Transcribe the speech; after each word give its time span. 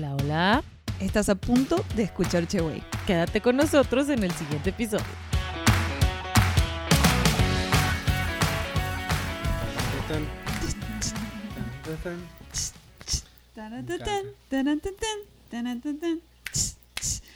Hola, 0.00 0.16
hola. 0.16 0.64
Estás 0.98 1.28
a 1.28 1.34
punto 1.34 1.84
de 1.94 2.04
escuchar 2.04 2.46
Cheway. 2.46 2.82
Quédate 3.06 3.42
con 3.42 3.54
nosotros 3.54 4.08
en 4.08 4.24
el 4.24 4.30
siguiente 4.30 4.70
episodio. 4.70 5.04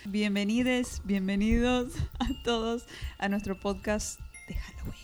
Bienvenidos, 0.07 1.03
bienvenidos 1.05 1.93
a 2.19 2.29
todos 2.45 2.87
a 3.19 3.29
nuestro 3.29 3.61
podcast 3.61 4.19
de 4.49 4.55
Halloween. 4.55 4.95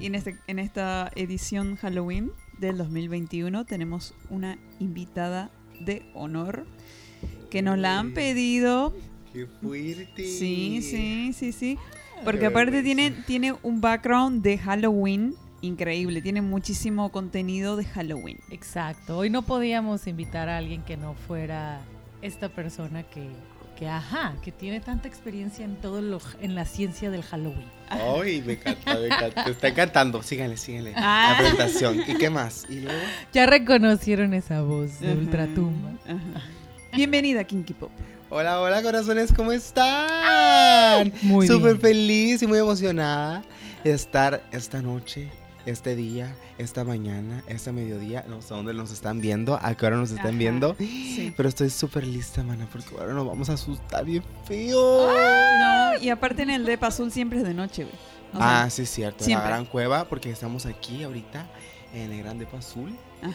Y 0.00 0.06
en, 0.06 0.16
este, 0.16 0.36
en 0.48 0.58
esta 0.58 1.12
edición 1.14 1.76
Halloween 1.76 2.32
del 2.60 2.76
2021 2.76 3.64
tenemos 3.64 4.14
una 4.28 4.58
invitada 4.78 5.50
de 5.80 6.02
honor 6.14 6.66
que 7.50 7.62
nos 7.62 7.78
la 7.78 7.98
han 7.98 8.12
pedido. 8.12 8.94
¡Qué 9.32 9.46
fuerte! 9.46 10.24
Sí, 10.24 10.82
sí, 10.82 11.32
sí, 11.32 11.52
sí. 11.52 11.78
Porque 12.24 12.46
aparte 12.46 12.82
tiene, 12.82 13.10
tiene 13.10 13.54
un 13.62 13.80
background 13.80 14.42
de 14.42 14.58
Halloween 14.58 15.34
increíble. 15.62 16.20
Tiene 16.20 16.42
muchísimo 16.42 17.10
contenido 17.10 17.76
de 17.76 17.84
Halloween. 17.84 18.38
Exacto. 18.50 19.18
Hoy 19.18 19.30
no 19.30 19.42
podíamos 19.42 20.06
invitar 20.06 20.48
a 20.48 20.58
alguien 20.58 20.82
que 20.82 20.96
no 20.96 21.14
fuera 21.14 21.80
esta 22.22 22.50
persona 22.50 23.02
que, 23.02 23.28
que 23.80 23.88
ajá, 23.88 24.34
que 24.42 24.52
tiene 24.52 24.78
tanta 24.80 25.08
experiencia 25.08 25.64
en 25.64 25.74
todo 25.76 26.02
lo, 26.02 26.20
en 26.42 26.54
la 26.54 26.66
ciencia 26.66 27.10
del 27.10 27.22
Halloween. 27.22 27.64
Ay, 27.88 28.42
me 28.46 28.52
encanta, 28.52 28.94
me 28.94 29.06
encanta. 29.06 29.44
Te 29.44 29.50
está 29.52 29.68
encantando. 29.68 30.22
Síganle, 30.22 30.58
síganle. 30.58 30.92
Ah. 30.96 31.30
La 31.32 31.38
presentación. 31.38 32.02
¿Y 32.06 32.14
qué 32.18 32.28
más? 32.28 32.66
¿Y 32.68 32.80
luego? 32.80 33.00
Ya 33.32 33.46
reconocieron 33.46 34.34
esa 34.34 34.60
voz 34.60 35.00
de 35.00 35.08
Ajá, 35.12 35.18
Ultratumba. 35.18 35.90
ajá. 36.04 36.42
Bienvenida, 36.92 37.42
Kinky 37.44 37.72
Pop. 37.72 37.90
Hola, 38.28 38.60
hola, 38.60 38.82
corazones, 38.82 39.32
¿cómo 39.32 39.50
están? 39.50 41.10
Muy 41.22 41.46
Súper 41.46 41.76
bien. 41.76 41.80
feliz 41.80 42.42
y 42.42 42.46
muy 42.46 42.58
emocionada 42.58 43.42
de 43.82 43.92
estar 43.92 44.42
esta 44.52 44.82
noche, 44.82 45.30
este 45.70 45.96
día, 45.96 46.34
esta 46.58 46.84
mañana, 46.84 47.42
este 47.46 47.72
mediodía. 47.72 48.24
No 48.28 48.42
sé 48.42 48.54
dónde 48.54 48.74
nos 48.74 48.90
están 48.92 49.20
viendo, 49.20 49.58
a 49.60 49.74
qué 49.74 49.86
hora 49.86 49.96
nos 49.96 50.10
están 50.10 50.28
Ajá. 50.28 50.36
viendo. 50.38 50.74
Sí. 50.78 51.32
Pero 51.36 51.48
estoy 51.48 51.70
súper 51.70 52.06
lista, 52.06 52.42
mana, 52.42 52.68
porque 52.70 52.88
ahora 52.98 53.12
nos 53.14 53.26
vamos 53.26 53.48
a 53.50 53.54
asustar 53.54 54.04
bien 54.04 54.22
feo. 54.46 55.08
No, 55.12 55.98
y 56.00 56.08
aparte 56.10 56.42
en 56.42 56.50
el 56.50 56.64
Depa 56.64 56.88
Azul 56.88 57.10
siempre 57.10 57.38
es 57.38 57.44
de 57.44 57.54
noche, 57.54 57.84
güey. 57.84 57.96
O 58.32 58.38
sea, 58.38 58.62
ah, 58.62 58.70
sí, 58.70 58.82
es 58.82 58.90
cierto. 58.90 59.24
siempre. 59.24 59.48
La 59.48 59.56
gran 59.56 59.64
cueva, 59.66 60.04
porque 60.04 60.30
estamos 60.30 60.64
aquí 60.66 61.02
ahorita 61.02 61.46
en 61.92 62.12
el 62.12 62.22
Gran 62.22 62.38
Depo 62.38 62.56
Azul. 62.56 62.96
Ajá, 63.22 63.32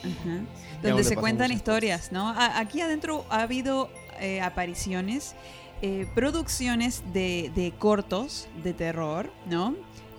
ajá. 0.00 0.40
donde 0.82 1.02
se 1.02 1.16
cuentan 1.16 1.50
historias, 1.50 2.12
¿no? 2.12 2.28
A- 2.28 2.58
aquí 2.58 2.80
adentro 2.80 3.24
ha 3.30 3.40
habido 3.42 3.90
eh, 4.20 4.40
apariciones, 4.42 5.34
eh, 5.82 6.06
producciones 6.14 7.02
de, 7.12 7.50
de 7.56 7.72
cortos 7.78 8.46
de 8.62 8.74
terror, 8.74 9.32
¿no? 9.46 9.74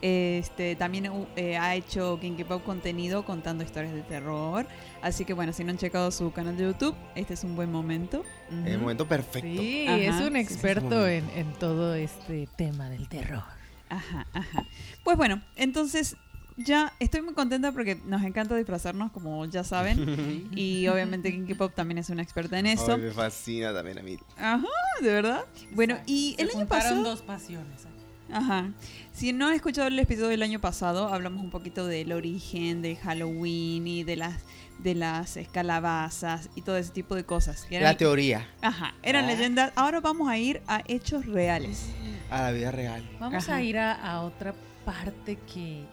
Este, 0.07 0.75
también 0.75 1.09
uh, 1.09 1.25
eh, 1.35 1.57
ha 1.57 1.73
hecho 1.73 2.19
Kinky 2.19 2.43
Pop 2.43 2.63
contenido 2.63 3.25
contando 3.25 3.63
historias 3.63 3.91
de 3.91 4.03
terror. 4.03 4.67
Así 5.01 5.25
que 5.25 5.33
bueno, 5.33 5.51
si 5.51 5.63
no 5.63 5.71
han 5.71 5.79
checado 5.79 6.11
su 6.11 6.31
canal 6.31 6.55
de 6.57 6.65
YouTube, 6.65 6.93
este 7.15 7.33
es 7.33 7.43
un 7.43 7.55
buen 7.55 7.71
momento. 7.71 8.19
Ujú. 8.51 8.67
El 8.67 8.77
momento 8.77 9.07
perfecto. 9.07 9.47
Sí, 9.59 9.87
Ajá, 9.87 9.97
es 9.97 10.21
un 10.21 10.33
sí, 10.33 10.39
experto 10.39 11.07
sí. 11.07 11.13
en, 11.13 11.29
en 11.35 11.53
todo 11.53 11.95
este 11.95 12.47
tema 12.55 12.87
del 12.87 13.09
terror. 13.09 13.41
Ajá, 13.89 14.27
ajá. 14.31 14.63
Pues 15.03 15.17
bueno, 15.17 15.41
entonces 15.55 16.15
ya 16.55 16.93
estoy 16.99 17.23
muy 17.23 17.33
contenta 17.33 17.71
porque 17.71 17.99
nos 18.05 18.21
encanta 18.23 18.55
disfrazarnos, 18.55 19.11
como 19.11 19.43
ya 19.45 19.63
saben. 19.63 20.49
y 20.55 20.87
obviamente 20.87 21.31
Kinky 21.31 21.55
Pop 21.55 21.73
también 21.73 21.97
es 21.97 22.11
una 22.11 22.21
experta 22.21 22.59
en 22.59 22.67
eso. 22.67 22.93
Ay, 22.93 23.01
me 23.01 23.11
fascina 23.11 23.73
también 23.73 23.97
a 23.97 24.03
mí. 24.03 24.19
Ajá, 24.37 24.67
de 25.01 25.09
verdad. 25.09 25.45
Bueno, 25.71 25.97
y 26.05 26.35
el 26.37 26.49
Se 26.49 26.57
año 26.57 26.59
juntaron 26.59 26.83
pasado. 26.83 27.03
dos 27.03 27.23
pasiones. 27.23 27.87
Ajá. 28.31 28.71
Si 29.15 29.31
no 29.31 29.47
han 29.47 29.53
escuchado 29.53 29.87
el 29.87 29.97
episodio 29.97 30.27
del 30.27 30.43
año 30.43 30.59
pasado, 30.59 31.07
hablamos 31.07 31.41
un 31.41 31.49
poquito 31.49 31.87
del 31.87 32.11
origen 32.11 32.81
de 32.81 32.97
Halloween 32.97 33.87
y 33.87 34.03
de 34.03 34.17
las 34.17 34.35
de 34.79 34.93
las 34.93 35.39
calabazas 35.53 36.49
y 36.53 36.61
todo 36.61 36.75
ese 36.75 36.91
tipo 36.91 37.15
de 37.15 37.23
cosas. 37.23 37.65
eran- 37.69 37.83
La 37.83 37.95
teoría 37.97 38.45
Ajá, 38.61 38.93
eran 39.03 39.23
Ah. 39.23 39.27
leyendas. 39.27 39.71
Ahora 39.75 40.01
vamos 40.01 40.27
a 40.27 40.37
ir 40.37 40.61
a 40.67 40.81
hechos 40.85 41.25
reales. 41.25 41.87
a 42.29 42.41
la 42.41 42.51
vida 42.51 42.71
real. 42.71 43.07
Vamos 43.19 43.43
Ajá. 43.47 43.55
a 43.55 43.61
ir 43.61 43.77
a, 43.77 43.93
a 43.93 44.21
otra 44.21 44.53
parte 44.83 45.37
que, 45.53 45.85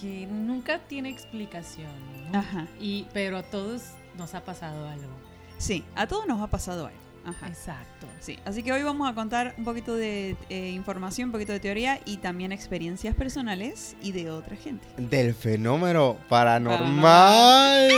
que 0.00 0.26
nunca 0.30 0.78
tiene 0.86 1.08
explicación. 1.08 1.90
¿no? 2.30 2.38
Ajá. 2.38 2.68
Y, 2.78 3.06
pero 3.12 3.38
a 3.38 3.42
todos 3.42 3.82
nos 4.16 4.34
ha 4.34 4.44
pasado 4.44 4.86
algo. 4.88 5.10
Sí, 5.58 5.82
a 5.96 6.06
todos 6.06 6.26
nos 6.28 6.40
ha 6.40 6.46
pasado 6.46 6.86
algo. 6.86 7.01
Ajá. 7.24 7.48
Exacto. 7.48 8.06
Sí, 8.20 8.38
así 8.44 8.62
que 8.62 8.72
hoy 8.72 8.82
vamos 8.82 9.08
a 9.08 9.14
contar 9.14 9.54
un 9.58 9.64
poquito 9.64 9.94
de 9.96 10.36
eh, 10.48 10.70
información, 10.70 11.28
un 11.28 11.32
poquito 11.32 11.52
de 11.52 11.60
teoría 11.60 12.00
y 12.04 12.16
también 12.18 12.52
experiencias 12.52 13.14
personales 13.14 13.96
y 14.02 14.12
de 14.12 14.30
otra 14.30 14.56
gente. 14.56 14.86
Del 14.96 15.34
fenómeno 15.34 16.16
paranormal. 16.28 17.88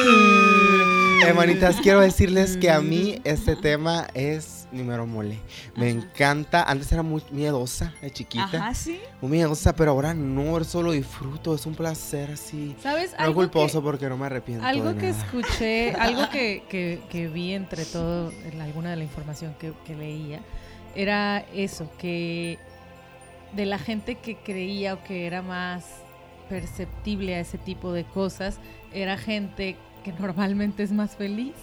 Hermanitas, 1.23 1.77
quiero 1.81 2.01
decirles 2.01 2.57
que 2.59 2.71
a 2.71 2.81
mí 2.83 3.19
este 3.25 3.57
tema 3.57 4.07
es 4.13 4.69
número 4.73 5.07
mole. 5.07 5.39
Me 5.77 5.89
Ajá. 5.91 5.99
encanta. 6.01 6.63
Antes 6.65 6.91
era 6.93 7.03
muy 7.03 7.23
miedosa, 7.31 7.95
de 8.03 8.11
chiquita. 8.11 8.45
Ajá, 8.45 8.75
sí. 8.75 8.99
Muy 9.23 9.31
miedosa, 9.31 9.75
pero 9.75 9.93
ahora 9.93 10.13
no, 10.13 10.63
solo 10.65 10.91
disfruto. 10.93 11.55
Es 11.55 11.65
un 11.65 11.75
placer 11.77 12.33
así. 12.33 12.75
¿Sabes? 12.83 13.13
No 13.13 13.25
Algo 13.25 13.35
culposo 13.37 13.81
que- 13.81 13.85
porque 13.85 14.09
no 14.09 14.19
me 14.19 14.27
arrepiento. 14.27 14.67
Algo 14.67 14.93
de 14.93 15.01
que 15.01 15.11
nada. 15.13 15.25
escuché, 15.25 15.93
algo 15.93 16.29
que, 16.29 16.65
que- 16.69 17.01
que 17.09 17.29
vi 17.29 17.53
entre 17.53 17.85
todo, 17.87 18.31
en 18.45 18.61
alguna 18.61 18.91
de 18.91 18.97
la 18.97 19.05
información 19.05 19.14
que, 19.59 19.73
que 19.85 19.95
leía, 19.95 20.41
era 20.95 21.45
eso, 21.55 21.91
que 21.99 22.59
de 23.53 23.67
la 23.67 23.79
gente 23.79 24.17
que 24.17 24.37
creía 24.37 24.95
o 24.95 25.05
que 25.05 25.27
era 25.27 25.43
más 25.43 25.85
perceptible 26.49 27.35
a 27.35 27.41
ese 27.41 27.59
tipo 27.59 27.93
de 27.93 28.05
cosas, 28.05 28.59
era 28.93 29.17
gente 29.17 29.77
que 30.05 30.13
normalmente 30.13 30.83
es 30.83 30.93
más 30.93 31.17
feliz, 31.17 31.55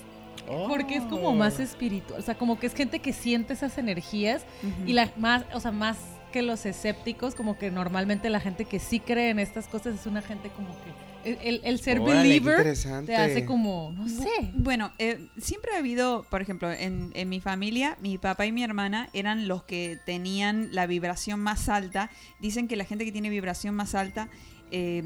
porque 0.67 0.95
es 0.95 1.03
como 1.03 1.33
más 1.33 1.59
Oh. 1.59 1.63
espiritual, 1.63 2.19
o 2.19 2.23
sea, 2.23 2.35
como 2.35 2.59
que 2.59 2.67
es 2.67 2.73
gente 2.73 2.99
que 2.99 3.13
siente 3.13 3.53
esas 3.53 3.77
energías 3.77 4.43
y 4.85 4.93
la 4.93 5.09
más, 5.17 5.45
o 5.53 5.59
sea, 5.59 5.71
más 5.71 5.97
que 6.31 6.41
los 6.41 6.65
escépticos, 6.65 7.35
como 7.35 7.57
que 7.57 7.71
normalmente 7.71 8.29
la 8.29 8.39
gente 8.39 8.65
que 8.65 8.79
sí 8.79 8.99
cree 8.99 9.29
en 9.29 9.39
estas 9.39 9.67
cosas 9.67 9.95
es 9.95 10.05
una 10.05 10.21
gente 10.21 10.49
como 10.49 10.69
que 10.69 11.10
el, 11.23 11.79
ser 11.79 11.99
Órale, 11.99 12.21
believer 12.21 12.63
te 13.05 13.15
hace 13.15 13.45
como, 13.45 13.91
no 13.95 14.07
sé. 14.09 14.29
Bueno, 14.55 14.91
eh, 14.97 15.27
siempre 15.37 15.71
ha 15.73 15.77
habido, 15.77 16.25
por 16.29 16.41
ejemplo, 16.41 16.71
en, 16.71 17.11
en 17.13 17.29
mi 17.29 17.39
familia, 17.41 17.97
mi 18.01 18.17
papá 18.17 18.45
y 18.45 18.51
mi 18.51 18.63
hermana 18.63 19.09
eran 19.13 19.47
los 19.47 19.63
que 19.63 19.99
tenían 20.05 20.69
la 20.71 20.87
vibración 20.87 21.39
más 21.39 21.69
alta. 21.69 22.09
Dicen 22.39 22.67
que 22.67 22.75
la 22.75 22.85
gente 22.85 23.05
que 23.05 23.11
tiene 23.11 23.29
vibración 23.29 23.75
más 23.75 23.95
alta 23.95 24.29
eh, 24.71 25.03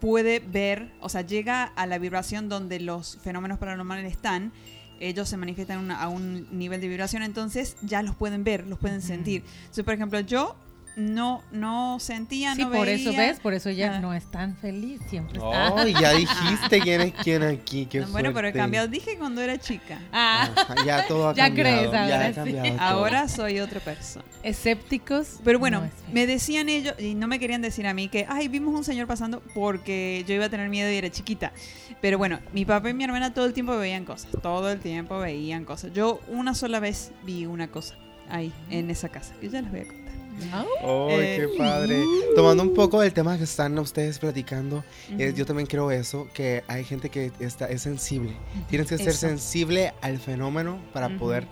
puede 0.00 0.40
ver, 0.40 0.90
o 1.00 1.08
sea, 1.08 1.22
llega 1.22 1.64
a 1.64 1.86
la 1.86 1.98
vibración 1.98 2.48
donde 2.48 2.80
los 2.80 3.18
fenómenos 3.22 3.58
paranormales 3.58 4.10
están. 4.10 4.52
Ellos 5.00 5.28
se 5.28 5.36
manifiestan 5.36 5.78
una- 5.78 6.00
a 6.02 6.08
un 6.08 6.46
nivel 6.58 6.80
de 6.80 6.88
vibración, 6.88 7.22
entonces 7.22 7.76
ya 7.82 8.02
los 8.02 8.14
pueden 8.16 8.42
ver, 8.44 8.66
los 8.66 8.78
pueden 8.78 9.00
sentir. 9.00 9.44
Entonces, 9.60 9.84
por 9.84 9.94
ejemplo, 9.94 10.18
yo 10.20 10.56
no, 10.98 11.42
no 11.52 11.98
sentía, 12.00 12.54
Sí, 12.54 12.62
no 12.62 12.70
por 12.72 12.86
veía. 12.86 12.96
eso 12.96 13.16
ves, 13.16 13.38
por 13.40 13.54
eso 13.54 13.68
ella 13.68 13.86
nada. 13.86 14.00
no 14.00 14.12
es 14.14 14.24
tan 14.30 14.56
feliz, 14.56 15.00
siempre 15.08 15.38
está. 15.38 15.78
Ay, 15.80 15.94
ya 15.98 16.12
dijiste 16.14 16.80
quién 16.80 17.00
es 17.00 17.14
quién 17.22 17.42
aquí. 17.44 17.86
Qué 17.86 18.00
bueno, 18.02 18.32
pero 18.34 18.48
he 18.48 18.52
cambiado. 18.52 18.88
Dije 18.88 19.16
cuando 19.16 19.40
era 19.40 19.56
chica. 19.58 19.98
Ah, 20.12 20.50
ya 20.84 21.06
todo 21.06 21.28
ha 21.30 21.34
Ya 21.34 21.46
cambiado. 21.46 21.90
crees, 21.90 21.92
ya 21.92 22.02
ahora 22.02 22.24
ha 22.26 22.28
sí. 22.28 22.34
cambiado 22.34 22.68
todo. 22.70 22.80
Ahora 22.80 23.28
soy 23.28 23.60
otra 23.60 23.80
persona. 23.80 24.24
escépticos. 24.42 25.38
Pero 25.44 25.58
bueno, 25.58 25.80
no 25.82 25.90
me 26.12 26.26
decían 26.26 26.68
ellos, 26.68 26.94
y 26.98 27.14
no 27.14 27.28
me 27.28 27.38
querían 27.38 27.62
decir 27.62 27.86
a 27.86 27.94
mí 27.94 28.08
que, 28.08 28.26
ay, 28.28 28.48
vimos 28.48 28.74
un 28.74 28.84
señor 28.84 29.06
pasando 29.06 29.40
porque 29.54 30.24
yo 30.26 30.34
iba 30.34 30.46
a 30.46 30.48
tener 30.48 30.68
miedo 30.68 30.90
y 30.90 30.96
era 30.96 31.10
chiquita. 31.10 31.52
Pero 32.00 32.18
bueno, 32.18 32.40
mi 32.52 32.64
papá 32.64 32.90
y 32.90 32.94
mi 32.94 33.04
hermana 33.04 33.32
todo 33.32 33.46
el 33.46 33.52
tiempo 33.52 33.76
veían 33.76 34.04
cosas, 34.04 34.30
todo 34.42 34.70
el 34.70 34.80
tiempo 34.80 35.18
veían 35.18 35.64
cosas. 35.64 35.92
Yo 35.92 36.20
una 36.28 36.54
sola 36.54 36.80
vez 36.80 37.12
vi 37.24 37.46
una 37.46 37.68
cosa 37.68 37.94
ahí, 38.28 38.52
en 38.70 38.90
esa 38.90 39.08
casa, 39.08 39.34
que 39.40 39.48
ya 39.48 39.62
les 39.62 39.70
voy 39.70 39.80
a 39.80 39.84
contar. 39.86 40.07
¡Ay, 40.52 40.66
Eh, 41.10 41.36
qué 41.50 41.58
padre! 41.58 42.02
Tomando 42.34 42.62
un 42.62 42.74
poco 42.74 43.00
del 43.00 43.12
tema 43.12 43.36
que 43.36 43.44
están 43.44 43.78
ustedes 43.78 44.18
platicando, 44.18 44.84
eh, 45.18 45.32
yo 45.36 45.44
también 45.46 45.66
creo 45.66 45.90
eso, 45.90 46.28
que 46.32 46.62
hay 46.68 46.84
gente 46.84 47.10
que 47.10 47.32
está, 47.40 47.66
es 47.66 47.82
sensible. 47.82 48.32
Tienes 48.68 48.88
que 48.88 48.98
ser 48.98 49.08
Eso. 49.08 49.18
sensible 49.28 49.92
al 50.00 50.18
fenómeno 50.18 50.78
para 50.92 51.08
poder 51.18 51.46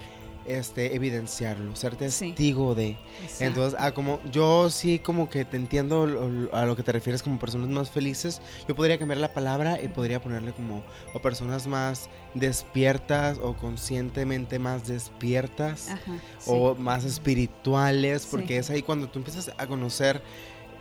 este, 0.48 0.94
evidenciarlo, 0.94 1.74
ser 1.76 1.92
Sí. 1.92 1.98
testigo 2.32 2.74
de. 2.74 2.96
Entonces, 3.40 3.78
ah, 3.80 3.92
como 3.92 4.20
yo 4.30 4.70
sí 4.70 4.98
como 4.98 5.28
que 5.30 5.44
te 5.44 5.56
entiendo 5.56 6.06
lo- 6.06 6.54
a 6.54 6.64
lo 6.66 6.76
que 6.76 6.82
te 6.82 6.92
refieres 6.92 7.22
como 7.22 7.38
personas 7.38 7.68
más 7.68 7.90
felices, 7.90 8.40
yo 8.68 8.74
podría 8.76 8.98
cambiar 8.98 9.18
la 9.18 9.32
palabra 9.32 9.80
y 9.82 9.88
podría 9.88 10.20
ponerle 10.20 10.52
como 10.52 10.82
o 11.14 11.18
personas 11.20 11.66
más 11.66 12.08
despiertas 12.34 13.38
o 13.42 13.54
conscientemente 13.54 14.58
más 14.58 14.86
despiertas 14.86 15.88
Ajá, 15.90 16.12
sí. 16.38 16.46
o 16.50 16.74
más 16.74 17.04
espirituales, 17.04 18.22
Sí. 18.22 18.28
porque 18.30 18.58
es 18.58 18.70
ahí 18.70 18.82
cuando 18.82 19.08
tú 19.08 19.18
empiezas 19.18 19.50
a 19.56 19.66
conocer 19.66 20.22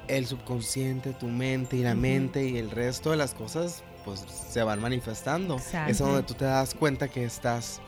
el 0.08 0.28
subconsciente, 0.28 1.14
tu 1.14 1.28
mente 1.28 1.78
y 1.78 1.82
la 1.84 1.96
mente 1.96 2.48
y 2.48 2.58
el 2.58 2.70
resto 2.72 3.12
de 3.12 3.18
las 3.18 3.34
cosas, 3.34 3.84
pues 4.06 4.24
se 4.52 4.62
van 4.62 4.80
manifestando. 4.80 5.56
Exacto. 5.56 5.92
Es 5.92 5.98
donde 5.98 6.22
tú 6.24 6.36
te 6.36 6.46
das 6.46 6.76
cuenta 6.76 7.08
que 7.08 7.24
estás, 7.26 7.82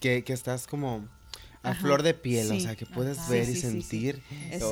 que, 0.00 0.24
que 0.24 0.32
estás 0.32 0.66
como 0.66 1.06
a 1.62 1.72
Ajá. 1.72 1.80
flor 1.82 2.02
de 2.02 2.14
piel, 2.14 2.50
o 2.52 2.58
sea, 2.58 2.74
que 2.74 2.86
puedes 2.86 3.18
Ajá. 3.18 3.30
ver 3.32 3.44
Sí, 3.44 3.50
y 3.52 3.54
sí, 3.56 3.60
sentir. 3.60 4.22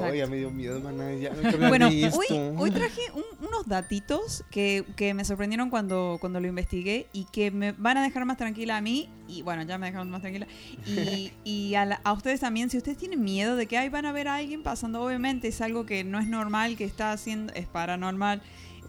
Ay, 0.02 0.19
ya 0.19 0.26
me 0.26 0.38
dio 0.38 0.50
miedo, 0.50 0.80
maná, 0.80 1.12
ya 1.12 1.34
nunca 1.34 1.58
me 1.58 1.69
Bueno, 1.69 1.88
hoy, 1.88 2.26
hoy 2.56 2.70
traje 2.70 3.00
un- 3.12 3.46
unos 3.46 3.66
datitos 3.66 4.42
que, 4.50 4.86
que 4.96 5.12
me 5.12 5.26
sorprendieron 5.26 5.69
cuando, 5.69 6.16
cuando 6.19 6.40
lo 6.40 6.46
investigué 6.48 7.06
y 7.12 7.26
que 7.26 7.50
me 7.50 7.72
van 7.72 7.98
a 7.98 8.02
dejar 8.02 8.25
más 8.25 8.38
tranquila 8.38 8.78
a 8.78 8.80
mí 8.80 9.10
y 9.28 9.42
bueno, 9.42 9.64
ya 9.64 9.76
me 9.76 9.84
dejaron 9.86 10.08
más 10.08 10.22
tranquila 10.22 10.46
y, 10.86 11.30
y 11.44 11.75
a, 11.75 11.84
la- 11.84 12.00
a 12.04 12.14
ustedes 12.14 12.40
también, 12.40 12.70
si 12.70 12.78
ustedes 12.78 12.96
tienen 12.96 13.22
miedo 13.22 13.54
de 13.56 13.66
que 13.66 13.76
ay, 13.76 13.90
van 13.90 14.06
a 14.06 14.12
ver 14.12 14.26
a 14.28 14.36
alguien 14.36 14.62
pasando, 14.62 15.02
obviamente 15.02 15.48
es 15.48 15.60
algo 15.60 15.84
que 15.84 16.04
no 16.04 16.19
es 16.19 16.26
normal, 16.26 16.78
que 16.78 16.84
está 16.84 17.12
haciendo, 17.12 17.52
es 17.52 17.66
paranormal, 17.66 18.40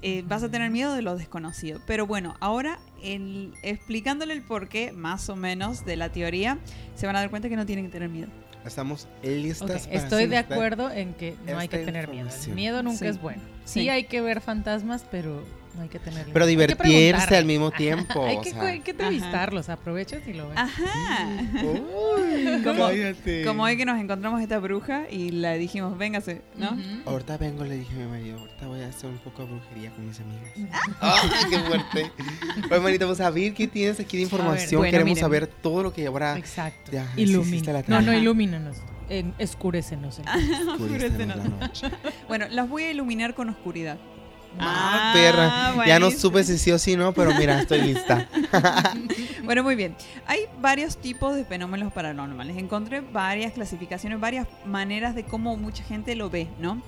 eh, 0.01 0.24
vas 0.28 0.44
a 0.44 0.50
tener 0.50 0.69
miedo 0.72 0.94
de 0.94 1.01
lo 1.01 1.16
desconocido. 1.18 1.80
Pero 1.88 2.07
bueno, 2.07 2.36
ahora 2.40 2.80
el- 3.04 3.54
explicándole 3.63 4.34
el 4.34 4.42
porqué 4.42 4.92
más 4.92 5.30
o 5.30 5.36
menos 5.36 5.86
de 5.86 5.96
la 5.98 6.10
teoría, 6.10 6.57
se 6.96 7.06
van 7.06 7.16
a 7.16 7.19
dar 7.19 7.30
cuenta 7.30 7.50
que 7.50 7.56
no 7.56 7.66
tienen 7.66 7.86
que 7.86 7.92
tener 7.92 8.10
miedo. 8.10 8.30
Estamos 8.66 9.07
listas 9.24 9.62
Ok, 9.62 9.88
para 9.90 9.96
Estoy 10.04 10.25
de 10.28 10.38
acuerdo 10.38 10.92
en 10.92 11.13
que 11.13 11.36
no 11.48 11.57
hay 11.60 11.69
que 11.69 11.78
tener 11.80 12.10
miedo. 12.10 12.28
El 12.46 12.54
miedo 12.56 12.84
nunca 12.84 13.00
Sí. 13.00 13.07
es 13.07 13.22
bueno. 13.22 13.42
Sí, 13.66 13.81
Sí. 13.81 13.90
hay 13.90 14.04
que 14.04 14.19
ver 14.22 14.42
fantasmas, 14.42 15.06
pero 15.10 15.44
no 15.75 15.83
hay 15.83 15.89
que 15.89 16.00
tener 16.00 16.27
Pero 16.33 16.45
divertirse 16.45 17.36
al 17.38 17.45
mismo 17.45 17.71
tiempo. 17.77 18.25
hay, 18.25 18.38
o 18.38 18.42
que, 18.42 18.51
sea. 18.51 18.62
hay 18.63 18.80
que 18.81 18.92
entrevistarlos, 18.92 19.69
aprovechas 19.69 20.21
y 20.27 20.33
lo 20.33 20.50
ves. 20.50 20.57
Ajá. 20.57 21.27
Uy, 21.63 22.63
Como- 22.63 22.88
cállate. 22.88 23.44
Como 23.45 23.63
hoy 23.63 23.77
que 23.77 23.86
nos 23.86 24.00
encontramos 24.00 24.42
esta 24.42 24.60
bruja 24.60 25.04
y 25.10 25.30
le 25.31 25.57
dijimos, 25.57 25.98
véngase, 25.98 26.42
¿no? 26.56 26.77
Ahorita 27.06 27.38
vengo, 27.38 27.63
le 27.63 27.77
dije 27.77 27.94
a 27.95 27.98
mi 28.06 28.07
marido, 28.12 28.39
ahorita 28.39 28.68
voy 28.68 28.81
a 28.81 28.88
hacer 28.88 29.10
un 29.10 29.18
poco 29.19 29.44
de 29.44 29.50
brujería 29.51 29.92
con 29.92 30.07
mis 30.07 30.19
amigas. 30.19 30.51
Ah. 31.01 31.16
¡Ay, 31.21 31.50
qué 31.50 31.60
fuerte! 31.60 32.12
Oye, 32.72 32.80
manita, 32.81 33.06
vamos 33.06 33.22
a 33.22 33.30
ver 33.30 33.54
qué 33.54 33.68
tienes 33.68 34.00
aquí 34.00 34.18
de 34.18 34.24
información. 34.24 34.80
bueno, 34.80 34.92
Queremos 34.92 35.12
miren. 35.12 35.22
saber 35.22 35.48
todo 35.48 35.83
lo 35.83 35.94
que 35.94 36.01
llevará. 36.01 36.38
Exacto. 36.38 36.92
Ya, 36.92 37.07
Ilumina. 37.15 37.72
la 37.74 37.83
no, 37.88 38.01
no, 38.01 38.13
ilumínanos. 38.13 38.77
En, 39.10 39.33
escúrecenos. 39.39 40.19
Oscurícenos 40.68 41.38
la 41.38 41.44
noche. 41.44 41.88
Bueno, 42.27 42.45
las 42.50 42.69
voy 42.69 42.83
a 42.83 42.92
iluminar 42.92 43.33
con 43.33 43.50
oscuridad. 43.50 43.98
Ah, 44.57 45.12
perra. 45.13 45.86
Ya 45.86 46.00
no 46.00 46.07
buenísimo. 46.07 46.22
supe 46.22 46.44
si 46.44 46.57
sí 46.57 46.72
o 46.72 46.80
si 46.80 46.96
no, 46.96 47.13
pero 47.13 47.34
mira, 47.36 47.62
estoy 47.62 47.81
lista. 47.81 48.28
Bueno, 49.44 49.63
muy 49.63 49.75
bien. 49.75 49.96
Hay 50.28 50.42
varios 50.62 50.98
tipos 50.98 51.36
de 51.36 51.44
fenómenos 51.44 51.92
paranormales. 51.92 52.56
Encontré 52.57 53.01
varias 53.01 53.54
clasificaciones, 53.54 54.19
varias 54.19 54.48
maneras 54.63 55.16
de 55.16 55.24
cómo 55.24 55.57
mucha 55.57 55.84
gente 55.84 56.13
lo 56.16 56.30
ve, 56.30 56.48
¿no? 56.60 56.84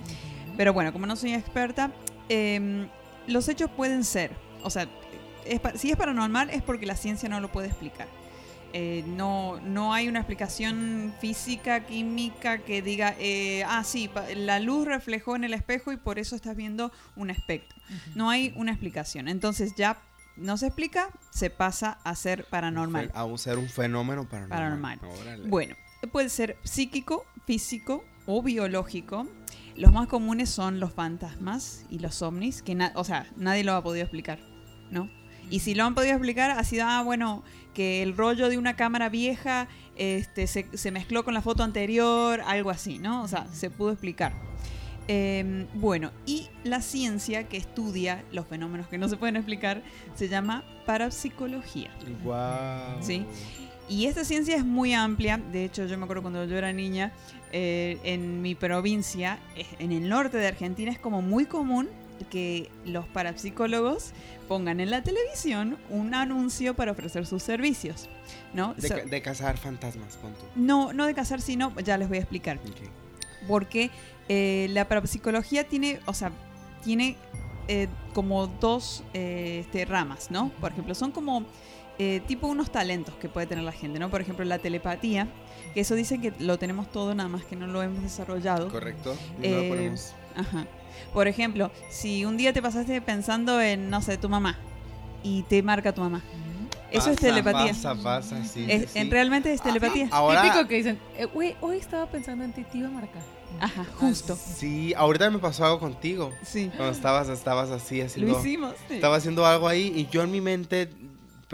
Pero 0.57 0.71
bueno, 0.71 0.93
como 0.93 1.07
no 1.07 1.15
soy 1.15 1.33
experta, 1.33 1.91
em, 2.29 2.87
los 3.25 3.49
hechos 3.49 3.67
pueden 3.75 4.03
ser, 4.03 4.29
o 4.61 4.69
sea, 4.69 4.87
es 5.43 5.59
si 5.79 5.89
es 5.89 5.97
paranormal 5.97 6.51
es 6.51 6.61
porque 6.61 6.85
la 6.85 6.95
ciencia 6.95 7.27
no 7.29 7.39
lo 7.39 7.51
puede 7.51 7.67
explicar. 7.69 8.07
Eh, 8.73 9.03
no, 9.05 9.59
no 9.61 9.93
hay 9.93 10.07
una 10.07 10.19
explicación 10.19 11.13
física, 11.19 11.85
química 11.85 12.59
que 12.59 12.81
diga, 12.81 13.15
eh, 13.19 13.63
ah, 13.67 13.83
sí, 13.83 14.09
la 14.35 14.59
luz 14.59 14.85
reflejó 14.85 15.35
en 15.35 15.43
el 15.43 15.53
espejo 15.53 15.91
y 15.91 15.97
por 15.97 16.19
eso 16.19 16.35
estás 16.35 16.55
viendo 16.55 16.91
un 17.15 17.29
espectro. 17.29 17.77
No 18.15 18.29
hay 18.29 18.53
una 18.55 18.71
explicación. 18.71 19.27
Entonces 19.27 19.75
ya 19.75 19.97
no 20.37 20.57
se 20.57 20.67
explica, 20.67 21.09
se 21.29 21.49
pasa 21.49 21.99
a 22.03 22.15
ser 22.15 22.45
paranormal. 22.45 23.11
A 23.13 23.37
ser 23.37 23.57
un 23.57 23.67
fenómeno 23.67 24.27
paranormal. 24.27 24.99
Paranormal. 24.99 25.49
Bueno, 25.49 25.75
puede 26.11 26.29
ser 26.29 26.57
psíquico, 26.63 27.25
físico 27.45 28.03
o 28.25 28.41
biológico. 28.41 29.27
Los 29.75 29.91
más 29.91 30.07
comunes 30.07 30.49
son 30.49 30.79
los 30.79 30.93
fantasmas 30.93 31.85
y 31.89 31.99
los 31.99 32.21
ovnis, 32.21 32.61
que 32.61 32.77
o 32.95 33.03
sea, 33.03 33.27
nadie 33.35 33.63
lo 33.63 33.73
ha 33.73 33.83
podido 33.83 34.03
explicar, 34.03 34.39
¿no? 34.89 35.09
Y 35.49 35.59
si 35.59 35.75
lo 35.75 35.83
han 35.83 35.95
podido 35.95 36.13
explicar, 36.13 36.51
ha 36.51 36.63
sido, 36.63 36.85
ah, 36.87 37.01
bueno, 37.03 37.43
que 37.73 38.03
el 38.03 38.15
rollo 38.15 38.49
de 38.49 38.57
una 38.57 38.75
cámara 38.75 39.09
vieja 39.09 39.67
este, 39.95 40.47
se, 40.47 40.65
se 40.73 40.91
mezcló 40.91 41.23
con 41.23 41.33
la 41.33 41.41
foto 41.41 41.63
anterior, 41.63 42.41
algo 42.45 42.69
así, 42.69 42.99
¿no? 42.99 43.23
O 43.23 43.27
sea, 43.27 43.47
se 43.53 43.69
pudo 43.69 43.91
explicar. 43.91 44.33
Eh, 45.07 45.67
bueno, 45.73 46.11
y 46.25 46.47
la 46.63 46.81
ciencia 46.81 47.49
que 47.49 47.57
estudia 47.57 48.23
los 48.31 48.47
fenómenos 48.47 48.87
que 48.87 48.97
no 48.97 49.09
se 49.09 49.17
pueden 49.17 49.35
explicar 49.35 49.81
se 50.15 50.29
llama 50.29 50.63
parapsicología. 50.85 51.89
Guau. 52.23 53.01
Sí. 53.01 53.25
Y 53.89 54.05
esta 54.05 54.23
ciencia 54.23 54.55
es 54.55 54.65
muy 54.65 54.93
amplia. 54.93 55.37
De 55.37 55.65
hecho, 55.65 55.85
yo 55.85 55.97
me 55.97 56.05
acuerdo 56.05 56.21
cuando 56.21 56.45
yo 56.45 56.57
era 56.57 56.71
niña, 56.71 57.11
eh, 57.51 57.99
en 58.03 58.41
mi 58.41 58.55
provincia, 58.55 59.37
eh, 59.57 59.65
en 59.79 59.91
el 59.91 60.07
norte 60.07 60.37
de 60.37 60.47
Argentina, 60.47 60.91
es 60.91 60.99
como 60.99 61.21
muy 61.21 61.45
común 61.45 61.89
que 62.29 62.69
los 62.85 63.05
parapsicólogos 63.07 64.11
pongan 64.51 64.81
en 64.81 64.89
la 64.91 65.01
televisión 65.01 65.77
un 65.89 66.13
anuncio 66.13 66.73
para 66.73 66.91
ofrecer 66.91 67.25
sus 67.25 67.41
servicios. 67.41 68.09
¿no? 68.53 68.73
De, 68.73 68.85
So- 68.89 68.95
ca- 68.95 69.05
de 69.05 69.21
cazar 69.21 69.55
fantasmas, 69.57 70.17
pon 70.17 70.33
tú. 70.33 70.41
no, 70.57 70.91
no 70.91 71.05
de 71.05 71.13
casar, 71.13 71.39
sino, 71.39 71.73
ya 71.79 71.97
les 71.97 72.09
voy 72.09 72.17
a 72.17 72.19
explicar 72.21 72.59
porque 73.47 73.89
eh, 74.27 74.67
la 74.71 74.89
parapsicología 74.89 75.63
tiene, 75.69 76.01
o 76.05 76.13
sea, 76.13 76.33
tiene 76.83 77.15
eh, 77.69 77.87
como 78.13 78.47
dos 78.47 79.05
eh, 79.13 79.59
este, 79.61 79.85
ramas, 79.85 80.29
¿no? 80.31 80.49
Por 80.59 80.73
ejemplo, 80.73 80.95
son 80.95 81.11
como 81.13 81.45
eh, 81.97 82.19
tipo 82.27 82.47
unos 82.47 82.73
talentos 82.73 83.15
que 83.15 83.29
puede 83.29 83.47
tener 83.47 83.63
la 83.63 83.71
gente, 83.71 83.99
¿no? 83.99 84.09
Por 84.09 84.19
ejemplo, 84.19 84.43
la 84.43 84.59
telepatía, 84.59 85.29
que 85.73 85.79
eso 85.79 85.95
dicen 85.95 86.21
que 86.21 86.33
lo 86.39 86.59
tenemos 86.59 86.91
todo, 86.91 87.15
nada 87.15 87.29
más 87.29 87.45
que 87.45 87.55
no 87.55 87.67
lo 87.67 87.81
hemos 87.81 88.03
desarrollado. 88.03 88.67
Correcto. 88.67 89.15
No 89.41 89.47
lo 89.49 89.69
ponemos. 89.69 90.13
Ajá. 90.35 90.67
Por 91.13 91.27
ejemplo, 91.27 91.71
si 91.89 92.25
un 92.25 92.37
día 92.37 92.53
te 92.53 92.61
pasaste 92.61 93.01
pensando 93.01 93.59
en, 93.61 93.89
no 93.89 94.01
sé, 94.01 94.17
tu 94.17 94.29
mamá 94.29 94.57
y 95.23 95.43
te 95.43 95.61
marca 95.61 95.93
tu 95.93 96.01
mamá, 96.01 96.21
eso 96.89 97.09
es 97.11 97.17
telepatía. 97.19 97.73
Pasa, 97.73 97.95
pasa, 97.95 98.45
sí. 98.45 98.65
Es- 98.69 98.91
sí, 98.91 98.99
En 98.99 99.05
sí. 99.05 99.11
realmente 99.11 99.51
es 99.53 99.61
telepatía. 99.61 100.07
Ahora, 100.11 100.41
Típico 100.41 100.67
que 100.67 100.75
dicen, 100.75 100.99
eh, 101.17 101.25
güey, 101.25 101.55
hoy 101.61 101.77
estaba 101.77 102.05
pensando 102.07 102.43
en 102.43 102.53
ti, 102.53 102.63
te 102.63 102.77
iba 102.79 102.87
a 102.87 102.91
marcar. 102.91 103.21
Ajá, 103.59 103.85
justo. 103.97 104.35
Sí, 104.37 104.93
ahorita 104.95 105.29
me 105.29 105.39
pasó 105.39 105.65
algo 105.65 105.79
contigo. 105.79 106.31
Sí. 106.43 106.71
Cuando 106.75 106.93
estabas, 106.93 107.27
estabas 107.29 107.69
así 107.69 107.99
Lo 107.99 108.05
haciendo. 108.05 108.39
hicimos. 108.39 108.73
sí. 108.87 108.95
Estaba 108.95 109.17
haciendo 109.17 109.45
algo 109.45 109.67
ahí 109.67 109.91
y 109.95 110.07
yo 110.07 110.21
en 110.23 110.31
mi 110.31 110.39
mente 110.41 110.89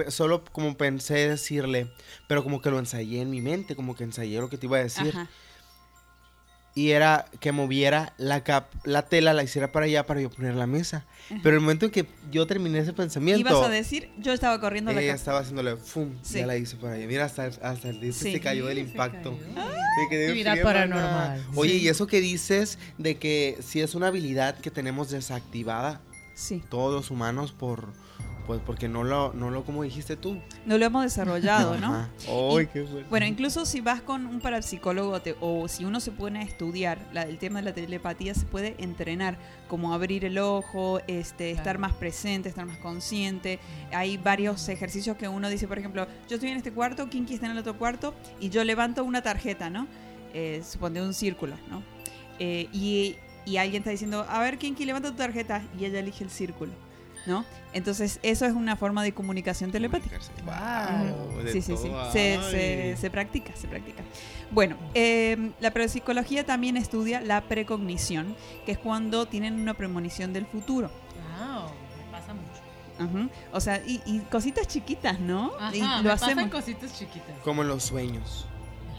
solo 0.09 0.43
como 0.51 0.77
pensé 0.77 1.27
decirle, 1.29 1.87
pero 2.27 2.43
como 2.43 2.61
que 2.61 2.69
lo 2.69 2.77
ensayé 2.77 3.19
en 3.21 3.31
mi 3.31 3.41
mente, 3.41 3.75
como 3.75 3.95
que 3.95 4.03
ensayé 4.03 4.39
lo 4.39 4.47
que 4.49 4.57
te 4.59 4.67
iba 4.67 4.77
a 4.77 4.81
decir. 4.83 5.09
Ajá. 5.09 5.27
Y 6.77 6.91
era 6.91 7.25
que 7.39 7.51
moviera 7.51 8.13
la 8.17 8.43
cap 8.43 8.67
la 8.83 9.01
tela, 9.01 9.33
la 9.33 9.41
hiciera 9.41 9.71
para 9.71 9.87
allá 9.87 10.05
para 10.05 10.21
yo 10.21 10.29
poner 10.29 10.53
la 10.53 10.67
mesa. 10.67 11.05
Pero 11.41 11.55
el 11.55 11.61
momento 11.61 11.85
en 11.87 11.91
que 11.91 12.05
yo 12.31 12.45
terminé 12.45 12.77
ese 12.77 12.93
pensamiento, 12.93 13.39
Ibas 13.49 13.65
a 13.65 13.69
decir, 13.69 14.11
yo 14.19 14.31
estaba 14.31 14.59
corriendo 14.61 14.93
la 14.93 15.01
ella 15.01 15.15
estaba 15.15 15.39
haciéndole 15.39 15.75
¡fum! 15.77 16.11
Sí. 16.21 16.37
Ya 16.37 16.45
la 16.45 16.55
hice 16.55 16.75
para 16.75 16.93
allá. 16.93 17.07
Mira, 17.07 17.25
hasta, 17.25 17.45
hasta 17.45 17.89
el 17.89 17.99
disco 17.99 18.23
Sí. 18.25 18.31
se 18.33 18.39
cayó 18.41 18.67
del 18.67 18.77
impacto. 18.77 19.35
cayó. 19.55 19.65
Me 20.03 20.09
quedé 20.09 20.25
Actividad 20.27 20.51
fría, 20.51 20.63
paranormal. 20.63 21.39
mana. 21.39 21.47
Oye, 21.55 21.71
Sí. 21.79 21.85
y 21.85 21.87
eso 21.87 22.05
que 22.05 22.21
dices 22.21 22.77
de 22.99 23.17
que 23.17 23.57
si 23.65 23.81
es 23.81 23.95
una 23.95 24.07
habilidad 24.07 24.59
que 24.59 24.69
tenemos 24.69 25.09
desactivada 25.09 26.01
Sí. 26.35 26.61
todos 26.69 26.93
los 26.93 27.09
humanos 27.09 27.53
por 27.53 27.91
pues 28.47 28.61
porque 28.65 28.87
no 28.87 29.03
lo 29.03 29.33
no 29.33 29.51
lo 29.51 29.63
como 29.65 29.83
dijiste 29.83 30.15
tú. 30.15 30.37
No 30.65 30.77
lo 30.77 30.85
hemos 30.85 31.03
desarrollado, 31.03 31.77
¿no? 31.77 31.87
Ajá. 31.93 32.09
Ay, 32.27 32.63
Y- 32.63 32.67
qué 32.67 32.83
fuerte. 32.85 33.05
Bueno, 33.09 33.25
incluso 33.25 33.65
si 33.65 33.81
vas 33.81 34.01
con 34.01 34.25
un 34.25 34.39
parapsicólogo 34.39 35.21
te- 35.21 35.35
o 35.41 35.67
si 35.67 35.83
uno 35.85 35.99
se 35.99 36.11
pone 36.11 36.39
a 36.39 36.41
estudiar 36.43 36.97
la- 37.13 37.23
el 37.23 37.37
tema 37.37 37.59
de 37.59 37.65
la 37.65 37.73
telepatía, 37.73 38.33
se 38.33 38.45
puede 38.45 38.75
entrenar, 38.79 39.37
como 39.67 39.93
abrir 39.93 40.23
el 40.25 40.37
ojo, 40.37 41.01
este, 41.07 41.51
estar 41.51 41.63
Claro. 41.63 41.79
más 41.79 41.93
presente, 41.93 42.47
estar 42.49 42.65
más 42.65 42.77
consciente. 42.77 43.59
Hay 43.91 44.15
varios 44.17 44.69
ejercicios 44.69 45.17
que 45.17 45.27
uno 45.27 45.49
dice, 45.49 45.67
por 45.67 45.77
ejemplo, 45.77 46.07
yo 46.29 46.35
estoy 46.35 46.49
en 46.49 46.57
este 46.57 46.71
cuarto, 46.71 47.09
Kinky 47.09 47.33
está 47.33 47.47
en 47.47 47.51
el 47.51 47.57
otro 47.59 47.77
cuarto, 47.77 48.13
y 48.39 48.49
yo 48.49 48.63
levanto 48.63 49.03
una 49.03 49.21
tarjeta, 49.21 49.69
¿no? 49.69 49.87
Eh, 50.33 50.63
supone 50.65 51.01
un 51.01 51.13
círculo, 51.13 51.55
¿no? 51.69 51.83
Eh, 52.39 52.69
y, 52.71 53.15
y 53.45 53.57
alguien 53.57 53.81
está 53.81 53.89
diciendo, 53.91 54.25
a 54.29 54.39
ver, 54.39 54.57
Kinky, 54.57 54.85
levanta 54.85 55.09
tu 55.11 55.17
tarjeta, 55.17 55.63
y 55.79 55.85
ella 55.85 55.99
elige 55.99 56.23
el 56.23 56.29
círculo, 56.29 56.71
¿no? 57.27 57.45
Entonces, 57.73 58.19
eso 58.23 58.45
es 58.45 58.53
una 58.53 58.75
forma 58.75 59.03
de 59.03 59.13
comunicación 59.13 59.71
telepática. 59.71 60.17
Wow, 60.45 61.43
de 61.43 61.51
Sí, 61.51 61.61
sí, 61.61 61.75
sí. 61.77 61.91
Se, 62.11 62.39
se- 62.49 62.97
se 62.97 63.09
practica, 63.11 63.53
se 63.55 63.67
practica. 63.67 64.01
Bueno, 64.49 64.77
eh, 64.95 65.51
la 65.59 65.71
parapsicología 65.71 66.45
también 66.45 66.77
estudia 66.77 67.21
la 67.21 67.41
precognición, 67.41 68.35
que 68.65 68.71
es 68.71 68.77
cuando 68.77 69.27
tienen 69.27 69.59
una 69.59 69.73
premonición 69.75 70.33
del 70.33 70.45
futuro. 70.47 70.89
Wow, 71.39 71.65
me 72.05 72.11
pasa 72.11 72.33
mucho. 72.33 73.29
O 73.53 73.59
sea, 73.59 73.83
y, 73.85 74.01
y 74.07 74.19
cositas 74.31 74.67
chiquitas, 74.67 75.19
¿no? 75.19 75.51
Ajá, 75.59 75.75
y 75.75 75.81
me 75.81 76.03
lo 76.03 76.09
pasan 76.09 76.29
hacemos. 76.31 76.49
cositas 76.49 76.97
chiquitas. 76.97 77.35
Como 77.43 77.63
los 77.63 77.83
sueños. 77.83 78.47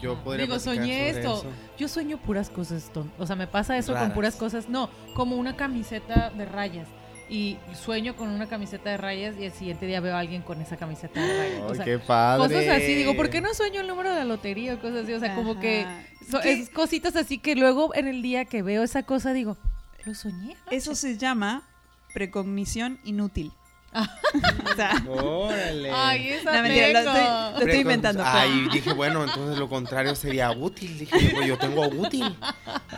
Yo 0.01 0.17
podría 0.23 0.45
Digo, 0.45 0.57
soñé 0.59 1.09
sobre 1.09 1.09
esto. 1.09 1.37
eso. 1.39 1.45
Yo 1.77 1.87
sueño 1.89 2.17
puras 2.19 2.49
cosas, 2.49 2.89
ton- 2.93 3.11
o 3.19 3.25
sea, 3.27 3.35
me 3.35 3.47
pasa 3.47 3.77
eso 3.77 3.91
Raras. 3.93 4.07
con 4.07 4.15
puras 4.15 4.35
cosas, 4.37 4.69
no, 4.69 4.89
como 5.13 5.35
una 5.35 5.57
camiseta 5.57 6.29
de 6.29 6.45
rayas. 6.45 6.87
Y 7.31 7.57
sueño 7.75 8.15
con 8.15 8.29
una 8.29 8.47
camiseta 8.47 8.89
de 8.89 8.97
rayas 8.97 9.35
y 9.39 9.45
el 9.45 9.51
siguiente 9.51 9.85
día 9.85 9.99
veo 10.01 10.15
a 10.15 10.19
alguien 10.19 10.41
con 10.41 10.59
esa 10.61 10.77
camiseta 10.77 11.21
de 11.21 11.37
rayas. 11.37 11.61
o 11.61 11.69
Ay, 11.69 11.75
sea, 11.75 11.85
qué 11.85 11.99
padre. 11.99 12.47
cosas 12.55 12.67
así, 12.75 12.95
digo, 12.95 13.15
¿por 13.15 13.29
qué 13.29 13.39
no 13.39 13.53
sueño 13.53 13.81
el 13.81 13.87
número 13.87 14.09
de 14.09 14.15
la 14.17 14.25
lotería 14.25 14.73
o 14.73 14.79
cosas 14.79 15.03
así? 15.03 15.13
O 15.13 15.19
sea, 15.19 15.35
como 15.35 15.59
que 15.59 15.81
Ajá. 15.81 16.01
so- 16.31 16.41
es 16.41 16.69
cositas 16.71 17.15
así 17.15 17.37
que 17.37 17.55
luego 17.55 17.93
en 17.93 18.07
el 18.07 18.23
día 18.23 18.45
que 18.45 18.63
veo 18.63 18.81
esa 18.81 19.03
cosa 19.03 19.31
digo, 19.31 19.57
lo 20.05 20.15
soñé. 20.15 20.53
anoche?". 20.55 20.75
Eso 20.75 20.95
se 20.95 21.17
llama 21.17 21.67
precognición 22.15 22.99
inútil. 23.03 23.51
o 23.93 24.75
sea, 24.75 25.03
Órale. 25.07 25.91
Ay, 25.91 26.29
esa 26.29 26.51
No, 26.57 26.61
mentira, 26.63 26.87
lo 26.89 26.99
estoy- 26.99 27.13
lo 27.23 27.49
estoy 27.59 27.65
Precon- 27.67 27.81
inventando. 27.81 28.23
Ay, 28.25 28.67
dije, 28.71 28.93
bueno, 28.93 29.23
entonces 29.23 29.57
lo 29.57 29.69
contrario 29.69 30.15
sería 30.15 30.51
útil. 30.51 30.97
Dije, 30.97 31.31
pues 31.33 31.47
yo 31.47 31.57
tengo 31.57 31.87
útil. 31.87 32.35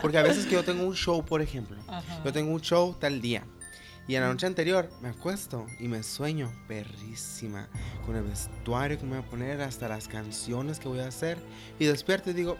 Porque 0.00 0.18
a 0.18 0.22
veces 0.22 0.44
que 0.46 0.52
yo 0.52 0.64
tengo 0.64 0.84
un 0.86 0.94
show, 0.94 1.24
por 1.24 1.40
ejemplo. 1.42 1.78
Ajá. 1.88 2.20
Yo 2.24 2.32
tengo 2.32 2.52
un 2.52 2.60
show 2.60 2.94
tal 2.98 3.20
día. 3.22 3.44
Y 4.08 4.16
en 4.16 4.22
la 4.22 4.28
noche 4.28 4.46
anterior 4.46 4.90
me 5.00 5.08
acuesto 5.10 5.64
y 5.78 5.88
me 5.88 6.02
sueño 6.02 6.50
perrísima. 6.68 7.68
Con 8.04 8.16
el 8.16 8.24
vestuario 8.24 8.98
que 8.98 9.04
me 9.04 9.16
voy 9.18 9.26
a 9.26 9.30
poner, 9.30 9.60
hasta 9.62 9.88
las 9.88 10.08
canciones 10.08 10.78
que 10.80 10.88
voy 10.88 11.00
a 11.00 11.06
hacer. 11.08 11.38
Y 11.78 11.86
despierto 11.86 12.30
y 12.30 12.32
digo, 12.32 12.56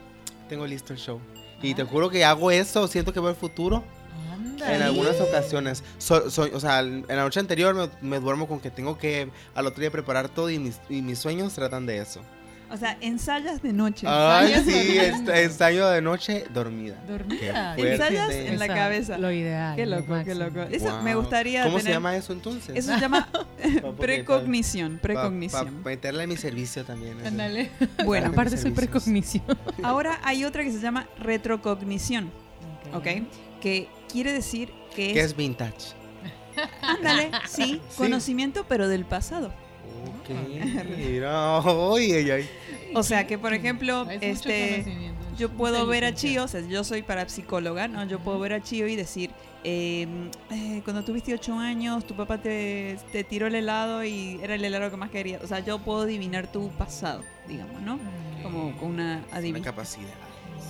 tengo 0.49 0.67
listo 0.67 0.93
el 0.93 0.99
show. 0.99 1.21
Y 1.61 1.75
te 1.75 1.85
juro 1.85 2.11
que 2.11 2.25
hago 2.25 2.51
eso, 2.51 2.87
siento 2.89 3.13
que 3.13 3.21
veo 3.21 3.31
el 3.31 3.37
futuro. 3.37 3.85
En 4.67 4.83
algunas 4.83 5.21
ocasiones. 5.21 5.83
So- 5.99 6.25
o 6.27 6.61
sea, 6.61 6.81
en 6.81 7.05
la 7.09 7.17
noche 7.23 7.41
anterior 7.41 7.75
me, 7.75 7.89
me 8.01 8.21
duermo 8.21 8.47
con 8.47 8.61
que 8.61 8.71
tengo 8.71 8.97
que 8.99 9.29
al 9.55 9.67
otro 9.67 9.81
día 9.81 9.91
preparar 9.91 10.29
todo 10.29 10.51
y 10.51 10.59
mis, 10.59 10.81
y 10.89 11.03
mis 11.03 11.19
sueños 11.19 11.55
tratan 11.55 11.87
de 11.87 11.99
eso. 11.99 12.21
O 12.73 12.77
sea, 12.77 12.97
ensayas 13.01 13.63
de 13.63 13.73
noche. 13.73 14.07
Ay, 14.09 14.55
sí, 14.65 14.97
dormida. 14.99 15.41
ensayo 15.43 15.89
de 15.89 16.01
noche 16.03 16.45
dormida. 16.53 16.97
Dormida. 17.07 17.77
Ensayas 17.77 18.31
en 18.33 18.59
la 18.59 18.67
cabeza. 18.69 19.19
Lo 19.19 19.31
ideal. 19.31 19.77
Qué 19.77 19.87
lo 19.87 20.01
loco, 20.01 20.15
qué 20.25 20.35
loco. 20.35 20.61
Eso 20.71 20.91
Wow. 20.91 21.03
me 21.03 21.15
gustaría 21.15 21.65
¿Cómo 21.65 21.79
se 21.81 21.91
llama 21.91 22.17
eso 22.17 22.33
entonces? 22.33 22.75
Eso 22.75 22.95
se 22.95 23.01
llama 23.01 23.29
Pa- 23.83 23.93
precognición, 23.97 24.99
Para 24.99 25.15
precognición. 25.15 25.83
meterla 25.85 26.23
en 26.25 26.29
mi 26.31 26.37
servicio 26.37 26.85
también. 26.85 27.25
Ándale. 27.27 27.71
Bueno, 28.05 28.29
Aparte 28.29 28.57
soy 28.57 28.71
precognición. 28.73 29.45
ahora 29.83 30.19
hay 30.25 30.45
otra 30.45 30.65
que 30.65 30.73
se 30.73 30.81
llama 30.81 31.07
retrocognición, 31.19 32.31
¿ok? 32.95 33.07
Que 33.61 33.89
quiere 34.11 34.33
decir 34.33 34.71
que 34.97 35.13
¿Qué 35.13 35.21
es, 35.21 35.27
es 35.27 35.37
vintage? 35.37 35.95
ándale, 36.83 37.31
sí, 37.49 37.63
Sí. 37.63 37.81
conocimiento 37.97 38.65
pero 38.69 38.89
del 38.89 39.05
pasado. 39.05 39.53
Ok. 40.21 40.31
Mira, 40.97 41.59
ay, 41.59 42.13
ay, 42.13 42.31
ay. 42.31 42.51
O 42.95 43.03
sea, 43.03 43.27
que 43.27 43.39
por 43.39 43.55
ejemplo, 43.55 44.07
este 44.21 44.85
yo 45.39 45.51
puedo 45.51 45.87
ver 45.87 46.05
a. 46.05 46.15
Chio, 46.15 46.45
o 46.45 46.49
sea, 46.49 46.61
yo 46.61 46.85
soy 46.85 47.03
parapsicóloga, 47.03 47.89
¿no? 47.89 48.05
Yo 48.07 48.19
puedo 48.21 48.39
ver 48.39 48.53
a 48.53 48.63
Chio 48.63 48.87
y 48.87 48.97
decir, 48.97 49.31
eh, 49.65 50.07
eh, 50.51 50.81
cuando 50.85 51.03
tuviste 51.05 51.33
ocho 51.33 51.55
años, 51.59 52.07
tu 52.07 52.15
papá 52.15 52.39
te, 52.39 52.99
te 53.13 53.25
tiró 53.25 53.47
el 53.47 53.55
helado 53.55 54.05
y 54.05 54.39
era 54.43 54.55
el 54.57 54.65
helado 54.65 54.91
que 54.91 54.97
más 54.97 55.11
quería. 55.11 55.41
O 55.43 55.47
sea, 55.47 55.61
yo 55.61 55.79
puedo 55.79 56.03
adivinar 56.03 56.51
tu 56.53 56.69
pasado, 56.73 57.23
digamos, 57.49 57.81
¿no? 57.83 57.99
Como 58.43 58.77
con 58.77 58.91
una 58.91 59.23
Una 59.29 59.37
adivinación. 59.37 59.75
capacidad. 59.75 60.15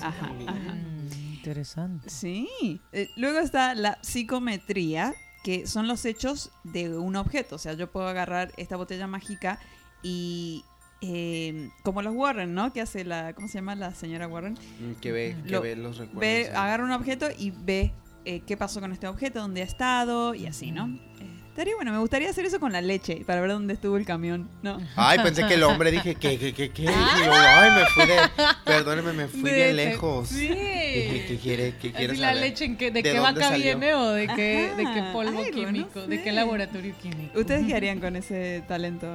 Ajá, 0.01 0.31
ajá. 0.47 0.75
Mm, 0.75 1.33
Interesante. 1.35 2.09
Sí. 2.09 2.81
Eh, 2.93 3.09
luego 3.17 3.41
está 3.41 3.75
la 3.75 3.99
psicometría, 4.03 5.13
que 5.43 5.67
son 5.67 5.89
los 5.89 6.05
hechos 6.05 6.51
de 6.63 6.97
un 6.97 7.17
objeto. 7.17 7.57
O 7.57 7.59
sea, 7.59 7.73
yo 7.75 7.91
puedo 7.91 8.07
agarrar 8.07 8.53
esta 8.57 8.77
botella 8.77 9.07
mágica 9.09 9.59
y... 10.03 10.65
eh, 11.03 11.69
como 11.83 12.01
los 12.03 12.15
Warren, 12.15 12.55
¿no? 12.55 12.73
Que 12.73 12.81
hace 12.81 13.05
la... 13.05 13.33
¿Cómo 13.35 13.49
se 13.49 13.55
llama 13.59 13.75
la 13.75 13.93
señora 13.95 14.29
Warren? 14.29 14.55
Mm, 14.55 15.01
Que 15.01 15.13
ve, 15.13 15.37
que 15.45 15.51
Lo- 15.51 15.61
ve 15.63 15.77
los 15.77 15.99
recuerdos. 15.99 16.21
Ve, 16.21 16.45
sí. 16.49 16.57
agarra 16.57 16.85
un 16.85 16.93
objeto 16.93 17.27
y 17.37 17.51
ve 17.51 17.93
eh, 18.25 18.41
qué 18.47 18.57
pasó 18.57 18.81
con 18.81 18.93
este 18.93 19.07
objeto, 19.09 19.41
dónde 19.41 19.63
ha 19.63 19.65
estado 19.65 20.35
y 20.35 20.47
así, 20.47 20.71
¿no? 20.71 20.87
Eh, 21.21 21.27
estaría 21.49 21.75
bueno, 21.75 21.91
me 21.93 21.99
gustaría 21.99 22.31
hacer 22.31 22.47
eso 22.47 22.61
con 22.61 22.71
la 22.73 22.81
leche 22.81 23.25
para 23.27 23.41
ver 23.41 23.51
dónde 23.51 23.75
estuvo 23.75 23.97
el 23.97 24.07
camión, 24.07 24.49
¿no? 24.63 24.79
Ay, 24.97 25.19
pensé 25.25 25.45
que 25.47 25.55
el 25.55 25.65
hombre 25.65 25.91
dije, 25.91 26.15
¿qué, 26.15 26.39
qué, 26.39 26.53
qué, 26.55 26.71
qué? 26.71 26.83
Dije 26.83 27.25
yo, 27.25 27.33
ay, 27.35 27.71
me 27.73 27.85
fui 27.87 28.07
de. 28.07 28.17
Perdóneme, 28.65 29.13
me 29.13 29.27
fui 29.29 29.43
De- 29.51 29.55
bien 29.57 29.67
de- 29.69 29.73
lejos. 29.75 30.29
Sí. 30.29 30.47
Dije, 30.49 31.25
¿qué 31.29 31.39
quiere, 31.43 31.75
qué 31.81 31.91
quiere 31.91 32.13
Así 32.13 32.21
la 32.21 32.29
saber? 32.29 32.43
leche 32.43 32.65
en 32.65 32.77
qué, 32.77 32.91
de, 32.93 33.03
¿De 33.03 33.13
qué 33.13 33.19
vaca 33.19 33.49
salió? 33.49 33.65
viene 33.65 33.95
o 33.95 34.11
de 34.13 34.29
qué, 34.29 34.73
de 34.77 34.85
qué 34.85 35.03
polvo 35.13 35.43
no 35.43 35.51
químico, 35.51 36.07
de 36.07 36.17
sé. 36.19 36.23
qué 36.23 36.33
laboratorio 36.33 36.95
químico. 37.03 37.39
¿Ustedes 37.41 37.67
qué 37.67 37.75
harían 37.77 37.99
con 38.01 38.15
ese 38.17 38.63
talento? 38.69 39.09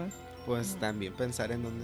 Pues 0.48 0.78
también 0.80 1.14
pensar 1.14 1.52
en 1.52 1.62
dónde, 1.62 1.84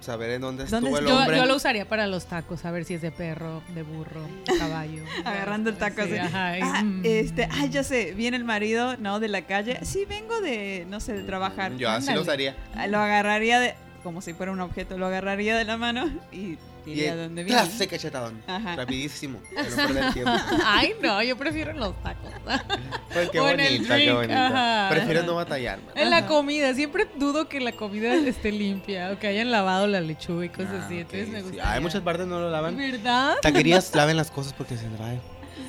saber 0.00 0.30
en 0.30 0.40
dónde 0.40 0.64
¿Dónde 0.64 0.88
estuvo 0.90 0.98
el 0.98 1.06
hombre. 1.08 1.36
yo 1.36 1.46
lo 1.46 1.54
usaría 1.56 1.86
para 1.88 2.06
los 2.06 2.26
tacos, 2.26 2.64
a 2.64 2.70
ver 2.70 2.84
si 2.84 2.94
es 2.94 3.02
de 3.02 3.10
perro, 3.12 3.62
de 3.74 3.82
burro, 3.84 4.22
de 4.46 4.58
caballo. 4.58 5.02
Agarrando 5.24 5.68
el 5.70 5.76
taco 5.76 6.02
Sí, 6.04 6.12
así. 6.16 6.18
ajá, 6.18 6.58
y, 6.58 6.60
Ah, 6.62 6.82
mm. 6.82 7.00
este, 7.04 7.48
ay, 7.50 7.68
ya 7.68 7.84
sé, 7.84 8.14
viene 8.14 8.36
el 8.38 8.44
marido, 8.44 8.96
¿no? 8.96 9.20
De 9.20 9.28
la 9.28 9.42
calle. 9.42 9.78
Sí, 9.84 10.04
vengo 10.08 10.40
de, 10.40 10.86
no 10.88 10.98
sé, 11.00 11.12
de 11.12 11.22
trabajar. 11.24 11.76
Yo 11.76 11.88
así 11.90 12.06
lo 12.06 12.10
Ándale. 12.12 12.20
usaría. 12.22 12.56
Ah, 12.74 12.86
Lo 12.86 12.98
agarraría 12.98 13.60
de, 13.60 13.74
como 14.02 14.22
si 14.22 14.32
fuera 14.32 14.52
un 14.52 14.60
objeto, 14.60 14.96
lo 14.96 15.06
agarraría 15.06 15.56
de 15.56 15.64
la 15.64 15.76
mano 15.76 16.08
Y 16.32 16.56
diría 16.88 17.12
el 17.12 17.18
dónde 17.18 17.44
viene. 17.44 17.60
clase 17.60 17.86
cachetadón. 17.88 18.42
Ajá. 18.46 18.76
Rapidísimo. 18.76 19.40
No 19.98 20.12
tiempo. 20.12 20.32
Ay, 20.64 20.94
no, 21.02 21.22
yo 21.22 21.36
prefiero 21.36 21.72
los 21.72 21.94
tacos. 22.02 22.30
Pues 23.12 23.30
qué 23.30 23.40
O 23.40 23.48
en 23.48 23.60
el 23.60 23.76
bonita, 23.78 23.96
qué 23.96 24.02
drink, 24.04 24.16
bonita. 24.16 24.46
ajá. 24.46 24.88
Prefiero 24.94 25.22
no 25.22 25.34
batallar. 25.34 25.78
man. 25.78 25.92
En 25.96 26.10
la 26.10 26.26
comida, 26.26 26.74
siempre 26.74 27.08
dudo 27.16 27.48
que 27.48 27.58
la 27.60 27.72
comida 27.72 28.14
esté 28.14 28.52
limpia 28.52 29.10
o 29.12 29.18
que 29.18 29.26
hayan 29.26 29.50
lavado 29.50 29.86
la 29.86 30.00
lechuga 30.00 30.44
y 30.44 30.48
cosas 30.50 30.74
Ah, 30.80 30.84
así. 30.86 30.98
Entonces 30.98 31.28
me 31.28 31.38
sí. 31.40 31.44
gusta. 31.48 31.72
Hay 31.72 31.80
muchas 31.80 32.02
partes 32.02 32.26
no 32.26 32.38
lo 32.40 32.50
lavan. 32.50 32.76
¿Verdad? 32.76 33.36
Taquerías 33.42 33.94
laven 33.94 34.16
las 34.16 34.30
cosas 34.30 34.52
porque 34.52 34.76
se 34.76 34.88
les 34.88 35.00
va. 35.00 35.08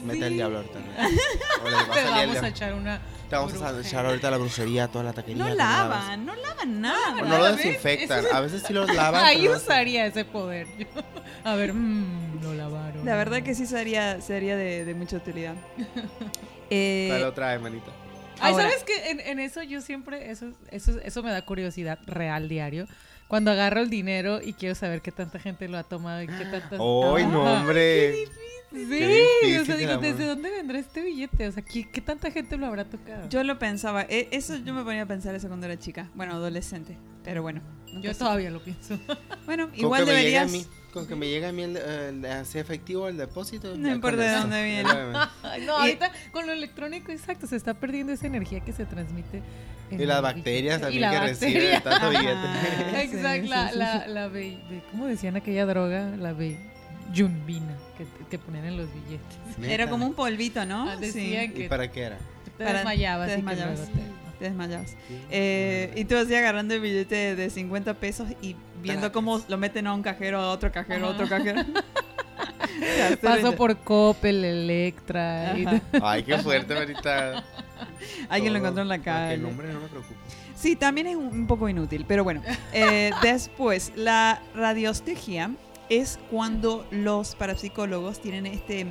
Mete 0.05 0.27
el 0.27 0.33
diablo 0.33 0.57
ahorita. 0.57 0.79
¿no? 0.79 1.65
O 1.65 1.69
les 1.69 1.73
va 1.73 1.81
a 1.81 1.95
Te 1.95 2.03
salir 2.03 2.21
el 2.23 2.27
vamos 2.29 2.43
a 2.43 2.47
echar 2.49 2.73
una. 2.73 2.99
Te 3.29 3.35
vamos 3.35 3.61
a 3.61 3.79
echar 3.79 4.05
ahorita 4.05 4.31
la 4.31 4.37
brujería, 4.37 4.87
toda 4.87 5.03
la 5.03 5.13
taquería. 5.13 5.43
No 5.45 5.53
lavan, 5.53 6.25
no 6.25 6.35
lavan 6.35 6.81
nada. 6.81 7.21
O 7.21 7.25
no 7.25 7.37
lo 7.37 7.55
desinfectan. 7.55 8.25
Es- 8.25 8.33
A 8.33 8.41
veces 8.41 8.63
sí 8.65 8.73
los 8.73 8.91
lavan. 8.93 9.23
Ahí 9.23 9.41
pero 9.41 9.51
no- 9.51 9.57
usaría 9.57 10.05
ese 10.07 10.25
poder. 10.25 10.65
A 11.43 11.55
ver, 11.55 11.73
mmm, 11.73 12.41
lo 12.41 12.53
lavaron. 12.55 13.05
La 13.05 13.15
verdad 13.15 13.43
que 13.43 13.53
sí 13.55 13.65
sería, 13.67 14.19
sería 14.21 14.55
de, 14.57 14.83
de 14.85 14.93
mucha 14.95 15.17
utilidad. 15.17 15.55
Eh, 16.71 17.07
¿Cuál 17.09 17.23
otra, 17.23 17.51
hermanita? 17.51 17.87
Ay, 18.39 18.51
Ahora- 18.53 18.69
¿sabes 18.69 18.83
qué? 18.83 19.09
En, 19.09 19.19
en 19.21 19.39
eso 19.39 19.63
yo 19.63 19.81
siempre, 19.81 20.29
eso, 20.29 20.51
eso, 20.69 20.99
eso 21.03 21.23
me 21.23 21.31
da 21.31 21.41
curiosidad 21.41 21.97
real 22.05 22.47
diario. 22.47 22.85
Cuando 23.27 23.49
agarro 23.49 23.79
el 23.81 23.89
dinero 23.89 24.39
y 24.39 24.53
quiero 24.53 24.75
saber 24.75 25.01
qué 25.01 25.11
tanta 25.11 25.39
gente 25.39 25.67
lo 25.67 25.79
ha 25.79 25.83
tomado 25.83 26.21
y 26.21 26.27
qué 26.27 26.45
tantas... 26.45 26.73
¡Ay, 26.73 27.25
no, 27.25 27.41
hombre! 27.43 28.25
Sí, 28.71 29.57
o 29.57 29.65
sea, 29.65 29.75
digo. 29.77 29.97
¿desde 29.97 30.25
dónde 30.25 30.51
vendrá 30.51 30.77
este 30.79 31.01
billete? 31.01 31.47
O 31.47 31.51
sea, 31.51 31.63
¿qué, 31.63 31.89
qué 31.89 32.01
tanta 32.01 32.29
gente 32.31 32.57
lo 32.57 32.67
habrá 32.67 32.85
tocado? 32.85 33.27
yo 33.29 33.43
lo 33.43 33.57
pensaba, 33.59 34.03
eh, 34.03 34.27
eso 34.31 34.55
yo 34.57 34.73
me 34.73 34.83
ponía 34.83 35.03
a 35.03 35.05
pensar 35.07 35.33
eso 35.35 35.47
cuando 35.47 35.65
era 35.65 35.77
chica, 35.79 36.09
bueno, 36.15 36.33
adolescente, 36.33 36.97
pero 37.23 37.41
bueno. 37.41 37.61
Yo 38.01 38.13
sé. 38.13 38.19
todavía 38.19 38.51
lo 38.51 38.61
pienso. 38.63 38.99
Bueno, 39.47 39.69
Con 39.69 39.79
igual 39.79 40.05
que 40.05 40.11
me 40.13 40.21
llegue 40.23 40.37
a 40.37 40.45
deberías... 40.45 40.67
mí, 40.69 40.73
con 40.93 41.07
que 41.07 41.15
me 41.15 41.27
llegue 41.27 41.47
a 41.47 41.51
mí 41.51 41.63
el, 41.63 41.75
el- 41.77 42.25
así 42.27 42.59
efectivo 42.59 43.07
el 43.07 43.17
depósito. 43.17 43.75
No 43.75 43.91
importa 43.91 44.21
de 44.21 44.31
dónde 44.37 44.63
viene. 44.63 44.89
No, 45.65 45.77
ahorita 45.77 46.11
con 46.31 46.45
lo 46.45 46.51
electrónico, 46.53 47.11
exacto, 47.11 47.47
se 47.47 47.55
está 47.55 47.73
perdiendo 47.73 48.13
esa 48.13 48.27
energía 48.27 48.59
que 48.59 48.71
se 48.73 48.85
transmite. 48.85 49.41
en 49.89 49.99
Y 50.01 50.05
las 50.05 50.17
el 50.17 50.23
bacterias 50.23 50.81
también 50.81 51.01
la 51.01 51.11
que 51.11 51.19
reciben 51.19 51.53
bacteria. 51.71 51.81
tanto 51.81 52.09
billete. 52.11 53.01
Exacto, 53.01 53.41
sí, 53.43 53.47
la, 53.49 53.69
sí, 53.71 53.77
la, 53.79 54.03
sí. 54.05 54.09
la 54.11 54.27
be- 54.27 54.57
be- 54.69 54.83
¿cómo 54.91 55.07
decían 55.07 55.35
aquella 55.35 55.65
droga? 55.65 56.15
La 56.15 56.33
beyumbina 57.09 57.75
que, 57.97 58.05
que 58.29 58.37
ponían 58.39 58.65
en 58.65 58.77
los 58.77 58.87
billetes. 58.93 59.69
Era 59.69 59.89
como 59.89 60.05
un 60.05 60.13
polvito, 60.13 60.65
¿no? 60.65 60.89
Ah, 60.89 60.95
decían 60.95 61.45
¿Y 61.45 61.49
que 61.49 61.69
para 61.69 61.89
qué 61.91 62.01
era? 62.03 62.17
te 62.57 62.63
para- 62.63 62.73
desmayabas 62.79 63.27
te 63.27 63.33
y 63.33 63.35
que 63.35 63.41
desmayabas. 63.41 63.79
luego 63.79 63.93
te- 63.93 64.37
Te 64.39 64.45
desmayabas. 64.45 64.95
Eh, 65.31 65.91
y 65.95 66.05
tú 66.05 66.15
así 66.15 66.33
agarrando 66.35 66.73
el 66.73 66.79
billete 66.81 67.35
de 67.35 67.49
50 67.49 67.93
pesos 67.95 68.27
y 68.41 68.55
viendo 68.81 69.01
Tracas. 69.01 69.11
cómo 69.13 69.41
lo 69.49 69.57
meten 69.57 69.85
a 69.87 69.93
un 69.93 70.01
cajero, 70.01 70.39
a 70.39 70.51
otro 70.51 70.71
cajero, 70.71 71.07
a 71.07 71.09
otro 71.09 71.27
cajero. 71.27 71.61
Pasó 73.21 73.51
sí, 73.51 73.55
por 73.57 73.77
Coppel, 73.79 74.45
Electra. 74.45 75.57
y-. 75.57 75.65
Ay, 76.01 76.23
qué 76.23 76.37
fuerte, 76.37 76.73
ahorita. 76.77 77.43
Alguien 78.29 78.53
lo 78.53 78.59
encontró 78.59 78.81
en 78.83 78.87
la 78.89 78.99
calle. 78.99 79.33
el 79.35 79.41
nombre 79.41 79.71
no 79.73 79.79
me 79.81 79.87
preocupa. 79.87 80.15
Sí, 80.55 80.75
también 80.75 81.07
es 81.07 81.15
un 81.15 81.27
un 81.27 81.47
poco 81.47 81.67
inútil, 81.69 82.05
pero 82.07 82.23
bueno. 82.23 82.41
Eh, 82.73 83.11
después, 83.21 83.91
la 83.95 84.41
radiestegia 84.53 85.51
es 85.89 86.19
cuando 86.29 86.85
los 86.91 87.35
parapsicólogos 87.35 88.19
tienen 88.21 88.45
este 88.45 88.85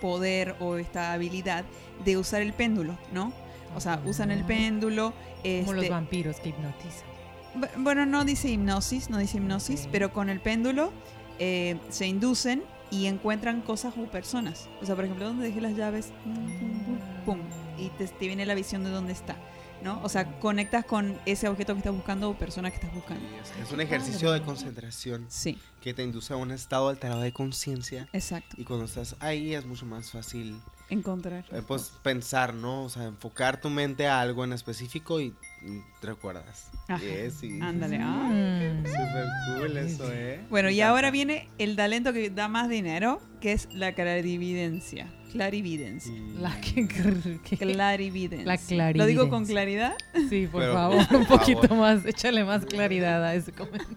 poder 0.00 0.56
o 0.60 0.76
esta 0.76 1.12
habilidad 1.12 1.64
de 2.04 2.16
usar 2.16 2.42
el 2.42 2.52
péndulo, 2.52 2.96
¿no? 3.12 3.32
O 3.76 3.80
sea, 3.80 4.00
usan 4.04 4.30
el 4.30 4.44
péndulo. 4.44 5.12
Como 5.42 5.72
los 5.72 5.82
este, 5.84 5.90
vampiros 5.90 6.40
que 6.40 6.50
hipnotizan. 6.50 7.06
Bu- 7.54 7.70
Bueno, 7.82 8.06
no 8.06 8.24
dice 8.24 8.48
hipnosis, 8.50 9.10
no 9.10 9.18
dice 9.18 9.38
hipnosis, 9.38 9.88
pero 9.90 10.12
con 10.12 10.28
el 10.28 10.40
péndulo 10.40 10.92
eh, 11.38 11.76
se 11.88 12.06
inducen 12.06 12.62
y 12.90 13.06
encuentran 13.06 13.62
cosas 13.62 13.94
o 13.96 14.04
personas. 14.10 14.68
O 14.82 14.86
sea, 14.86 14.94
por 14.94 15.04
ejemplo, 15.04 15.26
¿dónde 15.26 15.46
dejé 15.46 15.60
las 15.60 15.74
llaves? 15.76 16.12
Pum, 16.24 16.34
pum, 16.34 16.84
pum, 16.84 16.98
pum, 17.24 17.38
y 17.78 17.88
te, 17.90 18.06
te 18.06 18.26
viene 18.26 18.44
la 18.44 18.54
visión 18.54 18.84
de 18.84 18.90
dónde 18.90 19.12
está, 19.12 19.36
¿no? 19.82 20.00
O 20.02 20.08
sea, 20.08 20.38
conectas 20.40 20.84
con 20.84 21.18
ese 21.26 21.48
objeto 21.48 21.72
que 21.74 21.78
estás 21.78 21.94
buscando 21.94 22.30
o 22.30 22.34
persona 22.38 22.70
que 22.70 22.76
estás 22.76 22.94
buscando. 22.94 23.22
Y 23.24 23.40
es- 23.60 23.66
Es 23.68 23.72
un 23.72 23.80
ejercicio 23.80 24.30
de 24.32 24.42
concentración 24.42 25.26
Sí, 25.28 25.58
que 25.80 25.92
te 25.94 26.02
induce 26.02 26.32
a 26.32 26.36
un 26.36 26.50
estado 26.52 26.88
alterado 26.88 27.20
de 27.20 27.32
conciencia. 27.32 28.08
exacto. 28.12 28.56
Y 28.58 28.64
cuando 28.64 28.84
estás 28.86 29.16
ahí 29.20 29.54
es 29.54 29.64
mucho 29.66 29.84
más 29.86 30.10
fácil 30.10 30.60
Encontrar. 30.90 31.46
Eh, 31.52 31.62
pues 31.66 31.90
pensar, 32.02 32.52
¿no? 32.52 32.82
O 32.84 32.88
sea, 32.90 33.04
enfocar 33.04 33.58
tu 33.58 33.70
mente 33.70 34.06
a 34.08 34.20
algo 34.20 34.44
en 34.44 34.52
específico 34.52 35.20
y 35.22 35.30
mm, 35.62 35.78
te 36.02 36.06
recuerdas. 36.08 36.68
Yes, 37.00 37.34
sí. 37.40 37.58
Ándale. 37.62 37.98
ah. 38.02 38.28
Mm. 38.30 38.84
Súper 38.84 39.26
cool 39.56 39.76
eso, 39.78 40.12
¿eh? 40.12 40.44
Bueno, 40.50 40.68
y 40.68 40.82
ahora 40.82 41.10
viene 41.10 41.48
el 41.56 41.76
talento 41.76 42.12
que 42.12 42.28
da 42.28 42.48
más 42.48 42.68
dinero, 42.68 43.22
que 43.40 43.52
es 43.52 43.68
la 43.72 43.94
clarividencia. 43.94 45.06
Clarividencia. 45.32 46.12
La 46.40 46.60
que, 46.60 46.86
que- 46.86 47.56
Clarividencia. 47.56 48.76
La 48.76 48.92
¿Lo 48.92 49.06
digo 49.06 49.28
con 49.28 49.44
clarividencia. 49.46 49.96
claridad? 50.12 50.28
Sí, 50.30 50.46
por 50.50 50.60
Pero, 50.62 50.72
favor, 50.74 51.08
por 51.08 51.16
un 51.16 51.26
poquito 51.26 51.62
favor. 51.62 51.78
más, 51.78 52.06
échale 52.06 52.44
más 52.44 52.64
claridad 52.66 53.24
a 53.24 53.34
ese 53.34 53.52
comentario. 53.52 53.90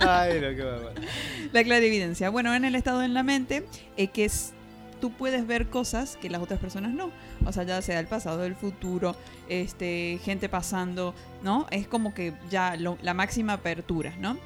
Ay, 0.00 0.34
no, 0.40 0.48
qué. 0.48 1.00
La 1.52 1.64
clarividencia. 1.64 2.30
Bueno, 2.30 2.54
en 2.54 2.64
el 2.64 2.74
estado 2.74 3.02
en 3.02 3.14
la 3.14 3.22
mente, 3.22 3.64
eh, 3.96 4.08
que 4.08 4.24
es 4.24 4.52
tú 5.00 5.10
puedes 5.12 5.46
ver 5.46 5.68
cosas 5.68 6.18
que 6.20 6.28
las 6.28 6.42
otras 6.42 6.60
personas 6.60 6.92
no. 6.92 7.10
O 7.46 7.52
sea, 7.52 7.62
ya 7.64 7.80
sea 7.80 7.98
el 8.00 8.06
pasado, 8.06 8.44
el 8.44 8.54
futuro, 8.54 9.16
este, 9.48 10.18
gente 10.22 10.48
pasando, 10.50 11.14
¿no? 11.42 11.66
Es 11.70 11.86
como 11.86 12.12
que 12.12 12.34
ya 12.50 12.76
lo- 12.76 12.98
la 13.02 13.14
máxima 13.14 13.54
apertura, 13.54 14.12
¿no? 14.18 14.36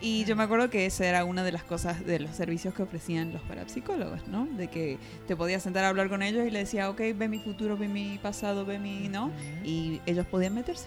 Y 0.00 0.24
yo 0.24 0.36
me 0.36 0.42
acuerdo 0.42 0.68
que 0.70 0.86
esa 0.86 1.06
era 1.06 1.24
una 1.24 1.42
de 1.44 1.52
las 1.52 1.62
cosas 1.64 2.04
de 2.04 2.18
los 2.20 2.34
servicios 2.36 2.74
que 2.74 2.82
ofrecían 2.82 3.32
los 3.32 3.42
parapsicólogos, 3.42 4.26
¿no? 4.28 4.46
De 4.46 4.68
que 4.68 4.98
te 5.26 5.36
podías 5.36 5.62
sentar 5.62 5.84
a 5.84 5.88
hablar 5.88 6.08
con 6.08 6.22
ellos 6.22 6.46
y 6.46 6.50
le 6.50 6.60
decía, 6.60 6.90
ok, 6.90 7.00
ve 7.14 7.28
mi 7.28 7.38
futuro, 7.38 7.76
ve 7.76 7.88
mi 7.88 8.18
pasado, 8.18 8.64
ve 8.66 8.78
mi, 8.78 9.08
¿no? 9.08 9.30
Y 9.64 10.00
ellos 10.06 10.26
podían 10.26 10.54
meterse. 10.54 10.86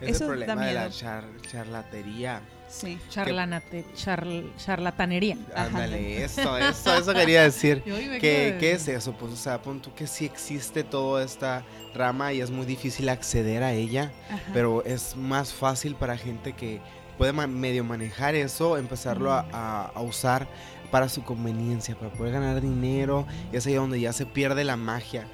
Es 0.00 0.16
Eso 0.16 0.32
el 0.32 0.40
da 0.40 0.46
problema 0.46 0.66
de 0.66 0.74
la 0.74 0.80
miedo. 0.82 0.92
char- 0.92 1.24
charlatería. 1.50 2.40
Sí. 2.68 2.98
Charlanate, 3.10 3.84
charl- 3.96 4.50
charlatanería. 4.56 5.36
Ándale, 5.54 6.22
eso, 6.24 6.56
eso, 6.58 6.96
eso 6.96 7.14
quería 7.14 7.42
decir. 7.42 7.82
¿Qué, 8.20 8.56
¿Qué 8.60 8.72
es 8.72 8.86
eso? 8.88 9.12
Pues, 9.16 9.32
o 9.32 9.36
sea, 9.36 9.62
pon 9.62 9.80
tú 9.80 9.92
que 9.94 10.06
sí 10.06 10.24
existe 10.24 10.84
toda 10.84 11.24
esta 11.24 11.64
rama 11.94 12.32
y 12.32 12.40
es 12.40 12.50
muy 12.50 12.66
difícil 12.66 13.08
acceder 13.08 13.62
a 13.62 13.72
ella, 13.72 14.12
Ajá. 14.28 14.40
pero 14.52 14.84
es 14.84 15.16
más 15.16 15.52
fácil 15.52 15.94
para 15.96 16.16
gente 16.16 16.52
que 16.52 16.80
puede 17.18 17.32
medio 17.32 17.84
manejar 17.84 18.34
eso, 18.34 18.76
empezarlo 18.78 19.32
a, 19.32 19.46
a- 19.52 19.92
a 19.94 20.00
usar 20.02 20.46
para 20.90 21.08
su 21.08 21.22
conveniencia, 21.24 21.96
para 21.98 22.10
poder 22.12 22.32
ganar 22.32 22.60
dinero, 22.60 23.26
y 23.52 23.56
es 23.56 23.66
ahí 23.66 23.74
donde 23.74 24.00
ya 24.00 24.12
se 24.12 24.24
pierde 24.26 24.64
la 24.64 24.76
magia. 24.76 25.26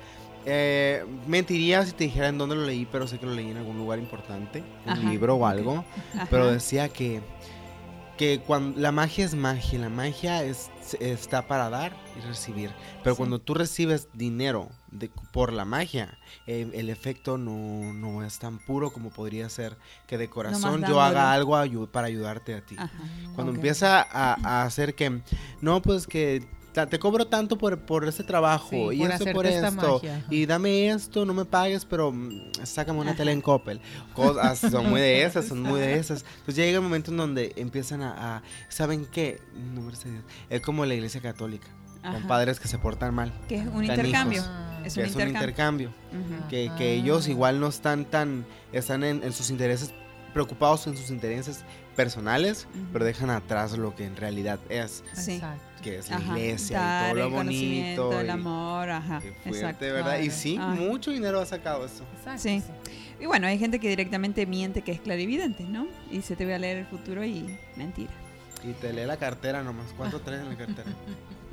Eh, 0.45 1.05
mentiría 1.27 1.85
si 1.87 1.93
te 1.93 2.05
dijera 2.05 2.29
en 2.29 2.39
dónde 2.39 2.57
lo 2.57 2.65
leí, 2.65 2.87
pero 2.91 3.07
sé 3.07 3.19
que 3.19 3.27
lo 3.27 3.35
leí 3.35 3.51
en 3.51 3.59
algún 3.59 3.77
lugar 3.79 3.99
importante, 3.99 4.65
un 4.87 4.93
Ajá, 4.93 5.09
libro 5.11 5.37
o 5.37 5.47
algo. 5.47 5.85
Pero 6.31 6.51
decía 6.51 6.89
que, 6.89 7.21
que 8.17 8.41
cuando 8.45 8.81
la 8.81 8.91
magia 8.93 9.25
es 9.25 9.35
magia, 9.35 9.79
la 9.79 9.89
magia 9.89 10.43
es, 10.43 10.71
está 11.01 11.47
para 11.47 11.71
dar 11.71 11.93
y 12.19 12.27
recibir. 12.27 12.71
Pero 13.05 13.15
Sí. 13.15 13.19
cuando 13.19 13.39
tú 13.39 13.55
recibes 13.55 14.09
dinero 14.15 14.69
de- 14.93 15.11
por 15.33 15.53
la 15.53 15.65
magia, 15.65 16.19
eh, 16.47 16.71
el 16.75 16.91
efecto 16.91 17.39
no, 17.39 17.93
no 17.93 18.25
es 18.25 18.39
tan 18.39 18.59
puro 18.59 18.93
como 18.93 19.11
podría 19.11 19.49
ser 19.49 19.77
que 20.07 20.19
de 20.19 20.29
corazón 20.29 20.85
yo 20.87 21.01
haga 21.01 21.33
algo 21.33 21.57
ayu- 21.57 21.89
para 21.91 22.07
ayudarte 22.07 22.55
a 22.55 22.61
ti. 22.65 22.77
Ajá. 22.79 22.91
Cuando 23.35 23.53
ok. 23.53 23.57
empieza 23.57 24.01
a, 24.03 24.35
a 24.43 24.63
hacer 24.65 24.95
que, 24.95 25.21
no, 25.61 25.83
pues 25.83 26.07
que 26.07 26.47
te 26.73 26.99
cobro 26.99 27.27
tanto 27.27 27.59
por, 27.59 27.79
por 27.81 28.09
ese 28.09 28.25
trabajo 28.25 28.69
Sí, 28.71 28.97
y 28.97 28.99
por 29.01 29.13
hacerte 29.13 29.35
por 29.35 29.45
esto 29.47 29.73
magia, 30.01 30.25
y 30.31 30.47
dame 30.47 30.89
esto, 30.89 31.27
no 31.27 31.35
me 31.35 31.45
pagues, 31.45 31.85
pero 31.85 32.13
mm, 32.13 32.51
sácame 32.65 32.99
una 33.01 33.11
Ajá. 33.11 33.19
tele 33.19 33.33
en 33.33 33.43
Coppel. 33.43 33.79
Cosas, 34.15 34.59
son 34.59 34.89
muy 34.89 34.99
de 35.01 35.23
esas, 35.27 35.47
son 35.49 35.61
muy 35.61 35.81
de 35.81 35.99
esas. 35.99 36.25
Pues 36.47 36.57
llega 36.57 36.79
un 36.79 36.85
momento 36.87 37.11
en 37.11 37.19
donde 37.19 37.53
empiezan 37.57 38.01
a, 38.03 38.37
a- 38.37 38.43
¿saben 38.71 39.05
qué? 39.05 39.39
No. 39.75 39.91
Es 40.49 40.61
como 40.63 40.87
la 40.87 40.95
iglesia 40.95 41.21
católica, 41.21 41.69
con 42.03 42.17
Ajá. 42.17 42.29
padres 42.29 42.59
que 42.61 42.69
se 42.69 42.79
portan 42.79 43.15
mal. 43.15 43.33
Que 43.49 43.57
es 43.57 43.67
un 43.67 43.85
intercambio. 43.85 44.43
Ah, 44.45 44.81
Es 44.85 44.95
que 44.95 45.01
un 45.01 45.07
es 45.07 45.15
un 45.15 45.21
intercambio. 45.23 45.89
intercambio. 45.89 45.89
Ujú. 46.13 46.49
Que, 46.49 46.69
Ah. 46.71 46.77
que 46.77 46.93
ellos 46.95 47.29
igual 47.29 47.61
no 47.61 47.69
están 47.69 48.05
tan, 48.05 48.45
están 48.73 49.05
en, 49.05 49.23
en 49.23 49.33
sus 49.33 49.51
intereses, 49.51 49.93
preocupados 50.33 50.87
en 50.87 50.97
sus 50.97 51.11
intereses 51.11 51.65
personales, 51.95 52.67
pero 52.93 53.05
dejan 53.05 53.29
atrás 53.31 53.77
lo 53.77 53.95
que 53.95 54.07
en 54.07 54.17
realidad 54.17 54.59
es, 54.71 55.05
Sí. 55.13 55.41
Que 55.83 55.99
es 55.99 56.09
la 56.11 56.17
Ajá. 56.17 56.39
iglesia 56.39 56.79
Dar 56.81 57.05
y 57.05 57.11
todo 57.11 57.19
lo 57.21 57.27
el 57.27 57.33
bonito. 57.33 58.21
el 58.21 58.27
y- 58.27 58.31
amor, 58.31 58.91
ajá. 58.91 59.21
Qué 59.21 59.33
fuerte, 59.33 59.49
Exacto. 59.59 59.85
¿verdad? 59.87 60.19
Y 60.21 60.31
sí, 60.31 60.57
Ay. 60.61 60.79
mucho 60.79 61.11
dinero 61.11 61.41
ha 61.41 61.47
sacado 61.47 61.85
eso. 61.85 62.05
Exacto, 62.19 62.41
Sí. 62.43 62.63
Y 63.21 63.27
bueno, 63.27 63.47
hay 63.47 63.59
gente 63.59 63.79
que 63.79 63.89
directamente 63.89 64.47
miente 64.47 64.83
que 64.83 64.93
es 64.93 65.01
clarividente, 65.01 65.65
¿no? 65.65 65.87
Y 66.11 66.23
se 66.23 66.35
te 66.35 66.45
ve 66.45 66.55
a 66.55 66.59
leer 66.59 66.79
el 66.79 66.87
futuro 66.87 67.25
y 67.25 67.57
mentira. 67.77 68.11
Y 68.65 68.73
te 68.75 68.93
lee 68.93 69.05
la 69.07 69.17
cartera 69.17 69.63
nomás. 69.63 69.87
¿Cuánto 69.97 70.21
traes 70.21 70.43
en 70.43 70.49
la 70.51 70.57
cartera? 70.57 70.91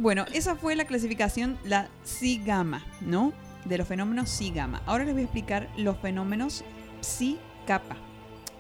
Bueno, 0.02 0.24
esa 0.34 0.56
fue 0.56 0.78
la 0.78 0.86
clasificación, 0.86 1.58
la 1.66 1.90
Psi 2.06 2.42
Gamma, 2.46 2.86
¿no? 3.02 3.34
De 3.66 3.78
los 3.78 3.86
fenómenos 3.86 4.30
Psi 4.30 4.52
Gamma. 4.52 4.82
Ahora 4.86 5.04
les 5.04 5.12
voy 5.14 5.24
a 5.24 5.26
explicar 5.26 5.68
los 5.76 5.98
fenómenos 5.98 6.64
Psi 7.02 7.38
Kappa, 7.68 7.98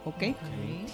¿ok? 0.03 0.35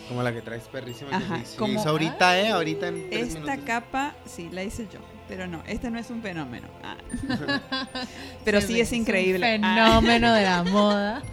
Como 0.07 0.21
la 0.21 0.31
que 0.31 0.43
traes 0.43 0.67
perrísima. 0.67 1.17
Ajá, 1.17 1.39
como- 1.57 1.73
hizo 1.79 1.89
ahorita, 1.89 2.39
¿eh? 2.39 2.49
Ahorita 2.51 2.89
en 2.89 3.09
tres 3.09 3.29
Esta 3.29 3.39
minutos. 3.39 3.65
capa, 3.65 4.13
sí, 4.27 4.49
la 4.51 4.63
hice 4.63 4.87
yo, 4.93 4.99
pero 5.27 5.47
no, 5.47 5.63
este 5.65 5.89
no 5.89 5.97
es 5.97 6.11
un 6.11 6.21
fenómeno. 6.21 6.67
Ah. 6.83 6.97
pero 8.45 8.61
sí 8.61 8.79
es 8.79 8.91
un 8.91 8.97
increíble. 8.99 9.59
Ah. 9.63 9.97
fenómeno 9.99 10.31
de 10.31 10.43
la 10.43 10.63
moda. 10.71 11.23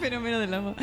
fenómeno 0.00 0.38
del 0.38 0.54
amor. 0.54 0.74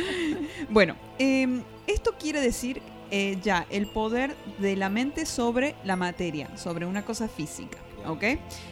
Bueno, 0.70 0.96
eh, 1.18 1.62
esto 1.88 2.14
quiere 2.20 2.42
decir 2.42 2.80
eh, 3.12 3.38
ya 3.44 3.66
el 3.70 3.88
poder 3.88 4.36
de 4.60 4.76
la 4.76 4.90
mente 4.90 5.26
sobre 5.26 5.76
la 5.84 5.96
materia, 5.96 6.56
sobre 6.58 6.86
una 6.86 7.06
cosa 7.06 7.28
física. 7.28 7.78
¿Ok? 8.08 8.24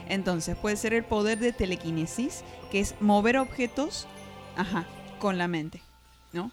Entonces 0.10 0.56
puede 0.56 0.76
ser 0.76 0.94
el 0.94 1.04
poder 1.04 1.40
de 1.40 1.54
telequinesis, 1.54 2.44
que 2.72 2.80
es 2.80 2.96
mover 3.00 3.38
objetos 3.38 4.08
ajá, 4.56 4.86
con 5.20 5.38
la 5.38 5.48
mente. 5.48 5.82
¿No? 6.32 6.52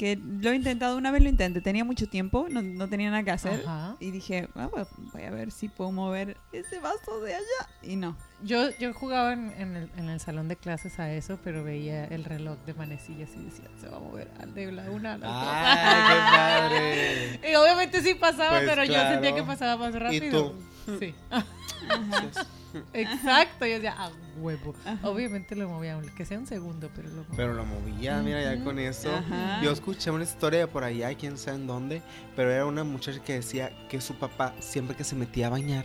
Que 0.00 0.16
lo 0.16 0.50
he 0.50 0.56
intentado, 0.56 0.96
una 0.96 1.10
vez 1.10 1.22
lo 1.22 1.28
intenté, 1.28 1.60
tenía 1.60 1.84
mucho 1.84 2.06
tiempo, 2.08 2.46
no, 2.48 2.62
no 2.62 2.88
tenía 2.88 3.10
nada 3.10 3.22
que 3.22 3.32
hacer. 3.32 3.62
Ajá. 3.66 3.96
Y 4.00 4.10
dije, 4.10 4.48
ah, 4.54 4.70
voy 5.12 5.22
a 5.22 5.30
ver 5.30 5.50
si 5.50 5.68
puedo 5.68 5.92
mover 5.92 6.38
ese 6.52 6.78
vaso 6.78 7.20
de 7.20 7.34
allá. 7.34 7.68
Y 7.82 7.96
no. 7.96 8.16
Yo, 8.42 8.70
yo 8.78 8.94
jugaba 8.94 9.34
en, 9.34 9.52
en 9.58 9.76
el, 9.76 9.90
en 9.98 10.08
el 10.08 10.18
salón 10.18 10.48
de 10.48 10.56
clases 10.56 10.98
a 11.00 11.12
eso, 11.12 11.38
pero 11.44 11.64
veía 11.64 12.06
el 12.06 12.24
reloj 12.24 12.56
de 12.64 12.72
manecillas 12.72 13.28
y 13.36 13.44
decía, 13.44 13.66
se 13.78 13.90
va 13.90 13.98
a 13.98 14.00
mover 14.00 14.30
al 14.40 14.54
de 14.54 14.72
la 14.72 14.90
una 14.90 15.12
a 15.12 15.18
la 15.18 15.26
¡Ay, 15.28 16.14
qué 16.14 16.36
padre! 16.36 17.40
Y 17.52 17.54
obviamente 17.56 18.00
sí 18.00 18.14
pasaba, 18.14 18.56
Pues 18.60 18.70
pero 18.70 18.84
yo 18.84 18.94
sentía 18.94 19.34
que 19.34 19.42
pasaba 19.42 19.76
más 19.76 19.94
rápido. 19.94 20.54
Sí. 20.98 21.14
Exacto, 22.92 23.66
yo 23.66 23.74
decía, 23.74 23.94
a 23.98 24.10
huevo. 24.38 24.74
Ajá. 24.84 25.08
Obviamente 25.08 25.54
lo 25.56 25.68
movía, 25.68 25.96
un- 25.96 26.08
que 26.14 26.24
sea 26.24 26.38
un 26.38 26.46
segundo, 26.46 26.90
pero 26.94 27.08
lo 27.08 27.16
movía. 27.22 27.36
Pero 27.36 27.54
lo 27.54 27.64
movía, 27.64 28.22
mira, 28.22 28.42
ya 28.42 28.62
con 28.64 28.78
eso. 28.78 29.14
Ajá. 29.14 29.60
Yo 29.62 29.70
escuché 29.72 30.10
una 30.10 30.24
historia 30.24 30.60
de 30.60 30.66
por 30.66 30.84
allá, 30.84 31.14
quién 31.14 31.36
sabe 31.38 31.56
en 31.58 31.66
dónde, 31.66 32.02
pero 32.36 32.50
era 32.50 32.66
una 32.66 32.84
muchacha 32.84 33.20
que 33.22 33.34
decía 33.34 33.70
que 33.88 34.00
su 34.00 34.14
papá, 34.14 34.54
siempre 34.60 34.96
que 34.96 35.04
se 35.04 35.14
metía 35.16 35.48
a 35.48 35.50
bañar, 35.50 35.84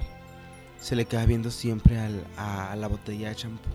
se 0.80 0.96
le 0.96 1.06
quedaba 1.06 1.26
viendo 1.26 1.52
siempre 1.52 2.00
al- 2.00 2.26
a 2.38 2.76
la 2.76 2.88
botella 2.88 3.30
de 3.30 3.36
champú. 3.36 3.70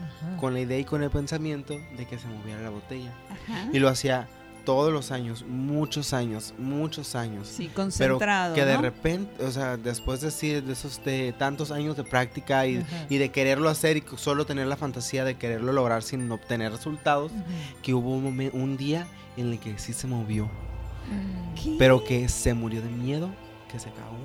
Ajá. 0.00 0.36
Con 0.38 0.54
la 0.54 0.60
idea 0.60 0.78
y 0.78 0.84
con 0.84 1.02
el 1.02 1.10
pensamiento 1.10 1.78
de 1.96 2.06
que 2.06 2.18
se 2.18 2.26
moviera 2.26 2.60
la 2.62 2.70
botella. 2.70 3.12
Ajá. 3.30 3.68
Y 3.72 3.78
lo 3.78 3.88
hacía 3.88 4.28
todos 4.64 4.92
los 4.92 5.10
años, 5.10 5.44
muchos 5.48 6.12
años, 6.12 6.54
muchos 6.58 7.14
años. 7.14 7.48
Sí, 7.48 7.64
pero 7.64 7.74
concentrado. 7.84 8.54
que 8.54 8.64
de 8.64 8.74
¿no? 8.74 8.82
repente, 8.82 9.44
o 9.44 9.50
sea, 9.50 9.76
después 9.76 10.20
de, 10.20 10.28
así, 10.28 10.52
de 10.60 10.72
esos 10.72 11.02
de 11.04 11.32
tantos 11.38 11.70
años 11.70 11.96
de 11.96 12.04
práctica 12.04 12.66
y, 12.66 12.84
y 13.08 13.18
de 13.18 13.30
quererlo 13.30 13.68
hacer 13.68 13.96
y 13.96 14.04
solo 14.16 14.46
tener 14.46 14.66
la 14.66 14.76
fantasía 14.76 15.24
de 15.24 15.36
quererlo 15.36 15.72
lograr 15.72 16.02
sin 16.02 16.30
obtener 16.30 16.72
resultados, 16.72 17.32
que 17.82 17.94
hubo 17.94 18.10
un, 18.14 18.36
momen- 18.36 18.50
un 18.52 18.76
día 18.76 19.06
en 19.36 19.52
el 19.52 19.58
que 19.58 19.78
sí 19.78 19.92
se 19.92 20.06
movió, 20.06 20.48
Mm. 21.10 21.54
¿Qué? 21.54 21.76
pero 21.78 22.04
que 22.04 22.28
se 22.28 22.52
murió 22.54 22.82
de 22.82 22.88
miedo, 22.90 23.30
que 23.72 23.78
se 23.78 23.88
cagó, 23.90 24.18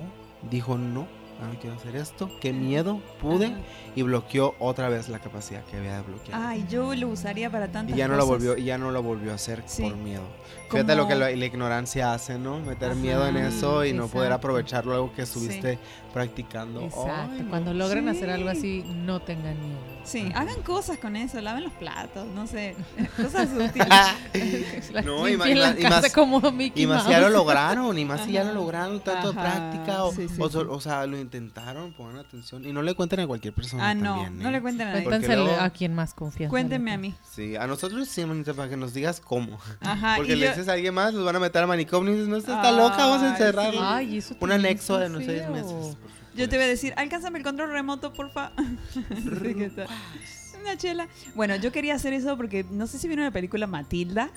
dijo 0.50 0.76
no, 0.76 1.08
no 1.44 1.58
quiero 1.60 1.76
hacer 1.76 1.96
esto, 1.96 2.30
qué 2.40 2.52
miedo, 2.52 3.00
pude 3.20 3.46
Ajá. 3.46 3.56
y 3.94 4.02
bloqueó 4.02 4.54
otra 4.58 4.88
vez 4.88 5.08
la 5.08 5.18
capacidad 5.18 5.62
que 5.64 5.76
había 5.76 5.96
de 5.96 6.02
bloquear. 6.02 6.40
Ay, 6.42 6.64
yo 6.70 6.94
lo 6.94 7.08
usaría 7.08 7.50
para 7.50 7.68
tantas 7.70 7.94
y 7.94 7.98
ya 7.98 8.08
no 8.08 8.14
lo 8.16 8.26
cosas. 8.26 8.38
volvió, 8.46 8.56
y 8.56 8.64
ya 8.64 8.78
no 8.78 8.90
lo 8.90 9.02
volvió 9.02 9.32
a 9.32 9.34
hacer 9.34 9.62
Sí. 9.66 9.82
por 9.82 9.96
miedo. 9.96 10.22
Fíjate 10.70 10.96
lo 10.96 11.02
Como- 11.02 11.08
que 11.08 11.14
la, 11.14 11.30
la 11.30 11.44
ignorancia 11.44 12.12
hace, 12.12 12.38
¿no? 12.38 12.58
Meter 12.60 12.90
Ajá, 12.92 12.98
miedo 13.00 13.26
en 13.26 13.36
eso 13.36 13.84
y 13.84 13.92
no 13.92 14.08
poder 14.08 14.28
exacto. 14.28 14.34
aprovechar 14.48 14.86
luego 14.86 15.12
que 15.14 15.22
estuviste 15.22 15.78
practicando. 16.12 16.80
Exacto. 16.80 17.32
Ay, 17.32 17.42
no. 17.42 17.50
Cuando 17.50 17.74
logran 17.74 18.08
hacer 18.08 18.30
algo 18.30 18.50
Sí. 18.52 18.56
así, 18.58 18.84
no 18.96 19.20
tengan 19.20 19.60
miedo. 19.60 19.78
Sí, 20.04 20.30
hagan 20.34 20.62
cosas 20.62 20.98
con 20.98 21.16
eso, 21.16 21.40
laven 21.40 21.64
los 21.64 21.72
platos, 21.74 22.26
no 22.28 22.46
sé, 22.46 22.74
cosas 23.16 23.48
útiles. 23.52 23.88
No, 25.04 25.28
y 25.28 25.36
más- 25.36 26.12
como 26.12 26.40
Mickey 26.52 26.84
Y 26.84 26.86
más 26.86 27.04
si 27.04 27.10
ya 27.10 27.20
lo 27.20 27.28
lograron, 27.28 27.96
y 27.98 28.04
más 28.04 28.22
si 28.24 28.32
ya 28.32 28.42
lo 28.42 28.50
Ajá. 28.50 28.58
lograron, 28.58 29.00
tanto 29.00 29.32
de 29.32 29.38
Ajá, 29.40 29.70
práctica, 29.70 30.04
o, 30.04 30.12
sí, 30.12 30.28
sí, 30.28 30.40
o, 30.40 30.48
sí. 30.48 30.58
o 30.68 30.80
sea, 30.80 31.06
lo 31.06 31.18
intentaron, 31.26 31.92
pongan 31.92 32.16
atención. 32.18 32.64
Y 32.64 32.72
no 32.72 32.80
le 32.82 32.94
cuenten 32.94 33.20
a 33.20 33.26
cualquier 33.26 33.52
persona 33.52 33.90
ah, 33.90 33.94
no, 33.94 34.14
también, 34.22 34.38
no 34.42 34.48
¿eh? 34.48 34.52
le 34.52 34.62
cuenten 34.62 34.88
a 34.88 34.92
nadie. 34.94 35.36
Luego- 35.36 35.60
a 35.60 35.70
quien 35.70 35.94
más 35.94 36.14
confianza. 36.14 36.50
Cuéntenme 36.50 36.92
a 36.92 36.98
mí. 36.98 37.14
Sí, 37.30 37.54
a 37.56 37.66
nosotros 37.66 38.08
sí, 38.08 38.24
manita, 38.24 38.54
para 38.54 38.68
que 38.68 38.76
nos 38.76 38.94
digas 38.94 39.20
cómo. 39.20 39.58
Ajá, 39.80 40.14
Porque 40.16 40.34
le 40.36 40.46
yo- 40.46 40.50
dices 40.50 40.68
a 40.68 40.72
alguien 40.72 40.94
más, 40.94 41.12
los 41.12 41.24
van 41.24 41.36
a 41.36 41.40
meter 41.40 41.62
al 41.62 41.68
manicomio 41.68 42.12
y 42.12 42.16
dices, 42.16 42.28
no, 42.28 42.36
está 42.38 42.72
loca, 42.72 42.96
vamos 42.96 43.22
a 43.22 43.26
Ay, 43.26 43.30
encerrarla. 43.32 43.96
Ay, 43.96 44.16
eso 44.18 44.34
Un 44.40 44.52
anexo 44.52 44.98
de 44.98 45.06
unos 45.08 45.24
seis 45.24 45.42
meses. 45.50 45.96
Yo 46.34 46.48
te 46.48 46.56
voy 46.56 46.64
a 46.66 46.68
decir, 46.68 46.92
alcánzame 46.96 47.38
el 47.38 47.44
control 47.44 47.70
remoto, 47.70 48.12
porfa. 48.12 48.52
Sí. 48.94 50.60
Una 50.60 50.76
chela. 50.76 51.08
Bueno, 51.34 51.54
yo 51.56 51.70
quería 51.70 51.94
hacer 51.94 52.12
eso 52.12 52.36
porque 52.36 52.64
no 52.70 52.86
sé 52.86 52.98
si 52.98 53.06
vieron 53.06 53.24
la 53.24 53.30
película 53.30 53.66
Matilda, 53.66 54.30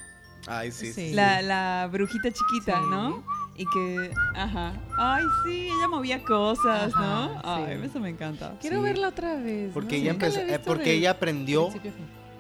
Ay, 0.48 0.72
sí, 0.72 0.88
sí. 0.88 1.10
Sí. 1.10 1.14
la, 1.14 1.42
la 1.42 1.90
brujita 1.92 2.30
chiquita, 2.32 2.80
Sí. 2.80 2.88
¿no? 2.90 3.24
Y 3.60 3.66
que, 3.66 4.12
ajá. 4.36 4.72
Ay, 4.98 5.24
sí, 5.44 5.68
ella 5.68 5.88
movía 5.90 6.24
cosas, 6.24 6.94
¿no? 6.96 7.02
Ajá, 7.04 7.58
sí. 7.58 7.64
Ay, 7.68 7.82
eso 7.84 8.00
me 8.00 8.08
encanta. 8.10 8.54
Quiero 8.62 8.78
Sí. 8.78 8.84
verla 8.84 9.10
otra 9.10 9.36
vez. 9.36 9.72
Porque 9.74 9.98
¿no? 9.98 10.02
ella 10.04 10.12
empezó, 10.12 10.40
he 10.40 10.44
eh, 10.44 10.46
visto 10.46 10.62
porque 10.64 10.84
de 10.92 10.94
ella 10.96 11.12
aprendió. 11.12 11.70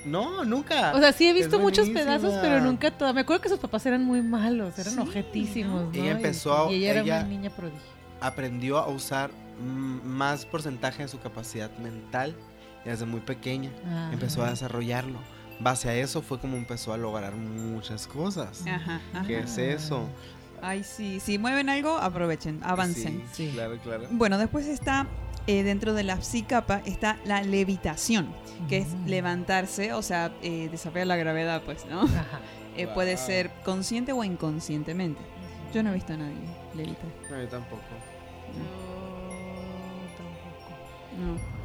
No, 0.05 0.45
nunca. 0.45 0.93
O 0.95 0.99
sea, 0.99 1.11
sí 1.11 1.25
he 1.25 1.31
Es 1.31 1.35
visto 1.35 1.59
muchos 1.59 1.87
buenísima. 1.89 2.17
pedazos, 2.17 2.39
pero 2.41 2.61
nunca 2.61 2.89
toda. 2.97 3.11
Me 3.11 3.19
acuerdo 3.21 3.41
que 3.41 3.49
sus 3.49 3.59
papás 3.59 3.85
eran 3.85 4.05
muy 4.05 4.21
malos, 4.21 4.79
eran 4.79 4.93
Sí, 4.93 4.99
objetísimos, 5.01 5.81
¿no? 5.83 5.87
¿no? 5.91 5.93
Ella 5.93 6.05
Y- 6.05 6.15
empezó 6.15 6.67
a- 6.67 6.71
Y, 6.71 6.75
ella 6.75 6.91
era 6.91 7.01
ella- 7.01 7.19
una 7.19 7.27
niña 7.27 7.49
prodigio. 7.49 7.81
aprendió 8.21 8.77
a 8.77 8.87
usar 8.87 9.29
más 9.61 10.45
porcentaje 10.45 11.03
de 11.03 11.09
su 11.09 11.19
capacidad 11.19 11.69
mental 11.79 12.33
desde 12.85 13.05
muy 13.05 13.19
pequeña. 13.19 13.71
Ajá. 13.85 14.13
Empezó 14.13 14.41
a 14.45 14.49
desarrollarlo. 14.51 15.19
Base 15.59 15.89
a 15.89 15.95
eso 15.95 16.21
fue 16.21 16.39
como 16.39 16.55
empezó 16.55 16.93
a 16.93 16.97
lograr 16.97 17.35
muchas 17.35 18.07
cosas. 18.07 18.65
Ajá, 18.65 19.01
ajá. 19.13 19.27
¿Qué 19.27 19.39
es 19.39 19.57
eso? 19.57 20.07
Ay, 20.61 20.83
sí, 20.83 21.19
si 21.19 21.37
mueven 21.37 21.69
algo, 21.69 21.97
aprovechen, 21.97 22.59
avancen. 22.63 23.23
Sí, 23.31 23.47
Sí. 23.47 23.51
claro, 23.53 23.77
claro. 23.83 24.03
Bueno, 24.11 24.37
después 24.37 24.67
está, 24.67 25.07
eh, 25.47 25.63
dentro 25.63 25.93
de 25.93 26.03
la 26.03 26.21
psicapa, 26.21 26.81
está 26.85 27.17
la 27.25 27.41
levitación, 27.41 28.27
que 28.67 28.77
es 28.79 28.87
Mm. 28.89 29.05
levantarse, 29.07 29.93
o 29.93 30.01
sea, 30.01 30.31
eh, 30.41 30.67
desafiar 30.71 31.07
la 31.07 31.15
gravedad, 31.15 31.61
pues, 31.65 31.85
¿no? 31.85 32.05
Eh, 32.77 32.87
Puede 32.87 33.17
ser 33.17 33.51
consciente 33.65 34.13
o 34.13 34.23
inconscientemente. 34.23 35.19
Yo 35.73 35.83
no 35.83 35.89
he 35.89 35.93
visto 35.95 36.13
a 36.13 36.17
nadie 36.17 36.35
levitar. 36.75 37.05
No, 37.29 37.41
yo 37.41 37.47
tampoco. 37.49 37.81
Yo 38.55 40.15
tampoco. 40.17 40.71
No. 41.19 41.58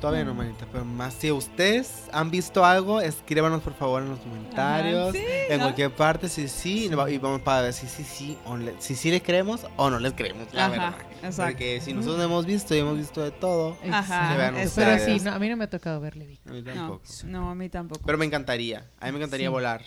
Todavía 0.00 0.24
no, 0.24 0.32
manita, 0.34 0.64
pero 0.72 0.84
más 0.84 1.12
si 1.12 1.30
ustedes 1.30 2.04
han 2.12 2.30
visto 2.30 2.64
algo, 2.64 3.00
escríbanos 3.02 3.60
por 3.62 3.74
favor 3.74 4.02
en 4.02 4.08
los 4.08 4.18
comentarios, 4.20 5.10
Ajá, 5.10 5.12
sí, 5.12 5.24
en 5.50 5.58
¿no? 5.58 5.64
cualquier 5.64 5.90
parte, 5.94 6.28
si 6.30 6.48
sí, 6.48 6.86
y 7.08 7.18
vamos 7.18 7.42
para 7.42 7.62
ver 7.62 7.72
si 7.74 7.86
sí, 7.86 8.02
sí, 8.04 8.38
o 8.46 8.56
le- 8.56 8.74
si 8.80 8.94
sí 8.96 9.10
le 9.10 9.20
creemos 9.20 9.66
o 9.76 9.90
no 9.90 9.98
les 9.98 10.14
creemos, 10.14 10.48
la 10.54 10.64
Ajá, 10.66 10.70
verdad. 10.72 10.94
exacto. 11.22 11.42
Porque 11.52 11.80
si 11.82 11.92
nosotros 11.92 12.16
no 12.16 12.24
hemos 12.24 12.46
visto 12.46 12.74
y 12.74 12.78
hemos 12.78 12.96
visto 12.96 13.22
de 13.22 13.30
todo, 13.30 13.76
Ajá, 13.92 14.36
vean. 14.36 14.54
Pero 14.74 14.98
sí, 15.04 15.20
no, 15.22 15.32
a 15.32 15.38
mí 15.38 15.48
no 15.50 15.56
me 15.58 15.64
ha 15.64 15.70
tocado 15.70 16.00
ver 16.00 16.16
Levi. 16.16 16.40
a 16.46 16.50
mí 16.50 16.62
tampoco. 16.62 17.02
no, 17.24 17.50
a 17.50 17.54
mí 17.54 17.68
tampoco. 17.68 18.00
Pero 18.06 18.16
me 18.16 18.24
encantaría, 18.24 18.90
a 19.00 19.06
mí 19.06 19.12
me 19.12 19.18
encantaría 19.18 19.48
Sí. 19.48 19.52
volar. 19.52 19.82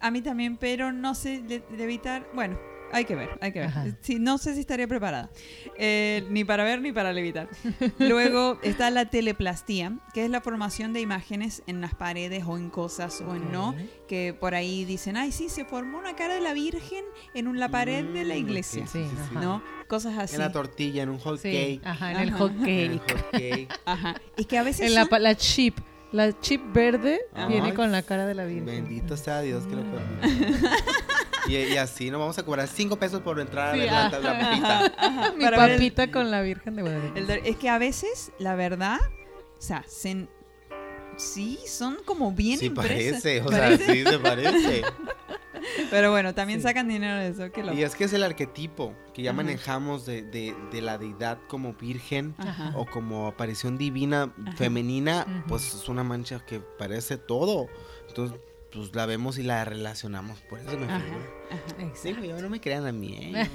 A 0.00 0.10
mí 0.10 0.22
también, 0.22 0.56
pero 0.56 0.90
no 0.92 1.14
sé 1.14 1.42
le- 1.46 1.62
levitar. 1.76 2.26
Bueno, 2.32 2.58
hay 2.92 3.04
que 3.04 3.14
ver, 3.14 3.30
hay 3.40 3.52
que 3.52 3.60
ver. 3.60 3.70
Sí, 4.00 4.18
no 4.18 4.38
sé 4.38 4.54
si 4.54 4.60
estaría 4.60 4.86
preparada. 4.88 5.30
Eh, 5.78 6.24
ni 6.30 6.44
para 6.44 6.64
ver 6.64 6.80
ni 6.80 6.92
para 6.92 7.12
levitar. 7.12 7.48
Luego 7.98 8.58
está 8.62 8.90
la 8.90 9.06
teleplastía, 9.06 9.92
que 10.12 10.24
es 10.24 10.30
la 10.30 10.40
formación 10.40 10.92
de 10.92 11.00
imágenes 11.00 11.62
en 11.66 11.80
las 11.80 11.94
paredes 11.94 12.44
o 12.46 12.56
en 12.56 12.70
cosas 12.70 13.20
o 13.20 13.34
en 13.34 13.52
no. 13.52 13.74
Que 14.08 14.34
por 14.38 14.54
ahí 14.54 14.84
dicen, 14.84 15.16
ay, 15.16 15.32
sí, 15.32 15.48
se 15.48 15.64
formó 15.64 15.98
una 15.98 16.16
cara 16.16 16.34
de 16.34 16.40
la 16.40 16.52
Virgen 16.52 17.04
en 17.34 17.46
un- 17.48 17.58
la 17.58 17.68
pared 17.68 18.04
de 18.04 18.24
la 18.24 18.34
Mm, 18.34 18.38
iglesia. 18.38 18.86
Sí, 18.86 19.04
ajá. 19.30 19.40
¿No? 19.40 19.62
Cosas 19.86 20.16
así. 20.18 20.34
En 20.36 20.40
la 20.42 20.52
tortilla, 20.52 21.02
en 21.02 21.08
un 21.10 21.18
hot 21.18 21.38
Sí, 21.40 21.50
cake. 21.52 21.80
ajá, 21.84 22.12
en 22.12 22.18
el 22.18 22.30
hot 22.32 22.52
En 22.62 22.68
el 22.92 23.00
cake. 23.00 23.12
hot 23.20 23.30
cake. 23.32 23.68
Ajá. 23.84 24.14
Y 24.36 24.44
que 24.44 24.58
a 24.58 24.62
veces. 24.62 24.86
En 24.88 24.94
la, 24.94 25.04
son- 25.06 25.22
la 25.22 25.34
chip. 25.36 25.78
La 26.12 26.38
chip 26.40 26.60
verde 26.72 27.20
viene 27.48 27.72
con 27.74 27.92
la 27.92 28.02
cara 28.02 28.26
de 28.26 28.34
la 28.34 28.44
Virgen. 28.44 28.66
Bendito 28.66 29.16
sea 29.16 29.40
Dios 29.42 29.64
que 29.66 29.76
lo 29.76 29.82
permita. 29.82 30.70
y, 31.46 31.56
y 31.56 31.76
así 31.76 32.10
nos 32.10 32.18
vamos 32.20 32.36
a 32.38 32.42
cobrar 32.44 32.66
5 32.66 32.96
pesos 32.98 33.20
por 33.22 33.38
entrar 33.38 33.74
Sí, 33.76 33.82
a 33.82 33.84
la, 33.86 34.06
ajá. 34.06 34.18
la 34.18 34.38
papita. 34.40 35.32
Mi 35.36 35.44
para 35.44 35.58
ver 35.58 35.70
el- 35.70 35.76
papita 35.76 36.10
con 36.10 36.30
la 36.30 36.42
Virgen 36.42 36.74
de 36.76 36.82
Guadalupe. 36.82 37.42
Es 37.48 37.56
que 37.56 37.68
a 37.68 37.78
veces, 37.78 38.32
la 38.38 38.54
verdad, 38.56 38.98
o 39.58 39.62
sea, 39.62 39.84
se- 39.86 40.26
sí, 41.16 41.58
son 41.66 41.98
como 42.04 42.32
bien 42.32 42.58
Sí 42.58 42.66
impresas. 42.66 43.22
parece, 43.22 43.40
o 43.42 43.48
sea, 43.48 43.58
Parece. 43.60 43.92
sí 43.92 44.04
se 44.04 44.18
parece. 44.18 44.82
Pero 45.90 46.10
bueno, 46.10 46.34
también 46.34 46.60
Sí. 46.60 46.64
sacan 46.64 46.88
dinero 46.88 47.16
de 47.18 47.28
eso. 47.28 47.50
Qué 47.52 47.62
loco. 47.62 47.76
Y 47.76 47.82
es 47.82 47.94
que 47.94 48.04
es 48.04 48.12
el 48.12 48.22
arquetipo 48.22 48.94
que 49.14 49.22
ya 49.22 49.30
Ajá. 49.30 49.36
manejamos 49.36 50.06
de, 50.06 50.22
de- 50.22 50.54
de 50.72 50.80
la 50.82 50.98
deidad 50.98 51.38
como 51.48 51.74
virgen 51.74 52.34
Ajá. 52.38 52.72
o 52.76 52.86
como 52.86 53.26
aparición 53.26 53.78
divina 53.78 54.32
Ajá. 54.46 54.56
femenina, 54.56 55.44
pues 55.48 55.74
es 55.74 55.88
una 55.88 56.04
mancha 56.04 56.40
que 56.46 56.60
parece 56.60 57.16
todo. 57.16 57.68
Entonces, 58.08 58.38
pues 58.72 58.94
la 58.94 59.04
vemos 59.06 59.36
y 59.38 59.42
la 59.42 59.64
relacionamos. 59.64 60.40
Por 60.42 60.60
eso 60.60 60.78
me. 60.78 60.84
Exacto. 61.84 62.20
Digo, 62.20 62.24
yo 62.36 62.40
no 62.40 62.48
me 62.48 62.60
crean 62.60 62.86
a 62.86 62.92
mí. 62.92 63.32
¿eh? 63.34 63.48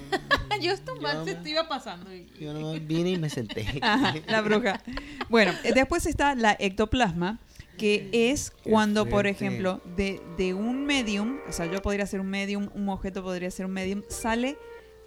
Yo 0.61 0.71
esto 0.71 0.95
mal 0.97 1.23
se 1.25 1.35
te 1.35 1.49
iba 1.51 1.67
pasando. 1.69 2.09
Yo 2.39 2.53
no 2.53 2.73
vine 2.73 3.11
y 3.11 3.17
me 3.17 3.29
senté. 3.29 3.65
La 4.27 4.41
bruja. 4.41 4.81
Bueno, 5.29 5.53
después 5.73 6.05
está 6.05 6.35
la 6.35 6.55
ectoplasma, 6.59 7.39
que 7.77 8.09
es 8.11 8.51
cuando, 8.63 9.07
por 9.07 9.27
ejemplo, 9.27 9.81
de, 9.95 10.21
de 10.37 10.53
un 10.53 10.85
medium, 10.85 11.39
o 11.47 11.51
sea, 11.51 11.65
yo 11.65 11.81
podría 11.81 12.05
ser 12.05 12.19
un 12.19 12.29
medium, 12.29 12.69
un 12.73 12.89
objeto 12.89 13.23
podría 13.23 13.51
ser 13.51 13.65
un 13.65 13.73
medium, 13.73 14.03
sale 14.07 14.57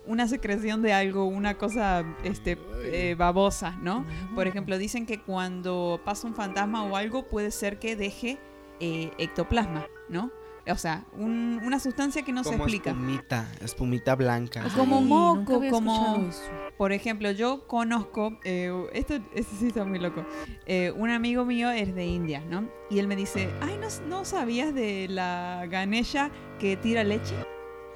una 0.07 0.27
secreción 0.27 0.81
de 0.83 0.95
algo, 0.95 1.27
una 1.27 1.59
cosa 1.59 2.05
este, 2.25 2.59
eh, 2.85 3.15
babosa, 3.17 3.79
¿no? 3.83 4.07
Por 4.35 4.47
ejemplo, 4.47 4.79
dicen 4.79 5.05
que 5.05 5.21
cuando 5.21 6.01
pasa 6.05 6.27
un 6.27 6.35
fantasma 6.35 6.85
o 6.85 6.97
algo, 6.97 7.29
puede 7.29 7.51
ser 7.51 7.79
que 7.79 7.95
deje 7.95 8.39
eh, 8.81 9.11
ectoplasma, 9.19 9.87
¿no? 10.09 10.33
O 10.71 10.77
sea, 10.77 11.05
un- 11.15 11.61
una 11.65 11.81
sustancia 11.81 12.23
que 12.23 12.33
no 12.33 12.45
se 12.45 12.55
explica. 12.55 12.91
espumita, 12.91 13.49
espumita 13.63 14.15
blanca. 14.15 14.63
Como 14.77 15.01
moco, 15.01 15.37
nunca 15.37 15.55
había 15.57 15.71
como-. 15.71 16.31
Por 16.77 16.93
ejemplo, 16.93 17.31
yo 17.31 17.67
conozco, 17.67 18.39
eh, 18.45 18.71
esto, 18.93 19.15
esto 19.35 19.57
sí 19.59 19.69
está 19.69 19.85
muy 19.85 19.99
loco, 19.99 20.25
Eh, 20.67 20.93
un 20.95 21.11
amigo 21.11 21.45
mío 21.45 21.71
es 21.71 21.95
de 21.95 22.05
India, 22.05 22.41
¿no? 22.49 22.69
Y 22.91 22.99
él 22.99 23.09
me 23.09 23.17
dice, 23.17 23.51
ay, 23.63 23.79
¿no, 23.81 23.89
no 24.09 24.25
sabías 24.25 24.75
de 24.75 25.07
la 25.09 25.65
Ganesha 25.71 26.31
que 26.59 26.77
tira 26.77 27.03
leche? 27.05 27.35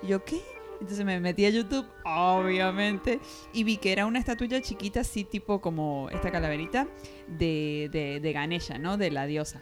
Y 0.02 0.08
yo, 0.08 0.24
¿qué? 0.24 0.40
Entonces 0.80 1.04
me 1.04 1.20
metí 1.20 1.44
a 1.46 1.50
YouTube, 1.50 1.86
obviamente, 2.04 3.20
y 3.52 3.62
vi 3.62 3.76
que 3.76 3.92
era 3.92 4.04
una 4.06 4.18
estatuilla 4.18 4.60
chiquita, 4.60 5.00
así 5.00 5.22
tipo 5.24 5.60
como 5.60 6.08
esta 6.10 6.32
calaverita 6.32 6.88
de, 7.28 7.88
de, 7.92 8.18
de 8.20 8.32
Ganesha, 8.32 8.78
¿no? 8.78 8.96
De 8.96 9.10
la 9.12 9.26
diosa. 9.26 9.60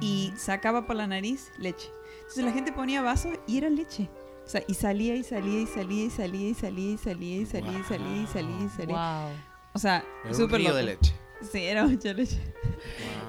Y 0.00 0.32
sacaba 0.36 0.86
por 0.86 0.96
la 0.96 1.06
nariz 1.06 1.50
leche. 1.58 1.88
Entonces 2.28 2.44
la 2.44 2.52
gente 2.52 2.72
ponía 2.72 3.00
vasos 3.00 3.32
y 3.46 3.56
era 3.56 3.70
leche. 3.70 4.10
O 4.44 4.50
sea, 4.50 4.62
y 4.68 4.74
salía 4.74 5.16
y 5.16 5.24
salía 5.24 5.60
y 5.60 5.66
salía 5.66 6.04
y 6.04 6.10
salía 6.10 6.48
y 6.50 6.54
salía 6.54 6.90
y 6.90 6.96
salía 6.96 7.40
y 7.40 7.46
salía 7.46 7.78
y 7.78 7.84
salía 7.84 8.22
y 8.22 8.26
salía 8.26 8.64
y 8.64 8.68
salía. 8.68 9.28
O 9.72 9.78
sea, 9.78 10.04
súper 10.32 10.60
de 10.60 10.82
leche. 10.82 11.14
Sí, 11.50 11.62
era 11.64 11.86
mucha 11.86 12.12
leche. 12.12 12.38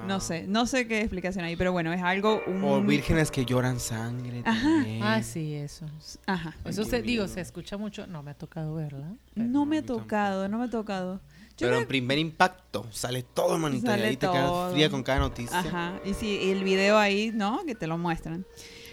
No 0.06 0.20
sé, 0.20 0.46
no 0.46 0.66
sé 0.66 0.86
qué 0.86 1.00
explicación 1.00 1.46
hay, 1.46 1.56
pero 1.56 1.72
bueno, 1.72 1.92
es 1.94 2.02
algo... 2.02 2.42
Un... 2.46 2.62
O 2.62 2.82
vírgenes 2.82 3.30
que 3.30 3.44
lloran 3.46 3.80
sangre 3.80 4.42
Ajá. 4.44 4.60
También. 4.60 5.02
Ah, 5.02 5.22
sí, 5.22 5.54
eso. 5.54 5.86
Ajá. 6.26 6.56
Eso 6.64 6.84
se, 6.84 7.00
digo, 7.00 7.26
se 7.26 7.40
escucha 7.40 7.78
mucho. 7.78 8.06
No 8.06 8.22
me 8.22 8.32
ha 8.32 8.34
tocado 8.34 8.74
verla. 8.74 9.14
No 9.34 9.64
me 9.64 9.78
ha 9.78 9.82
tocado, 9.82 10.46
no 10.48 10.58
me 10.58 10.64
ha 10.64 10.70
tocado. 10.70 11.20
Pero 11.58 11.78
en 11.78 11.86
primer 11.86 12.18
impacto 12.18 12.86
sale 12.90 13.22
todo, 13.22 13.58
manito. 13.58 13.94
Y 13.96 14.16
te 14.16 14.28
quedas 14.28 14.72
fría 14.72 14.90
con 14.90 15.02
cada 15.02 15.20
noticia. 15.20 15.58
Ajá. 15.58 16.00
Y 16.04 16.14
si 16.14 16.50
el 16.50 16.64
video 16.64 16.98
ahí, 16.98 17.30
¿no? 17.32 17.64
Que 17.64 17.74
te 17.74 17.86
lo 17.86 17.96
muestran. 17.96 18.44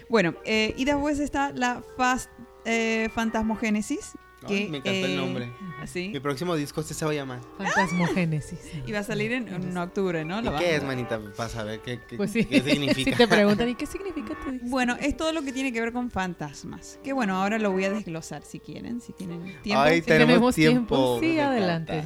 Bueno, 0.08 0.34
eh, 0.44 0.74
y 0.76 0.84
después 0.84 1.18
está 1.18 1.52
la 1.52 1.82
fast, 1.96 2.30
eh, 2.64 3.08
fantasmogénesis. 3.14 4.12
Ay, 4.42 4.46
Que, 4.66 4.70
me 4.70 4.76
encanta 4.78 4.90
el 5.00 5.10
eh, 5.10 5.16
nombre. 5.16 5.52
Sí. 5.86 6.10
Mi 6.12 6.20
próximo 6.20 6.54
disco 6.54 6.80
este 6.80 6.94
se 6.94 7.04
va 7.04 7.10
a 7.10 7.14
llamar. 7.14 7.40
Fantasmogénesis. 7.58 8.60
Y 8.86 8.92
va 8.92 9.00
a 9.00 9.02
salir 9.02 9.32
en, 9.32 9.48
en 9.48 9.76
octubre, 9.76 10.24
¿no? 10.24 10.40
¿Y 10.40 10.58
qué 10.58 10.76
es, 10.76 10.84
manita? 10.84 11.20
Para 11.36 11.48
saber 11.48 11.80
qué, 11.80 11.98
qué, 12.08 12.16
Pues 12.16 12.30
sí. 12.30 12.44
qué 12.44 12.60
significa. 12.70 13.10
si 13.10 13.16
te 13.16 13.26
preguntan, 13.26 13.68
¿y 13.70 13.74
qué 13.74 13.84
significa 13.86 14.38
tu 14.44 14.52
disco? 14.52 14.66
Bueno, 14.68 14.96
es 15.00 15.16
todo 15.16 15.32
lo 15.32 15.42
que 15.42 15.52
tiene 15.52 15.72
que 15.72 15.80
ver 15.80 15.92
con 15.92 16.10
fantasmas. 16.10 17.00
Que 17.02 17.12
bueno, 17.12 17.36
ahora 17.36 17.58
lo 17.58 17.72
voy 17.72 17.84
a 17.84 17.90
desglosar 17.90 18.44
si 18.44 18.60
quieren, 18.60 19.00
si 19.00 19.12
tienen 19.12 19.42
tiempo. 19.62 19.82
Ay, 19.82 19.96
Si 20.00 20.06
tenemos, 20.06 20.28
tenemos 20.28 20.54
tiempo. 20.54 21.18
tiempo, 21.18 21.20
sí, 21.20 21.38
adelante. 21.40 22.04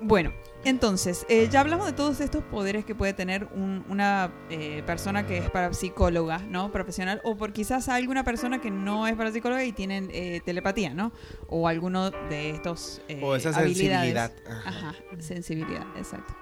Bueno, 0.00 0.32
entonces, 0.64 1.26
eh, 1.28 1.48
ya 1.50 1.60
hablamos 1.60 1.86
de 1.86 1.92
todos 1.92 2.20
estos 2.20 2.42
poderes 2.44 2.84
que 2.84 2.94
puede 2.94 3.12
tener 3.14 3.48
un- 3.54 3.84
una 3.88 4.32
eh, 4.50 4.82
persona 4.86 5.26
que 5.26 5.38
es 5.38 5.50
parapsicóloga, 5.50 6.38
¿no? 6.38 6.70
Profesional, 6.70 7.20
o 7.24 7.36
por 7.36 7.52
quizás 7.52 7.88
alguna 7.88 8.22
persona 8.24 8.60
que 8.60 8.70
no 8.70 9.06
es 9.06 9.14
parapsicóloga 9.16 9.64
y 9.64 9.72
tienen 9.72 10.08
eh, 10.12 10.40
telepatía, 10.44 10.94
¿no? 10.94 11.12
O 11.48 11.66
alguno 11.68 12.10
de 12.10 12.50
estos 12.50 13.02
eh, 13.08 13.20
o 13.22 13.34
esa 13.34 13.50
habilidades. 13.50 14.12
sensibilidad. 14.14 14.32
Ajá. 14.66 14.94
Sensibilidad, 15.18 15.86
exacto. 15.96 16.34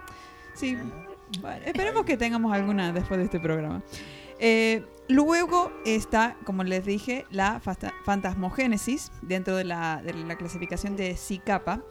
Sí, 0.54 0.76
bueno, 1.40 1.62
esperemos 1.64 2.04
que 2.04 2.16
tengamos 2.16 2.52
alguna 2.52 2.92
después 2.92 3.18
de 3.18 3.24
este 3.24 3.40
programa. 3.40 3.82
Eh, 4.38 4.84
luego 5.08 5.70
está, 5.84 6.36
como 6.44 6.64
les 6.64 6.84
dije, 6.84 7.24
la 7.30 7.60
fantasmogénesis 8.04 9.12
dentro 9.22 9.56
de 9.56 9.64
la, 9.64 10.02
de 10.02 10.12
la 10.14 10.36
clasificación 10.36 10.96
de 10.96 11.16
CICAPA, 11.16 11.82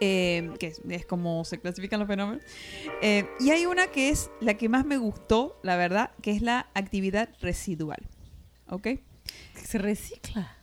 eh, 0.00 0.50
que 0.58 0.68
es, 0.68 0.80
es 0.88 1.06
como 1.06 1.44
se 1.44 1.60
clasifican 1.60 2.00
los 2.00 2.08
fenómenos. 2.08 2.42
Eh, 3.02 3.28
y 3.38 3.50
hay 3.50 3.66
una 3.66 3.88
que 3.88 4.08
es 4.08 4.30
la 4.40 4.54
que 4.54 4.68
más 4.68 4.84
me 4.84 4.96
gustó, 4.96 5.58
la 5.62 5.76
verdad, 5.76 6.10
que 6.22 6.30
es 6.32 6.42
la 6.42 6.68
actividad 6.74 7.28
residual. 7.40 8.00
¿Ok? 8.68 8.88
Se 9.54 9.78
recicla. 9.78 10.56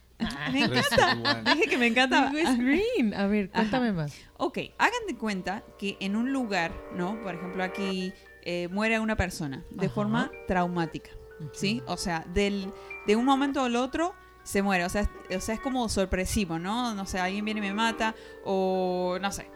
Me 0.51 0.63
encanta. 0.63 1.13
Residual. 1.13 1.43
Dije 1.43 1.69
que 1.69 1.77
me 1.77 1.87
encanta. 1.87 2.31
Es 2.35 2.57
green. 2.57 3.13
A 3.13 3.27
ver, 3.27 3.49
Ajá. 3.53 3.61
cuéntame 3.61 3.91
más. 3.91 4.13
Ok, 4.37 4.57
hagan 4.77 5.05
de 5.07 5.15
cuenta 5.15 5.63
que 5.77 5.97
en 5.99 6.15
un 6.15 6.33
lugar, 6.33 6.71
¿no? 6.95 7.21
Por 7.21 7.35
ejemplo, 7.35 7.63
aquí 7.63 8.13
eh, 8.43 8.67
muere 8.71 8.99
una 8.99 9.15
persona 9.15 9.63
de 9.69 9.85
Ajá. 9.85 9.93
forma 9.95 10.31
traumática, 10.47 11.11
¿sí? 11.53 11.83
O 11.85 11.97
sea, 11.97 12.25
del, 12.33 12.71
de 13.05 13.15
un 13.15 13.25
momento 13.25 13.61
al 13.61 13.75
otro 13.75 14.15
se 14.47 14.61
muere. 14.61 14.85
O 14.85 14.89
sea, 14.89 15.01
es, 15.01 15.09
o 15.35 15.41
sea, 15.41 15.55
es 15.55 15.61
como 15.61 15.89
sorpresivo, 15.89 16.57
¿no? 16.57 16.95
No 16.95 17.05
sé, 17.05 17.19
alguien 17.19 17.43
viene 17.43 17.59
y 17.59 17.61
me 17.63 17.73
mata 17.73 18.15
o, 18.45 19.17
no 19.21 19.31
sé, 19.33 19.51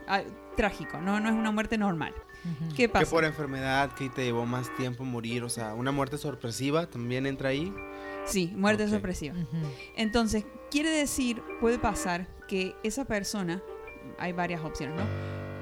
trágico, 0.57 0.99
¿no? 0.99 1.21
No 1.21 1.29
es 1.29 1.35
una 1.35 1.51
muerte 1.51 1.77
normal. 1.77 2.13
¿Qué 2.71 2.75
Que 2.75 2.89
pasa? 2.89 3.09
por 3.09 3.23
enfermedad, 3.23 3.93
que 3.93 4.09
te 4.09 4.25
llevó 4.25 4.45
más 4.45 4.75
tiempo 4.75 5.05
morir, 5.05 5.43
o 5.43 5.49
sea, 5.49 5.75
una 5.75 5.91
muerte 5.91 6.17
sorpresiva 6.17 6.87
también 6.87 7.25
entra 7.25 7.49
ahí. 7.49 7.73
Sí, 8.25 8.51
muerte 8.55 8.89
sorpresiva. 8.89 9.35
Entonces, 9.95 10.43
quiere 10.69 10.89
decir, 10.89 11.41
puede 11.61 11.79
pasar 11.79 12.27
que 12.47 12.75
esa 12.83 13.05
persona, 13.05 13.61
hay 14.19 14.33
varias 14.33 14.61
opciones, 14.65 14.97
¿no? 14.97 15.05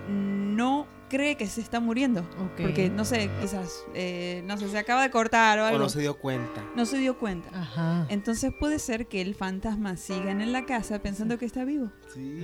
No 0.09 0.87
cree 1.09 1.35
que 1.35 1.47
se 1.47 1.59
está 1.61 1.79
muriendo. 1.79 2.21
Ok. 2.21 2.61
Porque, 2.61 2.89
no 2.89 3.03
sé, 3.03 3.29
quizás, 3.41 3.83
eh, 3.93 4.41
no 4.45 4.55
sé, 4.57 4.69
se 4.69 4.77
acaba 4.77 5.01
de 5.01 5.09
cortar 5.11 5.59
o 5.59 5.63
O 5.63 5.65
algo. 5.65 5.79
no 5.79 5.89
se 5.89 5.99
dio 5.99 6.17
cuenta. 6.17 6.63
No 6.75 6.85
se 6.85 6.97
dio 6.99 7.17
cuenta. 7.17 7.49
Ajá. 7.53 8.05
Entonces 8.09 8.53
puede 8.57 8.79
ser 8.79 9.07
que 9.07 9.21
el 9.21 9.35
fantasma 9.35 9.97
siga 9.97 10.31
en 10.31 10.51
la 10.53 10.65
casa 10.65 10.99
pensando 10.99 11.37
que 11.37 11.45
está 11.45 11.65
vivo. 11.65 11.91
Sí. 12.13 12.41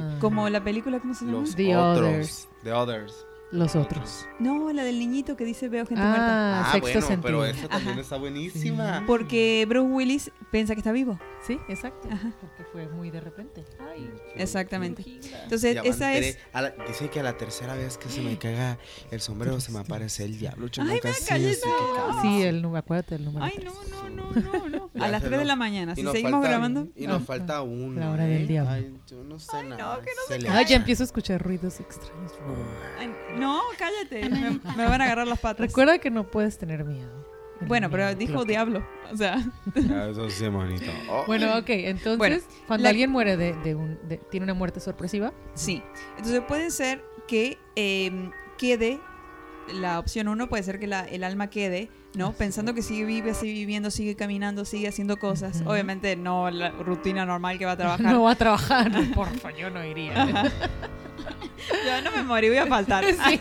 Ah. 0.00 0.16
Como 0.20 0.48
la 0.48 0.62
película, 0.64 1.00
¿cómo 1.00 1.12
se 1.14 1.24
llama? 1.26 1.40
Los 1.40 1.54
The 1.56 1.76
otros. 1.76 2.08
Others. 2.08 2.48
The 2.62 2.72
Others. 2.72 3.26
Los 3.52 3.76
otros. 3.76 4.26
No, 4.38 4.72
la 4.72 4.82
del 4.82 4.98
niñito 4.98 5.36
que 5.36 5.44
dice 5.44 5.68
veo 5.68 5.84
gente 5.86 6.02
muerta. 6.02 6.60
Ah, 6.60 6.64
Ah, 6.66 6.72
sexto 6.72 6.80
bueno, 6.92 7.00
sentido. 7.06 7.22
pero 7.22 7.44
esa 7.44 7.68
también 7.68 7.92
Ajá. 7.92 8.00
está 8.00 8.16
buenísima. 8.16 9.04
Porque 9.06 9.64
Bruce 9.68 9.88
Willis 9.92 10.30
piensa 10.50 10.74
que 10.74 10.80
está 10.80 10.90
vivo. 10.90 11.18
Sí, 11.46 11.58
exacto. 11.68 12.08
Ajá. 12.10 12.32
Porque 12.40 12.64
fue 12.72 12.88
muy 12.88 13.10
de 13.10 13.20
repente. 13.20 13.64
Ay, 13.92 14.10
Exactamente. 14.36 15.02
Brujita. 15.02 15.42
Entonces, 15.42 15.74
Ya 15.74 15.82
esa 15.82 16.14
es... 16.14 16.38
A 16.52 16.62
la- 16.62 16.70
dice 16.88 17.10
que 17.10 17.20
a 17.20 17.22
la 17.22 17.36
tercera 17.36 17.74
vez 17.74 17.98
que 17.98 18.08
se 18.08 18.22
me 18.22 18.38
caga 18.38 18.78
el 19.10 19.20
sombrero 19.20 19.60
se 19.60 19.70
me 19.72 19.80
aparece 19.80 20.24
el 20.24 20.38
diablo. 20.38 20.68
Ay, 20.78 21.00
me 21.04 21.12
sí, 21.12 21.24
calles, 21.28 21.58
así 21.62 21.62
que 21.62 21.68
no. 21.68 21.96
calma. 22.06 22.22
Sí, 22.22 22.42
el 22.42 22.62
número, 22.62 22.78
acuérdate 22.78 23.16
del 23.16 23.24
número. 23.26 23.44
Ay, 23.44 23.52
tres. 23.56 23.66
no, 23.90 24.08
no, 24.08 24.30
no, 24.32 24.68
no, 24.68 24.68
no. 24.94 25.02
A 25.04 25.08
las 25.08 25.20
se 25.22 25.28
3 25.28 25.40
de 25.40 25.44
la 25.44 25.56
mañana. 25.56 25.92
Y 25.92 25.96
Si 25.96 26.02
nos 26.02 26.12
seguimos 26.12 26.32
falta- 26.40 26.48
grabando... 26.48 26.88
Y 26.96 27.06
nos 27.06 27.16
Ajá. 27.16 27.24
falta 27.26 27.62
uno. 27.62 28.00
La 28.00 28.10
hora 28.10 28.24
del 28.24 28.44
¿eh? 28.44 28.46
diablo. 28.46 28.70
Ay, 28.72 28.94
yo 29.08 29.22
no 29.24 29.38
sé 29.38 29.50
Ay, 29.56 29.62
no, 29.68 29.76
nada. 29.76 29.96
que 30.00 30.10
no 30.10 30.22
Se 30.28 30.34
se 30.34 30.40
le- 30.40 30.48
Ah, 30.48 30.62
ya 30.62 30.76
empiezo 30.76 31.02
a 31.02 31.06
escuchar 31.06 31.42
ruidos 31.42 31.80
extraños. 31.80 32.32
Ay, 32.98 33.12
no, 33.36 33.41
cállate. 33.78 34.28
Me, 34.28 34.50
me 34.76 34.84
van 34.86 35.00
a 35.00 35.04
agarrar 35.04 35.26
las 35.28 35.38
patas. 35.38 35.66
Recuerda 35.66 35.98
que 35.98 36.10
no 36.10 36.30
puedes 36.30 36.58
tener 36.58 36.84
miedo. 36.84 37.10
Bueno, 37.66 37.88
pero 37.90 38.12
dijo 38.16 38.44
diablo. 38.44 38.84
O 39.12 39.16
sea, 39.16 39.36
Ah, 39.90 40.08
Eso 40.10 40.28
sí, 40.30 40.50
manito. 40.50 40.90
Oh. 41.08 41.22
Bueno, 41.26 41.56
ok, 41.58 41.68
entonces, 41.68 42.18
Bueno, 42.18 42.36
cuando 42.66 42.82
la- 42.82 42.90
alguien 42.90 43.10
muere 43.10 43.36
de, 43.36 43.52
de 43.62 43.74
un, 43.76 43.98
de- 44.08 44.16
tiene 44.30 44.44
una 44.44 44.54
muerte 44.54 44.80
sorpresiva, 44.80 45.32
sí. 45.54 45.80
Entonces 46.16 46.40
puede 46.48 46.70
ser 46.72 47.04
que 47.28 47.58
eh, 47.76 48.30
quede, 48.58 48.98
la 49.72 50.00
opción 50.00 50.26
uno 50.26 50.48
puede 50.48 50.64
ser 50.64 50.80
que 50.80 50.88
la- 50.88 51.04
el 51.08 51.22
alma 51.22 51.50
quede, 51.50 51.88
¿no? 52.16 52.28
Así 52.30 52.38
Pensando 52.38 52.74
que 52.74 52.82
sigue 52.82 53.04
vive, 53.04 53.32
sigue 53.32 53.52
viviendo, 53.52 53.92
sigue 53.92 54.16
caminando, 54.16 54.64
sigue 54.64 54.88
haciendo 54.88 55.18
cosas. 55.18 55.62
Obviamente 55.64 56.16
no 56.16 56.50
la 56.50 56.70
rutina 56.70 57.24
normal 57.24 57.58
que 57.58 57.64
va 57.64 57.72
a 57.72 57.76
trabajar. 57.76 58.12
no 58.12 58.22
va 58.24 58.32
a 58.32 58.36
trabajar. 58.36 58.90
Porfa, 59.14 59.52
yo 59.52 59.70
no 59.70 59.84
iría. 59.84 60.50
Yo 61.86 62.02
no 62.02 62.10
me 62.16 62.22
morí, 62.22 62.48
voy 62.48 62.58
a 62.58 62.66
faltar. 62.66 63.04
Sí. 63.28 63.38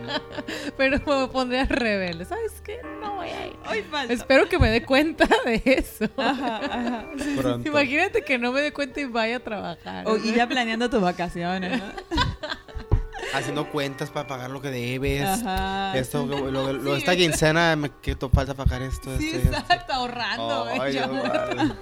pero 0.76 0.98
me 1.06 1.28
pondría 1.28 1.64
rebelde. 1.64 2.24
¿Sabes 2.24 2.60
qué? 2.64 2.80
No 3.00 3.16
voy 3.16 3.28
a 3.28 3.46
ir. 3.46 3.56
Hoy 3.70 3.82
falta. 3.82 4.12
Espero 4.12 4.48
que 4.48 4.58
me 4.58 4.70
dé 4.70 4.82
cuenta 4.84 5.26
de 5.44 5.62
eso. 5.64 6.06
Ajá, 6.16 6.56
ajá. 6.64 7.04
Sí, 7.18 7.24
sí. 7.24 7.36
Pronto. 7.36 7.68
Imagínate 7.68 8.22
que 8.22 8.38
no 8.38 8.52
me 8.52 8.60
dé 8.60 8.72
cuenta 8.72 9.00
y 9.00 9.04
vaya 9.04 9.36
a 9.36 9.40
trabajar. 9.40 10.08
O- 10.08 10.16
y 10.16 10.32
ya 10.34 10.48
planeando 10.48 10.88
tus 10.90 11.00
vacaciones, 11.00 11.78
¿no? 11.80 11.84
Haciendo 13.34 13.68
cuentas 13.70 14.10
para 14.10 14.26
pagar 14.26 14.50
lo 14.50 14.60
que 14.62 14.70
debes. 14.70 15.22
Ajá. 15.22 15.96
Esto, 15.96 16.24
lo, 16.26 16.50
lo- 16.50 16.72
lo- 16.72 16.94
Sí, 16.94 16.98
esta 17.00 17.14
quincena 17.16 17.76
me 17.76 17.90
que 18.00 18.14
te 18.14 18.28
falta 18.30 18.54
pagar 18.54 18.80
esto, 18.82 19.16
Sí, 19.18 19.30
esto 19.34 19.56
exacto, 19.56 19.92
ahorrando. 19.92 20.64
Ay, 20.80 20.98
vale. 20.98 21.72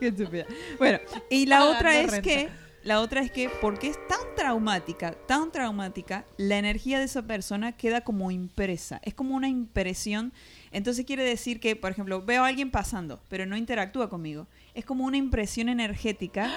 Qué 0.00 0.08
estúpida. 0.08 0.44
Bueno, 0.78 0.98
y 1.30 1.46
la 1.46 1.64
otra 1.66 1.94
es 2.00 2.10
renta. 2.10 2.22
que, 2.22 2.48
la 2.88 3.02
otra 3.02 3.20
es 3.20 3.30
que 3.30 3.50
porque 3.60 3.88
es 3.88 3.98
tan 4.08 4.18
traumática, 4.34 5.12
tan 5.12 5.52
traumática, 5.52 6.24
la 6.38 6.56
energía 6.56 6.98
de 6.98 7.04
esa 7.04 7.20
persona 7.20 7.72
queda 7.72 8.00
como 8.00 8.30
impresa. 8.30 8.98
Es 9.04 9.12
como 9.12 9.36
una 9.36 9.46
impresión. 9.46 10.32
Entonces 10.70 11.04
quiere 11.04 11.22
decir 11.22 11.60
que, 11.60 11.76
por 11.76 11.90
ejemplo, 11.90 12.22
veo 12.22 12.44
a 12.44 12.46
alguien 12.46 12.70
pasando, 12.70 13.20
pero 13.28 13.44
no 13.44 13.58
interactúa 13.58 14.08
conmigo. 14.08 14.46
Es 14.72 14.86
como 14.86 15.04
una 15.04 15.18
impresión 15.18 15.68
energética. 15.68 16.50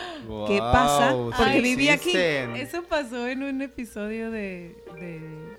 ¿Qué 0.48 0.60
pasa? 0.60 1.12
Porque 1.38 1.56
sí 1.56 1.62
viví 1.62 1.90
aquí. 1.90 2.14
Eso 2.16 2.84
pasó 2.84 3.28
en 3.28 3.44
un 3.44 3.62
episodio 3.62 4.32
de, 4.32 4.74
de 5.02 5.58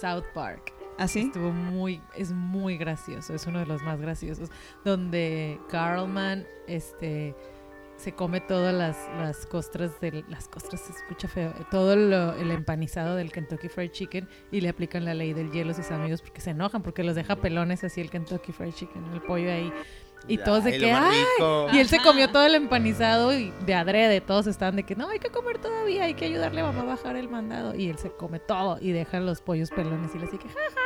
South 0.00 0.24
Park. 0.34 0.72
¿Así? 0.98 1.20
Estuvo 1.20 1.52
muy, 1.52 2.00
es 2.16 2.32
muy 2.32 2.76
gracioso, 2.76 3.34
es 3.34 3.46
uno 3.46 3.60
de 3.60 3.66
los 3.66 3.82
más 3.82 4.00
graciosos, 4.00 4.50
donde 4.82 5.60
Carlman, 5.68 6.44
este, 6.66 7.36
se 7.96 8.12
come 8.12 8.40
todas 8.40 8.74
las, 8.74 8.96
las 9.18 9.46
costras 9.46 9.98
del, 10.00 10.24
las 10.28 10.48
costras 10.48 10.80
se 10.82 10.92
escucha 10.92 11.28
feo, 11.28 11.52
todo 11.70 11.96
lo- 11.96 12.34
el 12.34 12.50
empanizado 12.50 13.16
del 13.16 13.32
Kentucky 13.32 13.68
Fried 13.68 13.90
Chicken 13.90 14.28
y 14.52 14.60
le 14.60 14.68
aplican 14.68 15.04
la 15.04 15.14
ley 15.14 15.32
del 15.32 15.50
hielo 15.50 15.70
a 15.72 15.74
sus 15.74 15.90
amigos 15.90 16.20
porque 16.22 16.40
se 16.40 16.50
enojan, 16.50 16.82
porque 16.82 17.02
los 17.02 17.14
deja 17.14 17.36
pelones 17.36 17.82
así 17.84 18.00
el 18.00 18.10
Kentucky 18.10 18.52
Fried 18.52 18.72
Chicken, 18.74 19.04
el 19.14 19.22
pollo 19.22 19.50
ahí. 19.50 19.72
Y 20.28 20.38
todos 20.38 20.64
de 20.64 20.72
que, 20.78 20.92
¡ay! 20.92 21.16
Y 21.72 21.78
él 21.78 21.88
se 21.88 21.98
comió 22.00 22.28
todo 22.30 22.44
el 22.46 22.54
empanizado 22.54 23.32
y 23.38 23.52
de 23.64 23.74
adrede 23.74 24.20
todos 24.20 24.46
estaban 24.46 24.74
de 24.76 24.82
que 24.82 24.96
no, 24.96 25.08
hay 25.08 25.18
que 25.20 25.28
comer 25.30 25.58
todavía, 25.58 26.04
hay 26.04 26.14
que 26.14 26.24
ayudarle 26.24 26.62
a 26.62 26.64
mamá 26.64 26.80
a 26.82 26.84
bajar 26.96 27.16
el 27.16 27.28
mandado. 27.28 27.74
Y 27.74 27.88
él 27.90 27.98
se 27.98 28.10
come 28.10 28.40
todo 28.40 28.78
y 28.80 28.92
deja 28.92 29.20
los 29.20 29.40
pollos 29.40 29.70
pelones 29.70 30.14
y 30.14 30.18
le 30.18 30.24
dice 30.24 30.38
que 30.38 30.48
jaja. 30.48 30.80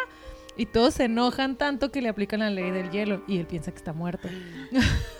Y 0.57 0.66
todos 0.66 0.94
se 0.94 1.05
enojan 1.05 1.57
tanto 1.57 1.90
que 1.90 2.03
le 2.03 2.09
aplican 2.11 2.40
la 2.40 2.51
ley 2.51 2.70
del 2.70 2.90
hielo 2.90 3.23
y 3.27 3.38
él 3.38 3.46
piensa 3.46 3.70
que 3.70 3.79
está 3.79 3.92
muerto. 3.94 4.29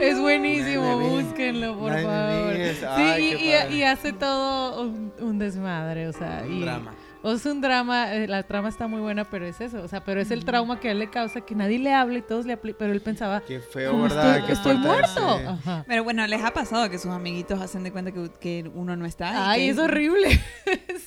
es 0.00 0.20
buenísimo, 0.20 0.98
búsquenlo, 0.98 1.78
por 1.78 1.92
favor. 2.00 2.54
Sí, 2.96 3.36
y, 3.72 3.82
hace 3.82 4.12
todo 4.12 4.82
un, 4.82 5.12
un 5.20 5.38
desmadre, 5.38 6.08
o 6.08 6.12
sea, 6.12 6.42
Un 6.46 6.52
y, 6.52 6.60
drama. 6.62 6.94
o 7.22 7.32
es 7.32 7.46
un 7.46 7.60
drama, 7.60 8.14
eh, 8.14 8.26
la 8.28 8.42
trama 8.42 8.68
está 8.68 8.86
muy 8.86 9.00
buena, 9.00 9.24
pero 9.24 9.46
es 9.46 9.60
eso, 9.60 9.82
o 9.82 9.88
sea, 9.88 10.04
pero 10.04 10.20
es 10.20 10.30
el 10.30 10.44
trauma 10.44 10.78
que 10.80 10.88
a 10.88 10.92
él 10.92 10.98
le 10.98 11.08
causa 11.10 11.40
que 11.40 11.54
nadie 11.54 11.78
le 11.78 11.92
habla 11.92 12.18
y 12.18 12.22
todos 12.22 12.46
le 12.46 12.52
aplican, 12.52 12.76
pero 12.78 12.92
él 12.92 13.00
pensaba, 13.00 13.42
Qué 13.46 13.60
feo, 13.60 13.92
"Como 13.92 14.04
¿verdad? 14.04 14.34
estoy, 14.36 14.46
Qué 14.46 14.52
estoy 14.52 14.76
muerto. 14.76 15.40
Ajá. 15.48 15.84
Pero 15.88 16.04
bueno, 16.04 16.26
¿les 16.26 16.42
ha 16.42 16.52
pasado 16.52 16.88
que 16.90 16.98
sus 16.98 17.10
amiguitos 17.10 17.60
hacen 17.60 17.82
de 17.84 17.92
cuenta 17.92 18.12
que, 18.12 18.30
que 18.40 18.70
uno 18.74 18.96
no 18.96 19.06
está? 19.06 19.30
y 19.30 19.34
Ay, 19.36 19.60
que- 19.66 19.70
es 19.70 19.78
horrible. 19.78 20.30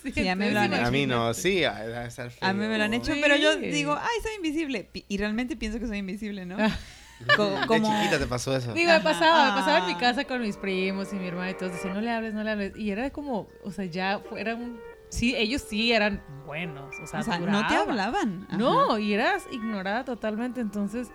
sí, 0.03 0.11
Sí, 0.13 0.23
ya 0.23 0.35
me 0.35 0.51
lo 0.51 0.59
han 0.59 0.73
A 0.73 0.89
mí 0.91 1.05
no, 1.05 1.33
sí. 1.33 1.63
A 1.63 2.53
mí 2.53 2.65
me 2.67 2.77
lo 2.77 2.83
han 2.83 2.93
hecho, 2.93 3.13
Sí. 3.13 3.19
pero 3.21 3.35
yo 3.35 3.55
digo, 3.57 3.93
ay, 3.99 4.21
soy 4.23 4.31
invisible. 4.37 4.89
Y 5.07 5.17
realmente 5.17 5.55
pienso 5.55 5.79
que 5.79 5.87
soy 5.87 5.97
invisible, 5.97 6.45
¿no? 6.45 6.57
De 7.19 7.81
chiquita 7.81 8.17
te 8.17 8.27
pasó 8.27 8.55
eso. 8.55 8.73
Digo, 8.73 8.91
me 8.91 8.99
pasaba, 9.01 9.45
me 9.47 9.51
pasaba 9.59 9.77
en 9.79 9.87
mi 9.87 9.95
casa 9.95 10.23
con 10.25 10.41
mis 10.41 10.57
primos 10.57 11.11
y 11.13 11.17
mi 11.17 11.27
hermana 11.27 11.51
y 11.51 11.53
todos 11.55 11.73
decían, 11.73 11.93
no 11.93 12.01
le 12.01 12.11
hables, 12.11 12.33
no 12.33 12.43
le 12.43 12.51
hables. 12.51 12.77
Y 12.77 12.91
era 12.91 13.09
como, 13.09 13.47
o 13.63 13.71
sea, 13.71 13.85
ya 13.85 14.19
fue- 14.27 14.39
era 14.41 14.55
un... 14.55 14.79
Sí, 15.09 15.35
ellos 15.35 15.63
sí 15.67 15.91
eran 15.91 16.21
buenos, 16.45 16.93
o 17.01 17.07
sea, 17.07 17.19
O 17.21 17.23
sea, 17.23 17.39
no 17.39 17.65
te 17.67 17.75
hablaban. 17.75 18.45
Ajá. 18.47 18.57
No, 18.57 18.97
y 18.99 19.13
eras 19.13 19.47
ignorada 19.51 20.05
totalmente. 20.05 20.61
Entonces, 20.61 21.09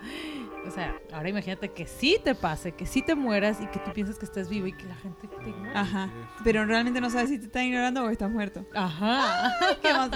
o 0.66 0.70
sea, 0.70 0.98
ahora 1.12 1.28
imagínate 1.28 1.70
que 1.70 1.86
sí 1.86 2.18
te 2.22 2.34
pase, 2.34 2.72
que 2.72 2.86
sí 2.86 3.02
te 3.02 3.14
mueras 3.14 3.60
y 3.60 3.66
que 3.66 3.78
tú 3.78 3.92
piensas 3.92 4.18
que 4.18 4.24
estás 4.24 4.48
vivo 4.48 4.66
y 4.66 4.72
que 4.72 4.84
la 4.84 4.94
gente 4.96 5.28
te 5.28 5.50
ignora. 5.50 5.80
Ajá. 5.80 6.10
Pero 6.42 6.64
realmente 6.64 7.00
no 7.00 7.10
sabes 7.10 7.30
si 7.30 7.38
te 7.38 7.46
están 7.46 7.64
ignorando 7.64 8.04
o 8.04 8.10
estás 8.10 8.30
muerto. 8.30 8.64
Ajá. 8.74 9.52
¿Qué 9.82 9.92
más? 9.92 10.10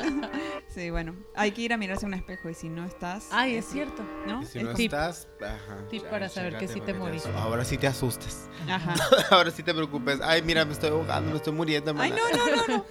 sí, 0.69 0.91
bueno, 0.91 1.15
hay 1.35 1.53
que 1.53 1.63
ir 1.63 1.73
a 1.73 1.77
mirarse 1.77 2.07
a 2.07 2.09
un 2.09 2.15
espejo 2.15 2.49
y 2.49 2.55
si 2.55 2.69
no 2.69 2.85
estás... 2.85 3.29
Ay, 3.31 3.57
es 3.57 3.67
cierto. 3.67 4.03
¿No? 4.27 4.43
Si 4.45 4.59
Es 4.59 4.65
no 4.65 4.75
Tip. 4.75 4.93
estás, 4.93 5.29
ajá. 5.41 5.87
Tip 5.89 6.05
ya, 6.05 6.11
para 6.11 6.29
saber 6.29 6.59
que 6.59 6.69
sí 6.69 6.81
te 6.81 6.95
moriste. 6.95 7.31
Ahora 7.37 7.65
sí 7.65 7.77
te 7.79 7.87
asustes. 7.87 8.49
Ajá. 8.69 8.95
Ahora 9.31 9.51
sí 9.51 9.63
te 9.63 9.75
preocupes. 9.75 10.21
Ay, 10.23 10.43
mira, 10.43 10.65
me 10.65 10.73
estoy 10.73 10.91
ahogando, 10.91 11.31
me 11.31 11.37
estoy 11.37 11.53
muriendo. 11.53 11.95
Ay, 11.99 12.11
no, 12.11 12.17
no, 12.17 12.57
no, 12.57 12.77
no. 12.79 12.85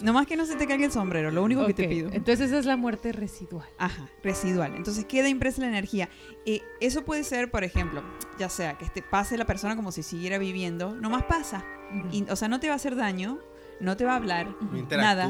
Nomás 0.00 0.26
que 0.26 0.36
no 0.36 0.46
se 0.46 0.56
te 0.56 0.66
caiga 0.66 0.84
el 0.84 0.92
sombrero, 0.92 1.30
lo 1.30 1.42
único 1.42 1.66
que 1.66 1.74
te 1.74 1.88
pido. 1.88 2.08
Entonces 2.12 2.48
esa 2.48 2.58
es 2.58 2.66
la 2.66 2.76
muerte 2.76 3.12
residual. 3.12 3.68
Ajá, 3.78 4.08
residual. 4.22 4.74
Entonces 4.76 5.04
queda 5.04 5.28
impresa 5.28 5.60
la 5.62 5.68
energía. 5.68 6.08
Eh, 6.46 6.62
eso 6.80 7.04
puede 7.04 7.24
ser, 7.24 7.50
por 7.50 7.64
ejemplo, 7.64 8.02
ya 8.38 8.48
sea 8.48 8.78
que 8.78 8.84
este, 8.84 9.02
pase 9.02 9.36
la 9.36 9.44
persona 9.46 9.74
como 9.76 9.90
si 9.92 10.02
siguiera 10.02 10.38
viviendo, 10.38 10.94
nomás 10.94 11.24
pasa. 11.24 11.64
Y, 12.12 12.24
o 12.30 12.36
sea, 12.36 12.48
no 12.48 12.60
te 12.60 12.68
va 12.68 12.74
a 12.74 12.76
hacer 12.76 12.96
daño, 12.96 13.38
no 13.80 13.96
te 13.96 14.04
va 14.04 14.12
a 14.12 14.16
hablar, 14.16 14.48
No 14.70 15.02
nada. 15.02 15.24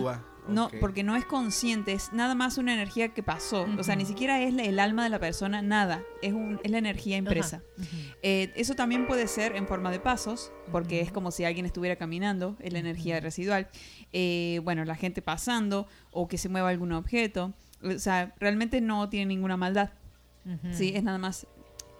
No, 0.49 0.69
porque 0.81 1.03
no 1.03 1.17
es 1.17 1.25
consciente, 1.25 1.93
es 1.93 2.13
nada 2.13 2.37
más 2.37 2.57
una 2.57 2.73
energía 2.73 3.09
que 3.13 3.23
pasó. 3.23 3.67
O 3.79 3.83
sea, 3.83 3.97
ni 3.97 4.05
siquiera 4.05 4.41
es 4.43 4.55
la- 4.55 4.63
el 4.63 4.79
alma 4.79 5.03
de 5.03 5.11
la 5.11 5.19
persona, 5.19 5.61
nada. 5.61 6.03
Es, 6.23 6.33
un, 6.35 6.61
es 6.63 6.71
la 6.71 6.79
energía 6.79 7.17
impresa. 7.17 7.63
Eh, 8.23 8.53
eso 8.55 8.75
también 8.75 9.09
puede 9.09 9.27
ser 9.27 9.57
en 9.57 9.67
forma 9.67 9.91
de 9.91 9.99
pasos, 9.99 10.53
porque 10.71 11.01
es 11.01 11.11
como 11.11 11.33
si 11.33 11.45
alguien 11.45 11.67
estuviera 11.67 11.97
caminando, 11.97 12.57
es 12.61 12.73
la 12.73 12.79
energía 12.79 13.19
residual. 13.19 13.69
Eh, 14.13 14.61
bueno, 14.63 14.85
la 14.85 14.95
gente 14.95 15.21
pasando 15.21 15.89
o 16.13 16.29
que 16.29 16.39
se 16.39 16.49
mueva 16.49 16.69
algún 16.69 16.93
objeto. 16.93 17.53
O 17.83 17.99
sea, 17.99 18.33
realmente 18.39 18.81
no 18.81 19.09
tiene 19.09 19.27
ninguna 19.27 19.57
maldad. 19.57 19.91
Ujú. 20.47 20.73
Sí, 20.73 20.93
es 20.95 21.03
nada 21.03 21.19
más 21.19 21.47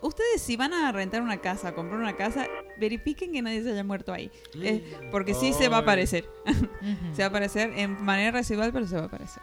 ustedes 0.03 0.41
si 0.43 0.57
van 0.57 0.73
a 0.75 0.93
rentar 0.93 1.21
una 1.23 1.39
casa, 1.39 1.75
comprar 1.75 1.99
una 1.99 2.15
casa, 2.17 2.47
verifiquen 2.79 3.33
que 3.33 3.43
nadie 3.43 3.63
se 3.63 3.73
haya 3.73 3.83
muerto 3.83 4.13
ahí. 4.13 4.31
Eh, 4.63 5.09
porque 5.11 5.35
sí 5.35 5.53
se 5.53 5.69
va 5.69 5.79
a 5.79 5.81
aparecer. 5.81 6.29
Se 7.15 7.23
va 7.23 7.27
a 7.27 7.29
aparecer 7.29 7.73
en 7.77 8.05
manera 8.05 8.31
residual, 8.31 8.73
pero 8.73 8.87
se 8.87 8.95
va 8.95 9.03
a 9.03 9.07
aparecer. 9.07 9.43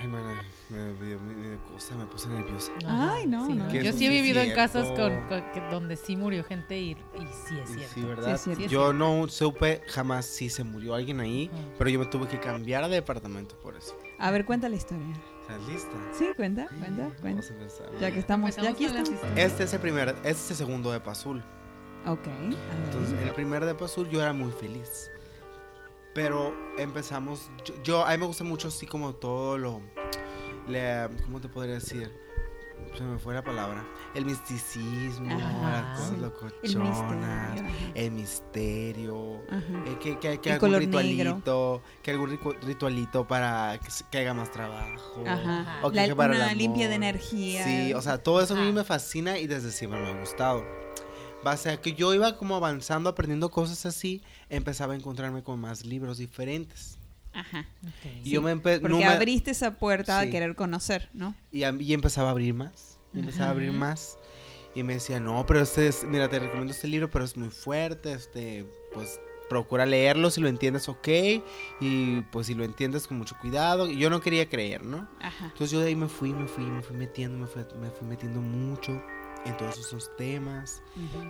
Ay, 0.00 0.06
mana, 0.06 0.44
me, 0.68 0.78
me, 0.92 1.16
me, 1.16 1.56
cosa, 1.72 1.94
me 1.96 2.04
puse 2.06 2.28
nerviosa. 2.28 2.70
Ay, 2.86 3.26
no, 3.26 3.46
sí, 3.46 3.54
no. 3.54 3.72
Yo 3.72 3.92
sí 3.94 4.06
he 4.06 4.10
vivido 4.10 4.42
en 4.42 4.54
casas 4.54 4.86
cierto. 4.86 5.02
con, 5.28 5.28
con- 5.40 5.52
que- 5.52 5.60
donde 5.70 5.96
sí 5.96 6.14
murió 6.14 6.44
gente 6.44 6.78
y, 6.78 6.90
y 6.90 6.96
sí 7.48 7.54
es 7.62 7.70
cierto. 7.70 7.94
Sí, 7.94 8.02
¿verdad? 8.02 8.26
Sí, 8.38 8.50
es 8.50 8.56
cierto. 8.58 8.72
yo 8.72 8.92
no 8.92 9.26
supe 9.28 9.80
jamás 9.88 10.26
si 10.26 10.50
se 10.50 10.62
murió 10.62 10.94
alguien 10.94 11.20
ahí, 11.20 11.50
pero 11.78 11.88
yo 11.90 11.98
me 11.98 12.06
tuve 12.06 12.28
que 12.28 12.38
cambiar 12.38 12.84
de 12.84 12.90
departamento 12.96 13.56
por 13.60 13.74
eso. 13.76 13.96
A 14.18 14.30
ver, 14.30 14.44
cuenta 14.44 14.68
la 14.68 14.76
historia. 14.76 15.06
¿Estás 15.48 15.68
lista? 15.68 15.90
Sí, 16.12 16.26
cuenta, 16.34 16.66
cuenta, 16.68 17.02
Vamos 17.02 17.20
cuenta. 17.20 17.46
a 17.46 17.48
empezar. 17.56 17.86
Ya 18.00 18.10
que 18.10 18.18
estamos, 18.18 18.56
ya 18.56 18.70
aquí 18.70 18.84
estamos. 18.86 19.10
Este 19.36 19.62
es 19.64 19.72
el 19.74 19.80
primer, 19.80 20.08
este 20.08 20.30
es 20.30 20.50
el 20.50 20.56
segundo 20.56 20.90
de 20.90 21.00
Azul. 21.08 21.42
Ok. 22.06 22.26
Entonces, 22.86 23.20
el 23.22 23.32
primer 23.32 23.64
de 23.64 23.84
Azul 23.84 24.08
yo 24.08 24.20
era 24.22 24.32
muy 24.32 24.50
feliz. 24.50 25.10
Pero 26.14 26.52
empezamos, 26.78 27.50
yo, 27.64 27.74
yo- 27.84 28.04
a 28.06 28.10
mí 28.12 28.18
me 28.18 28.26
gusta 28.26 28.42
mucho 28.42 28.68
así 28.68 28.86
como 28.86 29.14
todo 29.14 29.56
lo, 29.58 29.80
le- 30.66 31.08
¿cómo 31.24 31.40
te 31.40 31.48
podría 31.48 31.74
decir? 31.74 32.10
Se 32.96 33.04
me 33.04 33.18
fue 33.18 33.34
la 33.34 33.42
palabra. 33.44 33.84
El 34.14 34.24
misticismo, 34.24 35.34
Ajá, 35.36 35.70
las 35.70 35.98
cosas 35.98 36.14
sí. 36.14 36.20
locochonas, 36.74 37.62
el 37.94 38.10
misterio. 38.12 39.42
Eh, 39.52 39.96
que, 40.00 40.18
que, 40.18 40.40
que 40.40 40.52
algún 40.52 40.74
ritualito, 40.74 41.82
que 42.02 42.10
algún 42.12 42.38
ritualito 42.62 43.26
para 43.26 43.78
que, 44.10 44.18
haga 44.18 44.32
más 44.32 44.50
trabajo. 44.50 45.22
Ajá. 45.26 45.80
O 45.82 45.90
que 45.90 46.06
La- 46.06 46.14
para 46.14 46.36
una 46.36 46.54
limpia 46.54 46.88
de 46.88 46.94
energía. 46.94 47.64
Sí, 47.64 47.92
o 47.92 48.00
sea, 48.00 48.18
todo 48.22 48.40
eso 48.40 48.54
a 48.56 48.60
mí 48.60 48.72
me 48.72 48.84
fascina 48.84 49.38
y 49.38 49.46
desde 49.46 49.72
siempre 49.72 50.00
me 50.00 50.08
ha 50.08 50.18
gustado. 50.20 50.64
Base 51.44 51.70
a 51.70 51.80
que 51.80 51.92
yo 51.92 52.14
iba 52.14 52.36
como 52.38 52.56
avanzando, 52.56 53.10
aprendiendo 53.10 53.50
cosas 53.50 53.84
así, 53.86 54.22
empezaba 54.48 54.94
a 54.94 54.96
encontrarme 54.96 55.42
con 55.42 55.60
más 55.60 55.84
libros 55.84 56.16
diferentes. 56.18 56.95
Ajá. 57.36 57.66
Ok. 57.82 58.10
Y 58.24 58.30
yo 58.30 58.42
me 58.42 58.56
Porque 58.56 58.80
no 58.88 58.98
me- 58.98 59.04
abriste 59.06 59.50
esa 59.50 59.74
puerta 59.78 60.22
Sí. 60.22 60.28
a 60.28 60.30
querer 60.30 60.54
conocer, 60.56 61.08
¿no? 61.12 61.34
y, 61.52 61.62
a- 61.64 61.70
y 61.78 61.92
empezaba 61.92 62.28
a 62.28 62.30
abrir 62.32 62.54
más. 62.54 62.98
y 63.14 63.20
empezaba 63.20 63.46
a 63.48 63.50
abrir 63.52 63.72
más. 63.72 64.18
Y 64.74 64.82
me 64.82 64.94
decía, 64.94 65.20
no, 65.20 65.46
pero 65.46 65.60
este 65.60 65.86
es, 65.88 66.04
mira, 66.04 66.28
te 66.28 66.38
recomiendo 66.38 66.72
este 66.72 66.86
libro, 66.86 67.10
pero 67.10 67.24
es 67.24 67.34
muy 67.36 67.48
fuerte, 67.48 68.12
este, 68.12 68.66
pues 68.92 69.18
procura 69.48 69.86
leerlo, 69.86 70.28
si 70.30 70.40
lo 70.42 70.48
entiendes, 70.48 70.88
ok. 70.90 71.08
Y 71.80 72.20
pues 72.32 72.48
si 72.48 72.54
lo 72.54 72.62
entiendes 72.64 73.06
con 73.06 73.16
mucho 73.16 73.36
cuidado. 73.40 73.88
Y 73.88 73.96
yo 73.96 74.10
no 74.10 74.20
quería 74.20 74.48
creer, 74.50 74.84
¿no? 74.84 75.08
Ajá. 75.20 75.44
Entonces 75.46 75.70
yo 75.70 75.80
de 75.80 75.86
ahí 75.88 75.96
me 75.96 76.08
fui, 76.08 76.32
me 76.34 76.46
fui, 76.46 76.64
me 76.64 76.82
fui 76.82 76.94
metiendo, 76.96 77.38
me 77.38 77.46
fui, 77.46 77.62
me 77.80 77.90
fui 77.90 78.06
metiendo 78.06 78.40
mucho 78.42 79.02
en 79.46 79.56
todos 79.56 79.78
esos 79.78 80.14
temas. 80.16 80.82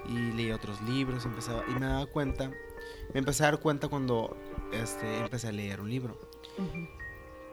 Y 0.09 0.33
leí 0.33 0.51
otros 0.51 0.81
libros 0.83 1.25
empezaba, 1.25 1.63
y 1.69 1.73
me 1.79 1.87
daba 1.87 2.07
cuenta, 2.07 2.51
me 3.13 3.21
empecé 3.21 3.43
a 3.45 3.51
dar 3.53 3.61
cuenta 3.61 3.89
cuando 3.89 4.37
este, 4.73 5.19
empecé 5.19 5.49
a 5.49 5.53
leer 5.53 5.81
un 5.81 5.91
libro 5.91 6.19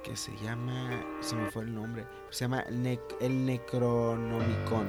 que 0.04 0.16
se 0.18 0.36
llama, 0.44 0.90
se 1.22 1.36
me 1.36 1.50
fue 1.50 1.64
el 1.64 1.74
nombre, 1.74 2.06
se 2.30 2.42
llama 2.46 2.66
Nec- 2.66 3.16
El 3.22 3.46
Necronomicon. 3.46 4.88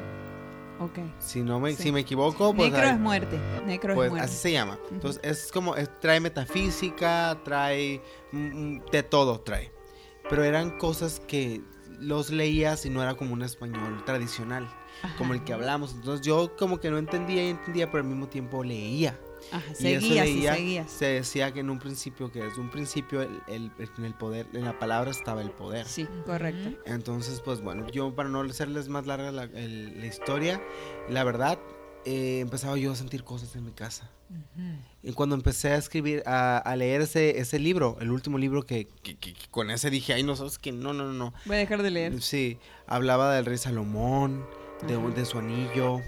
Ok. 0.80 0.98
Si 1.20 1.40
no 1.40 1.60
me, 1.60 1.72
Sí. 1.74 1.84
si 1.84 1.92
me 1.92 2.00
equivoco, 2.00 2.52
pues, 2.52 2.72
Necro 2.72 2.88
es 2.88 2.98
muerte. 2.98 3.38
Necro 3.64 3.94
pues 3.94 4.06
es 4.06 4.10
muerte. 4.10 4.24
así 4.26 4.36
se 4.36 4.52
llama. 4.52 4.76
Entonces 4.90 5.20
es 5.22 5.52
como, 5.52 5.76
es- 5.76 5.88
trae 6.00 6.18
metafísica, 6.18 7.38
trae 7.44 8.02
mm, 8.32 8.38
mm, 8.38 8.82
de 8.90 9.02
todo, 9.04 9.40
trae. 9.40 9.70
Pero 10.28 10.42
eran 10.42 10.76
cosas 10.78 11.20
que 11.20 11.62
los 12.00 12.30
leías 12.30 12.84
y 12.86 12.90
no 12.90 13.00
era 13.02 13.14
como 13.14 13.34
un 13.34 13.42
español 13.42 14.02
tradicional, 14.04 14.64
Ajá. 15.02 15.14
como 15.16 15.32
el 15.32 15.44
que 15.44 15.52
hablamos. 15.52 15.94
Entonces 15.94 16.26
yo 16.26 16.56
como 16.56 16.80
que 16.80 16.90
no 16.90 16.98
entendía 16.98 17.44
y 17.46 17.50
entendía, 17.50 17.86
pero 17.90 18.02
al 18.02 18.08
mismo 18.08 18.26
tiempo 18.26 18.64
leía. 18.64 19.16
Ajá. 19.52 19.64
Y 19.68 19.86
eso 19.88 20.06
Seguías 20.06 20.26
y 20.26 20.34
leía, 20.34 20.54
seguías. 20.54 20.90
Se 20.90 21.04
decía 21.06 21.52
que 21.52 21.60
en 21.60 21.70
un 21.70 21.78
principio, 21.78 22.30
que 22.32 22.42
desde 22.42 22.60
un 22.60 22.70
principio 22.70 23.22
el, 23.22 23.40
el- 23.48 23.70
en 23.98 24.04
el 24.04 24.14
poder, 24.14 24.46
en 24.52 24.64
la 24.64 24.78
palabra 24.78 25.10
estaba 25.10 25.42
el 25.42 25.50
poder. 25.50 25.86
Sí, 25.86 26.06
correcto. 26.26 26.78
Entonces, 26.86 27.40
pues 27.40 27.60
bueno, 27.60 27.88
yo 27.90 28.14
para 28.14 28.28
no 28.28 28.40
hacerles 28.42 28.88
más 28.88 29.06
larga 29.06 29.30
la, 29.32 29.44
el- 29.44 30.00
la 30.00 30.06
historia, 30.06 30.60
la 31.08 31.24
verdad, 31.24 31.58
eh, 32.04 32.40
empezaba 32.40 32.76
yo 32.76 32.92
a 32.92 32.96
sentir 32.96 33.24
cosas 33.24 33.54
en 33.56 33.64
mi 33.64 33.72
casa. 33.72 34.10
Y 35.02 35.12
cuando 35.12 35.34
empecé 35.36 35.68
a 35.70 35.76
escribir, 35.76 36.22
a, 36.26 36.58
a 36.58 36.76
leer 36.76 37.02
ese, 37.02 37.38
ese 37.38 37.58
libro, 37.58 37.96
el 38.00 38.10
último 38.10 38.36
libro 38.38 38.64
que, 38.64 38.86
que- 39.02 39.16
que- 39.16 39.32
que 39.34 39.48
con 39.50 39.70
ese 39.70 39.90
dije, 39.90 40.12
ay, 40.14 40.22
no, 40.24 40.34
sabes 40.34 40.58
que 40.58 40.72
no, 40.72 40.92
no, 40.92 41.04
no, 41.04 41.12
no. 41.12 41.34
Voy 41.44 41.56
a 41.56 41.58
dejar 41.60 41.82
de 41.82 41.90
leer. 41.90 42.20
Sí, 42.20 42.58
hablaba 42.86 43.32
del 43.34 43.44
rey 43.44 43.58
Salomón, 43.58 44.44
de, 44.82 45.24
su 45.24 45.38
anillo, 45.38 46.02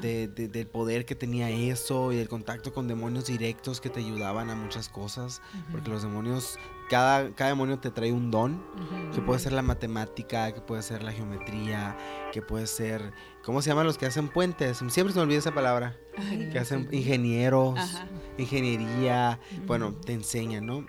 de, 0.00 0.28
de- 0.28 0.48
del 0.48 0.66
poder 0.66 1.04
que 1.04 1.14
tenía 1.14 1.50
eso 1.50 2.12
y 2.12 2.16
del 2.16 2.28
contacto 2.28 2.72
con 2.72 2.86
demonios 2.86 3.26
directos 3.26 3.80
que 3.80 3.90
te 3.90 4.00
ayudaban 4.00 4.50
a 4.50 4.54
muchas 4.54 4.88
cosas. 4.88 5.40
Porque 5.72 5.90
los 5.90 6.02
demonios, 6.02 6.58
cada, 6.90 7.30
cada 7.34 7.50
demonio 7.50 7.78
te 7.80 7.90
trae 7.90 8.12
un 8.12 8.30
don, 8.30 8.62
que 9.14 9.20
puede 9.20 9.40
ser 9.40 9.52
la 9.52 9.62
matemática, 9.62 10.52
que 10.52 10.60
puede 10.60 10.82
ser 10.82 11.02
la 11.02 11.12
geometría, 11.12 11.96
que 12.32 12.40
puede 12.42 12.66
ser, 12.66 13.12
¿cómo 13.44 13.62
se 13.62 13.70
llaman 13.70 13.86
los 13.86 13.98
que 13.98 14.06
hacen 14.06 14.28
puentes? 14.28 14.78
Siempre 14.88 15.12
se 15.12 15.18
me 15.18 15.22
olvida 15.22 15.38
esa 15.38 15.54
palabra. 15.54 15.96
Ay, 16.16 16.50
Que 16.52 16.58
hacen 16.60 16.88
ingenieros, 16.92 17.78
Ajá. 17.78 18.06
ingeniería, 18.38 19.40
bueno, 19.66 19.92
te 19.94 20.12
enseñan, 20.12 20.66
¿no? 20.66 20.86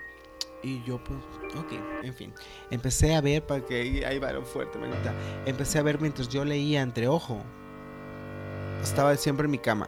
Y 0.63 0.83
yo, 0.83 1.03
pues, 1.03 1.19
ok, 1.57 1.73
en 2.03 2.13
fin. 2.13 2.33
Empecé 2.69 3.15
a 3.15 3.21
ver, 3.21 3.45
para 3.45 3.65
que 3.65 4.03
ahí 4.05 4.19
va 4.19 4.31
lo 4.33 4.43
fuerte, 4.43 4.77
manita. 4.77 5.13
Empecé 5.45 5.79
a 5.79 5.83
ver 5.83 5.99
mientras 6.01 6.29
yo 6.29 6.43
leía 6.45 6.81
entre 6.81 7.07
ojo. 7.07 7.41
Estaba 8.81 9.15
siempre 9.15 9.45
en 9.45 9.51
mi 9.51 9.57
cama. 9.59 9.87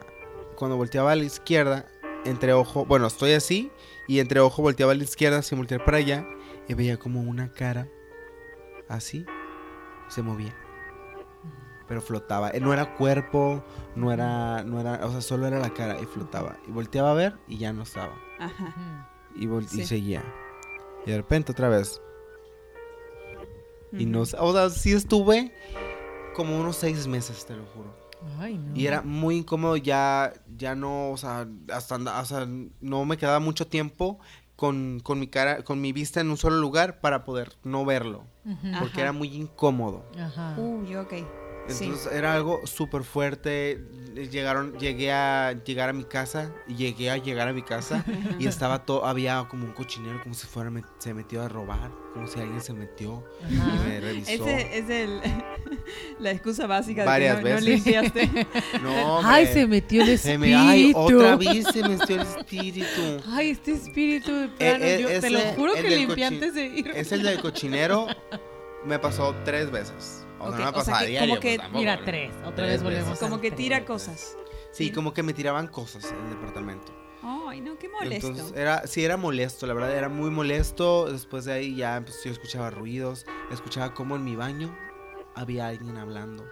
Cuando 0.56 0.76
volteaba 0.76 1.12
a 1.12 1.16
la 1.16 1.24
izquierda, 1.24 1.86
entre 2.24 2.52
ojo, 2.52 2.84
bueno, 2.84 3.06
estoy 3.06 3.32
así, 3.32 3.70
y 4.08 4.18
entre 4.18 4.40
ojo 4.40 4.62
volteaba 4.62 4.92
a 4.92 4.94
la 4.96 5.04
izquierda, 5.04 5.42
sin 5.42 5.58
voltear 5.58 5.84
para 5.84 5.98
allá, 5.98 6.26
y 6.66 6.74
veía 6.74 6.96
como 6.98 7.20
una 7.22 7.52
cara 7.52 7.88
así 8.88 9.24
se 10.08 10.22
movía. 10.22 10.54
Pero 11.86 12.02
flotaba. 12.02 12.50
Eh, 12.50 12.60
No 12.60 12.72
era 12.72 12.96
cuerpo, 12.96 13.64
no 13.94 14.12
era, 14.12 14.62
no 14.64 14.80
era, 14.80 15.06
o 15.06 15.10
sea, 15.12 15.20
solo 15.22 15.46
era 15.46 15.58
la 15.58 15.72
cara 15.72 15.98
y 16.00 16.06
flotaba. 16.06 16.56
Y 16.66 16.70
volteaba 16.70 17.12
a 17.12 17.14
ver 17.14 17.38
y 17.46 17.56
ya 17.58 17.72
no 17.72 17.82
estaba. 17.84 18.14
Ajá. 18.38 19.08
Y, 19.36 19.46
vol- 19.46 19.64
y 19.64 19.68
Sí. 19.68 19.86
seguía. 19.86 20.22
Y 21.06 21.10
de 21.10 21.16
repente 21.16 21.52
otra 21.52 21.68
vez. 21.68 22.00
Y 23.92 24.04
no, 24.06 24.20
o 24.22 24.52
sea, 24.52 24.70
sí 24.70 24.92
estuve 24.92 25.52
como 26.34 26.58
unos 26.60 26.76
seis 26.76 27.06
meses, 27.06 27.46
te 27.46 27.54
lo 27.56 27.64
juro. 27.66 27.94
Ay, 28.38 28.58
no. 28.58 28.76
Y 28.76 28.86
era 28.86 29.02
muy 29.02 29.36
incómodo, 29.36 29.76
ya, 29.76 30.32
ya 30.56 30.74
no, 30.74 31.10
o 31.10 31.16
sea, 31.16 31.48
hasta, 31.72 31.94
anda- 31.94 32.20
o 32.20 32.24
sea, 32.24 32.46
no 32.80 33.04
me 33.04 33.16
quedaba 33.16 33.38
mucho 33.40 33.66
tiempo 33.66 34.18
con, 34.56 35.00
con 35.02 35.20
mi 35.20 35.28
cara, 35.28 35.62
con 35.62 35.80
mi 35.80 35.92
vista 35.92 36.20
en 36.20 36.30
un 36.30 36.36
solo 36.36 36.56
lugar 36.56 37.00
para 37.00 37.24
poder 37.24 37.52
no 37.64 37.84
verlo. 37.84 38.24
Porque 38.78 38.94
Ajá. 38.94 39.02
era 39.02 39.12
muy 39.12 39.28
incómodo. 39.34 40.04
Ajá. 40.18 40.54
Uy, 40.58 40.96
ok. 40.96 41.12
Sí. 41.68 41.84
Entonces 41.84 42.12
era 42.12 42.34
algo 42.34 42.66
súper 42.66 43.02
fuerte. 43.04 43.80
Llegaron, 44.32 44.76
llegué 44.78 45.12
a 45.12 45.52
llegar 45.64 45.90
a 45.90 45.92
mi 45.92 46.02
casa 46.04 46.52
y 46.66 46.74
llegué 46.74 47.10
a 47.10 47.18
llegar 47.18 47.46
a 47.46 47.52
mi 47.52 47.62
casa 47.62 48.04
y 48.38 48.46
estaba 48.48 48.84
todo, 48.84 49.06
había 49.06 49.46
como 49.48 49.64
un 49.66 49.72
cochinero 49.72 50.20
como 50.22 50.34
si 50.34 50.46
fuera 50.48 50.72
se 50.98 51.14
metió 51.14 51.40
a 51.42 51.48
robar, 51.48 51.92
como 52.14 52.26
si 52.26 52.40
alguien 52.40 52.60
se 52.60 52.72
metió 52.72 53.24
y 53.48 53.54
me 53.54 54.00
revisó. 54.00 54.32
Ese 54.32 54.78
es 54.78 54.90
el, 54.90 55.20
la 56.18 56.32
excusa 56.32 56.66
básica 56.66 57.04
Varias 57.04 57.36
de 57.36 57.42
que 57.44 57.48
no, 57.48 57.54
no 57.60 57.64
veces. 57.64 57.84
limpiaste. 57.84 58.46
No, 58.82 59.20
Ay, 59.22 59.46
se 59.46 59.66
metió 59.66 60.02
el 60.02 60.08
espíritu. 60.10 60.40
me- 60.40 60.54
ay, 60.56 60.92
otra 60.96 61.36
vez 61.36 61.66
se 61.72 61.82
metió 61.88 62.16
el 62.16 62.22
espíritu. 62.22 63.22
Ay, 63.28 63.50
este 63.50 63.72
espíritu 63.72 64.34
de 64.34 64.48
plano. 64.48 64.84
eh, 64.84 64.98
yo 65.00 65.20
te 65.20 65.30
lo 65.30 65.38
ese- 65.38 65.54
juro 65.54 65.74
que 65.74 65.82
limpié 65.90 66.24
antes 66.24 66.54
de 66.54 66.66
ir. 66.66 66.88
Es 66.88 67.12
el 67.12 67.22
del 67.22 67.40
cochinero. 67.40 68.06
Me 68.84 68.98
pasó 68.98 69.34
tres 69.44 69.70
veces. 69.70 70.24
O 70.40 70.50
sea, 70.56 70.68
Ok, 70.68 70.74
no 70.74 70.80
o 70.80 70.84
sea 70.84 70.98
que 71.00 71.06
diario, 71.06 71.28
como 71.30 71.40
que- 71.40 71.48
pues, 71.48 71.58
tampoco, 71.58 71.78
Mira, 71.78 72.04
tres. 72.04 72.30
Otra 72.44 72.54
Tres 72.54 72.68
vez 72.68 72.82
volvemos. 72.82 73.08
veces. 73.10 73.20
Como 73.20 73.40
que 73.40 73.50
tira 73.50 73.84
cosas. 73.84 74.36
Sí, 74.72 74.92
como 74.92 75.12
que 75.14 75.22
me 75.22 75.32
tiraban 75.32 75.66
cosas 75.68 76.04
en 76.12 76.16
el 76.24 76.30
departamento. 76.30 76.92
Ay, 77.22 77.60
no, 77.60 77.76
qué 77.78 77.88
molesto. 77.88 78.28
Entonces 78.28 78.56
era, 78.56 78.86
sí 78.86 79.04
era 79.04 79.16
molesto, 79.16 79.66
la 79.66 79.74
verdad 79.74 79.96
era 79.96 80.08
muy 80.08 80.30
molesto. 80.30 81.10
Después 81.10 81.44
de 81.46 81.52
ahí 81.52 81.74
ya 81.74 82.00
pues, 82.04 82.22
yo 82.22 82.30
escuchaba 82.30 82.70
ruidos, 82.70 83.26
escuchaba 83.50 83.92
como 83.94 84.14
en 84.16 84.24
mi 84.24 84.36
baño 84.36 84.76
había 85.34 85.66
alguien 85.68 85.96
hablando. 85.96 86.44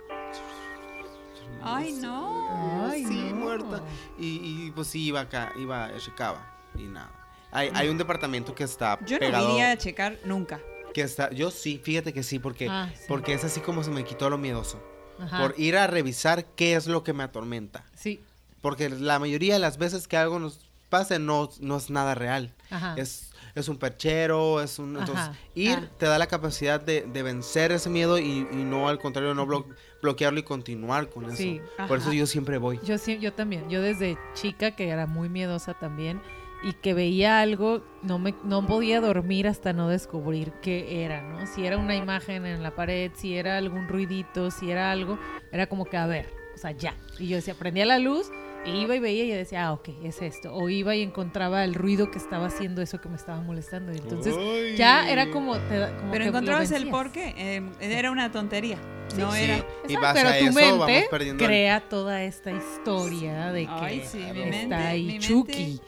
Ay, 1.62 1.92
no. 1.94 2.87
Ay, 2.90 3.05
sí, 3.05 3.29
no. 3.31 3.37
muerta. 3.37 3.83
Y, 4.18 4.66
y, 4.66 4.72
pues 4.72 4.88
sí 4.88 5.05
iba 5.07 5.20
acá, 5.20 5.53
iba, 5.57 5.91
checaba 5.99 6.59
y 6.76 6.84
nada. 6.84 7.12
Hay, 7.53 7.70
hay 7.74 7.89
un 7.89 7.97
departamento 7.99 8.55
que 8.55 8.64
está 8.64 8.99
Yo 9.07 9.16
no 9.16 9.20
pegado, 9.20 9.51
iría 9.51 9.70
a 9.70 9.76
checar 9.78 10.18
nunca. 10.24 10.61
Que 11.05 11.34
yo 11.34 11.51
sí, 11.51 11.80
fíjate 11.82 12.12
que 12.12 12.22
sí, 12.22 12.38
porque, 12.38 12.68
Ah, 12.68 12.90
sí. 12.94 13.05
porque 13.09 13.34
es 13.34 13.44
así 13.44 13.61
como 13.61 13.82
se 13.84 13.90
me 13.90 14.05
quitó 14.05 14.30
lo 14.30 14.38
miedoso. 14.38 14.82
Ajá. 15.18 15.38
Por 15.40 15.55
ir 15.59 15.76
a 15.76 15.86
revisar 15.86 16.44
qué 16.57 16.74
es 16.74 16.86
lo 16.86 17.03
que 17.05 17.12
me 17.12 17.22
atormenta. 17.24 17.84
Sí. 17.94 18.20
Porque 18.62 18.88
la 18.90 19.18
mayoría 19.18 19.55
de 19.55 19.61
las 19.61 19.78
veces 19.78 20.09
que 20.09 20.16
algo 20.16 20.38
nos 20.38 20.61
pase 20.90 21.18
no, 21.18 21.51
no 21.61 21.76
es 21.76 21.90
nada 21.90 22.14
real. 22.14 22.53
Ajá. 22.70 22.94
Es 22.97 23.30
es 23.55 23.68
un 23.70 23.78
perchero, 23.78 24.61
es 24.61 24.78
un... 24.78 24.99
Entonces, 24.99 25.16
Ajá. 25.28 25.36
ir 25.55 25.78
Ah. 25.80 25.88
te 25.99 26.05
da 26.05 26.18
la 26.18 26.26
capacidad 26.26 26.78
de, 26.78 27.07
de 27.11 27.22
vencer 27.22 27.72
ese 27.72 27.88
miedo 27.88 28.18
y, 28.18 28.47
y 28.53 28.64
no 28.64 28.86
al 28.90 28.99
contrario, 28.99 29.32
no 29.32 29.47
blo- 29.47 29.64
bloquearlo 30.03 30.38
y 30.38 30.42
continuar 30.42 31.09
con 31.09 31.24
eso. 31.24 31.36
Sí. 31.36 31.62
Por 31.88 31.97
eso 31.97 32.12
yo 32.12 32.26
siempre 32.26 32.59
voy. 32.59 32.78
Yo, 32.84 32.97
yo 33.18 33.32
también, 33.32 33.70
yo 33.70 33.80
desde 33.80 34.18
chica 34.34 34.72
que 34.72 34.88
era 34.90 35.07
muy 35.07 35.30
miedosa 35.30 35.72
también 35.72 36.20
y 36.69 36.73
que 36.75 36.95
veía 36.95 37.41
algo, 37.41 37.85
no 38.03 38.19
me 38.19 38.35
no 38.45 38.67
podía 38.67 39.01
dormir 39.01 39.47
hasta 39.47 39.73
no 39.73 39.89
descubrir 39.89 40.53
qué 40.62 41.05
era, 41.05 41.23
¿no? 41.23 41.47
Si 41.47 41.64
era 41.64 41.79
una 41.79 41.95
imagen 41.95 42.45
en 42.47 42.62
la 42.62 42.75
pared, 42.75 43.11
si 43.14 43.37
era 43.37 43.57
algún 43.59 43.87
ruidito, 43.89 44.51
si 44.51 44.71
era 44.71 44.91
algo, 44.91 45.19
era 45.53 45.67
como 45.69 45.85
que 45.85 45.97
a 45.97 46.07
ver, 46.07 46.29
o 46.55 46.59
sea, 46.59 46.73
ya. 46.73 46.95
Y 47.19 47.29
yo 47.29 47.37
decía, 47.37 47.55
prendía 47.55 47.87
la 47.87 47.99
luz 47.99 48.31
e 48.64 48.71
iba 48.77 48.97
y 48.97 48.99
veía 48.99 49.25
y 49.25 49.31
decía, 49.31 49.67
ah, 49.69 49.73
ok, 49.75 49.91
es 50.03 50.21
esto. 50.23 50.53
O 50.53 50.69
iba 50.69 50.97
y 50.97 51.03
encontraba 51.03 51.62
el 51.62 51.73
ruido 51.75 52.11
que 52.11 52.19
estaba 52.19 52.47
haciendo 52.47 52.83
eso 52.83 53.01
que 53.01 53.09
me 53.09 53.14
estaba 53.14 53.41
molestando. 53.41 53.93
Y 53.93 53.99
entonces 53.99 54.35
Uy. 54.35 54.77
ya 54.77 55.09
era 55.09 55.31
como... 55.31 55.57
te 55.57 55.87
como 56.01 56.11
Pero 56.11 56.25
que 56.25 56.29
encontrabas 56.31 56.71
el 56.73 56.85
vencías. 56.87 56.91
porqué. 57.03 57.35
eh, 57.39 57.62
era 57.81 58.11
una 58.11 58.33
tontería. 58.33 58.79
no 59.17 59.31
Sí, 59.31 59.43
era. 59.45 59.59
y 59.89 59.95
Exacto, 59.95 60.21
pero 60.21 60.29
tu 60.31 60.59
eso 60.59 60.79
vamos 60.79 60.87
mente 60.89 61.37
crea 61.45 61.81
toda 61.89 62.25
esta 62.25 62.51
historia 62.51 63.53
de 63.53 63.67
que 63.67 63.73
Ay, 63.73 64.03
sí, 64.05 64.21
está 64.21 64.35
mente- 64.35 64.75
ahí 64.75 65.03
mi 65.05 65.09
mente- 65.12 65.27
Chucky. 65.29 65.81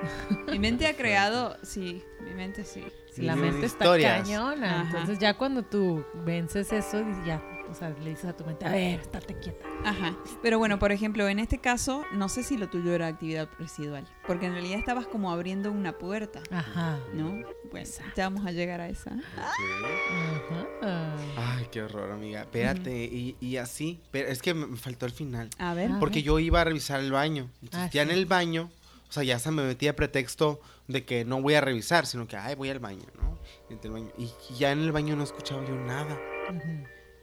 Mi 0.50 0.58
mente 0.58 0.86
ha 0.86 0.96
creado, 0.96 1.56
sí, 1.62 2.02
mi 2.22 2.32
mente 2.34 2.64
sí. 2.64 2.84
Si 3.12 3.22
la 3.22 3.34
mente 3.34 3.64
está 3.66 3.84
historias. 3.84 4.22
cañona. 4.22 4.82
Ajá. 4.82 4.90
Entonces 4.90 5.18
ya 5.18 5.34
cuando 5.38 5.62
tú 5.62 6.04
vences 6.24 6.70
eso, 6.72 7.02
ya, 7.26 7.42
o 7.70 7.72
sea, 7.74 7.88
le 7.88 8.10
dices 8.10 8.26
a 8.26 8.36
tu 8.36 8.44
mente, 8.44 8.66
a 8.66 8.70
ver, 8.70 9.00
estate 9.00 9.38
quieta. 9.38 9.64
Ajá. 9.84 10.14
Pero 10.42 10.58
bueno, 10.58 10.78
por 10.78 10.92
ejemplo, 10.92 11.26
en 11.28 11.38
este 11.38 11.58
caso, 11.58 12.04
no 12.12 12.28
sé 12.28 12.42
si 12.42 12.58
lo 12.58 12.68
tuyo 12.68 12.92
era 12.92 13.06
actividad 13.06 13.48
residual, 13.58 14.06
porque 14.26 14.46
en 14.46 14.52
realidad 14.52 14.78
estabas 14.78 15.06
como 15.06 15.32
abriendo 15.32 15.72
una 15.72 15.96
puerta, 15.96 16.42
Ajá. 16.50 16.98
¿no? 17.14 17.42
Bueno, 17.70 17.88
ya 18.14 18.28
vamos 18.28 18.46
a 18.46 18.52
llegar 18.52 18.80
a 18.82 18.88
esa. 18.90 19.12
Ajá. 19.38 21.16
Ay, 21.36 21.66
qué 21.70 21.82
horror, 21.82 22.10
amiga. 22.12 22.42
Espérate, 22.42 23.04
y, 23.04 23.36
y 23.40 23.56
así, 23.56 24.00
pero 24.10 24.28
es 24.28 24.42
que 24.42 24.54
me 24.54 24.76
faltó 24.76 25.06
el 25.06 25.12
final. 25.12 25.48
A 25.58 25.74
ver. 25.74 25.90
Ah. 25.92 25.96
Porque 26.00 26.22
yo 26.22 26.38
iba 26.38 26.60
a 26.60 26.64
revisar 26.64 27.00
el 27.00 27.12
baño. 27.12 27.50
Entonces, 27.62 27.88
Ah, 27.88 27.90
ya 27.92 28.02
en 28.02 28.10
el 28.10 28.26
baño, 28.26 28.70
o 29.08 29.12
sea, 29.12 29.22
ya 29.22 29.38
se 29.38 29.50
me 29.50 29.62
metía 29.64 29.96
pretexto 29.96 30.60
de 30.88 31.04
que 31.04 31.24
no 31.24 31.40
voy 31.40 31.54
a 31.54 31.60
revisar, 31.60 32.06
sino 32.06 32.26
que, 32.26 32.36
ay, 32.36 32.54
voy 32.54 32.70
al 32.70 32.78
baño, 32.78 33.06
¿no? 33.20 33.38
Y, 33.68 33.88
baño. 33.88 34.10
y 34.18 34.30
ya 34.58 34.72
en 34.72 34.80
el 34.80 34.92
baño 34.92 35.16
no 35.16 35.24
escuchaba 35.24 35.64
yo 35.64 35.74
nada. 35.74 36.18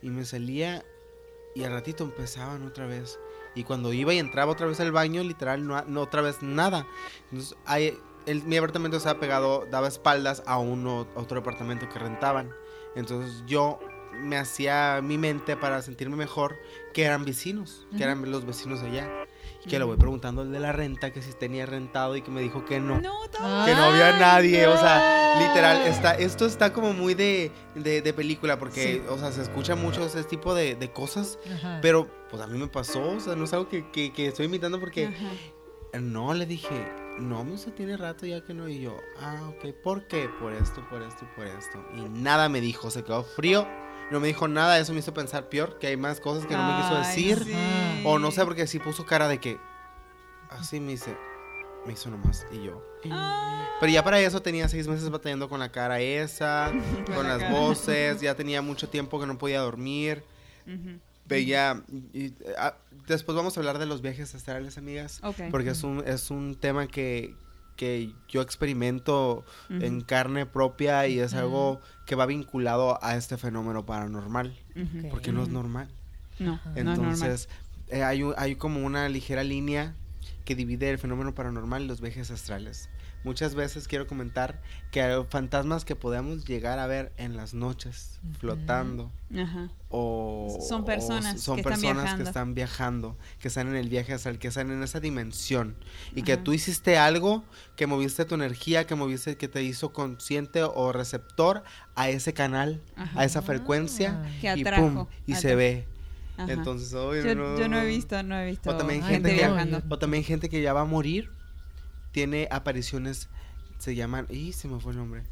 Y 0.01 0.09
me 0.09 0.25
salía 0.25 0.83
y 1.55 1.63
al 1.63 1.71
ratito 1.71 2.03
empezaban 2.03 2.63
otra 2.63 2.87
vez. 2.87 3.19
Y 3.55 3.63
cuando 3.63 3.93
iba 3.93 4.13
y 4.13 4.19
entraba 4.19 4.51
otra 4.51 4.65
vez 4.65 4.79
al 4.79 4.91
baño, 4.91 5.23
literal, 5.23 5.65
no, 5.65 5.81
no 5.85 6.01
otra 6.01 6.21
vez 6.21 6.41
nada. 6.41 6.87
Entonces, 7.31 7.55
hay, 7.65 7.97
el, 8.25 8.43
mi 8.43 8.57
apartamento 8.57 8.97
estaba 8.97 9.19
pegado, 9.19 9.67
daba 9.69 9.87
espaldas 9.87 10.43
a 10.45 10.57
uno, 10.57 11.07
otro 11.15 11.39
apartamento 11.39 11.87
que 11.89 11.99
rentaban. 11.99 12.51
Entonces 12.95 13.43
yo 13.47 13.79
me 14.13 14.37
hacía 14.37 15.01
mi 15.03 15.17
mente 15.17 15.57
para 15.57 15.81
sentirme 15.81 16.15
mejor 16.15 16.55
que 16.93 17.03
eran 17.03 17.25
vecinos, 17.25 17.87
que 17.97 18.03
eran 18.03 18.29
los 18.29 18.45
vecinos 18.45 18.81
allá. 18.81 19.22
Que 19.67 19.79
lo 19.79 19.87
voy 19.87 19.97
preguntando 19.97 20.41
al 20.41 20.51
de 20.51 20.59
la 20.59 20.71
renta, 20.73 21.11
que 21.11 21.21
si 21.21 21.31
tenía 21.33 21.65
rentado 21.65 22.15
y 22.17 22.21
que 22.21 22.31
me 22.31 22.41
dijo 22.41 22.65
que 22.65 22.79
no. 22.79 22.99
No. 22.99 23.21
Que 23.31 23.73
no 23.73 23.83
había 23.85 24.17
nadie, 24.19 24.67
o 24.67 24.77
sea, 24.77 25.39
literal, 25.39 25.81
está, 25.87 26.13
esto 26.15 26.45
está 26.45 26.71
como 26.71 26.93
muy 26.93 27.13
de, 27.15 27.51
de, 27.75 28.01
de 28.01 28.13
película, 28.13 28.59
porque, 28.59 29.01
Sí. 29.01 29.01
o 29.09 29.17
sea, 29.17 29.31
se 29.31 29.41
escucha 29.41 29.75
mucho 29.75 30.05
ese 30.05 30.23
tipo 30.23 30.53
de, 30.53 30.75
de 30.75 30.91
cosas, 30.91 31.39
Ajá. 31.51 31.79
pero 31.81 32.07
pues 32.29 32.41
a 32.41 32.47
mí 32.47 32.57
me 32.59 32.67
pasó, 32.67 33.01
o 33.11 33.19
sea, 33.19 33.35
no 33.35 33.45
es 33.45 33.53
algo 33.53 33.69
que, 33.69 33.89
que, 33.89 34.13
que 34.13 34.27
estoy 34.27 34.45
imitando 34.45 34.79
porque, 34.79 35.07
Ajá. 35.07 35.99
no, 35.99 36.33
le 36.35 36.45
dije, 36.45 36.87
no, 37.19 37.43
me 37.43 37.57
tiene 37.57 37.97
rato 37.97 38.25
ya 38.27 38.43
que 38.45 38.53
no, 38.53 38.69
y 38.69 38.81
yo, 38.81 38.95
ah, 39.19 39.41
ok, 39.49 39.73
¿por 39.83 40.07
qué? 40.07 40.29
Por 40.39 40.53
esto, 40.53 40.85
por 40.89 41.01
esto 41.01 41.25
y 41.25 41.35
por 41.35 41.47
esto. 41.47 41.83
Y 41.97 42.01
nada 42.09 42.49
me 42.49 42.61
dijo, 42.61 42.91
se 42.91 43.03
quedó 43.03 43.23
frío, 43.23 43.67
no 44.13 44.19
me 44.19 44.27
dijo 44.27 44.47
nada, 44.47 44.79
eso 44.79 44.93
me 44.93 44.99
hizo 44.99 45.13
pensar 45.13 45.49
peor, 45.49 45.77
que 45.79 45.87
hay 45.87 45.97
más 45.97 46.19
cosas 46.19 46.45
que 46.45 46.55
no 46.55 46.63
me 46.65 46.81
quiso 46.81 46.97
decir, 46.97 47.43
sí. 47.43 48.01
o 48.05 48.19
no 48.19 48.31
sé, 48.31 48.45
porque 48.45 48.67
sí 48.67 48.79
puso 48.79 49.05
cara 49.05 49.27
de 49.27 49.39
que, 49.39 49.57
así 50.49 50.79
me 50.79 50.91
dice, 50.91 51.17
me 51.85 51.93
hizo 51.93 52.09
nomás, 52.09 52.45
y 52.51 52.63
yo. 52.63 52.81
Ah, 53.11 53.67
Pero 53.79 53.91
ya 53.91 54.03
para 54.03 54.19
eso 54.21 54.41
tenía 54.41 54.69
seis 54.69 54.87
meses 54.87 55.09
batallando 55.09 55.49
con 55.49 55.59
la 55.59 55.71
cara 55.71 55.99
esa, 55.99 56.71
con 57.13 57.27
la 57.27 57.37
las 57.37 57.39
cara. 57.39 57.59
voces, 57.59 58.21
ya 58.21 58.35
tenía 58.35 58.61
mucho 58.61 58.87
tiempo 58.87 59.19
que 59.19 59.25
no 59.25 59.37
podía 59.37 59.59
dormir. 59.59 60.23
Veía. 61.25 61.83
y, 62.13 62.33
ah, 62.57 62.77
después 63.07 63.35
vamos 63.35 63.57
a 63.57 63.59
hablar 63.59 63.79
de 63.79 63.85
los 63.85 64.01
viajes 64.01 64.33
astrales, 64.35 64.77
amigas. 64.77 65.19
Ok. 65.23 65.41
Porque 65.51 65.69
es 65.71 65.83
un, 65.83 66.03
es 66.05 66.31
un 66.31 66.55
tema 66.55 66.87
que, 66.87 67.35
que 67.75 68.13
yo 68.29 68.41
experimento 68.41 69.45
en 69.69 70.01
carne 70.01 70.45
propia 70.45 71.07
y 71.07 71.19
es 71.19 71.33
algo 71.33 71.81
que 72.05 72.15
va 72.15 72.25
vinculado 72.25 73.03
a 73.03 73.15
este 73.15 73.37
fenómeno 73.37 73.85
paranormal. 73.85 74.57
Porque 75.09 75.31
no 75.31 75.43
es 75.43 75.49
normal. 75.49 75.89
No, 76.39 76.59
no 76.63 76.71
es 76.75 76.85
normal. 76.85 77.13
Entonces, 77.13 77.49
eh, 77.89 78.03
hay, 78.03 78.23
hay 78.37 78.55
como 78.55 78.85
una 78.85 79.09
ligera 79.09 79.43
línea 79.43 79.93
que 80.45 80.55
divide 80.55 80.89
el 80.89 80.97
fenómeno 80.97 81.33
paranormal 81.33 81.83
y 81.83 81.87
los 81.87 82.01
viajes 82.01 82.31
astrales. 82.31 82.89
Muchas 83.23 83.55
veces 83.55 83.87
quiero 83.87 84.05
comentar 84.05 84.61
que 84.91 85.01
hay 85.01 85.23
fantasmas 85.29 85.85
que 85.85 85.95
podemos 85.95 86.43
llegar 86.45 86.77
a 86.79 86.87
ver 86.87 87.13
en 87.17 87.37
las 87.37 87.53
noches 87.53 88.19
flotando 88.39 89.11
Ajá. 89.33 89.69
o 89.89 90.57
Son 90.67 90.81
o 90.81 90.85
personas 90.85 91.39
son 91.41 91.55
que 91.55 91.61
están 91.61 91.71
personas 91.73 92.03
viajando. 92.03 92.23
que 92.23 92.29
están 92.29 92.53
viajando, 92.53 93.17
que 93.39 93.47
están 93.47 93.67
en 93.69 93.75
el 93.75 93.87
viaje 93.87 94.11
astral, 94.13 94.39
que 94.39 94.49
están 94.49 94.71
en 94.71 94.83
esa 94.83 94.99
dimensión 94.99 95.75
y 96.13 96.23
que 96.23 96.35
tú 96.35 96.51
hiciste 96.53 96.97
algo 96.97 97.43
que 97.77 97.87
moviste 97.87 98.25
tu 98.25 98.35
energía, 98.35 98.85
que 98.85 98.95
moviste 98.95 99.37
que 99.37 99.47
te 99.47 99.63
hizo 99.63 99.93
consciente 99.93 100.63
o 100.63 100.91
receptor 100.91 101.63
a 101.95 102.09
ese 102.09 102.33
canal, 102.33 102.81
Ajá. 102.97 103.21
a 103.21 103.23
esa 103.25 103.41
frecuencia. 103.41 104.21
Que 104.41 104.47
y 104.57 104.61
atrajo. 104.61 104.81
pum 104.89 105.05
y 105.27 105.35
se 105.35 105.55
ve. 105.55 105.87
Entonces, 106.37 106.93
oye, 106.93 107.23
yo, 107.23 107.59
yo 107.59 107.67
no 107.67 107.79
he 107.79 107.85
visto, 107.85 108.21
no 108.23 108.35
he 108.37 108.47
visto 108.49 108.71
O 108.71 108.75
también 108.75 109.03
Ay, 109.03 109.13
gente 109.13 109.47
no, 109.47 109.79
que 109.79 109.83
o 109.93 109.99
también 109.99 110.23
gente 110.23 110.49
que 110.49 110.61
ya 110.63 110.73
va 110.73 110.81
a 110.81 110.85
morir 110.85 111.29
tiene 112.13 112.47
apariciones 112.49 113.27
se 113.79 113.95
llaman 113.95 114.27
y 114.29 114.53
se 114.53 114.69
me 114.69 114.79
fue 114.79 114.93
el 114.93 114.97
nombre. 114.99 115.23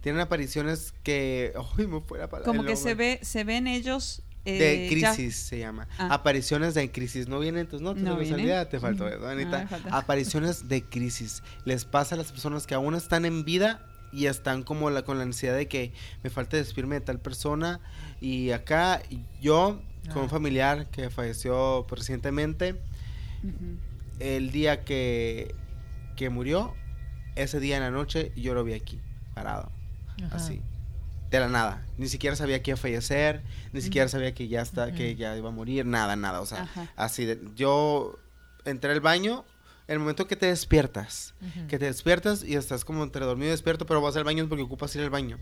Tienen 0.00 0.20
apariciones 0.20 0.94
que 1.02 1.52
ay, 1.78 1.86
me 1.88 2.00
fue 2.00 2.18
la 2.20 2.28
palabra. 2.28 2.46
Como 2.46 2.62
que 2.64 2.76
se 2.76 2.94
ve, 2.94 3.18
se 3.22 3.42
ven 3.42 3.66
ellos 3.66 4.22
de 4.44 4.86
eh, 4.86 5.00
ya- 5.00 5.12
crisis 5.14 5.36
se 5.36 5.58
llama. 5.58 5.88
Ah. 5.98 6.12
Apariciones 6.14 6.74
de 6.74 6.92
crisis. 6.92 7.26
¿No 7.26 7.40
vienen 7.40 7.66
tus 7.66 7.80
notas 7.80 8.02
No 8.04 8.16
de? 8.16 8.66
Te 8.66 8.78
faltó 8.78 9.08
eso, 9.08 9.26
Ah, 9.26 9.30
Anita. 9.32 9.66
falta. 9.66 9.96
Apariciones 9.96 10.68
de 10.68 10.84
crisis. 10.84 11.42
Les 11.64 11.84
pasa 11.86 12.14
a 12.14 12.18
las 12.18 12.30
personas 12.30 12.66
que 12.66 12.74
aún 12.74 12.94
están 12.94 13.24
en 13.24 13.44
vida 13.44 13.84
y 14.12 14.26
están 14.26 14.62
como 14.62 14.90
la, 14.90 15.02
con 15.02 15.18
la 15.18 15.24
necesidad 15.24 15.56
de 15.56 15.66
que 15.66 15.92
me 16.22 16.28
falta 16.30 16.56
despedirme 16.58 16.96
de 16.96 17.00
tal 17.00 17.18
persona. 17.20 17.80
Y 18.20 18.50
acá 18.50 19.02
yo, 19.40 19.80
con 20.12 20.18
un 20.24 20.26
Ah. 20.26 20.30
familiar 20.30 20.86
que 20.90 21.08
falleció 21.10 21.84
recientemente, 21.90 22.76
el 24.20 24.50
día 24.52 24.84
que, 24.84 25.54
que 26.14 26.30
murió, 26.30 26.74
ese 27.36 27.60
día 27.60 27.76
en 27.76 27.82
la 27.82 27.90
noche, 27.90 28.32
yo 28.36 28.54
lo 28.54 28.64
vi 28.64 28.74
aquí, 28.74 29.00
parado, 29.34 29.70
Ajá. 30.24 30.36
así. 30.36 30.62
De 31.30 31.40
la 31.40 31.48
nada. 31.48 31.84
Ni 31.98 32.06
siquiera 32.08 32.36
sabía 32.36 32.62
que 32.62 32.70
iba 32.70 32.78
a 32.78 32.80
fallecer, 32.80 33.42
ni 33.72 33.80
siquiera 33.80 34.08
sabía 34.08 34.32
que 34.34 34.46
ya 34.46 34.62
está, 34.62 34.92
que 34.92 35.16
ya 35.16 35.36
iba 35.36 35.48
a 35.48 35.52
morir, 35.52 35.84
nada, 35.84 36.14
nada. 36.14 36.40
O 36.40 36.46
sea, 36.46 36.68
así 36.94 37.24
de, 37.24 37.40
yo 37.56 38.18
entré 38.64 38.92
al 38.92 39.00
baño, 39.00 39.44
el 39.88 39.98
momento 39.98 40.28
que 40.28 40.36
te 40.36 40.46
despiertas, 40.46 41.34
que 41.68 41.78
te 41.78 41.86
despiertas 41.86 42.44
y 42.44 42.54
estás 42.54 42.84
como 42.84 43.02
entre 43.02 43.24
dormido 43.24 43.48
y 43.48 43.50
despierto, 43.50 43.84
pero 43.84 44.00
vas 44.00 44.16
al 44.16 44.22
baño 44.22 44.48
porque 44.48 44.62
ocupas 44.62 44.94
ir 44.94 45.02
al 45.02 45.10
baño. 45.10 45.38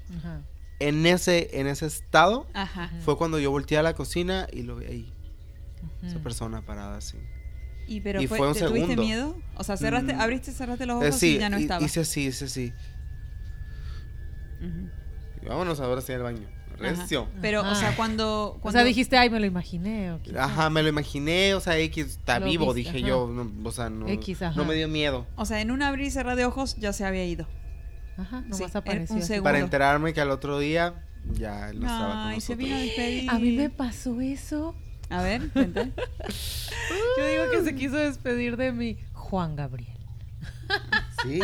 En 0.78 1.04
ese, 1.04 1.60
en 1.60 1.66
ese 1.66 1.86
estado 1.86 2.46
fue 3.04 3.18
cuando 3.18 3.38
yo 3.38 3.50
volteé 3.50 3.76
a 3.76 3.82
la 3.82 3.94
cocina 3.94 4.46
y 4.50 4.62
lo 4.62 4.76
vi 4.76 4.86
ahí, 4.86 5.12
esa 6.02 6.20
persona 6.20 6.62
parada 6.64 6.96
así. 6.96 7.18
Y 7.86 8.00
pero 8.00 8.20
Y 8.22 8.26
fue, 8.26 8.38
fue 8.38 8.48
un 8.48 8.54
¿te- 8.54 8.60
¿tuviste 8.60 8.80
segundo. 8.80 9.02
miedo? 9.02 9.36
O 9.56 9.64
sea, 9.64 9.76
cerraste, 9.76 10.14
Mm. 10.14 10.20
abriste, 10.20 10.52
cerraste 10.52 10.86
los 10.86 11.02
Eh, 11.02 11.08
ojos 11.08 11.18
sí, 11.20 11.36
y 11.36 11.38
ya 11.38 11.48
no 11.50 11.56
estaba. 11.56 11.84
hice 11.84 12.00
así, 12.00 12.26
hice 12.26 12.44
así. 12.46 12.72
Ujú. 14.60 14.88
Y 15.42 15.46
vámonos 15.48 15.80
ahora 15.80 16.00
sí 16.00 16.12
al 16.12 16.22
baño. 16.22 16.48
Recio. 16.78 17.28
Pero, 17.40 17.60
o 17.60 17.64
Ajá. 17.64 17.74
sea, 17.76 17.96
cuando, 17.96 18.54
O 18.56 18.60
cuando 18.60 18.78
sea, 18.80 18.84
dijiste, 18.84 19.16
ay, 19.16 19.30
me 19.30 19.38
lo 19.38 19.46
imaginé. 19.46 20.12
o. 20.12 20.20
Ajá, 20.38 20.68
me 20.70 20.82
lo 20.82 20.88
imaginé, 20.88 21.54
o 21.54 21.60
sea, 21.60 21.78
X 21.78 22.06
está 22.06 22.40
Lo 22.40 22.46
vivo, 22.46 22.72
viste, 22.72 22.92
dije 22.92 23.04
ajá. 23.04 23.08
yo, 23.08 23.28
no, 23.28 23.68
o 23.68 23.72
sea, 23.72 23.90
no, 23.90 24.08
X, 24.08 24.42
ajá. 24.42 24.56
no 24.56 24.64
me 24.64 24.74
dio 24.74 24.88
miedo. 24.88 25.26
o 25.36 25.44
sea, 25.44 25.60
en 25.60 25.70
un 25.70 25.82
abrir 25.82 26.06
y 26.06 26.10
cerrar 26.10 26.34
de 26.36 26.44
ojos 26.44 26.76
ya 26.76 26.92
se 26.92 27.04
había 27.04 27.24
ido. 27.24 27.46
Ajá, 28.16 28.40
nomás 28.42 28.58
Sí, 28.58 28.64
apareció. 28.74 29.36
un. 29.36 29.42
Para 29.44 29.58
enterarme 29.58 30.12
que 30.12 30.20
al 30.20 30.30
otro 30.30 30.58
día 30.58 30.94
ya 31.34 31.72
no 31.72 31.86
estaba 31.86 32.08
con 32.08 32.18
Ay, 32.32 32.40
se 32.40 32.54
nosotros. 32.54 32.58
vino 32.58 32.74
a 32.74 32.78
despedir. 32.78 33.30
A 33.30 33.38
mí 33.38 33.52
me 33.52 33.70
pasó 33.70 34.20
eso. 34.20 34.74
A 35.12 35.22
ver, 35.22 35.50
cuenta. 35.50 35.84
Yo 37.18 37.26
digo 37.26 37.50
que 37.50 37.62
se 37.64 37.74
quiso 37.74 37.96
despedir 37.96 38.56
de 38.56 38.72
mi 38.72 38.96
Juan 39.12 39.56
Gabriel. 39.56 39.98
Sí. 41.22 41.40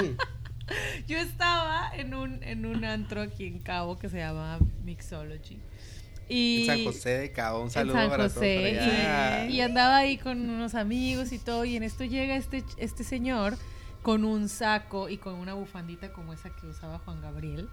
Yo 1.06 1.18
estaba 1.18 1.90
en 1.94 2.14
un, 2.14 2.42
en 2.42 2.64
un 2.66 2.84
antro 2.84 3.20
aquí 3.20 3.46
en 3.46 3.58
Cabo 3.58 3.98
que 3.98 4.08
se 4.08 4.18
llama 4.18 4.58
Mixology. 4.84 5.58
Y 6.28 6.64
San 6.66 6.84
José 6.84 7.10
de 7.18 7.32
Cabo, 7.32 7.62
un 7.62 7.70
saludo 7.70 7.94
San 7.94 8.08
para 8.08 8.24
todos 8.24 8.34
José. 8.34 9.46
Y, 9.48 9.56
y 9.56 9.60
andaba 9.60 9.98
ahí 9.98 10.18
con 10.18 10.48
unos 10.48 10.74
amigos 10.74 11.32
y 11.32 11.38
todo. 11.38 11.64
Y 11.64 11.76
en 11.76 11.82
esto 11.82 12.04
llega 12.04 12.36
este, 12.36 12.64
este 12.78 13.04
señor 13.04 13.56
con 14.02 14.24
un 14.24 14.48
saco 14.48 15.08
y 15.08 15.18
con 15.18 15.34
una 15.34 15.54
bufandita 15.54 16.12
como 16.12 16.32
esa 16.32 16.50
que 16.50 16.66
usaba 16.66 16.98
Juan 17.00 17.20
Gabriel. 17.20 17.68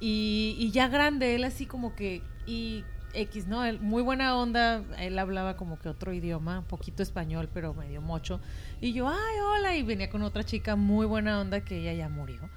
Y, 0.00 0.56
y 0.58 0.70
ya 0.72 0.88
grande, 0.88 1.34
él 1.34 1.44
así 1.44 1.66
como 1.66 1.94
que... 1.94 2.22
Y 2.46 2.84
X, 3.16 3.46
¿no? 3.46 3.64
Él, 3.64 3.80
muy 3.80 4.02
buena 4.02 4.36
onda, 4.36 4.84
él 4.98 5.18
hablaba 5.18 5.56
como 5.56 5.78
que 5.78 5.88
otro 5.88 6.12
idioma, 6.12 6.62
poquito 6.68 7.02
español, 7.02 7.48
pero 7.52 7.74
medio 7.74 8.00
mocho. 8.00 8.40
Y 8.80 8.92
yo, 8.92 9.08
ay, 9.08 9.38
hola, 9.42 9.76
y 9.76 9.82
venía 9.82 10.10
con 10.10 10.22
otra 10.22 10.44
chica 10.44 10.76
muy 10.76 11.06
buena 11.06 11.40
onda 11.40 11.64
que 11.64 11.78
ella 11.78 11.94
ya 11.94 12.08
murió. 12.08 12.48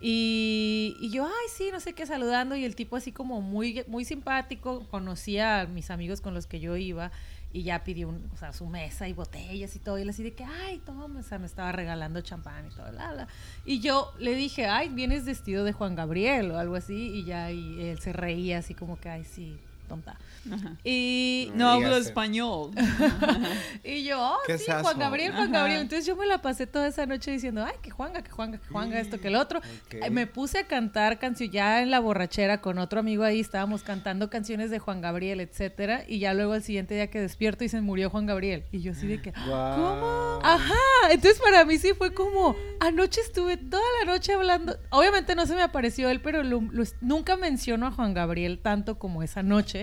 Y, 0.00 0.96
y 1.00 1.10
yo, 1.10 1.24
ay, 1.24 1.48
sí, 1.50 1.70
no 1.72 1.80
sé 1.80 1.94
qué, 1.94 2.04
saludando, 2.04 2.56
y 2.56 2.64
el 2.64 2.76
tipo 2.76 2.96
así 2.96 3.10
como 3.10 3.40
muy, 3.40 3.84
muy 3.86 4.04
simpático, 4.04 4.86
conocía 4.90 5.62
a 5.62 5.66
mis 5.66 5.90
amigos 5.90 6.20
con 6.20 6.34
los 6.34 6.46
que 6.46 6.60
yo 6.60 6.76
iba, 6.76 7.10
y 7.54 7.62
ya 7.62 7.84
pidió 7.84 8.08
un, 8.08 8.28
o 8.34 8.36
sea, 8.36 8.52
su 8.52 8.66
mesa 8.66 9.08
y 9.08 9.12
botellas 9.12 9.76
y 9.76 9.78
todo, 9.78 9.96
y 9.96 10.02
él 10.02 10.10
así 10.10 10.24
de 10.24 10.34
que, 10.34 10.44
ay, 10.44 10.82
toma, 10.84 11.20
o 11.20 11.22
sea, 11.22 11.38
me 11.38 11.46
estaba 11.46 11.72
regalando 11.72 12.20
champán 12.20 12.66
y 12.66 12.74
todo, 12.74 12.90
la, 12.92 13.12
la. 13.12 13.28
Y 13.64 13.78
yo 13.78 14.12
le 14.18 14.34
dije, 14.34 14.66
ay, 14.66 14.88
vienes 14.88 15.24
vestido 15.24 15.64
de 15.64 15.72
Juan 15.72 15.94
Gabriel 15.94 16.50
o 16.50 16.58
algo 16.58 16.74
así, 16.74 17.12
y 17.14 17.24
ya, 17.24 17.50
y 17.52 17.80
él 17.80 18.00
se 18.00 18.12
reía 18.12 18.58
así 18.58 18.74
como 18.74 18.98
que, 18.98 19.08
ay, 19.08 19.24
sí, 19.24 19.56
tonta. 19.88 20.16
Ajá. 20.52 20.76
Y, 20.84 21.50
No 21.54 21.68
hablo 21.70 21.96
español. 21.96 22.70
y 23.84 24.04
yo, 24.04 24.18
oh, 24.20 24.38
¿Qué 24.46 24.58
sí? 24.58 24.70
Juan 24.82 24.98
Gabriel, 24.98 25.32
Juan 25.32 25.44
Ajá. 25.44 25.52
Gabriel. 25.60 25.80
Entonces 25.82 26.06
yo 26.06 26.16
me 26.16 26.26
la 26.26 26.42
pasé 26.42 26.66
toda 26.66 26.86
esa 26.88 27.06
noche 27.06 27.30
diciendo, 27.30 27.64
ay, 27.64 27.74
que 27.82 27.90
Juanga, 27.90 28.22
que 28.22 28.30
Juanga, 28.30 28.58
que 28.58 28.66
Juanga, 28.68 29.00
esto, 29.00 29.20
que 29.20 29.28
el 29.28 29.36
otro. 29.36 29.60
Eh, 29.90 30.10
Me 30.10 30.26
puse 30.26 30.58
a 30.58 30.66
cantar 30.66 31.18
canción 31.18 31.50
ya 31.50 31.82
en 31.82 31.90
la 31.90 32.00
borrachera 32.00 32.60
con 32.60 32.78
otro 32.78 33.00
amigo 33.00 33.24
ahí, 33.24 33.40
estábamos 33.40 33.82
cantando 33.82 34.30
canciones 34.30 34.70
de 34.70 34.78
Juan 34.78 35.00
Gabriel, 35.00 35.40
etcétera, 35.40 36.04
y 36.06 36.18
ya 36.18 36.34
luego 36.34 36.54
el 36.54 36.62
siguiente 36.62 36.94
día 36.94 37.08
que 37.10 37.20
despierto 37.20 37.64
y 37.64 37.68
se 37.68 37.80
murió 37.80 38.10
Juan 38.10 38.26
Gabriel. 38.26 38.64
Y 38.72 38.80
yo 38.80 38.92
así 38.92 39.06
de 39.06 39.20
que, 39.22 39.32
Guau. 39.46 39.76
¿cómo? 39.76 40.38
Ajá, 40.42 40.74
entonces 41.10 41.40
para 41.42 41.64
mí 41.64 41.78
sí 41.78 41.92
fue 41.96 42.12
como, 42.14 42.54
anoche 42.80 43.20
estuve 43.20 43.56
toda 43.56 43.82
la 44.00 44.12
noche 44.12 44.32
hablando, 44.34 44.76
obviamente 44.90 45.34
no 45.34 45.46
se 45.46 45.54
me 45.54 45.62
apareció 45.62 46.08
él, 46.10 46.20
pero 46.20 46.42
lo- 46.42 46.60
lo- 46.60 46.84
nunca 47.00 47.36
menciono 47.36 47.86
a 47.86 47.90
Juan 47.90 48.14
Gabriel 48.14 48.58
tanto 48.58 48.98
como 48.98 49.22
esa 49.22 49.42
noche, 49.42 49.73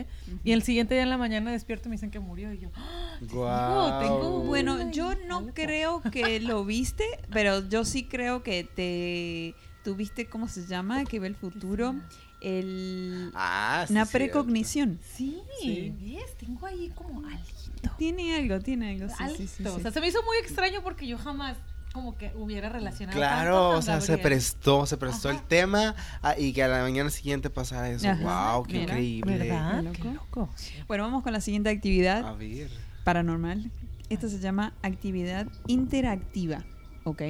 y 0.43 0.51
el 0.51 0.63
siguiente 0.63 0.93
día 0.95 1.03
en 1.03 1.09
la 1.09 1.17
mañana 1.17 1.51
despierto 1.51 1.87
y 1.87 1.89
me 1.89 1.95
dicen 1.95 2.11
que 2.11 2.19
murió, 2.19 2.51
y 2.53 2.59
yo, 2.59 2.69
¡Ah! 2.75 3.17
Guau. 3.21 4.01
tengo- 4.01 4.39
Bueno, 4.43 4.91
yo 4.91 5.13
no 5.27 5.37
algo. 5.39 5.51
creo 5.53 6.01
que 6.11 6.39
lo 6.39 6.65
viste, 6.65 7.03
pero 7.31 7.67
yo 7.67 7.85
sí 7.85 8.03
creo 8.05 8.43
que 8.43 8.63
te 8.63 9.55
tuviste, 9.83 10.27
¿cómo 10.27 10.47
se 10.47 10.65
llama? 10.65 11.05
Que 11.05 11.19
ve 11.19 11.27
el 11.27 11.35
futuro. 11.35 11.95
El, 12.39 13.31
Ah, 13.35 13.85
sí, 13.87 13.93
una 13.93 14.05
precognición. 14.07 14.99
sí, 15.15 15.41
Sí. 15.61 15.93
¿ves? 16.01 16.35
Tengo 16.37 16.65
ahí 16.65 16.89
como 16.95 17.19
algo. 17.27 17.39
Tiene 17.97 18.35
algo, 18.35 18.59
tiene 18.59 18.91
algo. 18.91 19.07
Sí, 19.09 19.15
sí, 19.37 19.47
sí, 19.47 19.63
Alto. 19.63 19.73
sí. 19.75 19.79
O 19.79 19.79
sea, 19.81 19.91
se 19.91 20.01
me 20.01 20.07
hizo 20.07 20.23
muy 20.23 20.37
extraño 20.37 20.81
porque 20.83 21.05
yo 21.07 21.17
jamás 21.19 21.57
como 21.93 22.17
que 22.17 22.31
hubiera 22.35 22.69
relacionado 22.69 23.17
Claro, 23.17 23.69
o 23.71 23.81
sea, 23.81 23.99
se 24.01 24.17
prestó, 24.17 24.85
se 24.85 24.97
prestó 24.97 25.29
Ajá. 25.29 25.37
el 25.39 25.43
tema 25.45 25.95
ah, 26.21 26.35
y 26.37 26.53
que 26.53 26.63
a 26.63 26.67
la 26.67 26.81
mañana 26.83 27.09
siguiente 27.09 27.49
pasara 27.49 27.89
eso. 27.89 28.07
Ajá. 28.09 28.53
Wow, 28.55 28.63
qué 28.65 28.73
Mira, 28.73 28.83
increíble. 28.93 29.37
¿Verdad? 29.37 29.83
Qué 29.93 30.03
loco. 30.05 30.49
Bueno, 30.87 31.03
vamos 31.03 31.23
con 31.23 31.33
la 31.33 31.41
siguiente 31.41 31.69
actividad 31.69 32.25
A 32.25 32.33
ver. 32.33 32.69
paranormal. 33.03 33.71
Esta 34.09 34.27
se 34.29 34.39
llama 34.39 34.73
actividad 34.83 35.47
interactiva, 35.67 36.65
¿ok? 37.03 37.21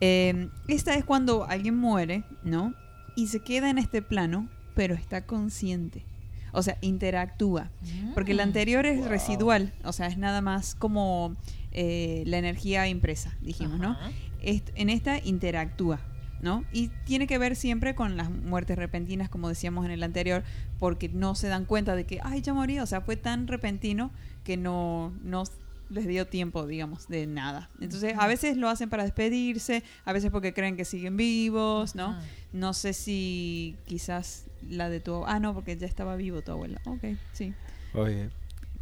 Eh, 0.00 0.48
esta 0.68 0.94
es 0.94 1.04
cuando 1.04 1.44
alguien 1.44 1.76
muere, 1.76 2.24
¿no? 2.44 2.74
Y 3.16 3.28
se 3.28 3.40
queda 3.40 3.68
en 3.70 3.78
este 3.78 4.00
plano, 4.02 4.48
pero 4.74 4.94
está 4.94 5.24
consciente. 5.26 6.04
O 6.52 6.62
sea, 6.62 6.78
interactúa. 6.80 7.70
Porque 8.14 8.32
el 8.32 8.38
Mm. 8.38 8.40
anterior 8.40 8.86
es 8.86 9.00
Wow. 9.00 9.08
residual, 9.08 9.72
o 9.84 9.92
sea, 9.92 10.06
es 10.06 10.16
nada 10.16 10.40
más 10.40 10.74
como 10.74 11.36
eh, 11.80 12.24
la 12.26 12.38
energía 12.38 12.88
impresa, 12.88 13.36
dijimos, 13.40 13.78
¿no? 13.78 13.90
Ajá. 13.92 14.10
Est- 14.42 14.70
en 14.74 14.90
esta 14.90 15.18
interactúa, 15.24 16.00
¿no? 16.42 16.64
Y 16.72 16.88
tiene 17.04 17.26
que 17.28 17.38
ver 17.38 17.54
siempre 17.54 17.94
con 17.94 18.16
las 18.16 18.30
muertes 18.30 18.76
repentinas, 18.76 19.28
como 19.28 19.48
decíamos 19.48 19.84
en 19.84 19.92
el 19.92 20.02
anterior, 20.02 20.42
porque 20.80 21.08
no 21.08 21.36
se 21.36 21.46
dan 21.46 21.64
cuenta 21.66 21.94
de 21.94 22.04
que, 22.04 22.18
ay, 22.22 22.40
ya 22.42 22.52
morí, 22.52 22.80
o 22.80 22.86
sea, 22.86 23.00
fue 23.00 23.16
tan 23.16 23.46
repentino 23.46 24.10
que 24.42 24.56
no, 24.56 25.12
no 25.22 25.44
les 25.90 26.06
dio 26.08 26.26
tiempo, 26.26 26.66
digamos, 26.66 27.06
de 27.08 27.26
nada. 27.28 27.70
Entonces, 27.80 28.14
a 28.18 28.26
veces 28.26 28.56
lo 28.56 28.68
hacen 28.68 28.90
para 28.90 29.04
despedirse, 29.04 29.84
a 30.04 30.12
veces 30.12 30.30
porque 30.32 30.52
creen 30.52 30.76
que 30.76 30.84
siguen 30.84 31.16
vivos, 31.16 31.94
¿no? 31.94 32.08
Ajá. 32.08 32.22
No 32.52 32.72
sé 32.74 32.92
si 32.92 33.76
quizás 33.86 34.46
la 34.68 34.88
de 34.90 34.98
tu... 35.00 35.24
Ah, 35.26 35.38
no, 35.38 35.54
porque 35.54 35.76
ya 35.76 35.86
estaba 35.86 36.16
vivo 36.16 36.42
tu 36.42 36.50
abuela. 36.52 36.80
Ok, 36.86 37.04
sí. 37.32 37.54
Oye. 37.94 38.30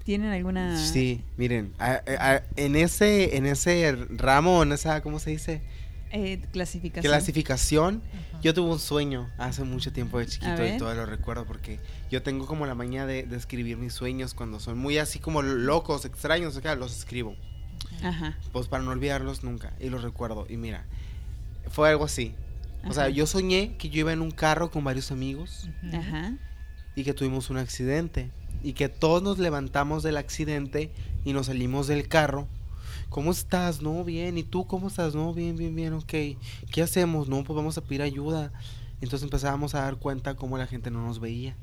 ¿Tienen 0.06 0.30
alguna...? 0.30 0.78
Sí, 0.78 1.22
miren, 1.36 1.74
a- 1.78 2.00
a- 2.06 2.42
en 2.56 2.76
ese 2.76 3.36
en 3.36 3.44
ese 3.44 3.94
ramo, 4.10 4.62
en 4.62 4.72
esa 4.72 5.02
¿cómo 5.02 5.18
se 5.18 5.30
dice? 5.30 5.60
eh, 6.12 6.40
clasificación. 6.52 7.10
Clasificación. 7.12 8.02
Ajá. 8.30 8.40
Yo 8.40 8.54
tuve 8.54 8.70
un 8.70 8.78
sueño 8.78 9.28
hace 9.36 9.64
mucho 9.64 9.92
tiempo 9.92 10.18
de 10.20 10.26
chiquito 10.26 10.64
y 10.64 10.78
todavía 10.78 11.02
lo 11.02 11.06
recuerdo 11.06 11.44
porque 11.44 11.80
yo 12.10 12.22
tengo 12.22 12.46
como 12.46 12.64
la 12.66 12.74
maña 12.76 13.04
de, 13.04 13.24
de 13.24 13.36
escribir 13.36 13.76
mis 13.76 13.92
sueños 13.92 14.32
cuando 14.32 14.60
son 14.60 14.78
muy 14.78 14.96
así 14.98 15.18
como 15.18 15.42
locos, 15.42 16.04
extraños, 16.04 16.56
o 16.56 16.60
sea, 16.62 16.76
los 16.76 16.96
escribo. 16.96 17.34
Ajá. 18.02 18.38
Pues 18.52 18.68
para 18.68 18.84
no 18.84 18.92
olvidarlos 18.92 19.42
nunca 19.42 19.72
y 19.80 19.90
los 19.90 20.02
recuerdo. 20.04 20.46
Y 20.48 20.56
mira, 20.56 20.84
fue 21.68 21.88
algo 21.90 22.04
así. 22.04 22.34
O 22.84 22.92
sea, 22.92 23.04
Ajá. 23.04 23.10
yo 23.10 23.26
soñé 23.26 23.76
que 23.76 23.88
yo 23.90 24.00
iba 24.00 24.12
en 24.12 24.22
un 24.22 24.30
carro 24.30 24.70
con 24.70 24.84
varios 24.84 25.10
amigos. 25.10 25.68
Ajá. 25.92 26.32
y 26.94 27.02
que 27.04 27.12
tuvimos 27.12 27.50
un 27.50 27.58
accidente 27.58 28.30
y 28.66 28.72
que 28.72 28.88
todos 28.88 29.22
nos 29.22 29.38
levantamos 29.38 30.02
del 30.02 30.16
accidente 30.16 30.90
y 31.24 31.32
nos 31.32 31.46
salimos 31.46 31.86
del 31.86 32.08
carro. 32.08 32.48
¿Cómo 33.08 33.30
estás? 33.30 33.80
No, 33.80 34.02
bien. 34.02 34.36
¿Y 34.38 34.42
tú 34.42 34.66
cómo 34.66 34.88
estás? 34.88 35.14
No, 35.14 35.32
bien, 35.32 35.56
bien, 35.56 35.74
bien, 35.76 35.92
ok. 35.92 36.12
¿Qué 36.72 36.82
hacemos? 36.82 37.28
No, 37.28 37.44
pues 37.44 37.56
vamos 37.56 37.78
a 37.78 37.80
pedir 37.82 38.02
ayuda. 38.02 38.52
Entonces 39.00 39.22
empezábamos 39.22 39.74
a 39.74 39.82
dar 39.82 39.96
cuenta 39.96 40.34
cómo 40.34 40.58
la 40.58 40.66
gente 40.66 40.90
no 40.90 41.04
nos 41.06 41.20
veía. 41.20 41.54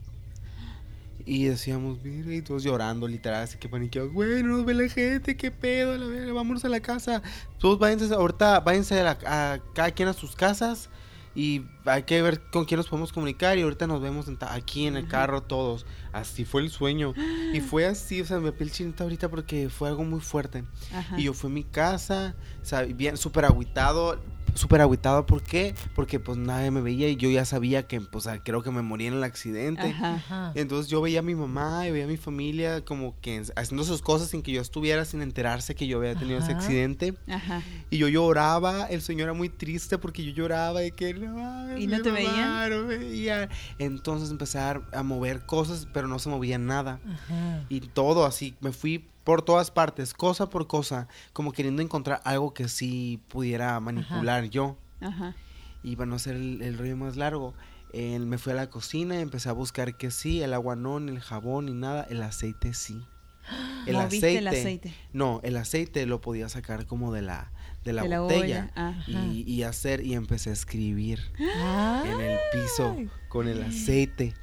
Y 1.26 1.46
decíamos, 1.46 1.98
mira, 2.04 2.34
y 2.34 2.42
todos 2.42 2.64
llorando, 2.64 3.08
literal, 3.08 3.44
así 3.44 3.58
que 3.58 3.70
paniqueados, 3.70 4.12
güey, 4.12 4.44
no 4.44 4.58
nos 4.58 4.66
ve 4.66 4.74
la 4.74 4.90
gente, 4.90 5.38
qué 5.38 5.52
pedo, 5.52 5.98
la 5.98 6.06
verga, 6.06 6.34
vámonos 6.34 6.66
a 6.66 6.70
la 6.70 6.82
casa. 6.82 7.22
Todos 7.60 7.80
váyanse, 7.80 8.14
ahorita 8.14 8.60
váyanse 8.60 9.00
a, 9.00 9.04
la- 9.04 9.54
a 9.54 9.60
cada 9.74 9.92
quien 9.92 10.10
a 10.10 10.14
sus 10.14 10.36
casas 10.36 10.90
y 11.36 11.64
hay 11.86 12.04
que 12.04 12.22
ver 12.22 12.42
con 12.52 12.66
quién 12.66 12.78
nos 12.78 12.88
podemos 12.88 13.12
comunicar 13.12 13.58
y 13.58 13.64
ahorita 13.64 13.88
nos 13.88 14.02
vemos 14.02 14.28
en 14.28 14.38
aquí 14.42 14.86
en 14.86 14.96
el 14.98 15.08
carro 15.08 15.42
todos. 15.42 15.86
Así 16.12 16.46
fue 16.46 16.62
el 16.62 16.70
sueño. 16.70 17.14
Y 17.54 17.62
fue 17.62 17.86
así, 17.86 18.22
o 18.22 18.26
sea, 18.26 18.40
me 18.40 18.52
piel 18.52 18.72
chinita 18.72 19.04
ahorita 19.04 19.30
porque 19.30 19.70
fue 19.70 19.90
algo 19.90 20.04
muy 20.04 20.20
fuerte. 20.20 20.64
Ajá. 20.94 21.20
Y 21.20 21.24
yo 21.24 21.34
fui 21.34 21.50
a 21.50 21.54
mi 21.54 21.64
casa, 21.64 22.36
o 22.62 22.66
sea, 22.66 22.84
bien, 22.84 23.18
súper 23.18 23.46
agüitado, 23.46 24.20
súper 24.56 24.82
agüitado, 24.82 25.26
¿por 25.26 25.42
qué? 25.42 25.76
Porque 25.96 26.20
pues 26.20 26.38
nadie 26.38 26.72
me 26.72 26.82
veía 26.82 27.10
y 27.10 27.16
yo 27.16 27.30
ya 27.30 27.46
sabía 27.46 27.88
que, 27.88 28.02
pues, 28.02 28.28
ah, 28.28 28.40
creo 28.44 28.62
que 28.64 28.72
me 28.72 28.82
moría 28.82 29.08
en 29.08 29.16
el 29.16 29.24
accidente. 29.24 29.90
Ajá. 29.90 30.16
Ajá. 30.16 30.52
Entonces 30.56 30.90
yo 30.90 31.02
veía 31.02 31.20
a 31.20 31.24
mi 31.24 31.36
mamá 31.36 31.88
y 31.88 31.92
veía 31.92 32.06
a 32.06 32.08
mi 32.08 32.18
familia 32.18 32.84
como 32.86 33.20
que 33.22 33.44
haciendo 33.56 33.84
sus 33.84 34.02
cosas 34.02 34.30
sin 34.30 34.42
que 34.42 34.52
yo 34.52 34.62
estuviera, 34.62 35.06
sin 35.06 35.22
enterarse 35.22 35.76
que 35.76 35.88
yo 35.88 35.98
había 35.98 36.16
tenido 36.16 36.40
ese 36.40 36.52
accidente. 36.52 37.14
Ajá. 37.28 37.62
Y 37.90 37.98
yo 37.98 38.08
lloraba, 38.08 38.86
el 38.86 39.02
señor 39.02 39.24
era 39.26 39.34
muy 39.34 39.50
triste 39.50 39.98
porque 39.98 40.24
yo 40.24 40.32
lloraba 40.32 40.80
de 40.80 40.92
que 40.92 41.14
no, 41.14 41.78
¿Y 41.78 41.88
no 41.88 42.02
te 42.02 42.12
mamá 42.12 42.16
veían? 42.20 42.70
no 42.70 42.88
veía. 42.88 43.50
Entonces 43.80 44.32
empecé 44.32 44.60
a, 44.60 44.82
a 44.94 45.04
mover 45.04 45.46
cosas, 45.46 45.88
pero 45.94 46.08
no 46.08 46.20
se 46.20 46.30
movía 46.30 46.58
nada. 46.58 47.00
Ajá. 47.08 47.66
Y 47.70 47.82
todo 47.82 48.26
así, 48.26 48.56
me 48.62 48.72
fui 48.72 49.06
por 49.24 49.42
todas 49.42 49.72
partes, 49.72 50.14
cosa 50.14 50.50
por 50.50 50.68
cosa, 50.68 51.08
como 51.34 51.52
queriendo 51.52 51.82
encontrar 51.82 52.22
algo 52.24 52.54
que 52.54 52.68
sí 52.68 53.22
pudiera 53.28 53.80
manipular 53.80 54.46
yo. 54.50 54.78
Ajá. 55.02 55.36
Y 55.84 55.96
para 55.96 56.06
no 56.08 56.16
hacer 56.16 56.36
el, 56.36 56.62
el 56.62 56.78
rollo 56.78 56.96
más 56.98 57.18
largo, 57.18 57.54
eh, 57.96 58.18
me 58.18 58.40
fui 58.40 58.54
a 58.54 58.56
la 58.56 58.72
cocina 58.72 59.18
y 59.18 59.22
empecé 59.22 59.50
a 59.50 59.54
buscar 59.54 59.96
que 59.96 60.10
sí, 60.10 60.42
el 60.42 60.56
agua 60.56 60.76
no, 60.76 61.00
ni 61.00 61.12
el 61.12 61.20
jabón, 61.20 61.68
ni 61.68 61.74
nada, 61.74 62.08
el 62.10 62.24
aceite 62.24 62.74
sí. 62.74 63.06
El 63.86 63.98
aceite, 63.98 64.38
el 64.38 64.48
aceite. 64.48 64.94
No, 65.12 65.42
el 65.44 65.58
aceite 65.58 66.06
lo 66.06 66.22
podía 66.22 66.48
sacar 66.48 66.86
como 66.86 67.12
de 67.12 67.22
la, 67.22 67.52
de 67.84 67.94
la 67.94 68.04
de 68.04 68.18
botella. 68.20 68.72
y, 69.08 69.44
y 69.48 69.64
hacer, 69.64 70.06
y 70.06 70.14
empecé 70.14 70.50
a 70.50 70.54
escribir 70.54 71.20
en 71.38 72.20
el 72.22 72.38
piso 72.52 72.96
con 73.28 73.48
el 73.48 73.64
aceite. 73.64 74.34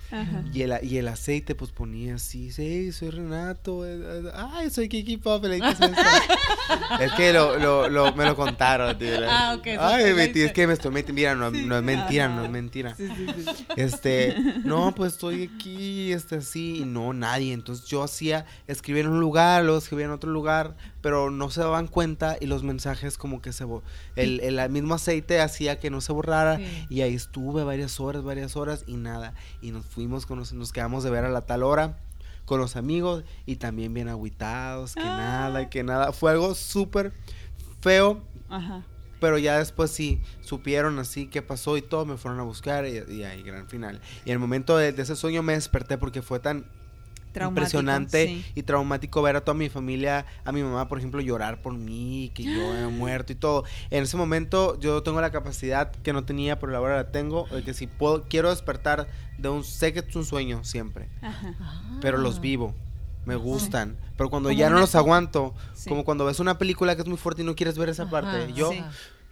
Y 0.52 0.62
el, 0.62 0.74
y 0.82 0.96
el 0.98 1.06
aceite 1.06 1.54
pues 1.54 1.70
ponía 1.70 2.16
así, 2.16 2.50
sí, 2.50 2.90
soy 2.90 3.10
Renato, 3.10 3.86
eh, 3.86 3.96
eh, 4.02 4.30
ay, 4.34 4.68
soy 4.70 4.88
Kiki 4.88 5.16
Pop, 5.18 5.44
¿qué 5.44 5.58
es 7.04 7.12
que 7.12 7.32
lo, 7.32 7.56
lo, 7.58 7.88
lo- 7.88 8.12
me 8.16 8.24
lo 8.24 8.34
contaron, 8.34 8.98
tío. 8.98 9.14
Ah, 9.28 9.56
Ay, 9.78 10.32
tío, 10.32 10.46
es 10.46 10.52
que 10.52 10.66
me 10.66 10.72
estoy 10.72 10.90
mira, 11.12 11.36
no, 11.36 11.52
no 11.52 11.76
es 11.78 11.82
mentira, 11.84 12.28
no 12.28 12.44
es 12.44 12.50
mentira. 12.50 12.96
Sí, 12.96 13.06
sí, 13.06 13.26
sí. 13.44 13.64
Este, 13.76 14.34
no, 14.64 14.92
pues 14.96 15.12
estoy 15.12 15.48
aquí, 15.54 16.12
este, 16.12 16.36
así, 16.36 16.78
y 16.80 16.84
no, 16.84 17.12
nadie. 17.12 17.52
Entonces 17.52 17.86
yo 17.86 18.02
hacía, 18.02 18.44
escribía 18.66 19.02
en 19.02 19.08
un 19.10 19.20
lugar, 19.20 19.62
luego 19.62 19.78
escribía 19.78 20.06
en 20.06 20.10
otro 20.10 20.30
lugar, 20.32 20.74
pero 21.00 21.30
no 21.30 21.48
se 21.50 21.60
daban 21.60 21.86
cuenta 21.86 22.36
y 22.40 22.46
los 22.46 22.64
mensajes 22.64 23.16
como 23.16 23.29
que 23.40 23.52
se, 23.52 23.64
el, 24.16 24.40
el 24.40 24.70
mismo 24.70 24.94
aceite 24.94 25.40
hacía 25.40 25.78
que 25.78 25.90
no 25.90 26.00
se 26.00 26.12
borrara 26.12 26.56
Sí. 26.58 26.86
y 26.90 27.00
ahí 27.02 27.14
estuve 27.14 27.62
varias 27.64 28.00
horas, 28.00 28.24
varias 28.24 28.56
horas 28.56 28.82
y 28.86 28.96
nada. 28.96 29.34
Y 29.62 29.70
nos 29.70 29.86
fuimos, 29.86 30.26
con 30.26 30.38
los- 30.40 30.52
nos 30.52 30.72
quedamos 30.72 31.04
de 31.04 31.10
ver 31.10 31.24
a 31.24 31.28
la 31.30 31.42
tal 31.42 31.62
hora 31.62 31.98
con 32.44 32.58
los 32.58 32.74
amigos 32.74 33.22
y 33.46 33.56
también 33.56 33.94
bien 33.94 34.08
agüitados, 34.08 34.94
que 34.94 35.00
Ah. 35.02 35.16
nada, 35.50 35.70
que 35.70 35.84
nada. 35.84 36.12
Fue 36.12 36.32
algo 36.32 36.54
súper 36.56 37.12
feo 37.80 38.22
Ajá. 38.48 38.82
pero 39.20 39.38
ya 39.38 39.58
después 39.58 39.90
sí 39.92 40.20
supieron 40.40 40.98
así 40.98 41.26
qué 41.28 41.42
pasó 41.42 41.76
y 41.76 41.82
todo, 41.82 42.04
me 42.06 42.16
fueron 42.16 42.40
a 42.40 42.42
buscar 42.42 42.86
y, 42.86 43.02
y 43.12 43.22
ahí 43.22 43.42
gran 43.42 43.68
final. 43.68 44.00
Y 44.24 44.30
en 44.30 44.32
el 44.34 44.38
momento 44.40 44.76
de, 44.76 44.92
de 44.92 45.02
ese 45.02 45.14
sueño 45.14 45.42
me 45.42 45.52
desperté 45.52 45.96
porque 45.98 46.22
fue 46.22 46.40
tan 46.40 46.66
impresionante 47.34 48.26
sí. 48.26 48.44
y 48.54 48.62
traumático 48.62 49.22
ver 49.22 49.36
a 49.36 49.40
toda 49.42 49.56
mi 49.56 49.68
familia, 49.68 50.26
a 50.44 50.52
mi 50.52 50.62
mamá, 50.62 50.88
por 50.88 50.98
ejemplo, 50.98 51.20
llorar 51.20 51.62
por 51.62 51.72
mí, 51.74 52.30
que 52.34 52.42
yo 52.44 52.74
he 52.74 52.86
muerto 52.88 53.32
y 53.32 53.36
todo. 53.36 53.64
En 53.90 54.02
ese 54.04 54.16
momento 54.16 54.78
yo 54.80 55.02
tengo 55.02 55.20
la 55.20 55.30
capacidad 55.30 55.90
que 55.92 56.12
no 56.12 56.24
tenía, 56.24 56.58
pero 56.58 56.76
ahora 56.76 56.96
la 56.96 57.10
tengo, 57.12 57.46
de 57.48 57.62
que 57.62 57.74
si 57.74 57.86
puedo, 57.86 58.24
quiero 58.28 58.50
despertar 58.50 59.08
de 59.38 59.48
un, 59.48 59.64
sé 59.64 59.92
que 59.92 60.00
es 60.00 60.16
un 60.16 60.24
sueño 60.24 60.64
siempre, 60.64 61.08
Ajá. 61.22 61.54
pero 62.00 62.18
Ah. 62.18 62.20
los 62.20 62.40
vivo. 62.40 62.74
Me 63.26 63.36
gustan, 63.36 63.96
pero 64.16 64.30
cuando 64.30 64.48
Como 64.48 64.58
ya 64.58 64.68
no 64.70 64.76
una- 64.76 64.80
los 64.80 64.94
aguanto, 64.94 65.54
Sí. 65.74 65.88
como 65.90 66.04
cuando 66.04 66.24
ves 66.24 66.40
una 66.40 66.56
película 66.58 66.96
que 66.96 67.02
es 67.02 67.08
muy 67.08 67.18
fuerte 67.18 67.42
y 67.42 67.44
no 67.44 67.54
quieres 67.54 67.76
ver 67.76 67.90
esa 67.90 68.04
Ajá, 68.04 68.10
parte, 68.10 68.52
yo 68.54 68.72
Sí. 68.72 68.82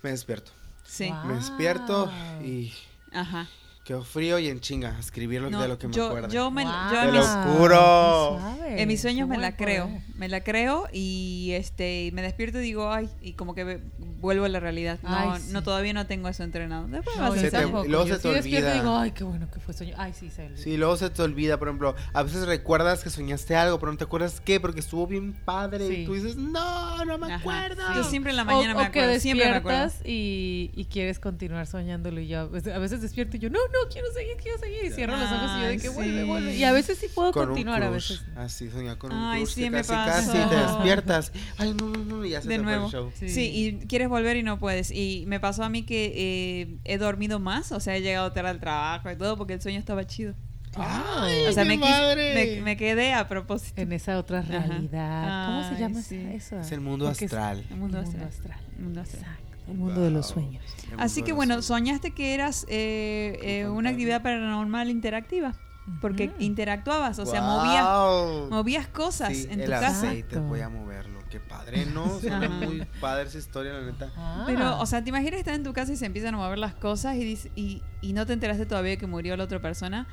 me 0.03 0.11
despierto. 0.11 0.53
Sí. 0.85 1.09
Wow. 1.11 1.25
Me 1.25 1.35
despierto 1.35 2.11
y 2.45 2.73
Ajá. 3.13 3.49
Quedo 3.89 4.05
frío 4.05 4.39
y 4.39 4.49
en 4.49 4.61
chinga, 4.61 4.95
escribir 5.01 5.41
lo, 5.41 5.49
No, 5.49 5.63
de 5.63 5.69
lo 5.69 5.79
que 5.79 5.89
me 5.89 5.95
yo, 5.95 6.09
acuerdo. 6.09 6.29
yo 6.29 6.51
me, 6.51 6.63
Wow. 6.65 6.73
yo 6.93 8.39
¡Qué 8.69 8.83
en 8.83 8.87
mis, 8.89 8.99
en 8.99 9.03
sueños 9.03 9.29
me 9.29 9.39
la 9.39 9.57
creo, 9.57 9.87
poder. 9.87 10.03
me 10.15 10.29
la 10.29 10.45
creo 10.45 10.87
y 10.93 11.53
este 11.55 12.11
me 12.13 12.21
despierto 12.21 12.59
y 12.59 12.63
digo, 12.63 12.93
ay, 12.93 13.09
y 13.23 13.33
como 13.33 13.55
que 13.55 13.81
vuelvo 14.21 14.45
a 14.45 14.49
la 14.51 14.61
realidad. 14.61 14.99
No, 15.03 15.09
Ay, 15.33 15.41
sí. 15.41 15.53
no 15.53 15.63
todavía 15.63 15.95
no 15.95 16.07
tengo 16.07 16.29
eso 16.29 16.43
entrenado. 16.43 16.87
Después 16.87 17.17
No, 17.17 17.23
vas 17.31 17.39
a 17.43 17.51
te- 17.51 17.67
luego 17.89 18.07
Yo 18.07 18.17
se 18.17 18.21
te 18.21 18.29
sí 18.29 18.35
despierto 18.35 18.49
y 18.69 18.71
olvida. 18.73 18.75
digo, 18.83 18.97
ay, 18.99 19.11
qué 19.13 19.25
bueno 19.25 19.51
que 19.51 19.59
fue 19.61 19.73
sueño. 19.73 19.95
Ay, 19.97 20.13
sí, 20.13 20.29
se 20.29 20.45
olvida. 20.45 20.59
Sí, 20.63 20.77
luego 20.77 20.97
se 20.99 21.09
te 21.09 21.23
olvida, 21.23 21.59
por 21.59 21.69
ejemplo, 21.69 21.95
a 22.13 22.23
veces 22.23 22.47
recuerdas 22.47 23.03
que 23.03 23.09
soñaste 23.09 23.57
algo, 23.57 23.79
pero 23.81 23.93
no 23.93 23.97
te 23.97 24.05
acuerdas 24.05 24.41
qué, 24.45 24.61
porque 24.61 24.81
estuvo 24.81 25.07
bien 25.07 25.33
padre 25.33 25.89
Sí. 25.89 25.95
y 25.95 26.05
tú 26.05 26.13
dices, 26.13 26.37
no, 26.37 27.05
no 27.07 27.17
me 27.17 27.27
Ajá. 27.33 27.37
acuerdo. 27.37 27.83
Yo 27.95 28.05
siempre 28.05 28.33
en 28.33 28.37
la 28.37 28.43
O- 28.43 28.47
mañana 28.47 28.75
me 28.75 28.81
o 28.81 28.93
que 28.93 29.01
acuerdo, 29.01 29.21
siempre 29.21 29.49
me 29.51 29.57
acuerdo. 29.57 29.93
y, 30.05 30.71
y 30.75 30.85
quieres 30.87 31.19
continuar 31.19 31.67
soñándolo 31.67 32.21
y 32.21 32.29
yo 32.29 32.41
a 32.41 32.45
veces, 32.47 32.75
a 32.75 32.79
veces 32.79 33.01
despierto 33.01 33.37
y 33.39 33.41
yo, 33.41 33.49
no, 33.49 33.59
no, 33.59 33.78
quiero 33.93 34.09
seguir, 34.13 34.37
quiero 34.43 34.59
seguir 34.59 34.85
y 34.85 34.91
cierro 34.91 35.17
los 35.17 35.31
ojos 35.31 35.51
y 35.57 35.61
yo 35.63 35.67
de 35.69 35.77
que 35.77 35.89
sí. 35.89 35.95
vuelve, 35.95 36.25
vuelve. 36.25 36.55
Y 36.57 36.65
a 36.65 36.73
veces 36.73 36.99
sí 36.99 37.07
puedo 37.15 37.33
con 37.33 37.47
continuar, 37.49 37.83
a 37.83 37.91
veces. 37.91 38.23
no. 38.35 38.41
Así, 38.41 38.71
soñar 38.71 38.99
con 38.99 39.13
un 39.13 39.19
Ay, 39.19 39.43
crush 39.43 39.55
sí, 39.55 39.63
que 39.63 39.71
me 39.71 39.79
casi, 39.79 39.93
pasó. 39.93 40.33
casi 40.33 40.49
te 40.49 40.57
despiertas. 40.57 41.33
Ay, 41.59 41.75
no, 41.75 41.89
no, 41.89 42.05
no, 42.05 42.25
y 42.25 42.31
ya 42.31 42.43
se 42.43 42.49
De 42.49 42.57
te 42.59 42.63
fue 42.65 42.73
el 42.73 42.79
nuevo. 42.81 42.91
show. 42.91 43.13
Sí. 43.15 43.51
y 43.55 43.87
quieres 43.87 44.09
volver 44.09 44.37
y 44.37 44.43
no 44.43 44.59
puedes. 44.59 44.91
Y 44.91 45.25
me 45.27 45.41
pasó 45.41 45.65
a 45.65 45.69
mí 45.69 45.85
que 45.85 46.13
eh, 46.17 46.79
he 46.85 46.99
dormido 46.99 47.39
más, 47.41 47.73
o 47.73 47.81
sea, 47.81 47.97
he 47.97 48.03
llegado 48.03 48.33
tarde 48.33 48.51
al 48.51 48.61
trabajo 48.61 49.11
y 49.11 49.17
todo 49.17 49.37
porque 49.37 49.55
el 49.55 49.63
sueño 49.63 49.79
estaba 49.79 50.07
chido. 50.07 50.35
Ay, 50.77 51.47
O 51.49 51.53
sea, 51.53 51.63
qué 51.65 51.71
me, 51.71 51.79
madre. 51.79 52.35
me, 52.57 52.63
me 52.63 52.77
quedé 52.77 53.13
a 53.15 53.27
propósito. 53.27 53.81
En 53.81 53.91
esa 53.93 54.19
otra 54.19 54.41
Ajá. 54.41 54.49
realidad. 54.67 55.47
¿Cómo 55.47 55.69
se 55.75 55.81
llama 55.81 56.03
sí. 56.03 56.17
eso? 56.35 56.61
Es 56.61 56.71
el 56.73 56.81
mundo 56.81 57.11
es 57.11 57.23
astral. 57.23 57.65
El 57.71 57.77
mundo 57.79 57.97
mundo 58.03 58.11
astral. 58.11 58.29
astral. 58.29 58.61
El 58.77 58.85
mundo 58.85 59.01
astral. 59.01 59.23
Exacto, 59.25 59.48
el 59.69 59.77
mundo 59.79 60.01
de 60.01 60.11
los 60.11 60.27
sueños. 60.27 60.65
Así 60.97 61.23
que 61.23 61.33
bueno, 61.33 61.63
soñaste 61.63 62.13
que 62.13 62.35
eras 62.35 62.65
eh, 62.69 63.39
eh, 63.43 63.69
una 63.69 63.91
actividad 63.91 64.23
paranormal 64.23 64.91
interactiva. 64.91 65.55
Porque 66.03 66.31
interactuabas, 66.39 67.19
o 67.19 67.25
sea, 67.25 67.41
movías, 67.41 68.51
movías 68.51 68.87
cosas 68.89 69.35
Sí, 69.35 69.47
en 69.49 69.57
tu 69.61 69.65
el 69.65 69.71
casa. 69.71 69.89
aceite, 70.09 70.39
voy 70.39 70.61
a 70.61 70.69
moverlo. 70.69 71.19
Qué 71.31 71.41
padre, 71.41 71.87
¿no? 71.87 72.07
Suena 72.21 72.45
Ajá. 72.45 72.49
muy 72.51 72.87
padre 73.01 73.27
esa 73.27 73.39
historia, 73.39 73.73
la 73.73 73.87
neta. 73.87 74.13
Ah. 74.15 74.45
Pero, 74.47 74.79
o 74.81 74.85
sea, 74.85 75.03
¿te 75.03 75.09
imaginas 75.09 75.39
estar 75.39 75.55
en 75.55 75.63
tu 75.63 75.73
casa 75.73 75.91
y 75.93 75.97
se 75.97 76.05
empiezan 76.05 76.35
a 76.35 76.39
mover 76.39 76.59
las 76.59 76.75
cosas 76.75 77.17
y, 77.17 77.39
y, 77.57 77.83
y 78.03 78.13
no 78.13 78.27
te 78.27 78.35
enteraste 78.35 78.67
todavía 78.67 78.99
que 78.99 79.07
murió 79.07 79.35
la 79.39 79.45
otra 79.45 79.61
persona? 79.63 80.07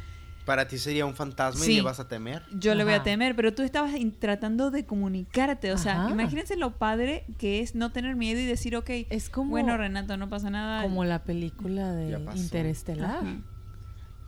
Para 0.45 0.67
ti 0.67 0.77
sería 0.77 1.05
un 1.05 1.15
fantasma 1.15 1.63
Sí. 1.65 1.73
y 1.73 1.75
le 1.77 1.81
vas 1.81 1.99
a 1.99 2.07
temer. 2.07 2.43
Yo 2.51 2.75
le 2.75 2.83
voy 2.83 2.93
a 2.93 3.01
temer, 3.03 3.35
pero 3.35 3.53
tú 3.53 3.63
estabas 3.63 3.93
tratando 4.19 4.69
de 4.71 4.85
comunicarte. 4.85 5.71
O 5.73 5.77
sea, 5.77 6.03
Ajá. 6.03 6.11
imagínense 6.11 6.55
lo 6.55 6.77
padre 6.77 7.25
que 7.39 7.61
es 7.61 7.73
no 7.75 7.91
tener 7.91 8.15
miedo 8.15 8.39
y 8.39 8.45
decir, 8.45 8.75
ok, 8.75 8.89
es 9.09 9.29
como, 9.29 9.49
bueno, 9.49 9.75
Renato, 9.75 10.17
no 10.17 10.29
pasa 10.29 10.49
nada. 10.51 10.83
como 10.83 11.03
la 11.03 11.23
película 11.23 11.91
de. 11.91 12.19
Interestelar. 12.35 13.23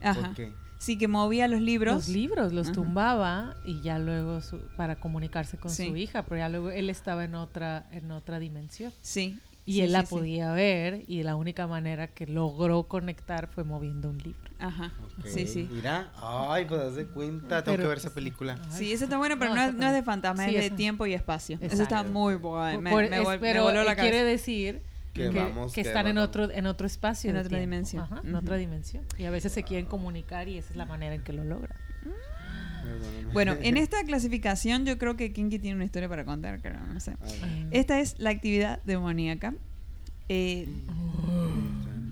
Ajá. 0.01 0.33
Sí, 0.79 0.97
que 0.99 1.07
movía 1.07 1.47
los 1.47 1.59
libros. 1.61 1.95
Los 1.95 2.09
libros 2.09 2.53
los 2.53 2.67
Ajá. 2.67 2.73
tumbaba 2.75 3.55
y 3.65 3.81
ya 3.81 3.97
luego 3.97 4.41
su- 4.41 4.59
para 4.75 4.99
comunicarse 4.99 5.57
con 5.57 5.71
Sí. 5.71 5.87
su 5.87 5.95
hija, 5.97 6.23
pero 6.23 6.37
ya 6.37 6.49
luego 6.49 6.69
él 6.69 6.91
estaba 6.91 7.23
en 7.23 7.33
otra 7.33 7.87
en 7.91 8.11
otra 8.11 8.37
dimensión 8.37 8.93
Sí. 9.01 9.39
Y 9.67 9.73
sí, 9.73 9.81
él 9.81 9.91
la 9.91 10.01
sí. 10.03 10.07
podía 10.15 10.51
ver 10.53 11.03
y 11.07 11.21
la 11.23 11.35
única 11.35 11.67
manera 11.67 12.07
que 12.07 12.25
logró 12.25 12.83
conectar 12.83 13.47
fue 13.47 13.63
moviendo 13.63 14.09
un 14.09 14.17
libro. 14.17 14.39
Ajá. 14.59 14.91
Sí, 15.25 15.45
sí. 15.45 15.69
Mira, 15.71 16.09
ay, 16.21 16.65
pues 16.65 16.95
de 16.95 17.05
cuenta, 17.05 17.63
tengo 17.63 17.75
Pero- 17.75 17.83
que 17.83 17.87
ver 17.89 17.97
esa 17.99 18.13
película. 18.13 18.57
Sí, 18.71 18.91
eso 18.93 19.03
está 19.03 19.17
bueno, 19.17 19.35
pero 19.37 19.53
no, 19.53 19.61
es, 19.61 19.73
no 19.75 19.85
es 19.85 19.93
de 19.93 20.01
fantasma, 20.03 20.45
Sí, 20.45 20.55
es 20.55 20.61
de 20.61 20.65
eso. 20.67 20.75
tiempo 20.75 21.05
y 21.05 21.13
espacio. 21.13 21.59
Eso 21.61 21.83
está 21.83 22.01
muy 22.03 22.35
bueno. 22.35 22.81
Me, 22.81 22.89
Por- 22.91 23.09
me 23.09 23.17
es- 23.17 23.23
vol- 23.23 23.31
me 23.33 23.39
pero 23.39 23.63
voló 23.63 23.83
la 23.83 23.91
eh, 23.91 23.95
quiere 23.97 24.23
decir 24.23 24.81
Que 25.13 25.29
que, 25.29 25.39
vamos, 25.39 25.73
que 25.73 25.81
que 25.83 25.87
están 25.89 26.07
en 26.07 26.17
otro 26.17 26.49
en 26.49 26.65
otro 26.65 26.87
espacio, 26.87 27.29
En 27.29 27.35
otra 27.37 27.49
tiempo. 27.49 27.61
dimensión. 27.61 28.03
Ajá, 28.03 28.21
en 28.23 28.35
otra 28.35 28.55
dimensión. 28.55 29.03
Y 29.17 29.25
a 29.25 29.31
veces 29.31 29.51
se 29.51 29.63
quieren 29.63 29.85
comunicar 29.85 30.47
y 30.47 30.57
esa 30.59 30.71
es 30.71 30.77
la 30.77 30.85
manera 30.85 31.13
en 31.13 31.23
que 31.23 31.33
lo 31.33 31.43
logran. 31.43 31.77
Perdóname. 32.97 33.33
Bueno, 33.33 33.55
en 33.61 33.77
esta 33.77 34.03
clasificación 34.03 34.85
yo 34.85 34.97
creo 34.97 35.15
que 35.15 35.33
Kinky 35.33 35.59
tiene 35.59 35.75
una 35.75 35.85
historia 35.85 36.09
para 36.09 36.25
contar, 36.25 36.61
creo, 36.61 36.79
no 36.93 36.99
sé. 36.99 37.11
Mm. 37.11 37.69
Esta 37.71 37.99
es 37.99 38.19
la 38.19 38.29
actividad 38.29 38.81
demoníaca. 38.83 39.53
Eh, 40.29 40.67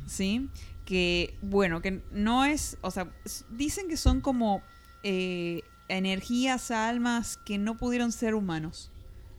sí, 0.08 0.50
que 0.86 1.34
bueno, 1.42 1.82
que 1.82 2.02
no 2.12 2.46
es, 2.46 2.78
o 2.82 2.92
sea, 2.92 3.12
dicen 3.50 3.88
que 3.90 3.98
son 3.98 4.22
como 4.22 4.62
eh, 5.04 5.62
energías, 5.88 6.72
almas 6.72 7.38
que 7.38 7.58
no 7.58 7.76
pudieron 7.78 8.12
ser 8.12 8.36
humanos, 8.36 8.92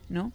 ¿no? 0.09 0.33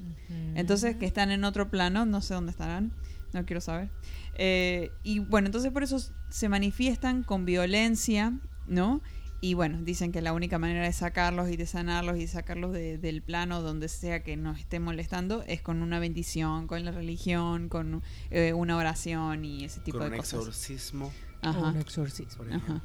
Entonces 0.55 0.95
que 0.95 1.05
están 1.05 1.31
en 1.31 1.43
otro 1.43 1.69
plano, 1.69 2.05
no 2.05 2.21
sé 2.21 2.33
dónde 2.33 2.51
estarán, 2.51 2.91
no 3.33 3.45
quiero 3.45 3.61
saber. 3.61 3.89
Eh, 4.35 4.91
y 5.03 5.19
bueno, 5.19 5.47
entonces 5.47 5.71
por 5.71 5.83
eso 5.83 5.99
se 6.29 6.49
manifiestan 6.49 7.23
con 7.23 7.45
violencia, 7.45 8.33
¿no? 8.67 9.01
Y 9.43 9.55
bueno, 9.55 9.79
dicen 9.81 10.11
que 10.11 10.21
la 10.21 10.33
única 10.33 10.59
manera 10.59 10.83
de 10.85 10.93
sacarlos 10.93 11.49
y 11.49 11.57
de 11.57 11.65
sanarlos 11.65 12.17
y 12.19 12.27
sacarlos 12.27 12.73
de- 12.73 12.99
del 12.99 13.23
plano 13.23 13.63
donde 13.63 13.87
sea 13.89 14.21
que 14.23 14.37
nos 14.37 14.59
esté 14.59 14.79
molestando 14.79 15.43
es 15.47 15.63
con 15.63 15.81
una 15.81 15.99
bendición, 15.99 16.67
con 16.67 16.85
la 16.85 16.91
religión, 16.91 17.67
con 17.67 18.03
eh, 18.29 18.53
una 18.53 18.77
oración 18.77 19.43
y 19.43 19.63
ese 19.63 19.79
tipo 19.79 19.97
Con 19.97 20.09
de 20.09 20.13
un 20.13 20.19
cosas. 20.19 20.39
exorcismo, 20.41 21.11
Ajá. 21.41 21.69
un 21.71 21.77
exorcismo. 21.77 22.43
Ajá. 22.53 22.83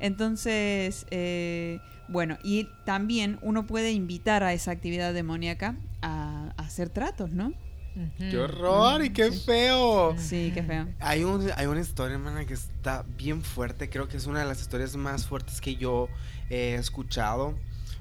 Entonces, 0.00 1.06
eh, 1.12 1.78
bueno, 2.08 2.36
y 2.42 2.68
también 2.84 3.38
uno 3.40 3.64
puede 3.66 3.92
invitar 3.92 4.42
a 4.42 4.52
esa 4.52 4.72
actividad 4.72 5.14
demoníaca 5.14 5.76
a, 6.02 6.52
a 6.56 6.62
hacer 6.62 6.88
tratos, 6.88 7.30
¿no? 7.30 7.52
¡Qué 8.18 8.38
horror 8.38 9.04
y 9.04 9.10
qué 9.10 9.30
feo! 9.32 10.14
Sí, 10.16 10.50
qué 10.54 10.62
feo. 10.62 10.88
Hay, 11.00 11.24
un, 11.24 11.50
hay 11.56 11.66
una 11.66 11.80
historia, 11.80 12.14
hermana, 12.14 12.44
que 12.46 12.54
está 12.54 13.04
bien 13.16 13.42
fuerte. 13.42 13.90
Creo 13.90 14.08
que 14.08 14.16
es 14.16 14.26
una 14.26 14.40
de 14.40 14.46
las 14.46 14.60
historias 14.60 14.96
más 14.96 15.26
fuertes 15.26 15.60
que 15.60 15.76
yo 15.76 16.08
he 16.48 16.74
escuchado. 16.74 17.54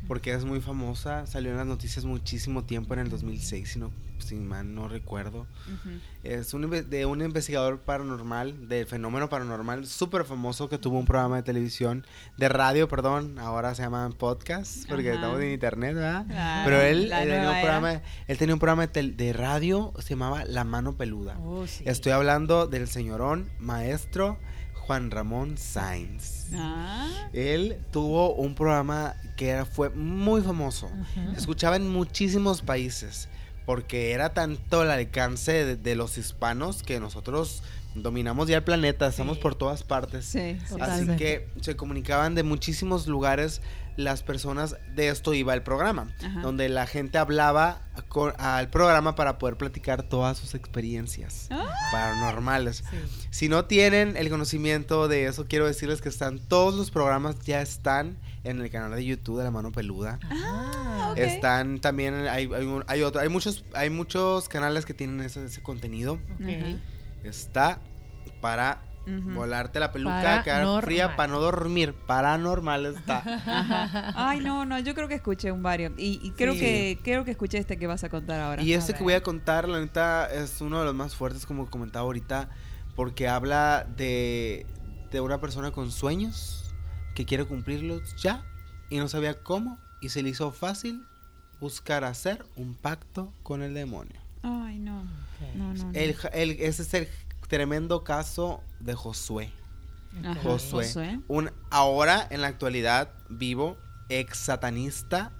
Porque 0.07 0.33
es 0.33 0.45
muy 0.45 0.61
famosa. 0.61 1.25
Salió 1.27 1.51
en 1.51 1.57
las 1.57 1.65
noticias 1.67 2.05
muchísimo 2.05 2.63
tiempo 2.63 2.93
en 2.93 3.01
el 3.01 3.09
2006, 3.09 3.69
si, 3.73 3.79
no, 3.79 3.91
si 4.19 4.35
mal 4.35 4.73
no 4.73 4.87
recuerdo. 4.87 5.41
Ujú. 5.67 5.89
Es 6.23 6.53
un, 6.53 6.69
de 6.69 7.05
un 7.05 7.21
investigador 7.21 7.79
paranormal, 7.79 8.67
del 8.67 8.85
fenómeno 8.85 9.29
paranormal, 9.29 9.85
súper 9.87 10.23
famoso 10.25 10.69
que 10.69 10.77
tuvo 10.77 10.99
un 10.99 11.05
programa 11.05 11.37
de 11.37 11.43
televisión, 11.43 12.05
de 12.37 12.49
radio, 12.49 12.87
perdón, 12.87 13.39
ahora 13.39 13.73
se 13.75 13.83
llama 13.83 14.09
podcast, 14.17 14.87
porque 14.89 15.09
Ajá. 15.09 15.15
estamos 15.15 15.41
en 15.41 15.51
internet, 15.53 15.95
¿verdad? 15.95 16.25
Claro, 16.27 16.61
Pero 16.65 16.81
él, 16.81 17.11
él 17.11 17.29
tenía 17.29 17.49
un 17.51 17.61
programa, 17.61 18.01
él 18.27 18.37
tenía 18.37 18.53
un 18.55 18.59
programa 18.59 18.87
de, 18.87 18.91
tel- 18.93 19.15
de 19.15 19.33
radio, 19.33 19.93
se 19.99 20.09
llamaba 20.09 20.45
La 20.45 20.63
Mano 20.63 20.95
Peluda. 20.97 21.37
Oh, 21.39 21.65
sí. 21.67 21.83
Estoy 21.87 22.11
hablando 22.11 22.67
del 22.67 22.87
señorón 22.87 23.49
maestro 23.59 24.37
Juan 24.81 25.11
Ramón 25.11 25.57
Sainz. 25.57 26.47
Ah, 26.53 27.07
Él 27.33 27.77
tuvo 27.91 28.33
un 28.35 28.55
programa 28.55 29.15
que 29.37 29.49
era, 29.49 29.65
fue 29.65 29.89
muy 29.89 30.41
famoso. 30.41 30.89
Se 31.33 31.39
escuchaba 31.39 31.75
en 31.77 31.89
muchísimos 31.89 32.61
países 32.61 33.29
porque 33.65 34.11
era 34.11 34.33
tanto 34.33 34.83
el 34.83 34.91
alcance 34.91 35.51
de, 35.65 35.75
de 35.77 35.95
los 35.95 36.17
hispanos 36.17 36.83
que 36.83 36.99
nosotros 36.99 37.63
dominamos 37.93 38.47
ya 38.47 38.57
el 38.57 38.63
planeta, 38.63 39.07
estamos 39.07 39.37
Sí. 39.37 39.43
por 39.43 39.55
todas 39.55 39.83
partes. 39.83 40.25
sí, 40.25 40.57
sí. 40.63 40.69
Total. 40.69 40.89
Así 40.91 41.07
que 41.17 41.47
se 41.61 41.75
comunicaban 41.75 42.35
de 42.35 42.43
muchísimos 42.43 43.05
lugares 43.07 43.61
las 43.97 44.23
personas, 44.23 44.75
de 44.95 45.09
esto 45.09 45.33
iba 45.33 45.53
el 45.53 45.61
programa, 45.63 46.13
Ajá. 46.23 46.41
donde 46.41 46.69
la 46.69 46.87
gente 46.87 47.17
hablaba 47.17 47.81
con- 48.07 48.33
al 48.37 48.69
programa 48.69 49.15
para 49.15 49.37
poder 49.37 49.57
platicar 49.57 50.03
todas 50.03 50.37
sus 50.37 50.55
experiencias 50.55 51.47
Ah. 51.51 51.65
paranormales. 51.91 52.83
Sí. 52.89 52.97
Si 53.31 53.49
no 53.49 53.65
tienen 53.65 54.15
el 54.17 54.29
conocimiento 54.29 55.07
de 55.07 55.25
eso, 55.25 55.45
quiero 55.47 55.65
decirles 55.67 56.01
que 56.01 56.09
están 56.09 56.39
todos 56.39 56.75
los 56.75 56.89
programas 56.91 57.39
ya 57.41 57.61
están 57.61 58.17
en 58.43 58.59
el 58.61 58.69
canal 58.71 58.91
de 58.95 59.05
YouTube 59.05 59.37
de 59.37 59.43
La 59.43 59.51
Mano 59.51 59.71
Peluda. 59.71 60.19
Ah, 60.29 61.09
ok. 61.11 61.17
Están 61.17 61.79
también 61.79 62.13
hay 62.27 62.49
hay, 62.53 62.67
hay 62.87 63.01
otro, 63.03 63.21
hay 63.21 63.29
muchos 63.29 63.63
hay 63.73 63.89
muchos 63.89 64.49
canales 64.49 64.85
que 64.85 64.93
tienen 64.93 65.21
ese, 65.21 65.45
ese 65.45 65.61
contenido. 65.61 66.17
Está 67.23 67.79
para 68.41 68.81
Ujú. 69.07 69.31
Volarte 69.31 69.79
la 69.79 69.91
peluca, 69.91 70.43
quedar 70.43 70.83
fría 70.83 71.15
para 71.15 71.31
no 71.33 71.39
dormir. 71.39 71.93
Paranormal 72.05 72.85
está. 72.85 73.17
Ajá. 73.25 74.13
Ay, 74.15 74.39
no, 74.41 74.65
no, 74.65 74.77
yo 74.79 74.93
creo 74.93 75.07
que 75.07 75.15
escuché 75.15 75.51
un 75.51 75.63
varios. 75.63 75.93
Y, 75.97 76.19
y 76.23 76.31
creo 76.31 76.53
Sí. 76.53 76.59
que 76.59 76.99
creo 77.03 77.25
que 77.25 77.31
escuché 77.31 77.57
este 77.57 77.77
que 77.77 77.87
vas 77.87 78.03
a 78.03 78.09
contar 78.09 78.39
ahora. 78.39 78.61
Y 78.61 78.73
este 78.73 78.93
que 78.93 79.03
voy 79.03 79.13
a 79.13 79.23
contar, 79.23 79.67
la 79.67 79.79
neta, 79.79 80.27
es 80.31 80.61
uno 80.61 80.79
de 80.79 80.85
los 80.85 80.93
más 80.95 81.15
fuertes, 81.15 81.45
como 81.45 81.69
comentaba 81.69 82.05
ahorita, 82.05 82.49
porque 82.95 83.27
habla 83.27 83.87
de, 83.97 84.65
de 85.11 85.21
una 85.21 85.39
persona 85.41 85.71
con 85.71 85.91
sueños 85.91 86.73
que 87.15 87.25
quiere 87.25 87.45
cumplirlos 87.45 88.15
ya 88.17 88.43
y 88.89 88.97
no 88.99 89.07
sabía 89.07 89.41
cómo 89.41 89.79
y 90.01 90.09
se 90.09 90.21
le 90.23 90.29
hizo 90.29 90.51
fácil 90.51 91.05
buscar 91.59 92.03
hacer 92.03 92.45
un 92.55 92.75
pacto 92.75 93.33
con 93.43 93.61
el 93.63 93.73
demonio. 93.73 94.19
Ay, 94.43 94.79
no. 94.79 95.03
No, 95.55 95.73
no, 95.73 95.85
no. 95.85 95.91
El, 95.93 96.15
el- 96.33 96.51
ese 96.61 96.81
es 96.83 96.93
el 96.93 97.07
tremendo 97.51 98.03
caso 98.03 98.61
de 98.79 98.95
Josué. 98.95 99.51
Ajá. 100.23 100.41
Josué. 100.41 100.85
Josué. 100.85 101.19
Un 101.27 101.51
ahora 101.69 102.25
en 102.31 102.41
la 102.41 102.47
actualidad 102.47 103.09
vivo 103.29 103.77
ex 104.09 104.37
satanista. 104.37 105.31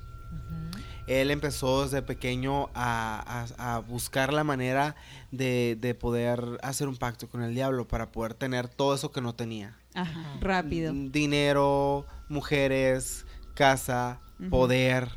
Él 1.08 1.32
empezó 1.32 1.84
desde 1.84 2.02
pequeño 2.02 2.70
a, 2.76 3.46
a- 3.58 3.76
a 3.76 3.80
buscar 3.80 4.32
la 4.32 4.44
manera 4.44 4.96
de, 5.32 5.78
de 5.80 5.96
poder 5.96 6.60
hacer 6.64 6.88
un 6.88 6.96
pacto 6.98 7.28
con 7.30 7.42
el 7.44 7.54
diablo 7.56 7.88
para 7.88 8.12
poder 8.12 8.34
tener 8.34 8.68
todo 8.70 8.94
eso 8.94 9.12
que 9.12 9.20
no 9.22 9.34
tenía. 9.34 9.76
Ajá. 9.94 10.38
Rápido. 10.40 10.94
Dinero, 10.94 12.06
mujeres, 12.30 13.26
casa, 13.56 14.20
poder. 14.50 15.10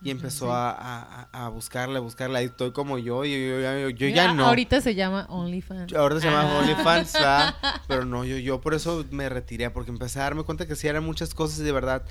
Y 0.00 0.10
empezó 0.10 0.46
Sí. 0.46 0.52
a, 0.54 1.28
a- 1.32 1.46
a 1.46 1.48
buscarle, 1.48 1.98
buscarle. 1.98 2.38
Ahí 2.38 2.44
estoy 2.46 2.70
como 2.72 2.98
yo, 2.98 3.24
yo, 3.24 3.36
yo, 3.36 3.60
yo- 3.60 3.88
yo 3.90 4.08
Ya, 4.08 4.14
ya 4.26 4.32
no. 4.32 4.46
Ahorita 4.46 4.80
se 4.80 4.94
llama 4.94 5.26
OnlyFans. 5.28 5.92
Ahorita 5.92 6.20
se 6.20 6.26
llama 6.28 6.42
Ah. 6.52 6.58
OnlyFans, 6.60 7.12
¿verdad? 7.14 7.54
pero 7.88 8.04
no, 8.04 8.24
yo, 8.24 8.36
yo 8.36 8.60
por 8.60 8.74
eso 8.74 9.04
me 9.10 9.28
retiré, 9.28 9.70
porque 9.70 9.90
empecé 9.90 10.20
a 10.20 10.22
darme 10.24 10.44
cuenta 10.44 10.66
que 10.66 10.76
sí 10.76 10.86
eran 10.86 11.04
muchas 11.04 11.34
cosas 11.34 11.58
y 11.58 11.62
de 11.64 11.72
verdad 11.72 12.04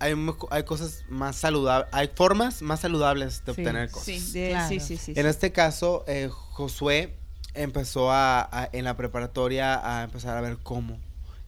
hay, 0.00 0.14
hay 0.50 0.62
cosas 0.64 1.04
más 1.08 1.36
saludables, 1.36 1.88
hay 1.92 2.10
formas 2.14 2.62
más 2.62 2.80
saludables 2.80 3.44
de 3.44 3.54
Sí. 3.54 3.60
obtener 3.60 3.90
cosas. 3.90 4.06
Sí, 4.06 4.32
de- 4.32 4.48
Claro. 4.50 4.68
sí, 4.68 4.80
sí, 4.80 4.96
sí. 4.96 5.12
En 5.14 5.22
sí. 5.24 5.28
este 5.28 5.52
caso, 5.52 6.04
eh, 6.08 6.28
Josué 6.32 7.16
empezó 7.54 8.10
a, 8.10 8.40
a- 8.40 8.68
en 8.72 8.84
la 8.84 8.96
preparatoria 8.96 9.80
a 9.98 10.02
empezar 10.02 10.36
a 10.36 10.40
ver 10.40 10.58
cómo. 10.62 10.98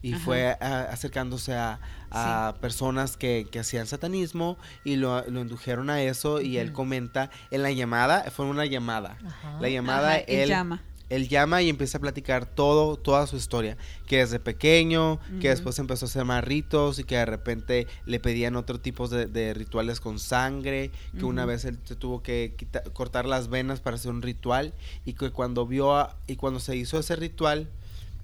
Y 0.01 0.13
Ajá. 0.15 0.23
fue 0.25 0.57
a- 0.59 0.81
acercándose 0.91 1.53
a, 1.55 1.79
a 2.13 2.55
personas 2.61 3.17
que, 3.17 3.47
que 3.51 3.59
hacían 3.59 3.87
satanismo 3.87 4.57
y 4.83 4.95
lo, 4.97 5.23
lo 5.29 5.41
indujeron 5.41 5.89
a 5.89 6.01
eso. 6.01 6.41
Y 6.41 6.57
él 6.57 6.71
comenta 6.73 7.29
en 7.51 7.63
la 7.63 7.71
llamada, 7.71 8.29
fue 8.31 8.45
una 8.45 8.65
llamada. 8.65 9.17
Ajá. 9.25 9.57
La 9.59 9.69
llamada, 9.69 10.09
Ajá, 10.11 10.17
él 10.19 10.39
él, 10.41 10.49
llama. 10.49 10.81
él 11.09 11.27
llama 11.27 11.61
y 11.61 11.69
empieza 11.69 11.97
a 11.97 12.01
platicar 12.01 12.45
todo, 12.45 12.97
toda 12.97 13.25
su 13.27 13.35
historia. 13.35 13.77
Que 14.07 14.17
desde 14.17 14.39
pequeño, 14.39 15.19
que 15.41 15.49
después 15.49 15.77
empezó 15.79 16.05
a 16.05 16.07
hacer 16.09 16.25
más 16.25 16.43
ritos 16.43 16.99
y 16.99 17.03
que 17.03 17.15
de 17.17 17.25
repente 17.25 17.87
le 18.05 18.19
pedían 18.19 18.55
otro 18.55 18.79
tipo 18.79 19.07
de, 19.07 19.25
de 19.25 19.53
rituales 19.53 19.99
con 19.99 20.19
sangre. 20.19 20.91
Que 21.17 21.25
una 21.25 21.45
vez 21.45 21.65
él 21.65 21.77
se 21.83 21.95
tuvo 21.95 22.21
que 22.23 22.53
quita- 22.57 22.83
cortar 22.93 23.25
las 23.25 23.49
venas 23.49 23.79
para 23.79 23.95
hacer 23.95 24.11
un 24.11 24.21
ritual. 24.21 24.73
Y 25.05 25.13
que 25.13 25.31
cuando 25.31 25.65
vio 25.67 25.95
a- 25.95 26.15
y 26.27 26.35
cuando 26.35 26.59
se 26.59 26.75
hizo 26.75 26.99
ese 26.99 27.15
ritual, 27.15 27.69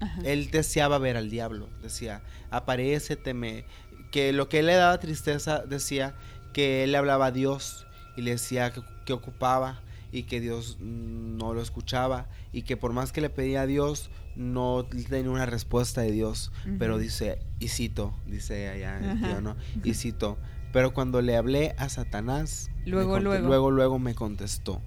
Ajá. 0.00 0.20
él 0.24 0.50
deseaba 0.50 0.98
ver 0.98 1.16
al 1.16 1.28
diablo. 1.30 1.68
Decía, 1.82 2.22
aparéceteme. 2.50 3.64
Que 4.10 4.32
lo 4.32 4.48
que 4.48 4.60
él 4.60 4.66
le 4.66 4.74
daba 4.74 4.98
tristeza, 4.98 5.60
decía 5.66 6.14
que 6.52 6.84
él 6.84 6.92
le 6.92 6.98
hablaba 6.98 7.26
a 7.26 7.30
Dios 7.30 7.86
y 8.16 8.22
le 8.22 8.32
decía 8.32 8.72
que, 8.72 8.82
que 9.04 9.12
ocupaba 9.12 9.80
y 10.12 10.24
que 10.24 10.40
Dios 10.40 10.78
no 10.80 11.54
lo 11.54 11.62
escuchaba 11.62 12.26
y 12.52 12.62
que 12.62 12.76
por 12.76 12.92
más 12.92 13.12
que 13.12 13.20
le 13.20 13.30
pedía 13.30 13.62
a 13.62 13.66
Dios 13.66 14.10
no 14.34 14.84
tenía 15.08 15.30
una 15.30 15.46
respuesta 15.46 16.00
de 16.00 16.10
Dios. 16.12 16.50
Pero 16.78 16.98
dice, 16.98 17.38
y 17.60 17.68
cito, 17.68 18.14
dice 18.26 18.68
allá 18.68 18.98
el 18.98 19.10
Ajá. 19.10 19.26
tío, 19.28 19.40
¿no? 19.40 19.56
Y 19.84 19.94
cito, 19.94 20.38
pero 20.72 20.92
cuando 20.92 21.20
le 21.22 21.36
hablé 21.36 21.74
a 21.78 21.88
Satanás, 21.88 22.70
Luego, 22.86 23.20
luego. 23.20 23.46
luego, 23.46 23.70
luego 23.70 23.98
me 23.98 24.14
contestó. 24.14 24.80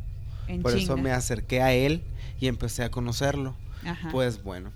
En 0.47 0.61
Por 0.61 0.75
eso 0.75 0.97
me 0.97 1.11
acerqué 1.11 1.61
a 1.61 1.73
él 1.73 2.03
y 2.39 2.47
empecé 2.47 2.83
a 2.83 2.91
conocerlo. 2.91 3.55
Ajá. 3.85 4.09
Pues 4.11 4.43
bueno. 4.43 4.71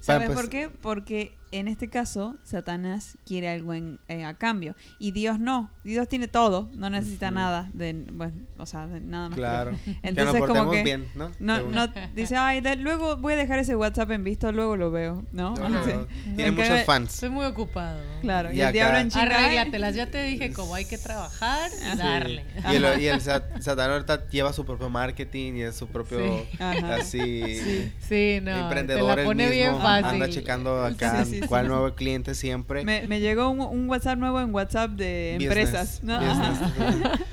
¿Sabes 0.00 0.28
para 0.28 0.40
por 0.40 0.50
qué? 0.50 0.68
Porque 0.68 1.36
en 1.52 1.68
este 1.68 1.88
caso, 1.88 2.36
Satanás 2.44 3.16
quiere 3.26 3.48
algo 3.48 3.74
en- 3.74 3.98
eh, 4.08 4.24
a 4.24 4.34
cambio. 4.34 4.74
Y 4.98 5.12
Dios 5.12 5.38
no. 5.38 5.70
Dios 5.84 6.08
tiene 6.08 6.26
todo. 6.28 6.68
No 6.74 6.90
necesita 6.90 7.30
nada. 7.30 7.70
De, 7.74 7.92
bueno, 8.12 8.32
o 8.58 8.66
sea, 8.66 8.86
de 8.86 9.00
nada 9.00 9.28
más. 9.28 9.36
que- 9.36 9.40
Claro. 9.42 9.70
Entonces, 10.02 10.34
que 10.34 10.40
nos 10.40 10.48
como 10.58 10.70
que. 10.72 10.82
bien, 10.82 11.06
¿no? 11.14 11.30
No, 11.40 11.88
dice, 12.14 12.36
ay, 12.36 12.60
de- 12.60 12.76
luego 12.76 13.16
voy 13.16 13.34
a 13.34 13.36
dejar 13.36 13.58
ese 13.58 13.76
WhatsApp 13.76 14.10
en 14.12 14.24
visto, 14.24 14.50
luego 14.52 14.76
lo 14.76 14.90
veo, 14.90 15.24
¿no? 15.32 15.54
No, 15.54 15.68
no, 15.68 15.84
Sí. 15.84 15.90
no. 15.94 16.06
Tiene 16.36 16.46
En 16.46 16.54
muchos 16.56 16.84
fans. 16.84 17.14
Estoy 17.14 17.30
muy 17.30 17.44
ocupado. 17.46 18.00
Claro, 18.22 18.50
y, 18.52 18.56
Y 18.56 18.60
el 18.60 18.66
acá- 18.66 18.72
diablo 18.72 18.98
en 18.98 19.10
chinga. 19.10 19.24
ay, 19.26 19.44
Arréglatelas, 19.44 19.94
ya 19.94 20.06
te 20.10 20.22
dije 20.24 20.52
cómo 20.54 20.74
hay 20.74 20.84
que 20.86 20.98
trabajar 20.98 21.70
y 21.92 21.96
darle. 21.98 22.44
Y 22.72 22.76
el, 22.76 23.00
y 23.02 23.06
el 23.08 23.20
sat- 23.20 23.60
Satanás 23.60 23.92
ahorita 23.92 24.28
lleva 24.28 24.52
su 24.52 24.64
propio 24.64 24.88
marketing 24.88 25.54
y 25.56 25.62
es 25.62 25.76
su 25.76 25.86
propio 25.88 26.18
Sí. 26.18 26.58
Así 26.62 27.92
Sí, 28.08 28.38
no. 28.42 28.50
emprendedor 28.56 29.10
te 29.14 29.22
la 29.22 29.24
pone 29.24 29.44
mismo. 29.48 29.56
bien 29.58 29.78
fácil. 29.80 30.04
Anda 30.06 30.28
checando 30.30 30.84
acá 30.84 31.24
Sí, 31.24 31.40
sí, 31.42 31.48
cuál 31.48 31.68
nuevo 31.68 31.94
cliente 31.94 32.34
siempre. 32.34 32.84
Me, 32.84 33.06
me 33.06 33.20
llegó 33.20 33.48
un, 33.50 33.60
un 33.60 33.88
WhatsApp 33.88 34.18
nuevo 34.18 34.40
en 34.40 34.54
WhatsApp 34.54 34.92
de 34.92 35.36
Business, 35.38 35.58
empresas. 35.58 36.02
¿no? 36.02 36.18
business. 36.18 37.20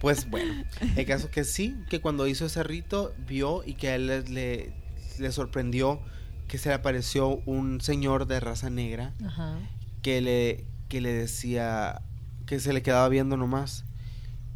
Pues 0.00 0.30
bueno, 0.30 0.64
el 0.96 1.04
caso 1.04 1.30
que 1.30 1.44
sí, 1.44 1.76
que 1.90 2.00
cuando 2.00 2.26
hizo 2.26 2.46
ese 2.46 2.62
rito 2.62 3.12
vio 3.28 3.62
y 3.66 3.74
que 3.74 3.88
a 3.88 3.96
él 3.96 4.06
le, 4.06 4.22
le, 4.22 4.72
le 5.18 5.30
sorprendió 5.30 6.00
que 6.48 6.56
se 6.56 6.70
le 6.70 6.74
apareció 6.76 7.42
un 7.44 7.82
señor 7.82 8.26
de 8.26 8.40
raza 8.40 8.70
negra 8.70 9.12
Ajá. 9.22 9.58
que 10.00 10.22
le, 10.22 10.64
que 10.88 11.02
le 11.02 11.12
decía 11.12 12.00
que 12.46 12.60
se 12.60 12.72
le 12.72 12.80
quedaba 12.82 13.10
viendo 13.10 13.36
nomás. 13.36 13.84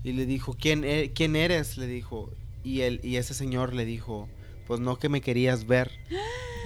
Y 0.03 0.13
le 0.13 0.25
dijo, 0.25 0.57
¿quién, 0.59 0.83
e- 0.83 1.13
¿quién 1.15 1.37
eres? 1.37 1.77
Le 1.77 1.87
dijo. 1.89 2.33
Y, 2.63 2.81
él, 2.81 3.01
y 3.03 3.17
ese 3.17 3.35
señor 3.35 3.75
le 3.75 3.85
dijo, 3.85 4.31
pues 4.67 4.81
no 4.81 4.99
que 4.99 5.11
me 5.11 5.21
querías 5.21 5.67
ver. 5.67 5.91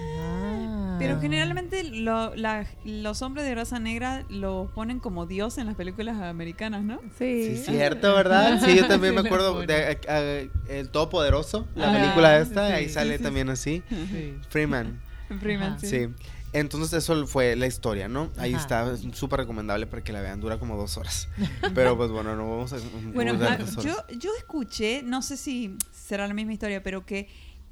Pero 0.99 1.21
generalmente 1.21 1.85
lo- 1.85 2.35
la- 2.35 2.67
los 2.85 3.23
hombres 3.23 3.45
de 3.47 3.55
raza 3.55 3.79
negra 3.79 4.25
los 4.29 4.71
ponen 4.73 4.99
como 5.01 5.27
Dios 5.27 5.59
en 5.59 5.67
las 5.67 5.75
películas 5.77 6.21
americanas, 6.21 6.83
¿no? 6.85 7.01
Sí. 7.19 7.57
Sí, 7.57 7.63
cierto, 7.65 8.15
¿verdad? 8.15 8.61
Sí, 8.65 8.77
yo 8.77 8.87
también 8.87 9.15
Sí, 9.17 9.23
me 9.23 9.27
acuerdo 9.29 9.61
de 9.61 9.93
eh, 9.93 9.99
eh, 10.09 10.51
El 10.69 10.89
Todopoderoso, 10.91 11.67
la 11.75 11.93
película 11.93 12.39
esta, 12.39 12.69
sí, 12.69 12.73
ahí 12.73 12.87
sí, 12.89 12.95
sale 12.95 13.17
sí, 13.19 13.23
también 13.23 13.49
así. 13.51 13.83
Sí. 13.91 14.35
Freeman, 14.49 15.01
Freeman, 15.41 15.73
Ajá. 15.75 15.79
sí. 15.81 16.09
Entonces 16.55 16.95
eso 17.05 17.27
fue 17.27 17.57
la 17.57 17.67
historia, 17.67 18.09
¿no? 18.09 18.31
Ahí 18.39 18.55
Ajá. 18.55 18.63
está, 18.63 18.93
es 18.93 19.01
súper 19.19 19.41
recomendable 19.41 19.87
para 19.87 20.03
que 20.03 20.13
la 20.15 20.23
vean, 20.23 20.41
dura 20.41 20.59
como 20.59 20.77
dos 20.79 20.97
horas. 20.97 21.29
Pero 21.75 21.95
pues 21.97 22.11
bueno, 22.11 22.35
no 22.37 22.49
vamos 22.49 22.73
a... 22.73 22.79
Bueno, 23.13 23.39
ah, 23.43 23.59
yo, 23.83 23.95
yo 24.19 24.31
escuché, 24.39 25.03
no 25.03 25.21
sé 25.21 25.37
si 25.37 25.77
será 25.93 26.27
la 26.27 26.33
misma 26.33 26.55
historia, 26.55 26.83
pero 26.83 27.05
que 27.05 27.29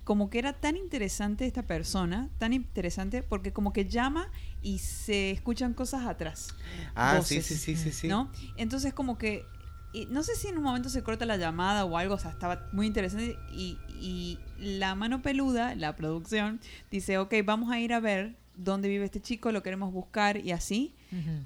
como 0.07 0.31
que 0.31 0.39
era 0.39 0.53
tan 0.53 0.77
interesante 0.77 1.47
esta 1.47 1.65
persona, 1.65 2.31
tan 2.39 2.53
interesante, 2.53 3.25
porque 3.25 3.53
como 3.53 3.73
que 3.73 3.87
llama 3.87 4.31
y 4.63 4.79
se 4.79 5.33
escuchan 5.33 5.75
cosas 5.75 6.07
atrás. 6.07 6.55
Ah, 6.95 7.21
sí, 7.25 7.39
voces, 7.39 7.47
sí, 7.47 7.57
sí, 7.57 7.77
sí, 7.77 7.91
sí. 7.91 8.07
¿no? 8.07 8.31
Entonces 8.57 8.95
como 8.95 9.19
que, 9.19 9.45
y 9.93 10.07
no 10.07 10.23
sé 10.23 10.37
si 10.37 10.47
en 10.47 10.59
un 10.59 10.63
momento 10.63 10.91
se 10.91 11.03
corta 11.03 11.27
la 11.27 11.37
llamada 11.37 11.85
o 11.85 11.99
algo, 11.99 12.15
o 12.15 12.19
sea, 12.19 12.31
estaba 12.31 12.69
muy 12.71 12.87
interesante 12.87 13.37
y, 13.53 13.79
y 14.01 14.39
la 14.61 14.95
mano 14.95 15.23
peluda, 15.23 15.75
la 15.75 15.97
producción, 15.97 16.61
dice, 16.89 17.19
ok, 17.19 17.35
vamos 17.45 17.73
a 17.73 17.81
ir 17.81 17.93
a 17.93 17.99
ver 17.99 18.37
dónde 18.55 18.89
vive 18.89 19.07
este 19.07 19.21
chico, 19.21 19.51
lo 19.51 19.65
queremos 19.65 19.93
buscar 19.93 20.37
y 20.37 20.53
así. 20.53 20.95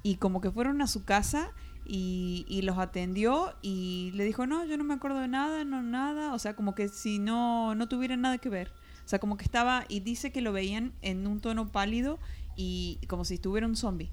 Y 0.02 0.16
como 0.16 0.40
que 0.40 0.50
fueron 0.50 0.82
a 0.82 0.86
su 0.86 1.04
casa 1.04 1.52
y, 1.93 2.47
y 2.49 2.62
los 2.62 2.78
atendió 2.78 3.53
y 3.62 4.12
le 4.14 4.24
dijo, 4.24 4.47
no, 4.47 4.64
yo 4.64 4.76
no 4.76 4.84
me 4.84 4.95
acuerdo 4.95 5.18
de 5.18 5.26
nada, 5.26 5.64
no 5.64 5.82
nada. 5.82 6.32
O 6.34 6.38
sea, 6.38 6.55
como 6.55 6.76
que 6.76 6.88
si 6.88 7.18
no, 7.18 7.74
no 7.74 7.88
tuvieran 7.88 8.20
nada 8.20 8.38
que 8.38 8.49
ver. 8.49 8.70
O 9.05 9.09
sea, 9.09 9.18
como 9.18 9.36
que 9.36 9.43
estaba, 9.43 9.86
y 9.88 9.99
dice 9.99 10.30
que 10.30 10.41
lo 10.41 10.53
veían 10.53 10.93
en 11.03 11.26
un 11.26 11.41
tono 11.41 11.66
pálido 11.72 12.20
y 12.55 13.01
como 13.09 13.24
si 13.24 13.34
estuviera 13.34 13.66
un 13.66 13.74
zombie. 13.74 14.12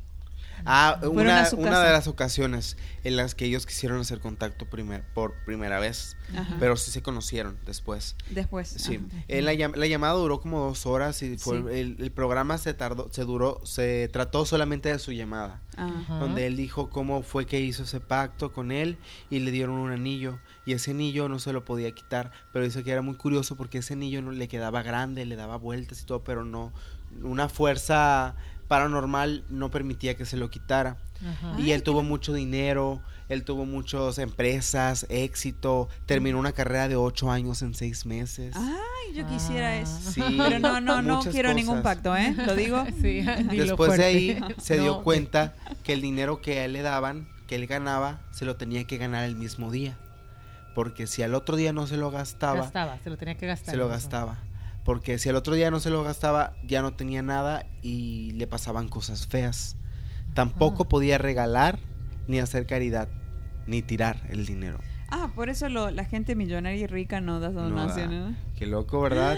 Ah, 0.65 0.99
una, 1.03 1.47
una 1.55 1.83
de 1.83 1.91
las 1.91 2.07
ocasiones 2.07 2.77
en 3.03 3.15
las 3.15 3.35
que 3.35 3.45
ellos 3.45 3.65
quisieron 3.65 3.99
hacer 4.01 4.19
contacto 4.19 4.65
primer, 4.69 5.03
por 5.13 5.33
primera 5.45 5.79
vez, 5.79 6.17
Ajá. 6.35 6.57
pero 6.59 6.75
sí 6.75 6.91
se 6.91 7.01
conocieron 7.01 7.57
después. 7.65 8.15
Después. 8.31 8.67
Sí, 8.67 8.95
ajá. 8.95 9.23
Eh, 9.27 9.41
la, 9.41 9.53
la 9.53 9.87
llamada 9.87 10.13
duró 10.13 10.41
como 10.41 10.59
dos 10.59 10.85
horas 10.85 11.21
y 11.23 11.37
fue, 11.37 11.59
Sí. 11.59 11.79
el, 11.79 11.95
el 11.99 12.11
programa 12.11 12.57
se 12.57 12.73
tardó, 12.73 13.07
se 13.11 13.23
duró, 13.23 13.61
se 13.65 14.09
trató 14.11 14.45
solamente 14.45 14.89
de 14.89 14.99
su 14.99 15.11
llamada, 15.11 15.61
Ah. 15.77 15.91
Ajá. 16.01 16.19
donde 16.19 16.47
él 16.47 16.57
dijo 16.57 16.89
cómo 16.89 17.21
fue 17.21 17.45
que 17.45 17.59
hizo 17.61 17.83
ese 17.83 17.99
pacto 17.99 18.51
con 18.51 18.71
él 18.71 18.97
y 19.29 19.39
le 19.39 19.51
dieron 19.51 19.75
un 19.75 19.91
anillo 19.91 20.39
y 20.65 20.73
ese 20.73 20.91
anillo 20.91 21.29
no 21.29 21.39
se 21.39 21.53
lo 21.53 21.63
podía 21.65 21.91
quitar, 21.91 22.31
pero 22.51 22.65
dice 22.65 22.83
que 22.83 22.91
era 22.91 23.01
muy 23.03 23.15
curioso 23.15 23.55
porque 23.55 23.77
ese 23.77 23.93
anillo 23.93 24.21
no 24.21 24.31
le 24.31 24.47
quedaba 24.47 24.81
grande, 24.83 25.23
le 25.25 25.35
daba 25.35 25.57
vueltas 25.57 26.01
y 26.01 26.05
todo, 26.05 26.23
pero 26.23 26.43
no, 26.43 26.73
una 27.21 27.47
fuerza 27.47 28.35
paranormal 28.67 29.43
no 29.49 29.69
permitía 29.71 30.15
que 30.15 30.25
se 30.25 30.37
lo 30.37 30.49
quitara. 30.49 30.97
Ajá. 31.25 31.59
Y 31.59 31.71
él 31.71 31.81
tuvo 31.83 32.03
mucho 32.03 32.33
dinero, 32.33 33.01
él 33.29 33.43
tuvo 33.43 33.65
muchas 33.65 34.17
empresas, 34.19 35.05
éxito, 35.09 35.89
terminó 36.05 36.37
una 36.39 36.51
carrera 36.51 36.87
de 36.87 36.95
ocho 36.95 37.31
años 37.31 37.61
en 37.61 37.73
seis 37.73 38.05
meses. 38.05 38.55
Ay, 38.55 39.15
yo 39.15 39.25
quisiera 39.27 39.69
Ah. 39.69 39.77
eso. 39.77 40.11
Sí, 40.11 40.21
Pero 40.37 40.59
no, 40.59 40.79
no, 40.81 41.01
no 41.01 41.21
quiero 41.21 41.53
ningún 41.53 41.81
pacto, 41.81 42.15
¿eh? 42.15 42.35
Lo 42.45 42.55
digo. 42.55 42.85
Sí, 43.01 43.21
Después 43.55 43.97
de 43.97 44.05
ahí 44.05 44.39
se 44.57 44.79
dio 44.79 45.01
cuenta 45.03 45.55
que 45.83 45.93
el 45.93 46.01
dinero 46.01 46.41
que 46.41 46.59
a 46.59 46.65
él 46.65 46.73
le 46.73 46.81
daban, 46.83 47.27
que 47.47 47.55
él 47.55 47.65
ganaba, 47.67 48.19
se 48.31 48.45
lo 48.45 48.55
tenía 48.57 48.83
que 48.85 48.97
ganar 48.97 49.23
el 49.23 49.35
mismo 49.35 49.71
día. 49.71 49.97
Porque 50.75 51.07
si 51.07 51.23
al 51.23 51.33
otro 51.33 51.55
día 51.55 51.73
no 51.73 51.87
se 51.87 51.97
lo 51.97 52.11
gastaba, 52.11 52.61
Gastaba, 52.61 52.99
se 53.03 53.09
lo 53.09 53.17
tenía 53.17 53.35
que 53.35 53.47
gastar. 53.47 53.71
se 53.71 53.77
lo 53.77 53.85
eso. 53.85 53.93
gastaba. 53.93 54.37
Porque 54.87 55.19
si 55.19 55.27
al 55.27 55.35
otro 55.35 55.53
día 55.53 55.69
no 55.69 55.81
se 55.81 55.89
lo 55.89 56.01
gastaba, 56.01 56.53
ya 56.65 56.81
no 56.81 56.93
tenía 56.93 57.21
nada 57.21 57.65
y 57.81 58.31
le 58.31 58.47
pasaban 58.47 58.87
cosas 58.87 59.27
feas. 59.27 59.75
Tampoco 60.33 60.83
Ajá. 60.83 60.89
podía 60.89 61.17
regalar, 61.17 61.77
ni 62.27 62.39
hacer 62.39 62.65
caridad, 62.65 63.09
ni 63.65 63.81
tirar 63.81 64.21
el 64.29 64.45
dinero. 64.45 64.79
Ah, 65.09 65.29
por 65.35 65.49
eso 65.49 65.67
lo- 65.67 65.91
la 65.91 66.05
gente 66.05 66.35
millonaria 66.35 66.79
y 66.81 66.87
rica 66.87 67.19
no 67.19 67.41
da 67.41 67.49
No 67.49 67.63
da. 67.63 67.67
donaciones. 67.67 68.29
¿no? 68.31 68.35
Qué 68.57 68.65
loco, 68.65 69.01
¿verdad? 69.01 69.35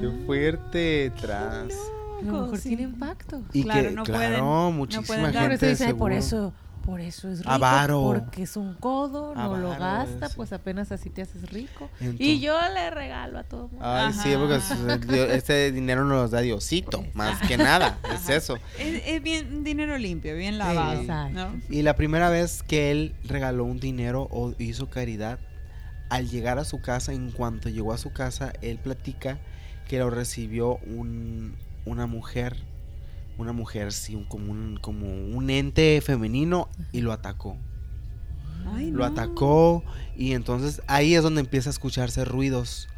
Qué 0.00 0.10
fuerte 0.24 1.12
tras. 1.20 1.74
A 2.20 2.24
lo 2.24 2.32
mejor 2.44 2.56
Sí. 2.58 2.68
tiene 2.70 2.84
impacto. 2.84 3.42
Y 3.52 3.62
Claro, 3.64 3.88
que, 3.90 3.94
no 3.94 4.02
claro, 4.04 4.18
pueden- 4.18 4.40
no 4.40 4.72
muchísima 4.72 5.06
pueden 5.06 5.22
dar. 5.24 5.32
Por 5.32 5.40
eso 5.42 5.48
gente 5.50 5.66
dice, 5.68 5.84
"Ay, 5.88 5.92
por 5.92 6.12
eso, 6.12 6.54
por 6.84 7.00
eso 7.00 7.28
es 7.28 7.40
rico. 7.40 7.50
Avaro. 7.50 8.02
Porque 8.02 8.42
es 8.42 8.56
un 8.56 8.74
codo, 8.74 9.34
no 9.34 9.56
lo 9.56 9.70
gasta, 9.70 10.28
sí. 10.28 10.34
pues 10.36 10.52
apenas 10.52 10.92
así 10.92 11.10
te 11.10 11.22
haces 11.22 11.50
rico. 11.50 11.90
Entonces- 12.00 12.26
y 12.26 12.40
yo 12.40 12.56
le 12.74 12.90
regalo 12.90 13.38
a 13.38 13.44
todo 13.44 13.68
mundo. 13.68 13.84
Ay, 13.84 14.12
sí, 14.12 14.30
porque 14.36 15.34
este 15.34 15.72
dinero 15.72 16.04
nos 16.04 16.12
lo 16.22 16.28
da 16.28 16.40
Diosito, 16.40 17.04
más 17.14 17.40
que 17.46 17.56
nada, 17.56 17.98
es 18.14 18.28
eso. 18.28 18.56
Es, 18.78 19.02
es 19.06 19.22
bien 19.22 19.64
dinero 19.64 19.96
limpio, 19.98 20.34
bien 20.36 20.58
lavado. 20.58 21.00
Exacto. 21.00 21.34
¿no? 21.34 21.60
Y 21.68 21.82
la 21.82 21.94
primera 21.96 22.30
vez 22.30 22.62
que 22.62 22.90
él 22.90 23.14
regaló 23.24 23.64
un 23.64 23.80
dinero 23.80 24.28
o 24.30 24.54
hizo 24.58 24.88
caridad, 24.90 25.38
al 26.08 26.28
llegar 26.28 26.58
a 26.58 26.64
su 26.64 26.80
casa, 26.80 27.12
en 27.12 27.30
cuanto 27.30 27.68
llegó 27.68 27.92
a 27.92 27.98
su 27.98 28.12
casa, 28.12 28.52
él 28.62 28.78
platica 28.78 29.38
que 29.88 29.98
lo 29.98 30.10
recibió 30.10 30.76
un, 30.86 31.54
una 31.84 32.06
mujer, 32.06 32.56
una 33.40 33.52
mujer, 33.52 33.92
sí, 33.92 34.14
un- 34.14 34.24
como, 34.24 34.52
un, 34.52 34.78
como 34.80 35.06
un 35.06 35.50
ente 35.50 36.00
femenino 36.00 36.68
y 36.92 37.00
lo 37.00 37.12
atacó. 37.12 37.56
Ay, 38.74 38.90
Lo 38.90 38.98
no. 38.98 39.04
atacó 39.06 39.82
y 40.16 40.32
entonces 40.32 40.82
ahí 40.86 41.14
es 41.14 41.22
donde 41.22 41.40
empieza 41.40 41.70
a 41.70 41.72
escucharse 41.72 42.24
ruidos 42.26 42.88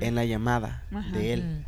En 0.00 0.14
la 0.14 0.24
llamada 0.24 0.84
de 1.12 1.32
él. 1.34 1.64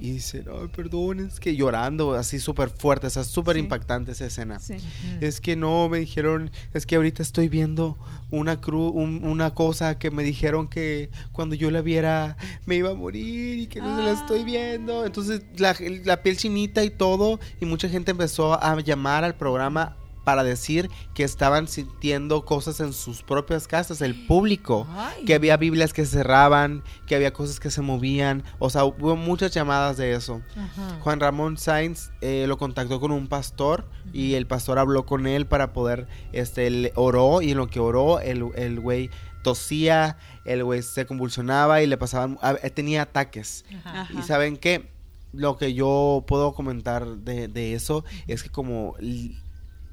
Y 0.00 0.12
dice, 0.12 0.44
ay, 0.48 0.68
perdón, 0.68 1.20
es 1.20 1.40
que 1.40 1.56
llorando, 1.56 2.14
así 2.14 2.38
súper 2.38 2.68
fuerte, 2.70 3.08
o 3.08 3.10
sea, 3.10 3.24
súper 3.24 3.56
Sí. 3.56 3.60
impactante 3.62 4.12
esa 4.12 4.26
escena. 4.26 4.60
Sí. 4.60 4.76
Es 5.20 5.40
que 5.40 5.56
no, 5.56 5.88
me 5.88 5.98
dijeron, 5.98 6.50
es 6.74 6.86
que 6.86 6.94
ahorita 6.96 7.22
estoy 7.22 7.48
viendo 7.48 7.98
una 8.30 8.60
cruz, 8.60 8.92
una 8.94 9.54
cosa 9.54 9.98
que 9.98 10.10
me 10.12 10.22
dijeron 10.22 10.68
que 10.68 11.10
cuando 11.32 11.54
yo 11.56 11.70
la 11.72 11.80
viera 11.80 12.36
me 12.66 12.76
iba 12.76 12.90
a 12.90 12.94
morir 12.94 13.58
y 13.58 13.66
que 13.66 13.80
no 13.80 13.96
se 13.96 14.02
la 14.04 14.12
estoy 14.12 14.40
Ah. 14.42 14.44
viendo. 14.44 15.04
Entonces 15.06 15.42
la, 15.56 15.74
la 16.04 16.22
piel 16.22 16.36
chinita 16.36 16.84
y 16.84 16.90
todo, 16.90 17.40
y 17.60 17.64
mucha 17.64 17.88
gente 17.88 18.12
empezó 18.12 18.54
a 18.62 18.80
llamar 18.80 19.24
al 19.24 19.34
programa 19.34 19.96
para 20.28 20.44
decir 20.44 20.90
que 21.14 21.24
estaban 21.24 21.68
sintiendo 21.68 22.44
cosas 22.44 22.80
en 22.80 22.92
sus 22.92 23.22
propias 23.22 23.66
casas, 23.66 24.02
el 24.02 24.26
público 24.26 24.86
Ay. 24.90 25.24
que 25.24 25.32
había 25.34 25.56
Biblias 25.56 25.94
que 25.94 26.04
cerraban, 26.04 26.82
que 27.06 27.14
había 27.16 27.32
cosas 27.32 27.58
que 27.60 27.70
se 27.70 27.80
movían, 27.80 28.42
o 28.58 28.68
sea, 28.68 28.84
hubo 28.84 29.16
muchas 29.16 29.52
llamadas 29.52 29.96
de 29.96 30.12
eso. 30.12 30.42
Ajá. 30.54 30.98
Juan 31.00 31.18
Ramón 31.18 31.56
Sainz 31.56 32.10
eh, 32.20 32.44
lo 32.46 32.58
contactó 32.58 33.00
con 33.00 33.10
un 33.10 33.26
pastor 33.26 33.86
y 34.12 34.34
el 34.34 34.46
pastor 34.46 34.78
habló 34.78 35.06
con 35.06 35.26
él 35.26 35.46
para 35.46 35.72
poder, 35.72 36.06
este, 36.34 36.66
él 36.66 36.92
oró 36.94 37.40
y 37.40 37.52
en 37.52 37.56
lo 37.56 37.68
que 37.68 37.80
oró, 37.80 38.20
el 38.20 38.44
el 38.54 38.80
güey 38.80 39.08
tosía, 39.42 40.18
el 40.44 40.62
güey 40.62 40.82
se 40.82 41.06
convulsionaba 41.06 41.80
y 41.80 41.86
le 41.86 41.96
pasaban, 41.96 42.36
a- 42.42 42.52
eh, 42.62 42.68
tenía 42.68 43.00
ataques. 43.00 43.64
Ajá. 43.82 44.08
Y 44.18 44.20
saben 44.24 44.58
qué, 44.58 44.90
lo 45.32 45.56
que 45.56 45.72
yo 45.72 46.24
puedo 46.26 46.52
comentar 46.54 47.06
de, 47.06 47.48
de 47.48 47.72
eso 47.74 48.04
es 48.26 48.42
que 48.42 48.50
como 48.50 48.94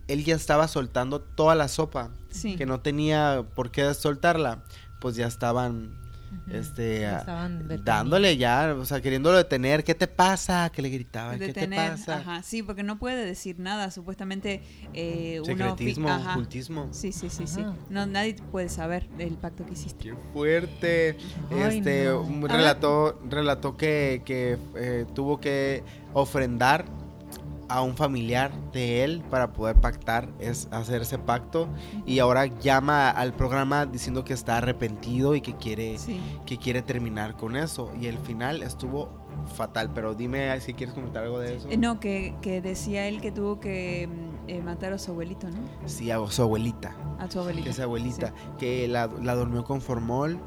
él 0.07 0.23
ya 0.23 0.35
estaba 0.35 0.67
soltando 0.67 1.21
toda 1.21 1.55
la 1.55 1.67
sopa, 1.67 2.11
Sí. 2.29 2.55
que 2.55 2.65
no 2.65 2.79
tenía 2.81 3.45
por 3.55 3.71
qué 3.71 3.93
soltarla, 3.93 4.63
pues 4.99 5.15
ya 5.15 5.27
estaban 5.27 6.03
este 6.51 6.99
Ya 7.01 7.19
estaban 7.19 7.65
dándole 7.85 8.35
ya, 8.35 8.75
o 8.77 8.83
sea, 8.83 9.01
queriéndolo 9.01 9.37
detener, 9.37 9.83
¿qué 9.85 9.95
te 9.95 10.07
pasa? 10.07 10.69
Que 10.69 10.81
le 10.81 10.89
gritaba, 10.89 11.31
¿qué 11.37 11.47
Detener, 11.47 11.91
te 11.91 11.97
pasa? 11.97 12.17
ajá, 12.17 12.43
sí, 12.43 12.61
porque 12.61 12.83
no 12.83 12.99
puede 12.99 13.25
decir 13.25 13.57
nada, 13.57 13.89
supuestamente 13.89 14.61
eh, 14.93 15.39
Secretismo, 15.45 16.09
ocultismo. 16.13 16.89
Sí, 16.91 17.13
sí, 17.13 17.29
sí, 17.29 17.47
sí. 17.47 17.63
No, 17.89 18.05
nadie 18.05 18.35
puede 18.51 18.67
saber 18.69 19.07
del 19.11 19.35
pacto 19.35 19.65
que 19.65 19.73
hiciste. 19.73 20.03
Qué 20.03 20.15
fuerte. 20.33 21.17
Ay, 21.51 21.77
este 21.79 22.05
no. 22.05 22.47
relató, 22.47 23.19
relató 23.29 23.77
que, 23.77 24.21
que, 24.25 24.57
eh, 24.75 25.05
tuvo 25.15 25.39
que 25.39 25.83
ofrendar 26.13 26.85
a 27.69 27.81
un 27.81 27.95
familiar 27.95 28.51
de 28.71 29.03
él 29.03 29.23
para 29.29 29.53
poder 29.53 29.75
pactar, 29.79 30.29
es 30.39 30.67
hacer 30.71 31.01
ese 31.01 31.17
pacto. 31.17 31.67
Y 32.05 32.19
ahora 32.19 32.45
llama 32.45 33.09
al 33.09 33.33
programa 33.33 33.85
diciendo 33.85 34.23
que 34.23 34.33
está 34.33 34.57
arrepentido 34.57 35.35
y 35.35 35.41
que 35.41 35.55
quiere, 35.55 35.97
Sí. 35.97 36.19
que 36.45 36.57
quiere 36.57 36.81
terminar 36.81 37.35
con 37.37 37.55
eso. 37.55 37.91
Y 37.99 38.07
el 38.07 38.17
final 38.19 38.63
estuvo 38.63 39.09
fatal. 39.55 39.91
Pero 39.93 40.13
dime 40.15 40.59
si 40.61 40.73
quieres 40.73 40.93
comentar 40.95 41.23
algo 41.23 41.39
de 41.39 41.57
eso. 41.57 41.67
Eh, 41.69 41.77
no, 41.77 41.99
que, 41.99 42.35
que 42.41 42.61
decía 42.61 43.07
él 43.07 43.21
que 43.21 43.31
tuvo 43.31 43.59
que 43.59 44.07
mm, 44.07 44.49
eh, 44.49 44.61
matar 44.61 44.93
a 44.93 44.97
su 44.97 45.11
abuelito, 45.11 45.47
¿no? 45.49 45.57
Sí, 45.85 46.11
a 46.11 46.17
su 46.29 46.41
abuelita. 46.41 46.95
A 47.19 47.29
su 47.29 47.39
abuelito. 47.39 47.63
que 47.65 47.69
es 47.71 47.79
abuelita, 47.79 48.33
que 48.57 48.87
la, 48.87 49.07
la 49.21 49.35
durmió 49.35 49.63
con 49.63 49.81
formol 49.81 50.39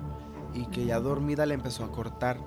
y 0.55 0.65
que 0.67 0.87
ya 0.87 0.99
dormida 1.01 1.47
le 1.47 1.55
empezó 1.55 1.85
a 1.85 1.93
cortar. 1.93 2.39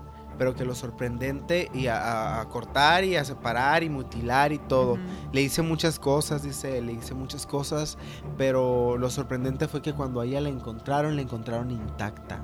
Pero 0.41 0.55
que 0.55 0.65
lo 0.65 0.73
sorprendente 0.73 1.69
y 1.71 1.85
a, 1.85 2.43
cortar 2.49 3.03
y 3.03 3.15
a 3.15 3.23
separar 3.23 3.83
y 3.83 3.89
mutilar 3.89 4.51
y 4.51 4.57
todo. 4.57 4.97
Le 5.31 5.43
hice 5.43 5.61
muchas 5.61 5.99
cosas, 5.99 6.41
dice, 6.41 6.81
le 6.81 6.93
hice 6.93 7.13
muchas 7.13 7.45
cosas, 7.45 7.99
pero 8.39 8.97
lo 8.97 9.11
sorprendente 9.11 9.67
fue 9.67 9.83
que 9.83 9.93
cuando 9.93 10.19
a 10.19 10.25
ella 10.25 10.41
la 10.41 10.49
encontraron, 10.49 11.15
la 11.15 11.21
encontraron 11.21 11.69
intacta. 11.69 12.41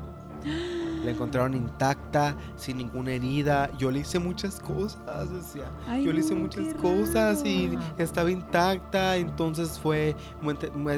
La 1.06 1.12
encontraron 1.12 1.54
intacta, 1.54 2.36
sin 2.58 2.78
ninguna 2.78 3.12
herida. 3.12 3.70
Yo 3.78 3.92
le 3.92 4.00
hice 4.00 4.18
muchas 4.20 4.60
cosas, 4.60 5.32
decía. 5.32 5.66
Ay, 5.88 6.04
Yo 6.04 6.12
le 6.12 6.20
hice 6.22 6.34
no, 6.34 6.42
muchas 6.42 6.74
cosas 6.74 7.46
y 7.46 7.78
estaba 7.98 8.32
intacta, 8.32 9.16
entonces 9.16 9.80
fue 9.80 10.16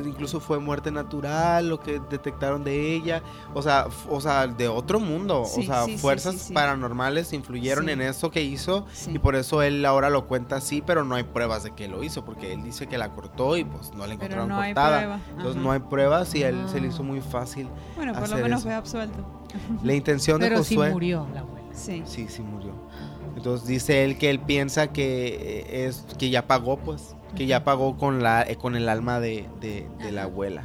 incluso 0.06 0.39
fue 0.39 0.58
muerte 0.60 0.89
natural 0.89 1.68
lo 1.70 1.80
que 1.80 2.02
detectaron 2.10 2.64
de 2.64 2.95
ella, 2.95 3.22
o 3.54 3.62
sea, 3.62 3.88
o 4.10 4.22
sea, 4.22 4.47
de 4.47 4.68
otro 4.68 5.00
mundo, 5.00 5.43
Sí, 5.45 5.62
o 5.62 5.64
sea, 5.66 5.84
sí, 5.86 5.97
fuerzas 5.97 6.36
sí, 6.36 6.54
paranormales 6.54 7.34
influyeron 7.34 7.89
en 7.89 8.02
eso 8.02 8.32
que 8.32 8.41
hizo 8.41 8.86
y 9.08 9.20
por 9.20 9.36
eso 9.36 9.62
él 9.62 9.86
ahora 9.86 10.10
lo 10.10 10.28
cuenta 10.28 10.56
así, 10.56 10.82
pero 10.84 11.04
no 11.04 11.16
hay 11.16 11.24
pruebas 11.24 11.64
de 11.64 11.72
que 11.72 11.88
lo 11.88 12.04
hizo 12.04 12.24
porque 12.26 12.54
él 12.54 12.64
dice 12.64 12.88
que 12.88 12.97
la 12.97 13.10
cortó 13.12 13.58
y 13.58 13.66
pues 13.66 13.91
no 13.91 14.08
la 14.08 14.16
Pero 14.18 14.43
encontraron 14.43 14.47
no 14.50 14.56
cortada. 14.56 15.20
Entonces 15.38 15.62
no 15.62 15.72
hay 15.72 15.80
pruebas 15.82 16.34
y 16.36 16.43
a 16.43 16.50
él 16.50 16.58
se 16.70 16.80
le 16.80 16.88
Ah. 16.88 16.91
hizo 16.91 17.04
muy 17.04 17.22
fácil. 17.22 17.68
Bueno, 17.95 18.14
por 18.14 18.30
lo 18.30 18.36
menos 18.38 18.60
eso. 18.60 18.62
fue 18.62 18.74
absuelto. 18.74 19.39
La 19.84 19.93
intención 19.93 20.39
de 20.39 20.47
Pero 20.50 20.64
sí 20.64 20.76
Josué 20.76 20.91
murió 20.91 21.28
la 21.34 21.41
abuela. 21.41 21.68
Sí. 21.74 22.02
Sí, 22.06 22.28
sí 22.30 22.41
murió. 22.41 22.72
Entonces 23.36 23.68
dice 23.68 24.04
él 24.04 24.18
que 24.18 24.30
él 24.30 24.39
piensa 24.39 24.91
que 24.91 25.28
eh, 25.70 25.86
es 25.88 26.06
que 26.18 26.30
ya 26.30 26.45
pagó, 26.47 26.78
pues, 26.78 27.16
que 27.36 27.45
ya 27.45 27.64
pagó 27.64 27.95
con 27.97 28.22
la 28.22 28.41
eh, 28.43 28.56
con 28.58 28.76
el 28.76 28.89
alma 28.89 29.20
de, 29.20 29.45
de- 29.62 29.88
de 30.04 30.12
la 30.12 30.24
abuela. 30.24 30.64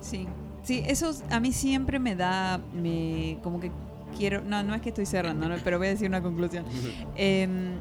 Sí, 0.00 0.26
sí, 0.62 0.82
eso 0.86 1.10
a 1.30 1.40
mí 1.40 1.52
siempre 1.52 1.98
me 1.98 2.14
da, 2.14 2.60
me, 2.74 3.38
como 3.42 3.58
que 3.58 3.72
quiero, 4.16 4.42
no, 4.42 4.62
no 4.62 4.74
es 4.74 4.82
que 4.82 4.90
estoy 4.90 5.06
cerrando, 5.06 5.48
¿no? 5.48 5.56
pero 5.64 5.78
voy 5.78 5.88
a 5.88 5.90
decir 5.90 6.08
una 6.08 6.22
conclusión. 6.22 6.64
Em, 7.16 7.72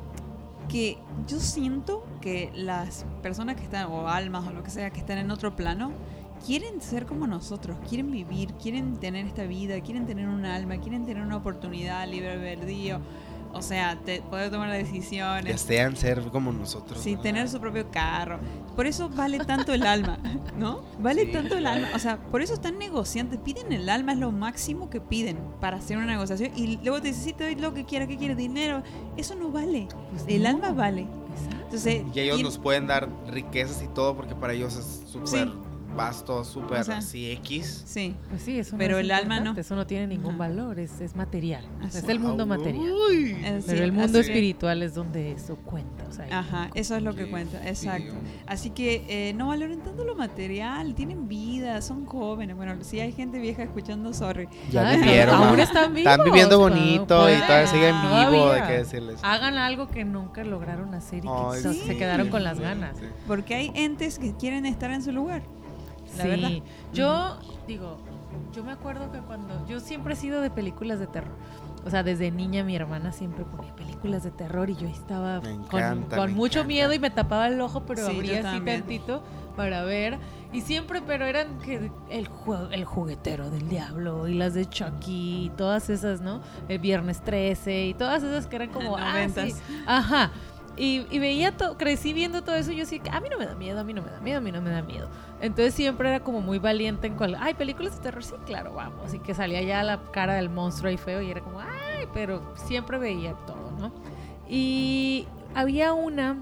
que 0.70 0.98
yo 1.28 1.40
siento 1.40 2.04
que 2.22 2.52
las 2.56 3.06
personas 3.22 3.56
que 3.58 3.64
están, 3.64 3.88
o 3.92 4.08
almas 4.10 4.48
o 4.48 4.52
lo 4.52 4.64
que 4.64 4.72
sea, 4.72 4.90
que 4.90 5.00
están 5.00 5.20
en 5.20 5.30
otro 5.30 5.56
plano, 5.56 5.92
quieren 6.46 6.82
ser 6.82 7.06
como 7.06 7.28
nosotros, 7.28 7.78
quieren 7.90 8.12
vivir, 8.12 8.54
quieren 8.54 8.98
tener 8.98 9.26
esta 9.26 9.44
vida, 9.46 9.80
quieren 9.82 10.06
tener 10.06 10.28
un 10.28 10.46
alma, 10.46 10.78
quieren 10.78 11.06
tener 11.06 11.24
una 11.24 11.38
oportunidad, 11.38 12.08
libre 12.08 12.32
albedrío, 12.34 13.00
o 13.54 13.62
sea, 13.62 13.98
te- 14.04 14.22
poder 14.22 14.52
tomar 14.52 14.70
decisiones. 14.72 15.46
Desean 15.46 15.96
ser 15.96 16.22
como 16.24 16.52
nosotros. 16.52 17.00
Sí, 17.02 17.12
¿verdad? 17.12 17.24
tener 17.24 17.50
su 17.50 17.60
propio 17.62 17.90
carro. 17.90 18.38
Por 18.76 18.86
eso 18.86 19.08
vale 19.10 19.40
tanto 19.40 19.74
el 19.74 19.84
alma, 19.88 20.18
¿no? 20.60 20.82
Vale 21.00 21.26
Sí. 21.28 21.32
tanto 21.32 21.58
el 21.58 21.66
alma. 21.66 21.88
O 21.96 22.00
sea, 22.00 22.18
por 22.18 22.42
eso 22.42 22.54
están 22.54 22.78
negociantes. 22.78 23.40
Piden 23.40 23.72
el 23.72 23.88
alma, 23.90 24.12
es 24.12 24.20
lo 24.20 24.34
máximo 24.34 24.90
que 24.90 25.00
piden 25.00 25.38
para 25.62 25.78
hacer 25.78 25.96
una 25.96 26.06
negociación. 26.06 26.52
Y 26.58 26.78
luego 26.84 27.02
te 27.02 27.08
dicen, 27.08 27.24
sí, 27.24 27.32
te 27.34 27.46
doy 27.46 27.56
lo 27.56 27.74
que 27.74 27.86
quieras, 27.86 28.10
que 28.10 28.18
quieres, 28.18 28.36
dinero. 28.36 28.84
Eso 29.16 29.36
no 29.36 29.50
vale. 29.50 29.88
Pues 30.12 30.26
el 30.28 30.44
no. 30.44 30.50
alma 30.50 30.72
vale. 30.74 31.04
Exacto. 31.04 31.56
Entonces, 31.64 32.04
Y 32.14 32.20
ellos 32.20 32.36
¿quién- 32.36 32.46
nos 32.46 32.58
pueden 32.58 32.88
dar 32.88 33.08
riquezas 33.30 33.82
y 33.82 33.88
todo 33.88 34.18
porque 34.18 34.36
para 34.36 34.52
ellos 34.52 34.76
es 34.76 35.10
súper 35.10 35.28
Sí. 35.30 35.52
Vas 35.96 36.24
todo 36.26 36.44
súper 36.44 36.80
O 36.80 36.84
sea, 36.84 36.98
así 36.98 37.32
X. 37.32 37.84
Sí. 37.86 38.16
Pues 38.30 38.42
sí, 38.42 38.60
eso 38.60 38.74
no 38.74 38.78
Pero 38.80 38.98
es 39.00 39.06
el 39.06 39.12
alma 39.12 39.40
no. 39.40 39.54
Eso 39.58 39.76
no 39.76 39.88
tiene 39.88 40.08
ningún 40.08 40.32
Ajá. 40.36 40.40
valor, 40.40 40.80
es, 40.80 41.00
es 41.02 41.16
material. 41.16 41.64
O 41.78 41.80
sea, 41.80 41.88
Así 41.88 41.98
es 42.00 42.10
el 42.10 42.20
mundo 42.20 42.46
material. 42.46 42.84
Uy. 43.10 43.38
Pero 43.66 43.84
el 43.84 43.92
mundo 43.92 44.20
así 44.20 44.28
que- 44.28 44.34
espiritual 44.34 44.84
es 44.84 44.94
donde 44.94 45.32
eso 45.32 45.56
cuenta. 45.58 46.04
O 46.10 46.12
sea, 46.14 46.28
Ajá, 46.40 46.70
eso 46.76 46.96
es 46.96 47.04
lo 47.04 47.16
que 47.16 47.30
cuenta, 47.30 47.68
exacto. 47.68 48.14
Así 48.48 48.70
que 48.70 49.04
eh, 49.08 49.34
no 49.34 49.48
valoren 49.48 49.82
tanto 49.82 50.04
lo 50.06 50.16
material, 50.16 50.96
tienen 50.96 51.28
vida, 51.28 51.82
son 51.82 52.06
jóvenes. 52.06 52.56
Bueno, 52.56 52.76
si 52.84 53.00
hay 53.00 53.12
gente 53.12 53.40
vieja 53.40 53.64
escuchando, 53.64 54.14
sorry. 54.14 54.48
Ya 54.72 54.88
Ay, 54.90 54.98
vivieron, 54.98 55.36
aún 55.36 55.60
están 55.60 55.94
vivos. 55.94 56.12
Están 56.12 56.26
viviendo 56.26 56.60
bonito 56.60 57.16
y 57.30 57.34
pueden- 57.34 57.42
todavía 57.42 57.68
siguen 57.68 57.96
vivo, 58.02 58.32
de 58.32 58.38
todavía. 58.38 58.68
qué 58.68 58.74
decirles. 58.74 59.20
Hagan 59.24 59.56
algo 59.58 59.88
que 59.90 60.06
nunca 60.06 60.44
lograron 60.44 60.94
hacer 60.94 61.20
y 61.20 61.22
que 61.28 61.28
Ay, 61.34 61.62
se- 61.62 61.74
sí. 61.74 61.82
se 61.88 61.98
quedaron 61.98 62.30
con 62.30 62.44
las 62.44 62.60
ganas. 62.60 62.98
Sí. 62.98 63.06
Porque 63.28 63.56
hay 63.56 63.72
entes 63.76 64.20
que 64.20 64.34
quieren 64.36 64.66
estar 64.66 64.92
en 64.92 65.02
su 65.02 65.12
lugar. 65.12 65.44
La 66.18 66.24
sí. 66.24 66.30
verdad. 66.30 66.50
Yo 66.94 67.38
digo, 67.68 67.98
yo 68.54 68.64
me 68.64 68.72
acuerdo 68.72 69.12
que 69.12 69.20
cuando 69.20 69.66
yo 69.68 69.80
siempre 69.80 70.14
he 70.14 70.18
sido 70.18 70.42
de 70.42 70.50
películas 70.50 71.00
de 71.00 71.08
terror. 71.08 71.34
O 71.86 71.90
sea, 71.92 72.02
desde 72.02 72.32
niña 72.32 72.64
mi 72.64 72.76
hermana 72.76 73.12
siempre 73.12 73.46
ponía 73.46 73.76
películas 73.76 74.24
de 74.24 74.32
terror 74.32 74.70
y 74.72 74.76
yo 74.76 74.88
estaba 74.88 75.40
con, 75.40 76.34
mucho 76.34 76.60
encanta. 76.60 76.64
miedo 76.68 76.94
y 76.94 77.00
me 77.00 77.12
tapaba 77.12 77.48
el 77.48 77.62
ojo, 77.62 77.82
pero 77.86 78.08
Sí, 78.08 78.16
abría 78.16 78.40
así 78.50 78.60
tantito 78.62 79.22
para 79.56 79.84
ver. 79.84 80.18
Y 80.52 80.62
siempre, 80.62 81.02
pero 81.06 81.26
eran 81.26 81.60
que 81.60 81.92
el, 82.10 82.28
jue- 82.30 82.70
el 82.72 82.86
juguetero 82.86 83.52
del 83.52 83.68
diablo 83.70 84.28
y 84.28 84.34
las 84.34 84.54
de 84.56 84.66
Chucky 84.68 85.46
y 85.46 85.50
todas 85.58 85.90
esas, 85.92 86.22
¿no? 86.22 86.42
El 86.70 86.80
Viernes 86.80 87.22
13 87.22 87.88
y 87.88 87.94
todas 87.94 88.24
esas 88.24 88.48
que 88.48 88.56
eran 88.56 88.70
como... 88.70 88.98
ah, 88.98 89.28
sí. 89.34 89.54
Ajá. 89.86 90.32
Y, 90.78 91.06
y 91.10 91.20
veía 91.20 91.56
todo, 91.56 91.78
crecí 91.78 92.12
viendo 92.12 92.44
todo 92.44 92.56
eso 92.56 92.72
y 92.72 92.76
yo 92.76 92.82
decía, 92.82 93.02
a 93.12 93.22
mí 93.22 93.30
no 93.30 93.38
me 93.38 93.46
da 93.46 93.56
miedo, 93.56 93.80
a 93.80 93.84
mí 93.84 93.94
no 93.94 94.02
me 94.02 94.10
da 94.10 94.20
miedo, 94.20 94.38
a 94.40 94.42
mí 94.42 94.52
no 94.52 94.62
me 94.62 94.70
da 94.70 94.82
miedo. 94.82 95.08
Entonces 95.42 95.74
siempre 95.74 96.10
era 96.10 96.20
como 96.20 96.42
muy 96.42 96.60
valiente 96.60 97.08
en 97.08 97.16
cual, 97.16 97.38
ay, 97.40 97.54
películas 97.54 97.96
de 97.96 98.04
terror, 98.04 98.24
sí, 98.24 98.34
claro, 98.46 98.74
vamos. 98.74 99.14
Y 99.14 99.20
que 99.20 99.34
salía 99.34 99.62
ya 99.62 99.84
la 99.84 100.02
cara 100.12 100.36
del 100.36 100.50
monstruo 100.50 100.90
ahí 100.90 100.98
feo 100.98 101.22
y 101.22 101.32
era 101.32 101.42
como, 101.42 101.60
ay, 101.60 102.08
pero 102.14 102.54
siempre 102.56 102.98
veía 102.98 103.34
todo, 103.46 103.72
¿no? 103.80 103.92
Y 104.50 105.28
había 105.54 105.94
una 105.94 106.38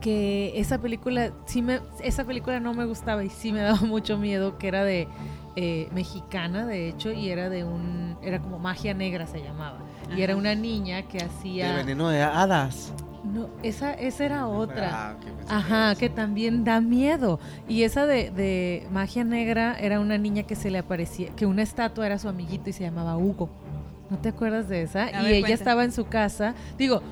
que 0.00 0.52
esa 0.58 0.78
película, 0.78 1.32
sí 1.46 1.62
me, 1.62 1.80
esa 2.00 2.24
película 2.24 2.60
no 2.60 2.74
me 2.74 2.84
gustaba 2.84 3.24
y 3.24 3.30
sí 3.30 3.52
me 3.52 3.60
daba 3.60 3.80
mucho 3.86 4.18
miedo, 4.18 4.58
que 4.58 4.68
era 4.68 4.84
de 4.84 5.08
eh, 5.56 5.88
mexicana, 5.92 6.66
de 6.66 6.88
hecho, 6.88 7.12
y 7.12 7.30
era 7.30 7.48
de 7.48 7.64
un, 7.64 8.16
era 8.22 8.40
como 8.40 8.58
magia 8.58 8.94
negra 8.94 9.26
se 9.26 9.42
llamaba. 9.42 9.78
Y 10.16 10.22
era 10.22 10.36
una 10.36 10.54
niña 10.54 11.02
que 11.02 11.18
hacía... 11.18 11.74
veneno 11.76 12.08
de 12.08 12.22
hadas. 12.22 12.92
No, 13.24 13.48
esa, 13.62 13.92
esa 13.94 14.24
era 14.24 14.46
otra. 14.46 14.90
Ah, 14.92 15.14
ok, 15.16 15.24
pensé 15.36 15.54
Ajá, 15.54 15.94
que 15.96 16.08
también 16.08 16.64
da 16.64 16.80
miedo. 16.80 17.40
Y 17.68 17.82
esa 17.82 18.06
de, 18.06 18.30
de 18.30 18.86
magia 18.92 19.24
negra 19.24 19.76
era 19.78 20.00
una 20.00 20.18
niña 20.18 20.44
que 20.44 20.54
se 20.54 20.70
le 20.70 20.78
aparecía, 20.78 21.30
que 21.34 21.44
una 21.46 21.62
estatua 21.62 22.06
era 22.06 22.18
su 22.18 22.28
amiguito 22.28 22.70
y 22.70 22.72
se 22.72 22.84
llamaba 22.84 23.16
Hugo. 23.16 23.48
¿No 24.10 24.18
te 24.18 24.28
acuerdas 24.30 24.68
de 24.68 24.82
esa? 24.82 25.04
A 25.04 25.22
y 25.22 25.26
ella 25.32 25.40
cuenta. 25.40 25.54
estaba 25.54 25.84
en 25.84 25.92
su 25.92 26.06
casa. 26.06 26.54
Digo, 26.78 27.02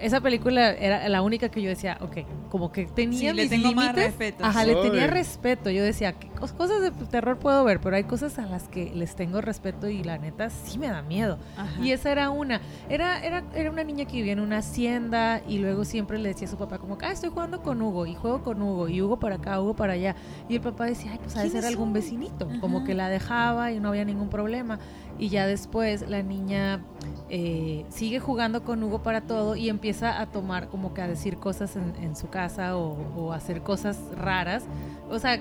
esa 0.00 0.20
película 0.20 0.70
era 0.72 1.08
la 1.08 1.22
única 1.22 1.48
que 1.50 1.60
yo 1.62 1.68
decía, 1.68 1.98
ok, 2.00 2.18
como 2.50 2.72
que 2.72 2.86
tenía 2.86 3.30
Sí, 3.30 3.36
le 3.36 3.42
mis 3.42 3.50
tengo 3.50 3.72
más 3.72 3.86
límites. 3.94 4.04
respeto. 4.06 4.44
Ajá, 4.44 4.64
le 4.64 4.74
tenía 4.76 5.06
respeto. 5.06 5.70
Yo 5.70 5.82
decía, 5.84 6.12
¿qué 6.14 6.28
cosas 6.52 6.80
de 6.80 6.90
terror 7.06 7.38
puedo 7.38 7.64
ver? 7.64 7.80
Pero 7.80 7.96
hay 7.96 8.04
cosas 8.04 8.38
a 8.38 8.46
las 8.46 8.68
que 8.68 8.92
les 8.94 9.14
tengo 9.14 9.40
respeto 9.40 9.88
y 9.88 10.02
la 10.02 10.18
neta 10.18 10.50
sí 10.50 10.78
me 10.78 10.88
da 10.88 11.02
miedo. 11.02 11.38
Ajá. 11.56 11.80
Y 11.82 11.92
esa 11.92 12.10
era 12.10 12.30
una. 12.30 12.60
Era, 12.88 13.22
era, 13.22 13.44
era 13.54 13.70
una 13.70 13.84
niña 13.84 14.06
que 14.06 14.16
vivía 14.16 14.32
en 14.32 14.40
una 14.40 14.58
hacienda 14.58 15.42
y 15.46 15.58
luego 15.58 15.84
siempre 15.84 16.18
le 16.18 16.30
decía 16.30 16.48
a 16.48 16.50
su 16.50 16.56
papá 16.56 16.78
como, 16.78 16.96
ah, 17.02 17.12
estoy 17.12 17.30
jugando 17.30 17.62
con 17.62 17.80
Hugo 17.82 18.06
y 18.06 18.14
juego 18.14 18.42
con 18.42 18.62
Hugo 18.62 18.88
y 18.88 19.02
Hugo 19.02 19.18
para 19.18 19.36
acá, 19.36 19.60
Hugo 19.60 19.74
para 19.74 19.92
allá. 19.94 20.16
Y 20.48 20.56
el 20.56 20.60
papá 20.60 20.86
decía, 20.86 21.12
ay, 21.12 21.18
pues 21.22 21.34
¿Quién 21.34 21.50
ser 21.50 21.64
algún 21.64 21.92
vecinito. 21.92 22.46
Ajá. 22.48 22.60
Como 22.60 22.84
que 22.84 22.94
la 22.94 23.08
dejaba 23.08 23.72
y 23.72 23.80
no 23.80 23.90
había 23.90 24.04
ningún 24.04 24.30
problema. 24.30 24.78
Y 25.18 25.28
ya 25.28 25.46
después 25.46 26.08
la 26.08 26.22
niña 26.22 26.80
eh, 27.28 27.84
sigue 27.90 28.20
jugando 28.20 28.64
con 28.64 28.82
Hugo 28.82 29.02
para 29.02 29.20
todo 29.20 29.54
y 29.56 29.68
empieza 29.68 30.20
a 30.20 30.26
tomar 30.26 30.68
como 30.68 30.94
que 30.94 31.02
a 31.02 31.08
decir 31.08 31.36
cosas 31.36 31.76
en, 31.76 31.94
en 32.02 32.16
su 32.16 32.30
casa 32.30 32.76
o, 32.76 32.96
o 33.16 33.32
hacer 33.32 33.62
cosas 33.62 33.98
raras. 34.16 34.64
O 35.10 35.18
sea... 35.18 35.40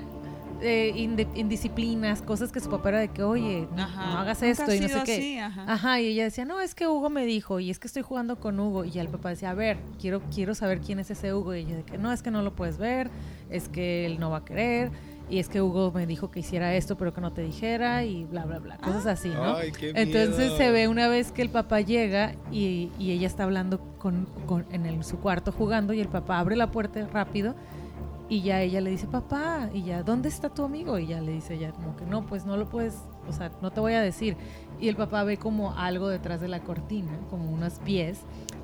eh, 0.62 0.92
indisciplinas, 1.36 2.22
cosas 2.22 2.52
que 2.52 2.60
su 2.60 2.70
papá 2.70 2.90
era 2.90 3.00
de 3.00 3.08
que, 3.10 3.24
oye, 3.24 3.68
no, 3.76 3.84
Ajá. 3.84 4.06
no 4.12 4.18
hagas 4.20 4.42
esto 4.44 4.74
y 4.74 4.80
no 4.80 4.88
sé 4.88 5.02
qué. 5.06 5.14
así, 5.16 5.38
ajá. 5.40 5.66
Ajá, 5.68 6.02
y 6.02 6.08
ella 6.08 6.24
decía, 6.26 6.46
no, 6.46 6.60
es 6.62 6.76
que 6.76 6.88
Hugo 6.88 7.10
me 7.10 7.26
dijo, 7.26 7.60
y 7.60 7.70
es 7.70 7.80
que 7.80 7.88
estoy 7.88 8.04
jugando 8.04 8.40
con 8.40 8.60
Hugo. 8.60 8.84
Y 8.86 8.92
ya 8.92 9.02
el 9.02 9.10
papá 9.10 9.30
decía, 9.30 9.52
a 9.52 9.54
ver, 9.54 9.78
quiero, 10.00 10.22
quiero 10.34 10.56
saber 10.56 10.80
quién 10.82 11.00
es 11.00 11.10
ese 11.12 11.34
Hugo. 11.34 11.56
Y 11.56 11.60
ella 11.62 11.78
de 11.78 11.84
que 11.84 11.98
no, 11.98 12.12
es 12.12 12.22
que 12.22 12.32
no 12.32 12.42
lo 12.42 12.56
puedes 12.56 12.78
ver, 12.78 13.10
es 13.50 13.70
que 13.70 14.06
él 14.06 14.20
no 14.20 14.30
va 14.30 14.38
a 14.38 14.46
querer, 14.46 14.92
y 15.30 15.38
es 15.40 15.48
que 15.48 15.62
Hugo 15.62 15.92
me 15.94 16.08
dijo 16.08 16.32
que 16.32 16.40
hiciera 16.40 16.74
esto, 16.76 16.98
pero 16.98 17.14
que 17.14 17.22
no 17.22 17.32
te 17.32 17.42
dijera, 17.44 18.04
y 18.04 18.26
bla, 18.26 18.46
bla, 18.46 18.58
bla, 18.60 18.78
cosas 18.78 19.06
así, 19.06 19.30
¿no? 19.30 19.56
Ay, 19.58 19.72
qué 19.72 19.92
Entonces 19.96 20.54
se 20.58 20.72
ve 20.72 20.88
una 20.88 21.08
vez 21.08 21.32
que 21.32 21.44
el 21.44 21.50
papá 21.50 21.82
llega 21.82 22.34
y, 22.52 22.90
y 22.98 23.12
ella 23.12 23.28
está 23.28 23.44
hablando 23.44 23.80
con, 24.00 24.28
con- 24.48 24.66
en 24.72 24.88
el- 24.88 25.04
su 25.04 25.20
cuarto 25.20 25.52
jugando, 25.52 25.94
y 25.94 26.00
el 26.00 26.08
papá 26.08 26.40
abre 26.40 26.56
la 26.56 26.72
puerta 26.72 27.08
rápido. 27.14 27.54
Y 28.32 28.42
ya 28.44 28.62
ella 28.62 28.80
le 28.80 28.92
dice, 28.92 29.08
papá, 29.08 29.70
y 29.74 29.82
ya, 29.82 30.04
¿dónde 30.04 30.30
está 30.30 30.50
tu 30.50 30.64
amigo? 30.64 31.00
Y 31.00 31.08
ya 31.08 31.20
le 31.20 31.32
dice 31.32 31.56
ella 31.56 31.72
como 31.72 31.96
que 31.96 32.06
no, 32.06 32.28
pues 32.28 32.46
no 32.46 32.58
lo 32.58 32.70
puedes, 32.70 32.96
o 33.28 33.34
sea, 33.34 33.50
no 33.62 33.72
te 33.72 33.80
voy 33.80 33.94
a 33.94 34.02
decir. 34.02 34.38
Y 34.80 34.88
el 34.88 34.96
papá 34.96 35.24
ve 35.24 35.38
como 35.38 35.74
algo 35.76 36.08
detrás 36.10 36.40
de 36.40 36.48
la 36.48 36.60
cortina, 36.60 37.12
como 37.32 37.50
unos 37.52 37.80
pies, 37.80 38.20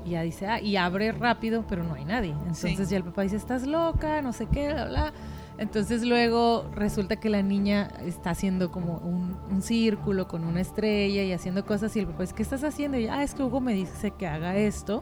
y 0.06 0.12
ya 0.12 0.22
dice, 0.22 0.46
ah, 0.48 0.62
y 0.62 0.76
abre 0.78 1.12
rápido, 1.12 1.66
pero 1.68 1.84
no 1.84 1.96
hay 1.96 2.06
nadie. 2.06 2.30
Entonces 2.32 2.78
Sí. 2.78 2.92
ya 2.92 2.98
el 2.98 3.04
papá 3.06 3.24
dice, 3.24 3.38
estás 3.38 3.66
loca, 3.66 4.22
no 4.22 4.34
sé 4.34 4.46
qué, 4.46 4.72
bla, 4.72 4.86
bla. 4.86 5.14
Entonces 5.58 6.04
luego 6.04 6.70
resulta 6.76 7.16
que 7.16 7.30
la 7.30 7.42
niña 7.42 7.90
está 8.04 8.30
haciendo 8.32 8.72
como 8.72 8.98
un, 9.00 9.36
un 9.50 9.62
círculo 9.64 10.28
con 10.28 10.44
una 10.44 10.62
estrella 10.62 11.24
y 11.24 11.32
haciendo 11.32 11.66
cosas 11.66 11.96
y 11.96 12.02
el 12.02 12.08
papá 12.08 12.22
dice, 12.22 12.36
¿qué 12.36 12.44
estás 12.44 12.64
haciendo? 12.64 12.98
Y 13.00 13.04
ella, 13.06 13.16
ah, 13.20 13.24
es 13.24 13.34
que 13.34 13.42
Hugo 13.42 13.62
me 13.62 13.74
dice 13.74 14.12
que 14.12 14.28
haga 14.28 14.58
esto 14.58 15.02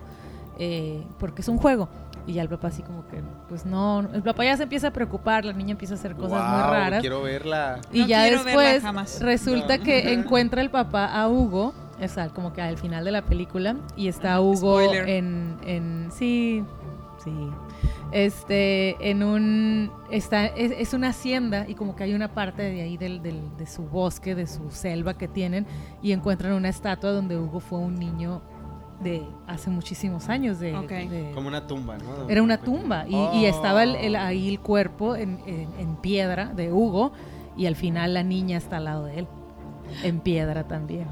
eh, 0.59 1.03
porque 1.19 1.41
es 1.41 1.47
un 1.49 1.57
juego. 1.57 1.89
Y 2.25 2.33
ya 2.33 2.41
el 2.41 2.49
papá 2.49 2.69
así 2.69 2.81
como 2.83 3.05
que, 3.07 3.21
pues 3.49 3.65
no, 3.65 3.99
el 4.13 4.23
papá 4.23 4.45
ya 4.45 4.55
se 4.55 4.63
empieza 4.63 4.87
a 4.87 4.91
preocupar, 4.93 5.43
la 5.43 5.51
niña 5.53 5.71
empieza 5.71 5.93
a 5.95 5.97
hacer 5.97 6.15
cosas 6.15 6.41
muy 6.49 6.61
raras. 6.61 7.01
Quiero 7.01 7.21
verla. 7.21 7.79
Y 7.91 7.99
No 8.01 8.07
ya 8.07 8.21
quiero 8.23 8.43
verla 8.45 8.61
después 8.61 8.81
jamás. 8.83 9.21
resulta 9.21 9.77
No. 9.77 9.83
que 9.83 10.13
encuentra 10.13 10.61
el 10.61 10.69
papá 10.69 11.05
a 11.07 11.27
Hugo, 11.27 11.73
o 12.01 12.07
sea, 12.07 12.29
como 12.29 12.53
que 12.53 12.61
al 12.61 12.77
final 12.77 13.03
de 13.03 13.11
la 13.11 13.23
película, 13.23 13.75
y 13.97 14.07
está 14.07 14.35
Ah, 14.35 14.41
Hugo 14.41 14.55
spoiler. 14.81 15.09
en, 15.09 15.57
en, 15.65 16.09
sí, 16.13 16.63
sí, 17.23 17.31
este, 18.11 19.09
en 19.09 19.23
un, 19.23 19.91
está, 20.11 20.45
es, 20.45 20.71
es 20.77 20.93
una 20.93 21.09
hacienda 21.09 21.65
y 21.67 21.75
como 21.75 21.95
que 21.95 22.03
hay 22.03 22.13
una 22.13 22.29
parte 22.33 22.61
de 22.61 22.81
ahí 22.81 22.95
del, 22.97 23.21
del- 23.21 23.55
de 23.57 23.65
su 23.65 23.83
bosque, 23.83 24.35
de 24.35 24.47
su 24.47 24.69
selva 24.71 25.15
que 25.15 25.27
tienen, 25.27 25.65
y 26.01 26.11
encuentran 26.11 26.53
una 26.53 26.69
estatua 26.69 27.11
donde 27.11 27.37
Hugo 27.37 27.59
fue 27.59 27.79
un 27.79 27.95
niño 27.95 28.41
de 29.01 29.23
hace 29.47 29.69
muchísimos 29.69 30.29
años, 30.29 30.59
de, 30.59 30.71
Como 31.33 31.47
una 31.47 31.67
tumba, 31.67 31.97
¿no? 31.97 32.29
era 32.29 32.41
una 32.41 32.57
tumba 32.57 33.05
y, 33.07 33.15
y 33.39 33.45
estaba 33.45 33.83
el- 33.83 33.95
el- 33.95 34.15
Oh. 34.15 34.19
ahí 34.19 34.49
el 34.49 34.59
cuerpo 34.59 35.15
en, 35.15 35.39
en- 35.45 35.69
en 35.79 35.95
piedra 35.97 36.47
de 36.47 36.71
Hugo 36.71 37.11
y 37.57 37.65
al 37.65 37.75
final 37.75 38.13
la 38.13 38.23
niña 38.23 38.57
está 38.57 38.77
al 38.77 38.85
lado 38.85 39.05
de 39.05 39.19
él, 39.19 39.27
en 40.03 40.19
piedra 40.19 40.67
también. 40.67 41.05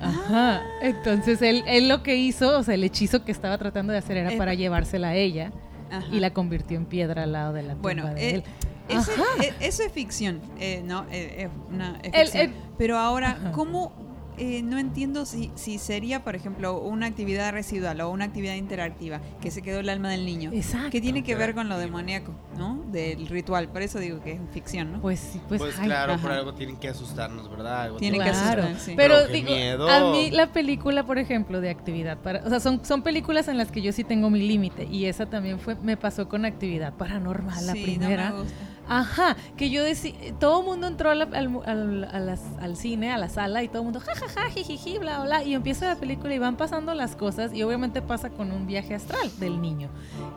Ajá. 0.00 0.62
Entonces 0.82 1.42
él, 1.42 1.64
él 1.66 1.88
lo 1.88 2.02
que 2.02 2.16
hizo, 2.16 2.58
o 2.58 2.62
sea, 2.62 2.74
el 2.74 2.84
hechizo 2.84 3.24
que 3.24 3.32
estaba 3.32 3.58
tratando 3.58 3.92
de 3.92 3.98
hacer 3.98 4.16
era 4.16 4.32
Eh, 4.32 4.36
para 4.38 4.54
llevársela 4.54 5.08
a 5.08 5.14
ella 5.14 5.50
Ajá. 5.90 6.06
y 6.12 6.20
la 6.20 6.32
convirtió 6.32 6.76
en 6.76 6.84
piedra 6.86 7.24
al 7.24 7.32
lado 7.32 7.52
de 7.52 7.62
la 7.62 7.72
tumba 7.72 7.82
Bueno, 7.82 8.06
de 8.14 8.30
eh, 8.30 8.34
él. 8.36 8.44
Eso, 8.88 9.10
eh, 9.42 9.52
eso 9.60 9.82
es 9.82 9.92
ficción, 9.92 10.40
eh, 10.58 10.82
¿no? 10.84 11.04
eh, 11.10 11.44
es 11.44 11.74
una 11.74 11.98
es 12.02 12.12
El- 12.14 12.26
ficción. 12.26 12.42
el- 12.46 12.52
Pero 12.78 12.96
ahora, 12.98 13.30
Ajá. 13.32 13.52
¿cómo? 13.52 13.92
Eh, 14.38 14.62
no 14.62 14.78
entiendo 14.78 15.26
si, 15.26 15.50
si 15.54 15.78
sería, 15.78 16.24
por 16.24 16.34
ejemplo, 16.34 16.78
una 16.80 17.06
actividad 17.06 17.52
residual 17.52 18.00
o 18.00 18.10
una 18.10 18.24
actividad 18.24 18.54
interactiva 18.54 19.20
que 19.40 19.50
se 19.50 19.62
quedó 19.62 19.80
el 19.80 19.88
alma 19.88 20.10
del 20.10 20.24
niño. 20.24 20.50
Exacto. 20.52 20.90
Que 20.90 21.00
tiene 21.00 21.22
que 21.22 21.34
ver 21.34 21.54
con 21.54 21.68
lo 21.68 21.78
demoníaco, 21.78 22.32
¿no? 22.56 22.82
Del 22.90 23.26
ritual. 23.28 23.68
Por 23.68 23.82
eso 23.82 23.98
digo 23.98 24.20
que 24.22 24.32
es 24.32 24.40
ficción, 24.52 24.92
¿no? 24.92 25.00
Pues 25.00 25.20
sí, 25.20 25.40
pues, 25.48 25.60
Pues, 25.60 25.78
ay, 25.78 25.86
claro, 25.86 26.12
ajá. 26.14 26.22
por 26.22 26.32
algo 26.32 26.54
tienen 26.54 26.76
que 26.76 26.88
asustarnos, 26.88 27.50
¿verdad? 27.50 27.82
Algo 27.82 27.98
Tienen 27.98 28.22
que 28.22 28.30
Claro, 28.30 28.62
asustar, 28.62 28.80
sí. 28.80 28.94
pero 28.96 29.26
digo, 29.26 29.50
miedo. 29.50 29.88
a 29.88 30.12
mí 30.12 30.30
la 30.30 30.52
película, 30.52 31.04
por 31.04 31.18
ejemplo, 31.18 31.60
de 31.60 31.70
actividad 31.70 32.18
para, 32.18 32.44
o 32.44 32.48
sea, 32.48 32.60
son, 32.60 32.84
son 32.84 33.02
películas 33.02 33.48
en 33.48 33.58
las 33.58 33.70
que 33.70 33.82
yo 33.82 33.92
sí 33.92 34.04
tengo 34.04 34.30
mi 34.30 34.46
límite 34.46 34.84
y 34.84 35.06
esa 35.06 35.26
también 35.26 35.58
fue 35.58 35.74
me 35.76 35.96
pasó 35.96 36.28
con 36.28 36.44
actividad 36.44 36.94
paranormal 36.94 37.66
la 37.66 37.72
Sí, 37.72 37.78
no 37.80 37.84
primera. 37.84 38.30
me 38.32 38.40
gusta. 38.40 38.54
Ajá, 38.88 39.36
que 39.56 39.70
yo 39.70 39.82
decía, 39.84 40.14
todo 40.40 40.60
el 40.60 40.66
mundo 40.66 40.86
entró 40.86 41.10
al, 41.10 41.22
al- 41.22 42.38
al 42.60 42.76
cine, 42.76 43.12
a 43.12 43.18
la 43.18 43.28
sala 43.28 43.62
y 43.62 43.68
todo 43.68 43.78
el 43.80 43.84
mundo 43.84 44.00
jajaja, 44.00 44.48
jijiji, 44.50 44.98
bla, 44.98 45.22
bla, 45.22 45.42
y 45.44 45.54
empieza 45.54 45.86
la 45.88 45.96
película 45.96 46.34
y 46.34 46.38
van 46.38 46.56
pasando 46.56 46.94
las 46.94 47.14
cosas 47.14 47.52
y 47.52 47.62
obviamente 47.62 48.00
pasa 48.02 48.30
con 48.30 48.50
un 48.50 48.66
viaje 48.66 48.94
astral 48.94 49.30
del 49.38 49.60
niño. 49.60 49.88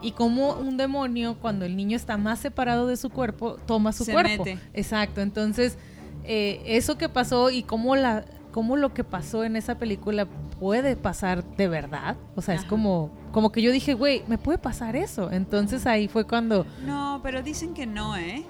Y 0.02 0.12
como 0.12 0.52
un 0.54 0.76
demonio, 0.76 1.36
cuando 1.40 1.64
el 1.64 1.76
niño 1.76 1.96
está 1.96 2.16
más 2.16 2.40
separado 2.40 2.86
de 2.86 2.96
su 2.96 3.08
cuerpo, 3.10 3.56
toma 3.66 3.92
su 3.92 4.04
Se 4.04 4.12
cuerpo. 4.12 4.44
mete. 4.44 4.58
Exacto, 4.74 5.20
entonces 5.22 5.78
eh, 6.24 6.62
eso 6.66 6.98
que 6.98 7.08
pasó 7.08 7.50
y 7.50 7.62
cómo, 7.62 7.96
la, 7.96 8.24
cómo 8.52 8.76
lo 8.76 8.94
que 8.94 9.02
pasó 9.02 9.42
en 9.44 9.56
esa 9.56 9.78
película 9.78 10.26
puede 10.60 10.94
pasar 10.94 11.42
de 11.56 11.66
verdad. 11.68 12.16
O 12.36 12.42
sea, 12.42 12.54
es 12.54 12.64
como, 12.64 13.10
como 13.32 13.50
que 13.50 13.62
yo 13.62 13.72
dije, 13.72 13.94
güey, 13.94 14.22
me 14.28 14.38
puede 14.38 14.58
pasar 14.58 14.94
eso. 14.94 15.32
Entonces 15.32 15.86
ahí 15.86 16.06
fue 16.06 16.24
cuando... 16.24 16.66
No, 16.84 17.20
pero 17.22 17.42
dicen 17.42 17.74
que 17.74 17.86
no, 17.86 18.16
¿eh? 18.16 18.44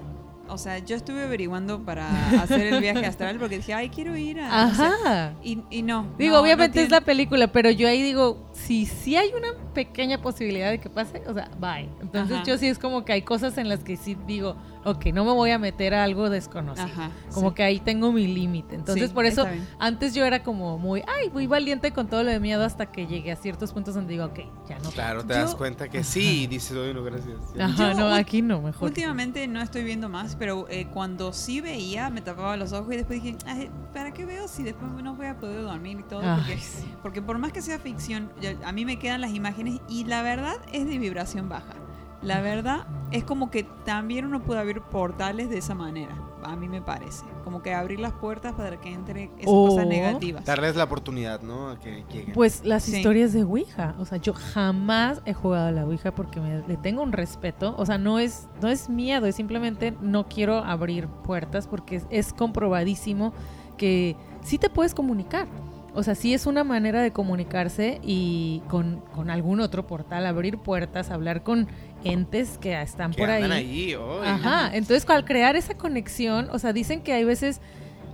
o 0.53 0.57
sea, 0.57 0.77
yo 0.79 0.95
estuve 0.95 1.23
averiguando 1.23 1.83
para 1.83 2.07
hacer 2.41 2.73
el 2.73 2.81
viaje 2.81 3.05
astral 3.05 3.37
porque 3.39 3.57
dije, 3.57 3.73
ay, 3.73 3.89
quiero 3.89 4.15
ir 4.15 4.39
a... 4.39 4.65
Ajá. 4.65 5.33
Y, 5.43 5.59
y 5.69 5.81
no. 5.81 6.13
Digo, 6.17 6.35
no, 6.35 6.41
obviamente 6.41 6.79
no 6.79 6.85
es 6.85 6.91
la 6.91 7.01
película, 7.01 7.47
pero 7.47 7.71
yo 7.71 7.87
ahí 7.87 8.01
digo, 8.01 8.37
si 8.53 8.85
sí 8.85 9.15
hay 9.15 9.29
una 9.29 9.47
pequeña 9.73 10.21
posibilidad 10.21 10.69
de 10.69 10.79
que 10.79 10.89
pase, 10.89 11.21
o 11.27 11.33
sea, 11.33 11.49
bye. 11.59 11.89
Entonces 12.01 12.37
Ajá. 12.37 12.45
yo 12.45 12.57
sí 12.57 12.67
es 12.67 12.77
como 12.79 13.03
que 13.03 13.11
hay 13.13 13.23
cosas 13.23 13.57
en 13.57 13.67
las 13.67 13.83
que 13.83 13.97
sí 13.97 14.15
digo, 14.27 14.55
ok, 14.85 15.07
no 15.07 15.25
me 15.25 15.31
voy 15.31 15.49
a 15.51 15.57
meter 15.57 15.93
a 15.95 16.03
algo 16.03 16.29
desconocido. 16.29 16.85
Ajá, 16.85 17.11
Como 17.33 17.49
sí. 17.49 17.55
que 17.55 17.63
ahí 17.63 17.79
tengo 17.79 18.11
mi 18.11 18.27
límite. 18.27 18.75
Entonces 18.75 19.09
Sí, 19.09 19.13
por 19.13 19.25
eso 19.25 19.45
antes 19.79 20.13
yo 20.13 20.23
era 20.25 20.43
como 20.43 20.77
muy, 20.77 21.01
ay, 21.01 21.29
muy 21.31 21.47
valiente 21.47 21.91
con 21.91 22.07
todo 22.07 22.21
lo 22.23 22.29
de 22.29 22.39
miedo 22.39 22.63
hasta 22.63 22.85
que 22.91 23.07
llegué 23.07 23.31
a 23.31 23.35
ciertos 23.35 23.73
puntos 23.73 23.95
donde 23.95 24.13
digo, 24.13 24.25
ok, 24.25 24.39
ya 24.69 24.77
no. 24.79 24.91
Claro, 24.91 25.23
te 25.23 25.33
Yo- 25.33 25.39
das 25.39 25.55
cuenta 25.55 25.89
que 25.89 26.03
sí 26.03 26.43
y 26.43 26.47
dices, 26.47 26.77
oye, 26.77 26.93
no, 26.93 27.03
gracias. 27.03 27.37
Ajá, 27.59 27.93
Yo 27.93 27.99
no, 27.99 28.13
aquí 28.13 28.41
no, 28.43 28.61
mejor. 28.61 28.87
Últimamente 28.87 29.47
no 29.47 29.61
estoy 29.61 29.83
viendo 29.83 30.09
más, 30.09 30.35
pero 30.35 30.67
eh, 30.69 30.87
cuando 30.93 31.33
sí 31.33 31.59
veía 31.59 32.09
me 32.11 32.21
tapaba 32.21 32.55
los 32.55 32.71
ojos 32.71 32.93
y 32.93 32.97
después 32.97 33.23
dije, 33.23 33.37
"Ay, 33.47 33.71
¿para 33.93 34.13
qué 34.13 34.25
veo 34.25 34.47
si 34.47 34.61
después 34.63 34.91
no 35.03 35.15
voy 35.15 35.25
a 35.25 35.37
poder 35.39 35.63
dormir 35.63 35.99
y 36.01 36.03
todo? 36.03 36.21
Ay, 36.21 36.35
Porque, 36.37 36.57
sí. 36.59 36.93
porque 37.01 37.21
por 37.21 37.37
más 37.39 37.51
que 37.51 37.61
sea 37.61 37.79
ficción, 37.79 38.31
a 38.63 38.71
mí 38.71 38.85
me 38.85 38.97
quedan 38.99 39.21
las 39.21 39.31
imágenes 39.33 39.79
y 39.89 40.03
la 40.05 40.21
verdad 40.21 40.55
es 40.71 40.85
de 40.87 40.97
vibración 40.97 41.49
baja. 41.49 41.73
La 42.21 42.39
verdad 42.39 42.87
es 43.11 43.25
como 43.25 43.51
que 43.51 43.63
también 43.83 44.25
uno 44.25 44.41
puede 44.41 44.59
abrir 44.61 44.81
portales 44.81 45.49
de 45.49 45.57
esa 45.57 45.75
manera, 45.75 46.15
a 46.43 46.55
mí 46.55 46.69
me 46.69 46.81
parece. 46.81 47.25
Como 47.43 47.61
que 47.61 47.73
abrir 47.73 47.99
las 47.99 48.13
puertas 48.13 48.53
para 48.53 48.79
que 48.79 48.93
entre 48.93 49.25
esas 49.39 49.47
O- 49.47 49.67
cosas 49.67 49.85
negativas. 49.87 50.45
Darles 50.45 50.77
la 50.77 50.85
oportunidad, 50.85 51.41
¿no? 51.41 51.67
A 51.69 51.77
que 51.79 52.05
lleguen. 52.09 52.33
Pues 52.33 52.63
las 52.63 52.83
Sí. 52.83 52.95
historias 52.95 53.33
de 53.33 53.43
Ouija, 53.43 53.93
o 53.99 54.05
sea, 54.05 54.19
yo 54.19 54.33
jamás 54.33 55.21
he 55.25 55.33
jugado 55.33 55.67
a 55.67 55.71
la 55.71 55.83
Ouija 55.85 56.15
porque 56.15 56.39
me, 56.39 56.65
le 56.65 56.77
tengo 56.77 57.03
un 57.03 57.11
respeto, 57.11 57.75
o 57.77 57.85
sea, 57.85 57.97
no 57.97 58.19
es 58.19 58.47
no 58.61 58.69
es 58.69 58.87
miedo, 58.89 59.25
es 59.25 59.35
simplemente 59.35 59.93
no 59.99 60.25
quiero 60.29 60.59
abrir 60.59 61.07
puertas 61.07 61.67
porque 61.67 61.97
es, 61.97 62.07
es 62.09 62.31
comprobadísimo 62.31 63.33
que 63.77 64.15
sí 64.43 64.57
te 64.57 64.69
puedes 64.69 64.93
comunicar. 64.95 65.47
O 65.95 66.01
sea, 66.03 66.15
sí 66.15 66.33
es 66.33 66.45
una 66.47 66.63
manera 66.63 67.01
de 67.01 67.11
comunicarse 67.11 67.99
y 68.03 68.61
con, 68.67 69.01
con 69.13 69.29
algún 69.29 69.59
otro 69.59 69.85
portal, 69.85 70.25
abrir 70.25 70.57
puertas, 70.57 71.11
hablar 71.11 71.43
con 71.43 71.67
entes 72.03 72.57
que 72.57 72.79
están 72.81 73.11
que 73.11 73.17
por 73.21 73.29
andan 73.29 73.51
ahí. 73.51 73.65
ahí, 73.91 73.95
oye. 73.95 74.27
Ajá, 74.27 74.71
entonces 74.75 75.07
al 75.09 75.23
crear 75.23 75.55
esa 75.55 75.75
conexión, 75.77 76.49
o 76.51 76.57
sea, 76.59 76.73
dicen 76.73 77.01
que 77.01 77.13
hay 77.13 77.23
veces, 77.23 77.61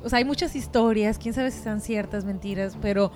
o 0.03 0.09
sea, 0.09 0.17
hay 0.19 0.25
muchas 0.25 0.55
historias, 0.57 1.17
quién 1.17 1.33
sabe 1.33 1.51
si 1.51 1.59
sean 1.59 1.79
ciertas, 1.79 2.25
mentiras, 2.25 2.77
pero 2.81 3.11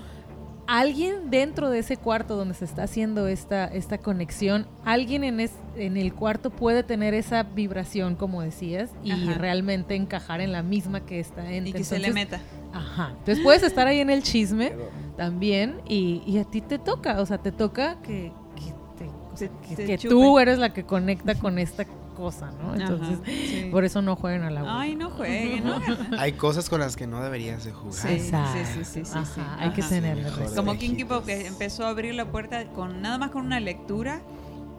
alguien 0.66 1.30
dentro 1.30 1.70
de 1.70 1.80
ese 1.80 1.98
cuarto 1.98 2.38
donde 2.38 2.54
se 2.54 2.64
está 2.64 2.84
haciendo 2.84 3.28
esta, 3.28 3.66
esta 3.66 3.98
conexión, 3.98 4.66
alguien 4.86 5.26
en, 5.26 5.42
es- 5.42 5.52
en 5.76 5.98
el 5.98 6.14
cuarto 6.14 6.50
puede 6.52 6.84
tener 6.84 7.14
esa 7.14 7.44
vibración, 7.44 8.16
como 8.16 8.42
decías, 8.42 8.92
y 9.04 9.12
Ajá. 9.12 9.34
realmente 9.34 9.96
encajar 9.96 10.40
en 10.40 10.54
la 10.54 10.64
misma 10.64 11.06
que 11.06 11.20
está 11.20 11.52
ente. 11.52 11.72
Y 11.72 11.74
que 11.74 11.84
se 11.84 12.00
le 12.00 12.14
meta. 12.14 12.40
Ajá, 12.74 13.10
entonces 13.12 13.40
puedes 13.44 13.64
estar 13.64 13.88
ahí 13.88 14.00
en 14.00 14.10
el 14.10 14.24
chisme 14.24 14.74
también 15.16 15.82
y, 15.88 16.24
y 16.26 16.40
a 16.40 16.44
ti 16.44 16.62
te 16.62 16.80
toca, 16.80 17.22
o 17.22 17.26
sea, 17.26 17.38
te 17.38 17.52
toca 17.52 18.02
que, 18.02 18.32
que, 18.56 18.74
te- 18.98 19.10
o 19.10 19.38
sea, 19.38 19.50
Te- 19.50 19.68
que- 19.70 19.76
te 19.76 19.86
que 19.86 19.98
chupe. 19.98 20.10
tú 20.14 20.40
eres 20.40 20.58
la 20.58 20.74
que 20.74 20.84
conecta 20.84 21.36
con 21.36 21.60
esta 21.60 21.86
cosa, 22.16 22.52
¿no? 22.52 22.74
Ajá, 22.74 22.82
Entonces, 22.82 23.20
sí. 23.50 23.70
por 23.72 23.84
eso 23.84 24.02
no 24.02 24.16
jueguen 24.16 24.44
a 24.44 24.50
la 24.52 24.62
Ouija. 24.62 24.80
Ay, 24.82 24.96
no 24.96 25.10
jueguen, 25.12 25.64
no. 25.64 25.80
Hay 26.20 26.34
cosas 26.34 26.70
con 26.70 26.80
las 26.80 26.96
que 26.96 27.08
no 27.08 27.22
deberías 27.24 27.64
de 27.64 27.72
jugar. 27.72 27.94
Sí, 27.94 28.08
Exacto. 28.10 28.60
sí, 28.60 28.66
sí, 28.66 28.86
sí, 28.86 29.06
sí, 29.06 29.12
Ajá, 29.18 29.26
sí. 29.26 29.42
hay 29.60 29.70
que 29.72 29.82
Sí, 29.82 30.00
respeto. 30.00 30.56
Como 30.56 30.78
Kinky 30.78 31.06
Pop 31.06 31.26
que 31.26 31.48
empezó 31.48 31.86
a 31.86 31.90
abrir 31.90 32.14
la 32.16 32.26
puerta 32.32 32.66
con 32.68 33.02
nada 33.02 33.18
más 33.18 33.32
con 33.32 33.46
una 33.46 33.60
lectura 33.60 34.22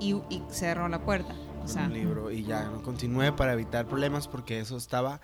y, 0.01 0.15
y 0.31 0.43
cerró 0.51 0.89
la 0.89 1.01
puerta. 1.01 1.35
O 1.65 1.69
sea, 1.69 1.85
un 1.87 1.95
libro 1.95 2.31
y 2.31 2.45
ya 2.45 2.65
no 2.65 2.83
continué 2.83 3.33
para 3.33 3.55
evitar 3.55 3.87
problemas 3.87 4.29
porque 4.29 4.61
eso 4.61 4.77
estaba 4.77 5.21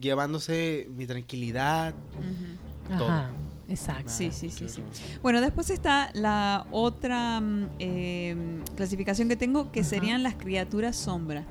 llevándose 0.00 0.88
mi 0.96 1.06
tranquilidad. 1.06 1.94
ujú. 2.18 2.96
todo. 2.98 3.08
Ajá, 3.08 3.30
exacto. 3.68 4.10
Sí, 4.10 4.30
sí, 4.32 4.50
sí, 4.50 4.66
sí. 4.68 4.82
Bueno, 5.22 5.40
después 5.40 5.70
está 5.70 6.10
la 6.14 6.66
otra 6.72 7.40
eh, 7.78 8.36
clasificación 8.76 9.28
que 9.28 9.36
tengo, 9.36 9.70
que 9.70 9.80
Ajá. 9.80 9.88
serían 9.90 10.22
las 10.22 10.34
criaturas 10.34 10.96
sombra. 10.96 11.44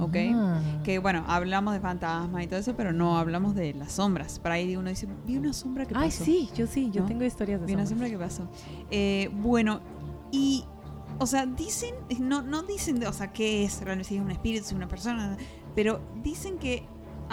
¿Ok? 0.00 0.16
Ah. 0.34 0.60
Que 0.82 0.98
bueno, 0.98 1.22
hablamos 1.28 1.72
de 1.72 1.78
fantasmas 1.78 2.42
y 2.42 2.48
todo 2.48 2.58
eso, 2.58 2.74
pero 2.76 2.92
no 2.92 3.16
hablamos 3.16 3.54
de 3.54 3.72
las 3.74 3.92
sombras. 3.92 4.40
Para 4.40 4.56
ahí 4.56 4.74
uno 4.74 4.90
dice, 4.90 5.06
vi 5.24 5.36
una 5.36 5.52
sombra 5.52 5.86
que 5.86 5.94
pasó. 5.94 6.04
Ay, 6.04 6.10
sí, 6.10 6.50
yo 6.56 6.66
sí, 6.66 6.90
yo 6.90 7.02
¿No? 7.02 7.06
tengo 7.06 7.22
historias 7.24 7.60
de 7.60 7.66
Vi 7.66 7.74
una 7.74 7.86
sombras. 7.86 8.10
sombra 8.10 8.10
que 8.10 8.18
pasó. 8.18 8.48
Eh, 8.90 9.30
bueno, 9.34 9.80
y, 10.32 10.64
o 11.20 11.26
sea, 11.26 11.46
dicen, 11.46 11.94
no, 12.18 12.42
no 12.42 12.64
dicen, 12.64 13.06
o 13.06 13.12
sea, 13.12 13.32
qué 13.32 13.62
es 13.64 13.80
realmente, 13.82 14.08
si 14.08 14.16
es 14.16 14.20
un 14.20 14.32
espíritu, 14.32 14.64
si 14.64 14.70
es 14.70 14.76
una 14.76 14.88
persona, 14.88 15.36
pero 15.76 16.00
dicen 16.24 16.58
que, 16.58 16.82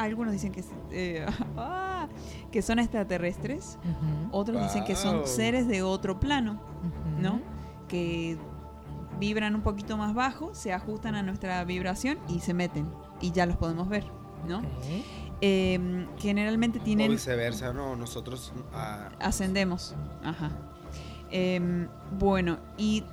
algunos 0.03 0.33
dicen 0.33 0.51
que, 0.51 0.63
eh, 0.91 1.25
ah, 1.57 2.07
que 2.51 2.61
son 2.61 2.79
extraterrestres, 2.79 3.77
otros 4.31 4.61
dicen 4.61 4.83
que 4.83 4.95
son 4.95 5.27
seres 5.27 5.67
de 5.67 5.81
otro 5.81 6.19
plano. 6.19 6.59
¿no? 7.19 7.41
Que 7.87 8.37
vibran 9.19 9.55
un 9.55 9.61
poquito 9.61 9.97
más 9.97 10.13
bajo, 10.13 10.53
se 10.53 10.73
ajustan 10.73 11.15
a 11.15 11.23
nuestra 11.23 11.63
vibración 11.63 12.17
y 12.27 12.39
se 12.39 12.53
meten, 12.53 12.87
y 13.19 13.31
ya 13.31 13.45
los 13.45 13.57
podemos 13.57 13.87
ver, 13.87 14.05
¿no? 14.47 14.59
Ok. 14.59 14.65
Eh, 15.41 16.07
generalmente 16.19 16.79
O 16.79 16.83
tienen 16.83 17.09
viceversa, 17.09 17.73
¿no? 17.73 17.95
Nosotros 17.95 18.53
ah, 18.73 19.09
ascendemos. 19.19 19.95
Ajá. 20.23 20.51
Em, 21.31 21.87
bueno, 22.19 22.59
y 22.77 23.03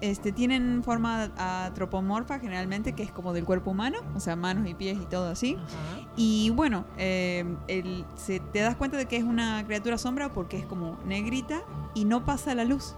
este 0.00 0.32
tienen 0.32 0.82
forma 0.82 1.30
antropomorfa 1.36 2.38
generalmente, 2.38 2.94
que 2.94 3.02
es 3.02 3.10
como 3.10 3.32
del 3.32 3.44
cuerpo 3.44 3.70
humano, 3.70 3.98
o 4.14 4.20
sea, 4.20 4.36
manos 4.36 4.68
y 4.68 4.74
pies 4.74 4.98
y 5.00 5.06
todo 5.06 5.28
así. 5.28 5.56
Ajá. 5.56 6.03
Y 6.16 6.50
bueno, 6.50 6.84
el- 6.96 8.04
se, 8.16 8.38
te 8.40 8.60
das 8.60 8.76
cuenta 8.76 8.96
de 8.96 9.06
que 9.06 9.16
es 9.16 9.24
una 9.24 9.64
criatura 9.66 9.98
sombra 9.98 10.28
porque 10.28 10.58
es 10.58 10.66
como 10.66 10.96
negrita 11.06 11.62
y 11.94 12.04
no 12.04 12.24
pasa 12.24 12.54
la 12.54 12.64
luz. 12.64 12.94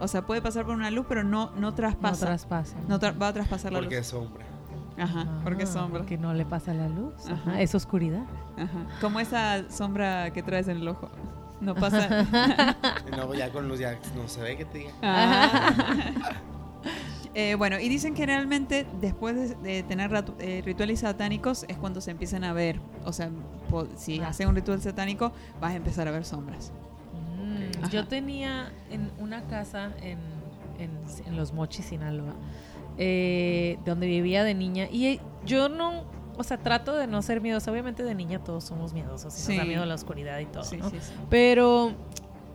O 0.00 0.08
sea, 0.08 0.26
puede 0.26 0.40
pasar 0.42 0.64
por 0.64 0.74
una 0.74 0.90
luz, 0.90 1.06
pero 1.08 1.22
no, 1.24 1.50
no 1.52 1.60
No 1.60 1.74
traspasa. 1.74 2.26
traspasa. 2.26 2.76
No 2.88 2.98
tra- 2.98 3.20
va 3.20 3.28
a 3.28 3.32
traspasar 3.32 3.72
la 3.72 3.78
porque 3.80 3.96
luz. 3.96 4.00
es 4.04 4.10
sombra. 4.10 4.44
Ajá, 4.98 5.26
porque 5.44 5.64
es 5.64 5.70
Ah, 5.70 5.72
sombra. 5.74 5.98
Porque 6.00 6.16
no 6.18 6.32
le 6.34 6.44
pasa 6.46 6.72
la 6.74 6.88
luz. 6.88 7.12
Ajá. 7.26 7.34
Ajá, 7.34 7.60
Es 7.60 7.74
oscuridad. 7.74 8.24
Ajá. 8.56 8.86
Como 9.00 9.20
esa 9.20 9.68
sombra 9.70 10.30
que 10.32 10.42
traes 10.42 10.68
en 10.68 10.78
el 10.78 10.88
ojo. 10.88 11.10
No 11.60 11.74
pasa. 11.74 12.08
Luego 13.14 13.34
ya 13.34 13.50
con 13.52 13.68
luz 13.68 13.78
ya 13.78 13.98
no 14.16 14.26
se 14.28 14.40
ve 14.40 14.56
que 14.56 14.64
te 14.64 14.78
diga. 14.78 14.92
Eh, 17.34 17.56
bueno, 17.56 17.80
y 17.80 17.88
dicen 17.88 18.14
que 18.14 18.26
realmente 18.26 18.86
después 19.00 19.34
de, 19.36 19.54
de 19.56 19.82
tener 19.82 20.10
eh, 20.38 20.62
rituales 20.64 21.00
satánicos 21.00 21.64
es 21.68 21.76
cuando 21.76 22.00
se 22.00 22.12
empiezan 22.12 22.44
a 22.44 22.52
ver. 22.52 22.78
O 23.04 23.12
sea, 23.12 23.30
si 23.96 24.20
Ah. 24.20 24.28
haces 24.28 24.46
un 24.46 24.54
ritual 24.54 24.80
satánico, 24.80 25.32
vas 25.60 25.72
a 25.72 25.76
empezar 25.76 26.06
a 26.06 26.12
ver 26.12 26.24
sombras. 26.24 26.72
Mm. 27.12 27.88
Yo 27.90 28.06
tenía 28.06 28.72
en 28.90 29.10
una 29.18 29.42
casa 29.48 29.90
en, 30.00 30.18
en, 30.78 30.90
en 31.26 31.36
Los 31.36 31.52
Mochis, 31.52 31.86
Sinaloa, 31.86 32.34
eh, 32.98 33.78
donde 33.84 34.06
vivía 34.06 34.44
de 34.44 34.54
niña. 34.54 34.86
Y 34.90 35.06
eh, 35.06 35.20
yo 35.44 35.68
no, 35.68 36.04
o 36.38 36.44
sea, 36.44 36.58
trato 36.58 36.94
de 36.96 37.06
no 37.08 37.20
ser 37.22 37.40
miedosa. 37.40 37.70
Obviamente 37.72 38.04
de 38.04 38.14
niña 38.14 38.38
todos 38.44 38.64
somos 38.64 38.92
miedosos. 38.92 39.36
Y 39.36 39.40
Sí. 39.42 39.48
nos 39.52 39.58
da 39.58 39.64
miedo 39.64 39.84
la 39.86 39.94
oscuridad 39.96 40.38
y 40.38 40.46
todo. 40.46 40.62
Sí, 40.62 40.76
¿no? 40.76 40.88
sí, 40.88 40.98
sí. 41.00 41.12
Pero 41.30 41.92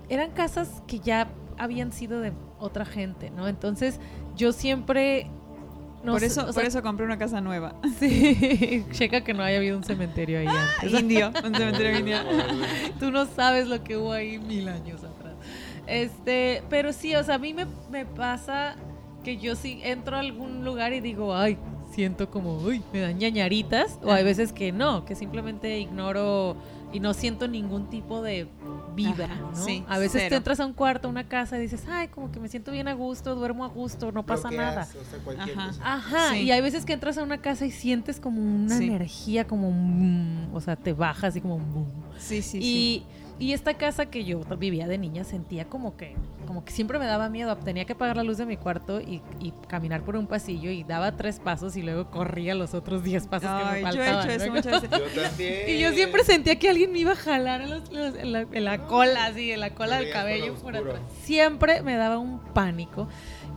eran 0.07 0.31
casas 0.31 0.81
que 0.87 0.99
ya 0.99 1.27
habían 1.59 1.91
sido 1.91 2.21
de 2.21 2.33
otra 2.57 2.85
gente, 2.85 3.29
¿no? 3.29 3.47
Entonces 3.47 3.99
yo 4.35 4.51
siempre... 4.51 5.27
no 6.03 6.13
por 6.13 6.23
eso, 6.23 6.49
o 6.49 6.53
por 6.53 6.63
eso 6.63 6.81
compré 6.81 7.05
una 7.05 7.17
casa 7.17 7.41
nueva. 7.41 7.75
Sí, 7.99 8.85
checa 8.91 9.23
que 9.23 9.33
no 9.33 9.43
haya 9.43 9.57
habido 9.57 9.77
un 9.77 9.83
cementerio 9.83 10.39
ahí 10.39 10.47
antes. 10.47 10.99
Indio, 10.99 11.31
un 11.45 11.53
cementerio 11.55 11.99
indio. 11.99 12.17
Tú 12.99 13.11
no 13.11 13.25
sabes 13.25 13.67
lo 13.67 13.83
que 13.83 13.97
hubo 13.97 14.13
ahí 14.13 14.39
mil 14.39 14.67
años 14.69 15.03
atrás. 15.03 15.33
Este, 15.85 16.63
pero 16.69 16.93
sí, 16.93 17.15
o 17.15 17.23
sea, 17.23 17.35
a 17.35 17.39
mí 17.39 17.53
me, 17.53 17.65
me 17.91 18.05
pasa 18.05 18.75
que 19.23 19.37
yo 19.37 19.55
sí 19.55 19.81
entro 19.83 20.15
a 20.15 20.19
algún 20.19 20.63
lugar 20.63 20.93
y 20.93 21.01
digo, 21.01 21.35
ay, 21.35 21.57
siento 21.91 22.29
como, 22.29 22.57
uy, 22.57 22.81
me 22.93 23.01
dan 23.01 23.17
ñañaritas. 23.17 23.99
O 24.03 24.11
hay 24.11 24.23
veces 24.23 24.53
que 24.53 24.71
no, 24.71 25.05
que 25.05 25.15
simplemente 25.15 25.79
ignoro 25.79 26.55
y 26.91 26.99
no 26.99 27.13
siento 27.13 27.47
ningún 27.47 27.89
tipo 27.89 28.21
de 28.21 28.47
vibra, 28.95 29.25
Ajá, 29.25 29.41
¿no? 29.55 29.55
sí, 29.65 29.83
a 29.87 29.97
veces 29.99 30.13
cero. 30.23 30.29
te 30.29 30.35
entras 30.37 30.59
a 30.59 30.65
un 30.65 30.73
cuarto, 30.73 31.07
a 31.07 31.11
una 31.11 31.23
casa 31.27 31.57
y 31.57 31.61
dices, 31.61 31.83
ay, 31.89 32.07
como 32.09 32.31
que 32.31 32.39
me 32.39 32.49
siento 32.49 32.71
bien 32.71 32.87
a 32.87 32.93
gusto, 32.93 33.35
duermo 33.35 33.63
a 33.63 33.67
gusto, 33.67 34.11
no 34.11 34.25
pasa 34.25 34.49
nada. 34.51 34.85
Bloqueas, 34.91 34.95
o 35.07 35.09
sea, 35.11 35.19
cualquier 35.23 35.57
Ajá. 35.57 35.67
cosa. 35.67 35.81
Ajá, 35.93 36.29
Sí. 36.33 36.41
y 36.41 36.51
hay 36.51 36.61
veces 36.61 36.85
que 36.85 36.93
entras 36.93 37.17
a 37.17 37.23
una 37.23 37.37
casa 37.37 37.65
y 37.65 37.71
sientes 37.71 38.19
como 38.19 38.41
una 38.41 38.77
Sí. 38.77 38.85
energía, 38.87 39.45
como 39.47 39.69
o 40.53 40.59
sea, 40.61 40.75
te 40.75 40.93
baja 40.93 41.27
así 41.27 41.39
como 41.41 41.55
un 41.55 41.73
boom. 41.73 41.87
Sí, 42.17 42.41
sí, 42.41 42.61
sí. 42.61 43.03
Y, 43.39 43.53
esta 43.53 43.73
casa 43.75 44.07
que 44.07 44.23
yo 44.25 44.39
vivía 44.57 44.87
de 44.87 44.97
niña 44.97 45.23
sentía 45.23 45.65
como 45.65 45.95
que, 45.97 46.15
como 46.45 46.63
que 46.65 46.71
siempre 46.71 46.99
me 46.99 47.05
daba 47.05 47.29
miedo. 47.29 47.55
Tenía 47.57 47.85
que 47.85 47.93
apagar 47.93 48.17
la 48.17 48.23
luz 48.23 48.37
de 48.37 48.45
mi 48.45 48.57
cuarto 48.57 48.99
y, 49.01 49.21
y 49.39 49.51
caminar 49.67 50.01
por 50.03 50.15
un 50.17 50.27
pasillo 50.27 50.69
y 50.71 50.83
daba 50.83 51.15
tres 51.15 51.39
pasos 51.39 51.75
y 51.77 51.81
luego 51.81 52.09
corría 52.11 52.55
los 52.55 52.73
otros 52.73 53.03
diez 53.03 53.27
pasos 53.27 53.49
Ay, 53.51 53.83
que 53.83 53.87
me 53.87 53.93
yo 53.95 54.01
he 54.03 54.05
faltaban. 54.05 54.29
hecho 54.29 54.35
eso 54.43 54.45
¿no? 54.47 54.53
muchas 54.55 54.81
veces. 54.81 54.99
Yo 55.15 55.21
también. 55.21 55.69
Y 55.69 55.79
yo 55.79 55.91
siempre 55.93 56.23
sentía 56.23 56.59
que 56.59 56.69
alguien 56.69 56.91
me 56.91 56.99
iba 56.99 57.11
a 57.13 57.15
jalar 57.15 57.61
en, 57.61 57.69
los- 57.69 57.91
los- 57.91 58.15
en 58.15 58.31
la, 58.31 58.41
en 58.51 58.63
la 58.65 58.77
cola, 58.85 59.25
así, 59.25 59.51
en 59.51 59.59
la 59.61 59.73
cola 59.73 59.97
del 59.99 60.11
cabello 60.11 60.55
por 60.55 60.75
oscuro. 60.75 60.91
atrás. 60.97 61.01
Siempre 61.23 61.81
me 61.81 61.95
daba 61.95 62.17
un 62.17 62.39
pánico. 62.53 63.07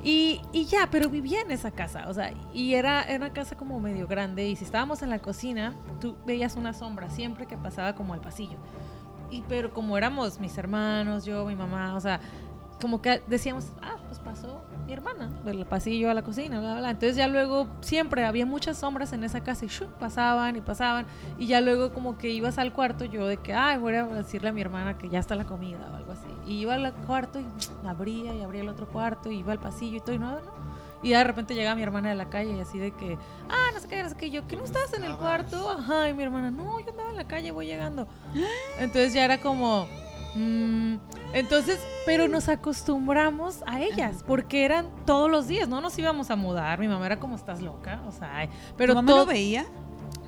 Y, 0.05 0.41
y 0.53 0.65
ya, 0.65 0.89
pero 0.91 1.09
vivía 1.09 1.43
en 1.43 1.53
esa 1.53 1.71
casa, 1.71 2.09
o 2.09 2.15
sea, 2.15 2.33
y 2.53 2.75
era, 2.75 3.05
era 3.05 3.19
una 3.19 3.33
casa 3.33 3.57
como 3.57 3.79
medio 3.79 4.09
grande, 4.09 4.49
y 4.49 4.57
si 4.57 4.65
estábamos 4.65 5.01
en 5.03 5.11
la 5.11 5.21
cocina, 5.21 5.75
tú 6.01 6.17
veías 6.27 6.57
una 6.57 6.73
sombra 6.73 7.09
siempre 7.09 7.47
que 7.47 7.57
pasaba 7.57 7.95
como 7.95 8.13
al 8.13 8.21
pasillo. 8.21 8.57
Y 9.33 9.43
pero 9.49 9.73
como 9.73 9.97
éramos 9.97 10.39
mis 10.39 10.57
hermanos, 10.59 11.25
yo, 11.25 11.47
mi 11.47 11.57
mamá, 11.57 11.97
o 11.97 12.01
sea, 12.01 12.21
como 12.83 13.01
que 13.01 13.23
decíamos, 13.29 13.73
ah, 13.81 13.97
pues 14.07 14.19
pasó 14.19 14.61
mi 14.87 14.93
hermana 14.93 15.31
del 15.45 15.65
pasillo 15.65 16.11
a 16.11 16.15
la 16.15 16.23
cocina, 16.23 16.61
bla, 16.61 16.75
bla. 16.75 16.91
Entonces 16.91 17.17
ya 17.17 17.29
luego 17.29 17.67
siempre 17.81 18.27
había 18.27 18.45
muchas 18.45 18.77
sombras 18.77 19.13
en 19.13 19.25
esa 19.25 19.43
casa 19.43 19.65
y 19.65 19.69
pasaban 19.99 20.57
y 20.57 20.61
pasaban. 20.61 21.07
Y 21.39 21.47
ya 21.47 21.61
luego 21.61 21.93
como 21.93 22.19
que 22.19 22.31
ibas 22.31 22.59
al 22.59 22.73
cuarto, 22.73 23.05
yo 23.05 23.27
de 23.27 23.39
que, 23.39 23.55
ay, 23.55 23.79
voy 23.79 23.95
a 23.95 24.05
decirle 24.05 24.51
a 24.51 24.53
mi 24.53 24.61
hermana 24.61 24.99
que 24.99 25.09
ya 25.09 25.19
está 25.19 25.35
la 25.35 25.45
comida 25.45 25.89
o 25.93 25.97
algo 25.97 26.13
así. 26.13 26.29
Y 26.47 26.59
iba 26.59 26.75
al 26.75 26.93
cuarto 27.07 27.41
y 27.41 27.47
abría 27.87 28.35
y 28.35 28.43
abría 28.43 28.63
el 28.63 28.69
otro 28.69 28.87
cuarto 28.87 29.31
y 29.31 29.39
iba 29.39 29.53
al 29.53 29.61
pasillo 29.61 29.97
y 29.97 30.01
todo 30.01 30.15
y 30.15 30.19
no, 30.19 30.33
no. 30.33 30.62
Y 31.03 31.11
de 31.11 31.25
repente 31.25 31.55
llega 31.55 31.75
mi 31.75 31.83
hermana 31.83 32.11
de 32.11 32.15
la 32.15 32.31
calle 32.31 32.57
y 32.57 32.61
así 32.61 32.79
de 32.79 32.93
que, 32.93 33.19
ah, 33.49 33.71
no 33.75 33.81
sé 33.81 33.89
qué, 33.89 34.03
no 34.03 34.09
sé 34.09 34.17
qué, 34.17 34.31
yo, 34.31 34.47
¿que 34.47 34.57
no 34.57 34.65
estabas 34.65 34.93
en 34.95 35.05
el 35.05 35.17
cuarto? 35.17 35.71
Ajá, 35.71 36.09
y 36.09 36.15
mi 36.15 36.23
hermana, 36.23 36.51
no, 36.51 36.79
yo 36.81 36.91
andaba 36.91 37.11
en 37.11 37.17
la 37.17 37.27
calle, 37.27 37.51
voy 37.51 37.67
llegando. 37.67 38.07
Entonces 38.79 39.13
ya 39.13 39.25
era 39.25 39.41
como, 39.41 39.89
mm, 40.37 40.95
entonces, 41.33 41.81
pero 42.07 42.29
nos 42.29 42.49
acostumbramos 42.49 43.65
a 43.67 43.81
ellas, 43.81 44.23
porque 44.27 44.65
eran 44.65 44.87
todos 45.05 45.31
los 45.31 45.49
días, 45.49 45.69
no 45.69 45.81
nos 45.81 45.99
íbamos 45.99 46.31
a 46.31 46.37
mudar, 46.37 46.79
mi 46.79 46.89
mamá 46.89 47.07
era 47.07 47.19
como, 47.19 47.35
estás 47.35 47.61
loca, 47.61 48.01
o 48.07 48.13
sea, 48.13 48.37
ay, 48.37 48.49
pero 48.77 48.93
¿Tu 48.93 49.03
mamá 49.03 49.13
lo 49.13 49.27
veía? 49.27 49.67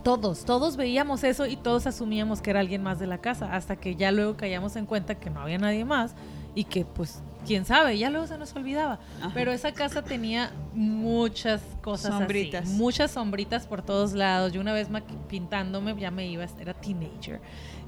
todos, 0.04 0.44
todos 0.44 0.76
veíamos 0.76 1.24
eso 1.24 1.46
y 1.46 1.56
todos 1.56 1.86
asumíamos 1.86 2.42
que 2.42 2.50
era 2.50 2.60
alguien 2.60 2.82
más 2.82 2.98
de 2.98 3.06
la 3.06 3.18
casa, 3.18 3.54
hasta 3.54 3.76
que 3.76 3.96
ya 3.96 4.12
luego 4.12 4.36
caíamos 4.36 4.76
en 4.76 4.86
cuenta 4.86 5.16
que 5.16 5.30
no 5.30 5.40
había 5.40 5.58
nadie 5.58 5.84
más 5.84 6.14
y 6.54 6.64
que 6.64 6.84
pues, 6.84 7.22
quién 7.44 7.64
sabe, 7.64 7.96
ya 7.98 8.10
luego 8.10 8.26
se 8.26 8.38
nos 8.38 8.54
olvidaba. 8.54 8.98
Ajá. 9.20 9.30
Pero 9.34 9.52
esa 9.52 9.72
casa 9.72 10.02
tenía 10.02 10.50
muchas 10.74 11.60
cosas 11.82 12.12
Sombritas. 12.12 12.64
así, 12.64 12.72
muchas 12.76 13.10
sombritas 13.12 13.66
por 13.66 13.82
todos 13.82 14.12
lados. 14.12 14.52
Yo 14.52 14.60
una 14.60 14.72
vez 14.72 14.88
pintándome, 15.28 15.94
ya 15.98 16.10
me 16.10 16.26
iba, 16.26 16.44
era 16.60 16.74
teenager. 16.74 17.40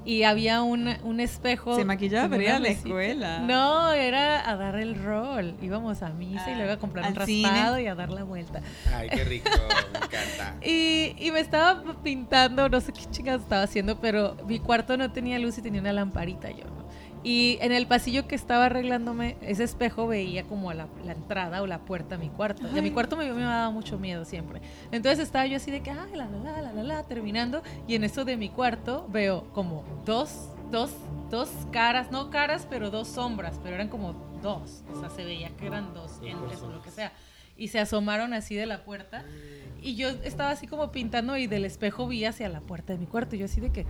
Y 0.04 0.22
había 0.22 0.62
un, 0.62 0.86
un 1.02 1.18
espejo. 1.18 1.74
Se 1.74 1.84
maquillaba 1.84 2.28
para 2.28 2.42
ir 2.44 2.50
a 2.50 2.58
la 2.60 2.68
escuela. 2.68 3.40
No, 3.40 3.90
era 3.90 4.48
a 4.48 4.54
dar 4.56 4.76
el 4.76 4.94
rol. 4.94 5.56
Íbamos 5.60 6.00
a 6.02 6.10
misa 6.10 6.48
y 6.48 6.52
Ah, 6.52 6.56
luego 6.58 6.72
a 6.74 6.76
comprar 6.76 7.10
un 7.12 7.26
cine. 7.26 7.48
raspado 7.48 7.80
y 7.80 7.86
a 7.88 7.94
dar 7.96 8.10
la 8.10 8.22
vuelta. 8.22 8.60
Ay, 8.94 9.08
qué 9.08 9.24
rico, 9.24 9.50
me 9.50 9.98
encanta. 9.98 10.54
Y, 10.64 11.16
y 11.18 11.30
me 11.32 11.40
estaba 11.40 11.82
pintando, 12.04 12.68
no 12.68 12.80
sé 12.80 12.92
qué 12.92 13.00
chingados 13.10 13.42
estaba 13.42 13.62
haciendo, 13.64 13.98
pero 14.00 14.36
mi 14.46 14.60
cuarto 14.60 14.96
no 14.96 15.10
tenía 15.10 15.40
luz 15.40 15.58
y 15.58 15.62
tenía 15.62 15.80
una 15.80 15.92
lamparita 15.92 16.50
yo. 16.52 16.64
Y 17.26 17.58
en 17.60 17.72
el 17.72 17.88
pasillo 17.88 18.28
que 18.28 18.36
estaba 18.36 18.66
arreglándome, 18.66 19.36
ese 19.40 19.64
espejo 19.64 20.06
veía 20.06 20.44
como 20.44 20.72
la, 20.72 20.86
la 21.04 21.10
entrada 21.10 21.60
o 21.60 21.66
la 21.66 21.80
puerta 21.80 22.14
a 22.14 22.18
mi 22.18 22.28
cuarto. 22.28 22.62
Y 22.72 22.78
a 22.78 22.82
mi 22.82 22.92
cuarto 22.92 23.16
me, 23.16 23.32
me 23.32 23.42
daba 23.42 23.68
mucho 23.70 23.98
miedo 23.98 24.24
siempre. 24.24 24.60
Entonces 24.92 25.18
estaba 25.18 25.44
yo 25.44 25.56
así 25.56 25.72
de 25.72 25.82
que, 25.82 25.90
ay, 25.90 26.14
la, 26.14 26.28
la, 26.28 26.38
la, 26.38 26.62
la, 26.62 26.72
la, 26.72 26.82
la, 26.84 27.02
terminando. 27.02 27.64
Y 27.88 27.96
en 27.96 28.04
eso 28.04 28.24
de 28.24 28.36
mi 28.36 28.48
cuarto 28.48 29.08
veo 29.10 29.42
como 29.54 29.82
dos, 30.04 30.50
dos, 30.70 30.92
dos 31.28 31.50
caras, 31.72 32.12
no 32.12 32.30
caras, 32.30 32.64
pero 32.70 32.92
dos 32.92 33.08
sombras, 33.08 33.58
pero 33.60 33.74
eran 33.74 33.88
como 33.88 34.12
dos. 34.40 34.84
O 34.94 35.00
sea, 35.00 35.10
se 35.10 35.24
veía 35.24 35.48
que 35.56 35.66
eran 35.66 35.94
dos 35.94 36.20
entes 36.22 36.62
o 36.62 36.70
lo 36.70 36.80
que 36.80 36.92
sea. 36.92 37.12
Y 37.56 37.68
se 37.68 37.80
asomaron 37.80 38.34
así 38.34 38.54
de 38.54 38.66
la 38.66 38.84
puerta. 38.84 39.24
Y 39.82 39.96
yo 39.96 40.10
estaba 40.10 40.50
así 40.50 40.68
como 40.68 40.92
pintando 40.92 41.36
y 41.36 41.48
del 41.48 41.64
espejo 41.64 42.06
vi 42.06 42.24
hacia 42.24 42.48
la 42.48 42.60
puerta 42.60 42.92
de 42.92 43.00
mi 43.00 43.06
cuarto. 43.06 43.34
Y 43.34 43.40
yo 43.40 43.46
así 43.46 43.60
de 43.60 43.72
que... 43.72 43.84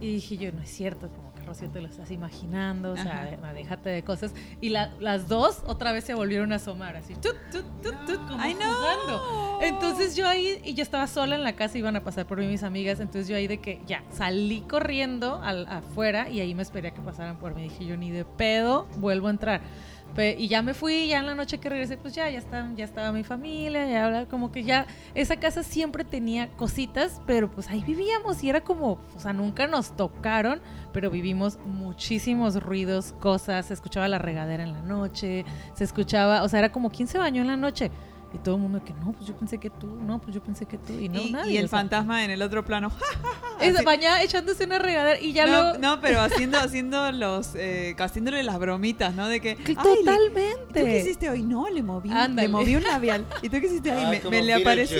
Y 0.00 0.14
dije 0.14 0.36
yo, 0.36 0.50
no 0.50 0.62
es 0.62 0.70
cierto, 0.70 1.08
como 1.10 1.31
Rocío 1.42 1.68
te 1.70 1.80
lo 1.80 1.88
estás 1.88 2.10
imaginando, 2.10 2.92
o 2.92 2.96
sea, 2.96 3.36
déjate 3.54 3.90
de 3.90 4.02
cosas. 4.02 4.32
Y 4.60 4.70
la- 4.70 4.92
las 5.00 5.28
dos 5.28 5.62
otra 5.66 5.92
vez 5.92 6.04
se 6.04 6.14
volvieron 6.14 6.52
a 6.52 6.56
asomar, 6.56 6.96
así, 6.96 7.14
tut, 7.14 7.36
tut, 7.50 7.64
tut, 7.82 7.94
tut, 8.06 8.16
como 8.28 8.40
¡Ay, 8.42 8.54
no! 8.54 8.60
jugando. 8.72 9.58
Entonces 9.62 10.16
yo 10.16 10.26
ahí, 10.28 10.60
y 10.64 10.74
yo 10.74 10.82
estaba 10.82 11.06
sola 11.06 11.36
en 11.36 11.42
la 11.42 11.54
casa, 11.54 11.78
iban 11.78 11.96
a 11.96 12.02
pasar 12.04 12.26
por 12.26 12.38
mí 12.38 12.46
mis 12.46 12.62
amigas, 12.62 13.00
entonces 13.00 13.28
yo 13.28 13.36
ahí 13.36 13.46
de 13.46 13.60
que 13.60 13.80
ya, 13.86 14.02
salí 14.10 14.62
corriendo 14.62 15.40
al, 15.42 15.66
afuera 15.68 16.28
y 16.28 16.40
ahí 16.40 16.54
me 16.54 16.62
esperé 16.62 16.88
a 16.88 16.94
que 16.94 17.00
pasaran 17.00 17.38
por 17.38 17.54
mí. 17.54 17.62
Dije 17.64 17.84
yo, 17.86 17.96
ni 17.96 18.10
de 18.10 18.24
pedo, 18.24 18.86
vuelvo 18.96 19.28
a 19.28 19.30
entrar. 19.30 19.60
Y 20.18 20.48
ya 20.48 20.62
me 20.62 20.74
fui, 20.74 21.08
ya 21.08 21.18
en 21.20 21.26
la 21.26 21.34
noche 21.34 21.58
que 21.58 21.68
regresé, 21.68 21.96
pues 21.96 22.14
ya, 22.14 22.28
ya, 22.30 22.40
ya 22.76 22.84
estaba 22.84 23.12
mi 23.12 23.24
familia, 23.24 23.86
ya 23.88 24.04
habla- 24.06 24.26
como 24.26 24.52
que 24.52 24.62
ya, 24.62 24.86
esa 25.14 25.36
casa 25.36 25.62
siempre 25.62 26.04
tenía 26.04 26.48
cositas, 26.56 27.20
pero 27.26 27.50
pues 27.50 27.68
ahí 27.70 27.82
vivíamos 27.82 28.42
y 28.44 28.50
era 28.50 28.60
como, 28.62 28.98
o 29.16 29.18
sea, 29.18 29.32
nunca 29.32 29.66
nos 29.66 29.96
tocaron, 29.96 30.60
pero 30.92 31.10
vivimos 31.10 31.58
muchísimos 31.64 32.62
ruidos, 32.62 33.14
cosas, 33.20 33.66
se 33.66 33.74
escuchaba 33.74 34.08
la 34.08 34.18
regadera 34.18 34.62
en 34.64 34.72
la 34.72 34.82
noche, 34.82 35.44
se 35.74 35.84
escuchaba, 35.84 36.42
o 36.42 36.48
sea, 36.48 36.58
era 36.58 36.72
como, 36.72 36.90
¿quién 36.90 37.08
se 37.08 37.18
bañó 37.18 37.40
en 37.42 37.48
la 37.48 37.56
noche? 37.56 37.90
Y 38.34 38.38
todo 38.38 38.54
el 38.54 38.62
mundo 38.62 38.82
que 38.82 38.94
no, 38.94 39.12
pues 39.12 39.26
yo 39.26 39.36
pensé 39.36 39.58
que 39.58 39.68
tú, 39.68 39.86
no, 39.86 40.18
pues 40.18 40.34
yo 40.34 40.42
pensé 40.42 40.64
que 40.64 40.78
tú, 40.78 40.94
y 40.94 41.08
no, 41.10 41.20
y, 41.20 41.32
nadie. 41.32 41.52
y 41.52 41.56
el 41.58 41.66
o 41.66 41.68
sea, 41.68 41.80
fantasma 41.80 42.24
en 42.24 42.30
el 42.30 42.40
otro 42.40 42.64
plano. 42.64 42.90
es 43.60 43.74
así. 43.76 43.84
bañada 43.84 44.22
echándose 44.22 44.64
una 44.64 44.78
regadera 44.78 45.20
y 45.20 45.32
ya 45.34 45.44
no, 45.46 45.52
luego... 45.52 45.78
no, 45.78 46.00
pero 46.00 46.20
haciendo, 46.22 46.58
haciendo 46.58 47.12
los, 47.12 47.54
eh, 47.56 47.94
haciéndole 47.98 48.42
las 48.42 48.58
bromitas, 48.58 49.14
¿no? 49.14 49.28
De 49.28 49.40
que, 49.40 49.56
que 49.56 49.74
"Ay, 49.76 49.84
le- 49.84 49.96
totalmente. 49.98 50.80
¿Tú 50.80 50.86
qué 50.86 50.98
hiciste 51.00 51.28
hoy? 51.28 51.42
No, 51.42 51.68
le 51.68 51.82
moví, 51.82 52.10
Ándale. 52.10 52.48
le 52.48 52.52
moví 52.52 52.74
un 52.74 52.84
labial. 52.84 53.26
¿Y 53.42 53.50
tú 53.50 53.60
qué 53.60 53.66
hiciste 53.66 53.90
ahí? 53.92 54.20
Ah, 54.24 54.28
me, 54.30 54.42
le 54.42 54.54
aparecí. 54.54 54.94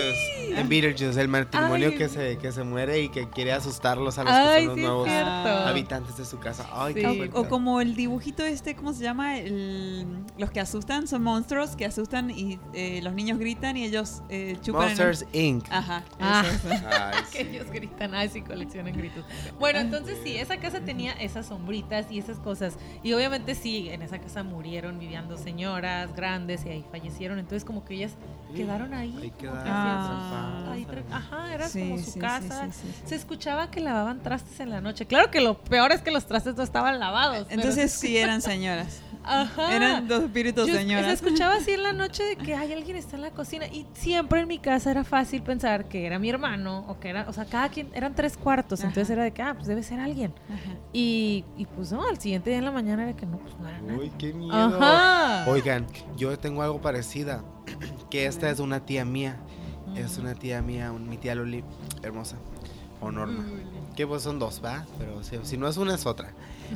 En 0.54 0.68
Beetlejuice, 0.68 1.18
el 1.18 1.28
matrimonio 1.28 1.88
Ay. 1.88 1.96
que 1.96 2.08
se, 2.10 2.36
que 2.36 2.52
se 2.52 2.62
muere 2.64 3.00
y 3.00 3.08
que 3.08 3.30
quiere 3.30 3.52
asustarlos 3.52 4.18
a 4.18 4.24
los 4.24 4.32
Ay, 4.34 4.60
que 4.62 4.66
son 4.66 4.66
los 4.66 4.74
sí, 4.76 4.82
nuevos 4.82 5.08
habitantes 5.66 6.16
de 6.18 6.24
su 6.26 6.38
casa. 6.38 6.66
Ay, 6.72 6.92
Sí. 6.94 7.00
qué 7.00 7.30
O, 7.32 7.40
o 7.40 7.48
como 7.48 7.80
el 7.80 7.94
dibujito 7.94 8.44
este, 8.44 8.74
¿cómo 8.76 8.92
se 8.92 9.02
llama? 9.02 9.38
El- 9.38 10.06
los 10.36 10.50
que 10.50 10.60
asustan 10.60 11.06
son 11.08 11.22
monstruos 11.22 11.76
que 11.76 11.86
asustan 11.86 12.30
y 12.30 12.58
eh, 12.74 13.00
los 13.02 13.14
niños 13.14 13.21
gritan 13.26 13.76
y 13.76 13.84
ellos 13.84 14.22
eh, 14.28 14.56
chupan. 14.62 14.90
en 14.90 14.90
el- 14.92 15.06
Monsters 15.06 15.26
Inc. 15.32 15.64
Ajá. 15.70 16.02
Ah. 16.20 16.44
eso, 16.46 16.68
eso. 16.70 16.84
Ay, 16.90 17.22
que 17.32 17.40
ellos 17.42 17.70
gritan, 17.70 18.14
ay, 18.14 18.28
sí, 18.28 18.42
coleccionan 18.42 18.92
gritos. 18.94 19.24
Bueno, 19.58 19.78
entonces 19.80 20.18
sí, 20.22 20.36
esa 20.36 20.56
casa 20.58 20.80
tenía 20.80 21.12
esas 21.12 21.46
sombritas 21.46 22.06
y 22.10 22.18
esas 22.18 22.38
cosas. 22.38 22.74
Y 23.02 23.12
obviamente 23.12 23.54
sí, 23.54 23.88
en 23.90 24.02
esa 24.02 24.18
casa 24.18 24.42
murieron 24.42 24.98
viviendo 24.98 25.36
señoras 25.38 26.14
grandes 26.14 26.64
y 26.66 26.70
ahí 26.70 26.84
fallecieron. 26.90 27.38
Entonces 27.38 27.64
como 27.64 27.84
que 27.84 27.94
ellas 27.94 28.12
quedaron 28.54 28.92
ahí. 28.94 29.16
Ahí 29.20 29.30
quedaron 29.38 29.62
que 29.64 29.70
Ah. 29.70 30.70
ahí 30.72 30.84
tra- 30.84 31.02
Ajá, 31.10 31.54
era 31.54 31.68
Sí, 31.68 31.80
como 31.88 31.98
su 31.98 32.10
sí, 32.12 32.20
casa. 32.20 32.66
sí, 32.66 32.72
sí, 32.72 32.88
sí. 33.02 33.02
Se 33.08 33.14
escuchaba 33.14 33.70
que 33.70 33.80
lavaban 33.80 34.22
trastes 34.22 34.60
en 34.60 34.70
la 34.70 34.80
noche. 34.80 35.06
Claro 35.06 35.30
que 35.30 35.40
lo 35.40 35.58
peor 35.58 35.92
es 35.92 36.02
que 36.02 36.10
los 36.10 36.26
trastes 36.26 36.56
no 36.56 36.62
estaban 36.62 36.98
lavados. 36.98 37.46
pero- 37.48 37.60
Entonces 37.60 37.92
sí 37.98 38.16
eran 38.16 38.42
señoras. 38.42 39.00
Ajá. 39.24 39.74
Eran 39.76 40.08
dos 40.08 40.24
espíritus 40.24 40.66
Yo 40.66 40.74
señoras. 40.74 41.06
se 41.06 41.12
escuchaba 41.24 41.54
así 41.54 41.70
en 41.72 41.82
la 41.82 41.92
noche 41.94 42.22
de 42.24 42.36
que 42.36 42.54
hay 42.54 42.72
alguien 42.72 42.96
está 42.96 43.16
en 43.16 43.22
la 43.22 43.30
cocina 43.30 43.66
y 43.66 43.86
siempre 43.94 44.40
en 44.40 44.48
mi 44.48 44.58
casa 44.58 44.90
era 44.90 45.04
fácil 45.04 45.42
pensar 45.42 45.88
que 45.88 46.06
era 46.06 46.18
mi 46.18 46.28
hermano 46.30 46.84
o 46.88 46.98
que 46.98 47.08
era, 47.10 47.28
o 47.28 47.32
sea, 47.32 47.44
cada 47.44 47.68
quien 47.68 47.88
eran 47.94 48.14
tres 48.14 48.36
cuartos, 48.36 48.80
Ajá. 48.80 48.88
entonces 48.88 49.10
era 49.10 49.22
de 49.24 49.32
que 49.32 49.42
ah, 49.42 49.54
pues 49.54 49.66
debe 49.66 49.82
ser 49.82 50.00
alguien. 50.00 50.34
Ajá. 50.48 50.76
Y, 50.92 51.44
y 51.56 51.66
pues 51.66 51.92
no, 51.92 52.06
al 52.08 52.18
siguiente 52.18 52.50
día 52.50 52.58
en 52.58 52.64
la 52.64 52.72
mañana 52.72 53.02
era 53.04 53.14
que 53.16 53.26
no, 53.26 53.38
pues 53.38 53.56
no 53.58 53.68
era 53.68 53.80
nadie. 53.80 53.98
Uy, 54.00 54.12
qué 54.18 54.32
miedo. 54.32 54.52
Ajá. 54.54 55.50
Oigan, 55.50 55.86
yo 56.16 56.38
tengo 56.38 56.62
algo 56.62 56.80
parecida. 56.80 57.44
Que 58.10 58.26
esta 58.26 58.50
es 58.50 58.58
una 58.60 58.84
tía 58.84 59.04
mía. 59.04 59.38
Es 59.96 60.18
una 60.18 60.34
tía 60.34 60.62
mía, 60.62 60.90
un- 60.90 61.08
mi 61.08 61.16
tía 61.18 61.34
Loli, 61.34 61.62
hermosa. 62.02 62.36
O 63.00 63.10
Norma. 63.10 63.44
Que 63.96 64.06
pues 64.06 64.22
son 64.22 64.38
dos, 64.38 64.62
¿va? 64.64 64.86
Pero 64.98 65.22
si, 65.22 65.38
si 65.42 65.56
no 65.56 65.68
es 65.68 65.76
una, 65.76 65.94
es 65.94 66.06
otra. 66.06 66.32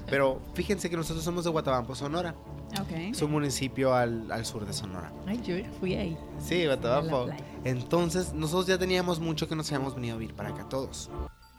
Pero 0.09 0.41
fíjense 0.55 0.91
que 0.91 0.97
nosotros 0.97 1.25
somos 1.25 1.45
de 1.45 1.51
Guatabampo, 1.51 1.95
Sonora. 1.95 2.35
Ok. 2.81 2.93
Es 2.93 3.23
un 3.23 3.31
municipio 3.31 3.95
al, 3.95 4.31
al 4.31 4.45
sur 4.45 4.67
de 4.67 4.73
Sonora. 4.73 5.13
Ay, 5.27 5.41
yo 5.43 5.57
fui 5.81 5.95
ahí. 5.95 6.17
Sí, 6.39 6.67
Guatabampo. 6.67 7.29
Entonces, 7.65 8.33
nosotros 8.33 8.67
ya 8.67 8.79
teníamos 8.79 9.21
mucho 9.21 9.49
que 9.49 9.57
nos 9.57 9.71
habíamos 9.73 9.95
venido 9.95 10.17
a 10.17 10.19
vivir 10.19 10.35
para 10.35 10.51
acá, 10.51 10.69
todos. 10.69 11.11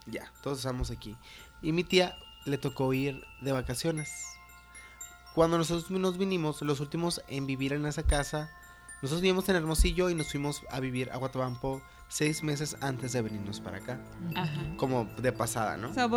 Ya, 0.05 0.31
todos 0.41 0.59
estamos 0.59 0.91
aquí. 0.91 1.17
Y 1.61 1.71
mi 1.71 1.83
tía 1.83 2.15
le 2.45 2.57
tocó 2.57 2.93
ir 2.93 3.23
de 3.41 3.51
vacaciones. 3.51 4.09
Cuando 5.35 5.57
nosotros 5.57 5.91
nos 5.91 6.17
vinimos, 6.17 6.61
los 6.61 6.79
últimos 6.79 7.21
en 7.27 7.45
vivir 7.45 7.73
en 7.73 7.85
esa 7.85 8.03
casa, 8.03 8.49
nosotros 9.01 9.21
vivimos 9.21 9.47
en 9.49 9.57
Hermosillo 9.57 10.09
y 10.09 10.15
nos 10.15 10.31
fuimos 10.31 10.63
a 10.71 10.79
vivir 10.79 11.11
a 11.11 11.17
Guatabampo 11.17 11.81
seis 12.09 12.41
meses 12.43 12.77
antes 12.81 13.13
de 13.13 13.21
venirnos 13.21 13.59
para 13.59 13.77
acá. 13.77 13.99
Ajá. 14.35 14.61
Como 14.77 15.05
de 15.17 15.31
pasada, 15.31 15.77
¿no? 15.77 15.89
O 15.89 15.93
sea, 15.93 16.07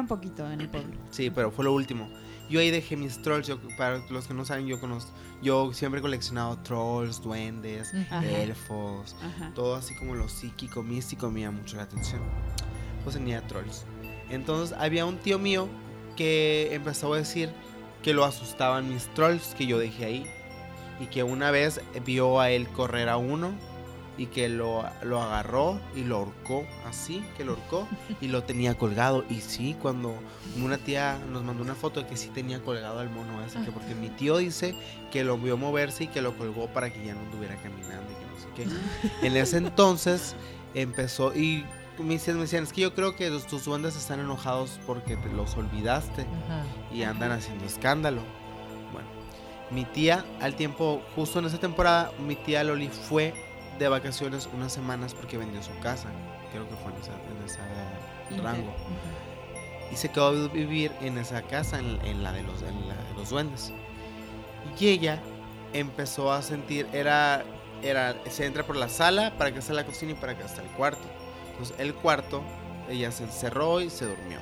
un 0.00 0.06
poquito 0.06 0.50
en 0.50 0.60
el 0.60 0.68
pueblo. 0.68 0.96
Sí, 1.10 1.30
pero 1.30 1.50
fue 1.50 1.64
lo 1.64 1.72
último. 1.72 2.08
Yo 2.50 2.60
ahí 2.60 2.70
dejé 2.70 2.96
mis 2.96 3.20
trolls. 3.22 3.46
Yo, 3.46 3.58
para 3.76 3.98
los 4.10 4.26
que 4.26 4.34
no 4.34 4.44
saben, 4.44 4.66
yo 4.66 4.78
conozco. 4.80 5.10
Yo 5.42 5.72
siempre 5.72 5.98
he 6.00 6.02
coleccionado 6.02 6.58
trolls, 6.58 7.22
duendes, 7.22 7.92
Ajá. 7.94 8.24
elfos, 8.26 9.16
Ajá. 9.22 9.52
todo 9.54 9.76
así 9.76 9.94
como 9.94 10.14
lo 10.14 10.28
psíquico, 10.28 10.82
místico 10.82 11.30
me 11.30 11.40
llama 11.40 11.58
mucho 11.58 11.76
la 11.76 11.84
atención. 11.84 12.20
Pues 13.02 13.16
tenía 13.16 13.46
trolls. 13.46 13.84
Entonces 14.30 14.76
había 14.78 15.04
un 15.06 15.18
tío 15.18 15.38
mío 15.38 15.68
que 16.16 16.74
empezó 16.74 17.12
a 17.12 17.18
decir 17.18 17.50
que 18.02 18.14
lo 18.14 18.24
asustaban 18.24 18.88
mis 18.88 19.06
trolls 19.14 19.54
que 19.56 19.66
yo 19.66 19.78
dejé 19.78 20.04
ahí. 20.04 20.26
Y 21.00 21.06
que 21.06 21.22
una 21.24 21.50
vez 21.50 21.80
vio 22.04 22.40
a 22.40 22.50
él 22.50 22.68
correr 22.68 23.08
a 23.08 23.16
uno 23.16 23.52
y 24.16 24.26
que 24.26 24.48
lo, 24.48 24.84
lo 25.02 25.20
agarró 25.20 25.80
y 25.96 26.04
lo 26.04 26.18
ahorcó, 26.18 26.64
así 26.88 27.24
que 27.36 27.44
lo 27.44 27.52
ahorcó 27.52 27.88
y 28.20 28.28
lo 28.28 28.44
tenía 28.44 28.74
colgado. 28.78 29.24
Y 29.28 29.40
sí, 29.40 29.76
cuando 29.82 30.14
una 30.62 30.78
tía 30.78 31.18
nos 31.30 31.42
mandó 31.42 31.62
una 31.64 31.74
foto 31.74 32.00
de 32.00 32.06
que 32.06 32.16
sí 32.16 32.28
tenía 32.28 32.60
colgado 32.62 33.00
al 33.00 33.10
mono 33.10 33.42
ese, 33.44 33.60
que 33.64 33.72
porque 33.72 33.94
mi 33.94 34.10
tío 34.10 34.36
dice 34.38 34.74
que 35.10 35.24
lo 35.24 35.36
vio 35.38 35.56
moverse 35.56 36.04
y 36.04 36.06
que 36.08 36.22
lo 36.22 36.36
colgó 36.36 36.68
para 36.68 36.92
que 36.92 37.04
ya 37.04 37.14
no 37.14 37.22
estuviera 37.22 37.56
caminando 37.56 38.06
y 38.12 38.14
que 38.14 38.64
no 38.64 38.66
sé 38.68 38.78
qué. 39.20 39.26
En 39.26 39.36
ese 39.36 39.56
entonces 39.56 40.36
empezó 40.74 41.34
y 41.34 41.64
me 41.98 42.14
decían, 42.14 42.36
me 42.36 42.42
decían, 42.42 42.64
es 42.64 42.72
que 42.72 42.80
yo 42.82 42.94
creo 42.94 43.14
que 43.14 43.30
los- 43.30 43.46
tus 43.46 43.64
duendes 43.64 43.94
están 43.96 44.18
enojados 44.20 44.80
porque 44.86 45.16
te 45.16 45.28
los 45.32 45.56
olvidaste 45.56 46.22
Ajá. 46.22 46.64
y 46.92 47.02
andan 47.04 47.30
haciendo 47.32 47.64
escándalo. 47.64 48.20
Bueno, 48.92 49.08
mi 49.70 49.84
tía, 49.84 50.24
al 50.40 50.56
tiempo, 50.56 51.02
justo 51.14 51.38
en 51.38 51.44
esa 51.46 51.58
temporada, 51.58 52.10
mi 52.26 52.34
tía 52.36 52.64
Loli 52.64 52.88
fue 52.88 53.32
de 53.78 53.88
vacaciones 53.88 54.48
unas 54.52 54.72
semanas 54.72 55.14
porque 55.14 55.38
vendió 55.38 55.62
su 55.62 55.76
casa. 55.80 56.08
Creo 56.52 56.68
que 56.68 56.76
fue 56.76 56.92
en 56.92 56.98
esa, 57.00 57.12
en 57.12 57.44
esa 57.44 58.42
rango. 58.42 58.74
Y 59.90 59.96
se 59.96 60.10
quedó 60.10 60.28
a 60.28 60.48
vivir 60.48 60.92
en 61.00 61.18
esa 61.18 61.42
casa, 61.42 61.78
en, 61.78 62.00
en 62.04 62.22
la, 62.22 62.32
de 62.32 62.42
los, 62.42 62.62
en 62.62 62.88
la 62.88 62.94
de 62.94 63.14
los 63.16 63.30
duendes. 63.30 63.72
Y 64.78 64.88
ella 64.88 65.20
empezó 65.72 66.32
a 66.32 66.42
sentir, 66.42 66.88
era, 66.92 67.44
era, 67.82 68.16
se 68.30 68.46
entra 68.46 68.64
por 68.64 68.76
la 68.76 68.88
sala, 68.88 69.36
para 69.36 69.52
que 69.52 69.58
está 69.58 69.72
la 69.72 69.84
cocina 69.84 70.12
y 70.12 70.14
para 70.14 70.36
que 70.36 70.44
está 70.44 70.62
el 70.62 70.68
cuarto. 70.70 71.06
Entonces 71.50 71.76
el 71.78 71.94
cuarto, 71.94 72.42
ella 72.88 73.10
se 73.12 73.24
encerró 73.24 73.80
y 73.80 73.90
se 73.90 74.06
durmió. 74.06 74.38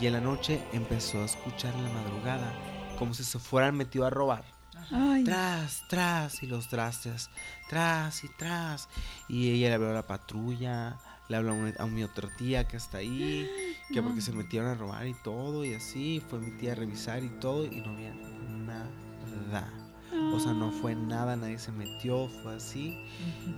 Y 0.00 0.06
en 0.06 0.14
la 0.14 0.20
noche 0.20 0.60
empezó 0.72 1.22
a 1.22 1.26
escuchar 1.26 1.72
en 1.74 1.84
la 1.84 1.90
madrugada 1.90 2.52
como 2.98 3.14
si 3.14 3.24
se 3.24 3.38
fueran 3.38 3.76
metido 3.76 4.06
a 4.06 4.10
robar. 4.10 4.44
Ay, 4.90 5.24
Tras, 5.24 5.82
tras, 5.88 6.42
y 6.42 6.46
los 6.46 6.68
trastes, 6.68 7.30
tras 7.68 8.24
y 8.24 8.28
tras. 8.38 8.88
Y 9.28 9.50
ella 9.50 9.68
le 9.68 9.74
habló 9.74 9.90
a 9.90 9.94
la 9.94 10.06
patrulla, 10.06 10.96
le 11.28 11.36
habló 11.36 11.52
a, 11.52 11.54
una- 11.54 11.74
a 11.78 11.86
mi 11.86 12.02
otra 12.04 12.28
tía 12.36 12.66
que 12.66 12.76
está 12.76 12.98
ahí, 12.98 13.48
que 13.92 14.02
porque 14.02 14.20
se 14.20 14.32
metieron 14.32 14.68
a 14.70 14.74
robar 14.74 15.06
y 15.06 15.14
todo, 15.22 15.64
y 15.64 15.74
así. 15.74 16.22
Fue 16.28 16.38
mi 16.38 16.50
tía 16.58 16.72
a 16.72 16.74
revisar 16.74 17.22
y 17.22 17.28
todo, 17.28 17.64
y 17.64 17.80
no 17.80 17.90
había 17.92 18.12
nada. 18.12 19.70
O 20.34 20.38
sea, 20.40 20.52
no 20.52 20.70
fue 20.72 20.94
nada, 20.94 21.36
nadie 21.36 21.58
se 21.58 21.72
metió, 21.72 22.28
fue 22.42 22.54
así. 22.56 22.98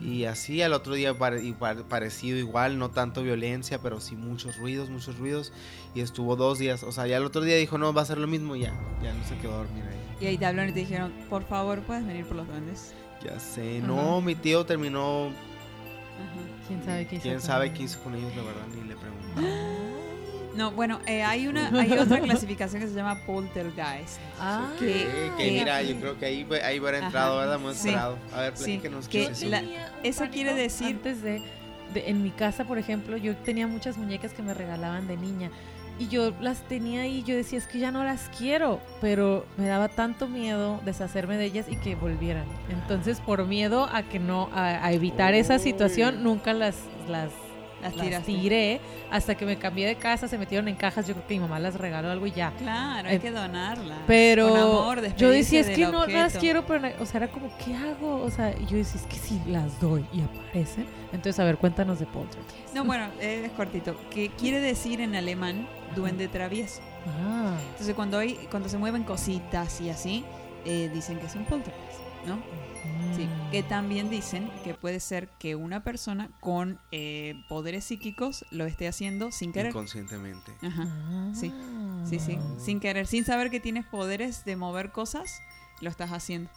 Y 0.02 0.24
así 0.24 0.62
al 0.62 0.72
otro 0.72 0.94
día 0.94 1.12
pare- 1.18 1.52
parecido 1.88 2.38
igual, 2.38 2.78
no 2.78 2.90
tanto 2.90 3.22
violencia, 3.24 3.80
pero 3.82 4.00
sí 4.00 4.14
muchos 4.14 4.56
ruidos, 4.58 4.88
muchos 4.88 5.18
ruidos. 5.18 5.52
Y 5.96 6.00
estuvo 6.00 6.36
dos 6.36 6.58
días, 6.60 6.84
o 6.84 6.92
sea, 6.92 7.06
ya 7.08 7.16
el 7.16 7.24
otro 7.24 7.42
día 7.42 7.56
dijo, 7.56 7.76
no, 7.78 7.92
va 7.92 8.02
a 8.02 8.06
ser 8.06 8.18
lo 8.18 8.28
mismo, 8.28 8.54
ya, 8.54 8.72
ya 9.02 9.12
no 9.12 9.24
se 9.26 9.36
quedó 9.38 9.54
a 9.54 9.56
dormir 9.58 9.82
ahí. 9.84 10.00
Y 10.20 10.26
ahí 10.26 10.38
te 10.38 10.46
hablaron 10.46 10.70
y 10.70 10.72
te 10.72 10.80
dijeron, 10.80 11.12
por 11.28 11.44
favor, 11.44 11.80
puedes 11.82 12.06
venir 12.06 12.24
por 12.26 12.36
los 12.36 12.46
duendes. 12.46 12.94
Ya 13.24 13.38
sé, 13.40 13.80
no, 13.80 14.20
mi 14.20 14.34
tío 14.34 14.64
terminó, 14.66 15.26
Ajá. 15.28 16.68
¿Quién 16.68 16.84
sabe 16.84 17.06
qué 17.06 17.16
hizo? 17.16 17.22
quién 17.22 17.40
sabe 17.40 17.72
qué 17.72 17.82
hizo 17.84 18.00
con 18.02 18.14
ellos, 18.14 18.34
la 18.36 18.42
verdad, 18.42 18.62
ni 18.74 18.88
le 18.88 18.94
pregunté. 18.96 19.84
No, 20.54 20.70
bueno, 20.70 21.00
eh, 21.08 21.24
hay 21.24 21.48
una, 21.48 21.66
hay 21.80 21.90
otra 21.98 22.20
clasificación 22.20 22.80
que 22.80 22.86
se 22.86 22.94
llama 22.94 23.18
poltergeist. 23.26 24.20
Ah, 24.38 24.70
Que- 24.78 24.86
Que, 24.86 25.30
que 25.36 25.44
que- 25.46 25.50
mira, 25.50 25.82
yo 25.82 25.96
creo 25.96 26.16
que 26.16 26.26
ahí, 26.26 26.46
ahí 26.64 26.78
hubiera 26.78 26.98
entrado, 26.98 27.38
¿verdad? 27.38 27.56
Hemos 27.56 27.74
sí, 27.76 27.88
esperado. 27.88 28.18
A 28.32 28.40
ver, 28.42 28.56
sí, 28.56 28.78
que 28.78 28.88
qué 29.10 29.24
es 29.24 29.30
eso. 29.42 29.48
la- 29.48 29.62
quiere 30.30 30.54
decir- 30.54 30.86
antes 30.94 31.22
de, 31.22 31.42
de- 31.92 32.08
en 32.08 32.22
mi 32.22 32.30
casa 32.30 32.64
por 32.64 32.78
ejemplo 32.78 33.16
yo 33.16 33.34
tenía 33.38 33.66
muchas 33.66 33.96
muñecas 33.98 34.32
que 34.32 34.42
me 34.42 34.54
regalaban 34.54 35.08
de 35.08 35.16
niña 35.16 35.50
y 35.98 36.08
yo 36.08 36.32
las 36.40 36.62
tenía 36.62 37.02
ahí 37.02 37.18
y 37.18 37.22
yo 37.22 37.36
decía 37.36 37.58
es 37.58 37.66
que 37.66 37.78
ya 37.78 37.90
no 37.90 38.02
las 38.04 38.30
quiero 38.36 38.80
pero 39.00 39.46
me 39.56 39.66
daba 39.66 39.88
tanto 39.88 40.28
miedo 40.28 40.80
deshacerme 40.84 41.36
de 41.36 41.44
ellas 41.46 41.66
y 41.68 41.76
que 41.76 41.94
volvieran. 41.94 42.44
Entonces 42.68 43.20
por 43.20 43.46
miedo 43.46 43.88
a 43.92 44.02
que 44.02 44.18
no 44.18 44.48
a, 44.52 44.84
a 44.84 44.92
evitar 44.92 45.34
esa 45.34 45.58
situación 45.58 46.22
nunca 46.22 46.52
las 46.52 46.76
las 47.08 47.30
Las 47.84 47.96
las 48.10 48.22
tiré 48.24 48.80
hasta 49.10 49.34
que 49.36 49.44
me 49.46 49.56
cambié 49.56 49.86
de 49.86 49.96
casa 49.96 50.26
se 50.28 50.38
metieron 50.38 50.66
en 50.68 50.74
cajas 50.76 51.06
yo 51.06 51.14
creo 51.14 51.26
que 51.26 51.34
mi 51.34 51.40
mamá 51.40 51.58
las 51.60 51.74
regaló 51.76 52.10
algo 52.10 52.26
y 52.26 52.32
ya 52.32 52.52
Claro, 52.58 53.08
hay 53.08 53.16
Eh, 53.16 53.20
que 53.20 53.30
donarlas. 53.30 53.98
pero 54.06 54.48
Con 54.48 54.58
amor, 54.60 55.16
yo 55.16 55.30
decía, 55.30 55.60
es 55.60 55.70
que 55.70 55.86
no 55.86 56.06
las 56.06 56.36
quiero, 56.38 56.64
pero, 56.66 56.88
o 57.00 57.06
sea, 57.06 57.18
era 57.18 57.28
como, 57.28 57.48
¿qué 57.64 57.74
hago? 57.76 58.22
O 58.22 58.30
sea, 58.30 58.56
yo 58.66 58.76
decía, 58.76 59.00
es 59.00 59.06
que 59.06 59.16
si 59.16 59.40
las 59.46 59.80
doy 59.80 60.04
y 60.12 60.20
aparecen. 60.22 60.86
Entonces, 61.12 61.38
a 61.38 61.44
ver, 61.44 61.58
cuéntanos 61.58 61.98
de 62.00 62.06
Poltergeist. 62.06 62.74
No, 62.74 62.84
bueno, 62.84 63.06
es 63.20 63.50
cortito. 63.52 63.96
Que 64.10 64.30
quiere 64.30 64.60
decir 64.60 65.00
en 65.00 65.14
alemán 65.14 65.68
duende 65.94 66.26
travieso. 66.28 66.80
Ah, 67.06 67.56
Entonces, 67.72 67.94
cuando 67.94 68.18
hay, 68.18 68.34
cuando 68.50 68.68
se 68.68 68.78
mueven 68.78 69.04
cositas 69.04 69.80
y 69.80 69.90
así, 69.90 70.24
eh, 70.64 70.90
dicen 70.92 71.18
que 71.18 71.26
es 71.26 71.34
un 71.34 71.44
poltergeist, 71.44 72.00
¿no? 72.26 72.38
Sí. 73.16 73.24
mm. 73.26 73.50
Que 73.50 73.62
también 73.62 74.10
dicen 74.10 74.50
que 74.64 74.74
puede 74.74 75.00
ser 75.00 75.28
que 75.38 75.54
una 75.54 75.84
persona 75.84 76.30
con 76.40 76.78
eh, 76.92 77.34
poderes 77.48 77.84
psíquicos 77.84 78.44
lo 78.50 78.64
esté 78.66 78.88
haciendo 78.88 79.30
sin 79.30 79.52
querer. 79.52 79.70
Inconscientemente. 79.70 80.52
Ajá. 80.62 80.84
Ah. 80.88 81.32
Sí, 81.34 81.52
Sí, 82.04 82.18
sí, 82.18 82.38
sin 82.58 82.80
querer, 82.80 83.06
sin 83.06 83.24
saber 83.24 83.50
que 83.50 83.60
tienes 83.60 83.86
poderes 83.86 84.44
de 84.44 84.56
mover 84.56 84.92
cosas, 84.92 85.40
lo 85.80 85.88
estás 85.88 86.10
haciendo. 86.12 86.50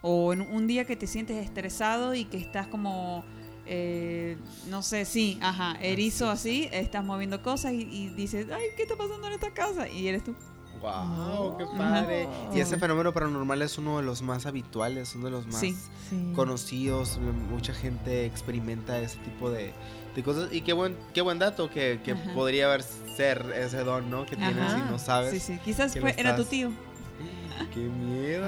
O 0.00 0.32
en 0.32 0.40
un 0.40 0.66
día 0.66 0.86
que 0.86 0.96
te 0.96 1.06
sientes 1.06 1.44
estresado 1.44 2.14
y 2.14 2.24
que 2.24 2.38
estás 2.38 2.66
como, 2.68 3.22
eh, 3.66 4.38
no 4.68 4.82
sé, 4.82 5.04
sí, 5.04 5.38
ajá, 5.42 5.76
erizo 5.82 6.30
así, 6.30 6.68
estás 6.72 7.04
moviendo 7.04 7.42
cosas 7.42 7.72
y, 7.72 7.82
y 7.82 8.08
dices, 8.08 8.46
ay, 8.50 8.62
¿qué 8.76 8.84
está 8.84 8.96
pasando 8.96 9.26
en 9.26 9.34
esta 9.34 9.50
casa? 9.52 9.88
Y 9.88 10.08
eres 10.08 10.24
tú. 10.24 10.34
Wow, 10.84 11.56
qué 11.56 11.64
padre. 11.78 12.28
Y 12.54 12.60
ese 12.60 12.76
fenómeno 12.78 13.12
paranormal 13.12 13.62
es 13.62 13.78
uno 13.78 13.96
de 13.98 14.02
los 14.04 14.20
más 14.22 14.44
habituales, 14.46 15.14
uno 15.14 15.24
de 15.26 15.30
los 15.30 15.46
más 15.46 15.56
Sí. 15.56 15.76
Sí. 16.10 16.32
conocidos. 16.36 17.18
Mucha 17.50 17.72
gente 17.72 18.26
experimenta 18.26 18.98
ese 18.98 19.18
tipo 19.18 19.50
de, 19.50 19.72
de 20.14 20.22
cosas. 20.22 20.52
Y 20.52 20.60
qué 20.60 20.72
buen, 20.74 20.96
qué 21.14 21.22
buen 21.22 21.38
dato 21.38 21.70
que, 21.70 22.00
que 22.04 22.14
podría 22.14 22.66
haber 22.66 22.82
ser 22.82 23.46
ese 23.56 23.78
don, 23.84 24.10
¿no? 24.10 24.26
Que 24.26 24.36
tienes 24.36 24.58
Ajá. 24.58 24.84
y 24.86 24.90
no 24.90 24.98
sabes. 24.98 25.30
Sí, 25.32 25.40
sí, 25.40 25.58
quizás 25.64 25.96
fue, 25.98 26.14
era 26.18 26.36
tu 26.36 26.44
tío. 26.44 26.70
Qué 27.72 27.80
miedo. 27.80 28.44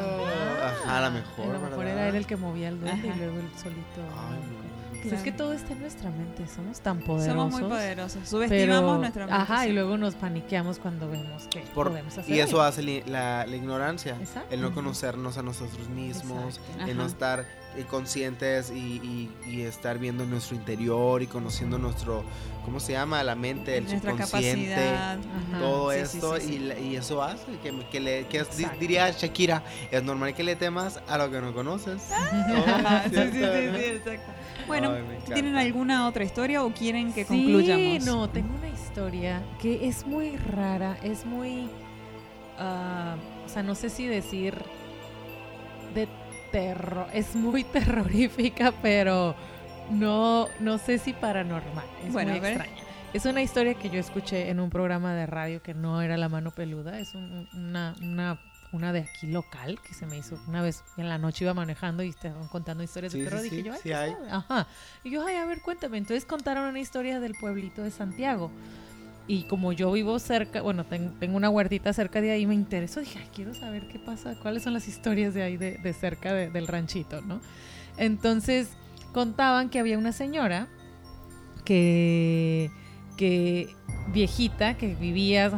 Ajá, 0.63 0.99
a 0.99 1.09
lo 1.09 1.11
mejor. 1.13 1.45
A 1.51 1.53
lo 1.55 1.61
mejor 1.61 1.79
¿verdad? 1.79 1.93
era 1.95 2.09
él 2.09 2.17
el 2.17 2.27
que 2.27 2.37
movía 2.37 2.69
el 2.69 2.81
duende 2.81 3.07
y 3.09 3.19
luego 3.19 3.39
él 3.39 3.49
solito. 3.57 4.01
Ay, 4.19 4.41
no. 4.41 4.66
Pues 5.03 5.15
es 5.15 5.23
que 5.23 5.33
todo 5.33 5.53
está 5.53 5.73
en 5.73 5.81
nuestra 5.81 6.11
mente, 6.11 6.47
somos 6.55 6.81
tan 6.81 6.99
poderosos. 7.01 7.35
Somos 7.35 7.53
muy 7.53 7.63
poderosos. 7.71 8.29
Subestimamos 8.29 8.83
pero, 8.83 8.99
nuestra 8.99 9.27
mente. 9.27 9.43
Ajá, 9.43 9.63
sí. 9.65 9.69
y 9.69 9.73
luego 9.73 9.97
nos 9.97 10.15
paniqueamos 10.15 10.79
cuando 10.79 11.09
vemos 11.09 11.47
que 11.49 11.61
Por- 11.75 11.89
podemos 11.89 12.17
hacer 12.19 12.35
y 12.35 12.41
eso 12.41 12.61
hace 12.63 12.83
li- 12.83 13.03
la, 13.07 13.47
la 13.47 13.57
ignorancia. 13.57 14.17
Exacto. 14.21 14.55
El 14.55 14.61
no 14.63 14.73
conocernos 14.75 15.39
a 15.39 15.43
nosotros 15.43 15.89
mismos, 15.89 16.59
Exacto. 16.59 16.91
el 16.91 16.97
no 16.97 17.07
estar 17.07 17.45
eh, 17.77 17.85
conscientes 17.89 18.71
y, 18.71 18.75
y- 18.77 19.31
y 19.47 19.61
estar 19.63 19.99
viendo 19.99 20.25
nuestro 20.25 20.57
interior 20.57 21.23
y 21.23 21.27
conociendo 21.27 21.79
nuestro, 21.79 22.25
¿cómo 22.65 22.81
se 22.81 22.93
llama? 22.93 23.23
La 23.23 23.35
mente, 23.35 23.77
el 23.77 23.85
nuestra 23.85 24.13
subconsciente. 24.13 24.71
capacidad. 24.75 25.19
Todo 25.61 25.91
Sí, 25.93 25.99
esto 25.99 26.37
sí, 26.37 26.43
sí. 26.47 26.55
Y, 26.55 26.59
la- 26.61 26.79
y 26.79 26.97
eso 26.97 27.23
hace 27.23 27.45
que, 27.63 27.87
que 27.91 28.01
le 28.01 28.27
que 28.29 28.45
diría 28.81 29.11
Shakira 29.11 29.63
es 29.91 30.03
normal 30.03 30.35
que 30.35 30.43
le 30.43 30.57
temas 30.57 31.01
a 31.07 31.19
lo 31.19 31.31
que 31.31 31.41
no 31.41 31.53
conoces 31.53 32.11
Ajá, 32.11 33.05
Oh, 33.07 33.09
sí, 33.11 33.17
sí, 33.17 33.31
sí, 33.33 33.85
exacto. 33.85 34.33
Bueno, 34.67 34.91
Ay. 34.93 35.03
¿tienen 35.33 35.57
alguna 35.57 36.07
otra 36.09 36.25
historia 36.25 36.63
o 36.65 36.73
quieren 36.73 37.13
que 37.13 37.25
sí, 37.25 37.29
concluyamos? 37.29 38.05
no, 38.07 38.29
tengo 38.31 38.55
una 38.57 38.69
historia 38.69 39.43
que 39.61 39.87
es 39.89 40.07
muy 40.07 40.37
rara, 40.37 40.97
es 41.03 41.25
muy, 41.25 41.69
ah, 42.59 43.17
o 43.45 43.49
sea, 43.49 43.63
no 43.63 43.75
sé 43.75 43.89
si 43.91 44.07
decir 44.07 44.57
de 45.95 46.09
terror, 46.53 47.07
es 47.13 47.35
muy 47.35 47.65
terrorífica, 47.73 48.73
pero 48.83 49.35
no, 49.91 50.47
no 50.61 50.79
sé 50.79 50.99
si 50.99 51.13
paranormal, 51.13 51.85
es 52.05 52.13
Bueno, 52.13 52.31
muy 52.33 52.39
extraña. 52.39 52.73
Es 53.13 53.25
una 53.25 53.41
historia 53.41 53.75
que 53.75 53.89
yo 53.89 53.99
escuché 54.01 54.51
en 54.51 54.61
un 54.61 54.69
programa 54.69 55.15
de 55.15 55.27
radio 55.27 55.63
que 55.63 55.73
no 55.75 56.03
era 56.03 56.17
La 56.17 56.29
Mano 56.29 56.51
Peluda, 56.51 56.99
es 56.99 57.15
un- 57.15 57.49
una, 57.55 57.95
una, 58.03 58.39
una 58.73 58.93
de 58.93 59.01
aquí 59.01 59.27
local 59.29 59.79
que 59.87 59.95
se 59.95 60.07
me 60.07 60.19
hizo 60.19 60.39
una 60.49 60.61
vez 60.63 60.83
en 60.97 61.09
la 61.09 61.19
noche 61.19 61.45
iba 61.45 61.55
manejando 61.55 62.03
y 62.03 62.09
estaban 62.11 62.49
contando 62.49 62.83
historias 62.83 63.13
Sí, 63.13 63.19
de 63.21 63.25
terror. 63.25 63.41
sí, 63.41 63.51
dije 63.51 63.57
sí, 63.57 63.63
yo, 63.67 63.73
ay, 63.73 63.79
sí 63.83 63.89
¿qué 63.89 63.95
hay. 63.95 64.13
sabe? 64.13 64.31
Ajá. 64.31 64.67
Y 65.05 65.11
yo, 65.11 65.25
ay, 65.27 65.37
a 65.37 65.47
ver, 65.47 65.61
cuéntame. 65.63 65.99
Entonces 65.99 66.25
contaron 66.25 66.65
una 66.69 66.81
historia 66.81 67.21
del 67.21 67.35
pueblito 67.35 67.83
de 67.83 67.91
Santiago. 67.91 68.51
Y 69.29 69.45
como 69.49 69.73
yo 69.73 69.91
vivo 69.91 70.19
cerca, 70.21 70.63
bueno, 70.63 70.85
ten- 70.85 71.19
tengo 71.19 71.37
una 71.37 71.51
huertita 71.51 71.93
cerca 71.93 72.21
de 72.21 72.31
ahí, 72.31 72.47
me 72.47 72.55
interesó. 72.55 73.01
Dije, 73.01 73.19
ay, 73.21 73.29
quiero 73.35 73.55
saber 73.55 73.89
qué 73.89 73.99
pasa, 73.99 74.37
cuáles 74.41 74.63
son 74.63 74.73
las 74.73 74.87
historias 74.87 75.35
de 75.35 75.43
ahí, 75.43 75.57
de, 75.57 75.79
de 75.79 75.93
cerca 75.95 76.33
de- 76.33 76.49
del 76.51 76.67
ranchito, 76.69 77.21
¿no? 77.23 77.41
Entonces 77.97 78.69
contaban 79.13 79.69
que 79.71 79.79
había 79.81 79.99
una 79.99 80.13
señora 80.13 80.69
que, 81.65 82.71
que 83.17 83.75
viejita, 84.13 84.75
que 84.75 84.95
vivía, 84.95 85.51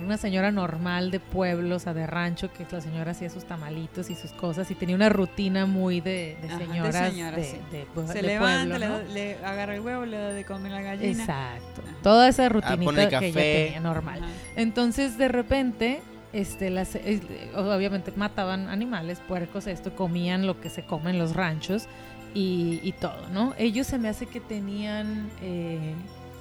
una 0.00 0.16
señora 0.16 0.52
normal 0.52 1.10
de 1.10 1.18
pueblo, 1.18 1.76
o 1.76 1.78
sea, 1.78 1.92
de 1.92 2.06
rancho, 2.06 2.52
que 2.52 2.64
la 2.70 2.80
señora 2.80 3.10
hacía 3.12 3.28
sus 3.30 3.44
tamalitos 3.44 4.10
y 4.10 4.14
sus 4.14 4.30
cosas 4.32 4.70
y 4.70 4.74
tenía 4.76 4.94
una 4.94 5.08
rutina 5.08 5.66
muy 5.66 6.00
de, 6.00 6.36
de 6.40 6.48
Ajá, 6.48 6.58
de 6.58 6.66
señoras 6.66 6.94
de, 7.02 7.10
señora, 7.10 7.42
sí. 7.42 7.56
de 7.72 7.86
pue- 7.94 8.06
Se 8.06 8.14
de 8.14 8.22
levanta, 8.22 8.76
pueblo, 8.76 8.78
le, 8.78 8.86
¿no? 8.86 8.98
da- 8.98 9.04
le 9.12 9.34
agarra 9.44 9.74
el 9.74 9.80
huevo, 9.80 10.04
le 10.06 10.16
da 10.18 10.32
de 10.32 10.44
comer 10.44 10.70
la 10.72 10.82
gallina. 10.82 11.10
Exacto. 11.22 11.82
Ajá. 11.84 11.96
Toda 12.02 12.28
esa 12.28 12.46
Ah, 12.46 12.48
rutinita 12.48 13.08
que 13.08 13.26
ella 13.26 13.32
tenía 13.64 13.80
normal. 13.80 14.20
Ajá. 14.22 14.32
Entonces, 14.54 15.18
de 15.18 15.26
repente, 15.28 16.00
este, 16.32 16.70
las, 16.70 16.94
eh, 16.94 17.20
obviamente 17.56 18.12
mataban 18.14 18.68
animales, 18.68 19.20
puercos, 19.26 19.66
esto, 19.66 19.96
comían 19.96 20.46
lo 20.46 20.60
que 20.60 20.70
se 20.70 20.84
come 20.84 21.10
en 21.10 21.18
los 21.18 21.34
ranchos. 21.34 21.86
y, 22.34 22.80
y 22.82 22.92
todo, 22.92 23.28
¿no? 23.32 23.54
Ellos 23.56 23.86
se 23.86 23.96
me 23.98 24.08
hace 24.10 24.26
que 24.26 24.40
tenían, 24.40 25.30
eh, 25.40 25.94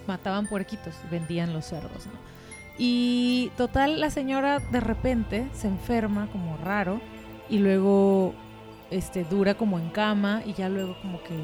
mataban 0.08 0.48
puerquitos, 0.48 0.96
vendían 1.10 1.54
los 1.54 1.66
cerdos, 1.66 2.06
¿no? 2.08 2.14
Y 2.78 3.52
total, 3.58 4.02
la 4.02 4.10
señora 4.10 4.60
de 4.60 4.80
repente 4.82 5.48
se 5.54 5.68
enferma 5.68 6.28
como 6.32 6.58
raro 6.58 7.00
y 7.50 7.60
luego 7.60 8.34
este, 8.92 9.24
dura 9.24 9.56
como 9.56 9.80
en 9.80 9.90
cama 9.90 10.42
y 10.46 10.54
ya 10.54 10.68
luego 10.68 10.98
como 11.02 11.22
que 11.24 11.36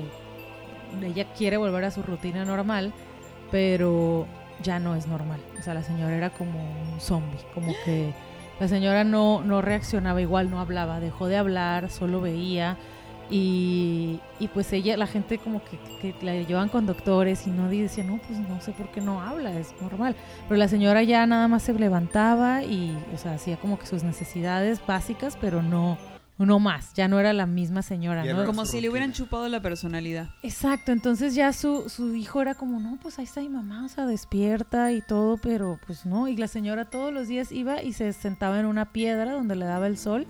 ella 1.06 1.32
quiere 1.34 1.58
volver 1.58 1.86
a 1.86 1.92
su 1.92 2.04
rutina 2.04 2.44
normal, 2.44 2.94
pero 3.50 4.28
ya 4.62 4.80
no 4.80 4.96
es 4.96 5.08
normal. 5.08 5.40
O 5.58 5.64
sea, 5.64 5.74
la 5.74 5.84
señora 5.84 6.16
era 6.16 6.30
como 6.30 6.60
un 6.60 7.00
zombie, 7.00 7.40
como 7.54 7.74
que 7.86 8.14
la 8.60 8.68
señora 8.68 9.04
no, 9.04 9.42
no 9.42 9.62
reaccionaba 9.62 10.22
igual, 10.22 10.50
no 10.52 10.60
hablaba, 10.60 11.00
dejó 11.00 11.28
de 11.28 11.38
hablar, 11.38 11.90
solo 11.90 12.22
veía. 12.22 12.78
Y, 13.32 14.20
y 14.42 14.50
pues 14.50 14.74
ella, 14.74 14.98
la 14.98 15.08
gente 15.08 15.38
como 15.38 15.64
que, 15.64 15.80
que 16.02 16.14
la 16.22 16.36
llevan 16.36 16.68
con 16.68 16.86
doctores 16.86 17.48
y 17.48 17.50
no 17.50 17.70
decía, 17.70 18.04
no, 18.04 18.20
pues 18.28 18.38
no 18.38 18.60
sé 18.60 18.74
por 18.74 18.92
qué 18.92 19.00
no 19.00 19.22
habla, 19.22 19.58
es 19.58 19.74
normal. 19.82 20.18
Pero 20.50 20.58
la 20.58 20.68
señora 20.68 21.02
ya 21.04 21.26
nada 21.26 21.48
más 21.48 21.64
se 21.64 21.74
levantaba 21.74 22.64
y, 22.64 22.96
o 23.14 23.18
sea, 23.18 23.34
hacía 23.34 23.56
como 23.56 23.80
que 23.80 23.86
sus 23.86 24.04
necesidades 24.04 24.86
básicas, 24.86 25.38
pero 25.40 25.62
no, 25.62 25.98
no 26.46 26.60
más, 26.60 26.94
ya 26.94 27.08
no 27.08 27.20
era 27.20 27.34
la 27.34 27.46
misma 27.46 27.82
señora, 27.82 28.24
Como 28.46 28.66
si 28.66 28.82
le 28.82 28.90
hubieran 28.90 29.14
chupado 29.14 29.48
la 29.48 29.62
personalidad. 29.62 30.30
Exacto, 30.44 30.92
entonces 30.92 31.36
ya 31.36 31.54
su, 31.54 31.90
su 31.90 32.16
hijo 32.16 32.42
era 32.42 32.56
como, 32.56 32.80
no, 32.80 32.98
pues 33.02 33.20
ahí 33.20 33.26
está 33.26 33.42
mi 33.42 33.50
mamá, 33.50 33.86
o 33.86 33.90
sea, 33.90 34.06
despierta 34.06 34.92
y 34.92 35.02
todo, 35.02 35.38
pero 35.38 35.80
pues 35.86 36.06
no. 36.06 36.28
Y 36.28 36.36
la 36.36 36.48
señora 36.48 36.86
todos 36.86 37.14
los 37.14 37.28
días 37.28 37.52
iba 37.52 37.82
y 37.82 37.94
se 37.94 38.12
sentaba 38.14 38.60
en 38.60 38.66
una 38.66 38.92
piedra 38.92 39.34
donde 39.34 39.56
le 39.56 39.66
daba 39.66 39.88
el 39.88 39.98
sol 39.98 40.28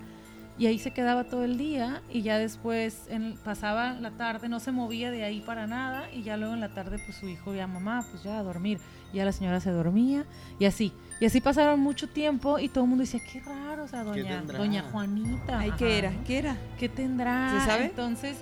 y 0.62 0.66
ahí 0.68 0.78
se 0.78 0.92
quedaba 0.92 1.24
todo 1.24 1.42
el 1.44 1.58
día 1.58 2.02
y 2.08 2.22
ya 2.22 2.38
después 2.38 3.02
en- 3.08 3.36
pasaba 3.44 3.94
la 3.94 4.12
tarde, 4.12 4.48
no 4.48 4.60
se 4.60 4.70
movía 4.70 5.10
de 5.10 5.24
ahí 5.24 5.40
para 5.40 5.66
nada 5.66 6.08
y 6.12 6.22
ya 6.22 6.36
luego 6.36 6.54
en 6.54 6.60
la 6.60 6.68
tarde 6.68 7.00
pues 7.04 7.16
su 7.18 7.28
hijo 7.28 7.52
ya 7.52 7.66
mamá, 7.66 8.06
pues 8.10 8.22
ya 8.22 8.38
a 8.38 8.42
dormir. 8.44 8.78
Y 9.12 9.16
ya 9.16 9.24
la 9.24 9.32
señora 9.32 9.58
se 9.58 9.70
dormía 9.72 10.24
y 10.60 10.66
así. 10.66 10.92
Y 11.20 11.26
así 11.26 11.40
pasaron 11.40 11.80
mucho 11.80 12.08
tiempo 12.08 12.60
y 12.60 12.68
todo 12.68 12.84
el 12.84 12.90
mundo 12.90 13.02
decía, 13.02 13.20
qué 13.32 13.40
raro, 13.40 13.82
o 13.84 13.88
sea, 13.88 14.04
doña, 14.04 14.40
doña 14.42 14.82
Juanita. 14.90 15.58
Ay, 15.58 15.68
ajá, 15.70 15.76
¿qué 15.78 15.98
era? 15.98 16.12
¿Qué 16.26 16.38
era? 16.38 16.56
¿Qué 16.78 16.88
tendrá? 16.88 17.58
¿Se 17.60 17.66
sabe? 17.66 17.84
Entonces, 17.86 18.36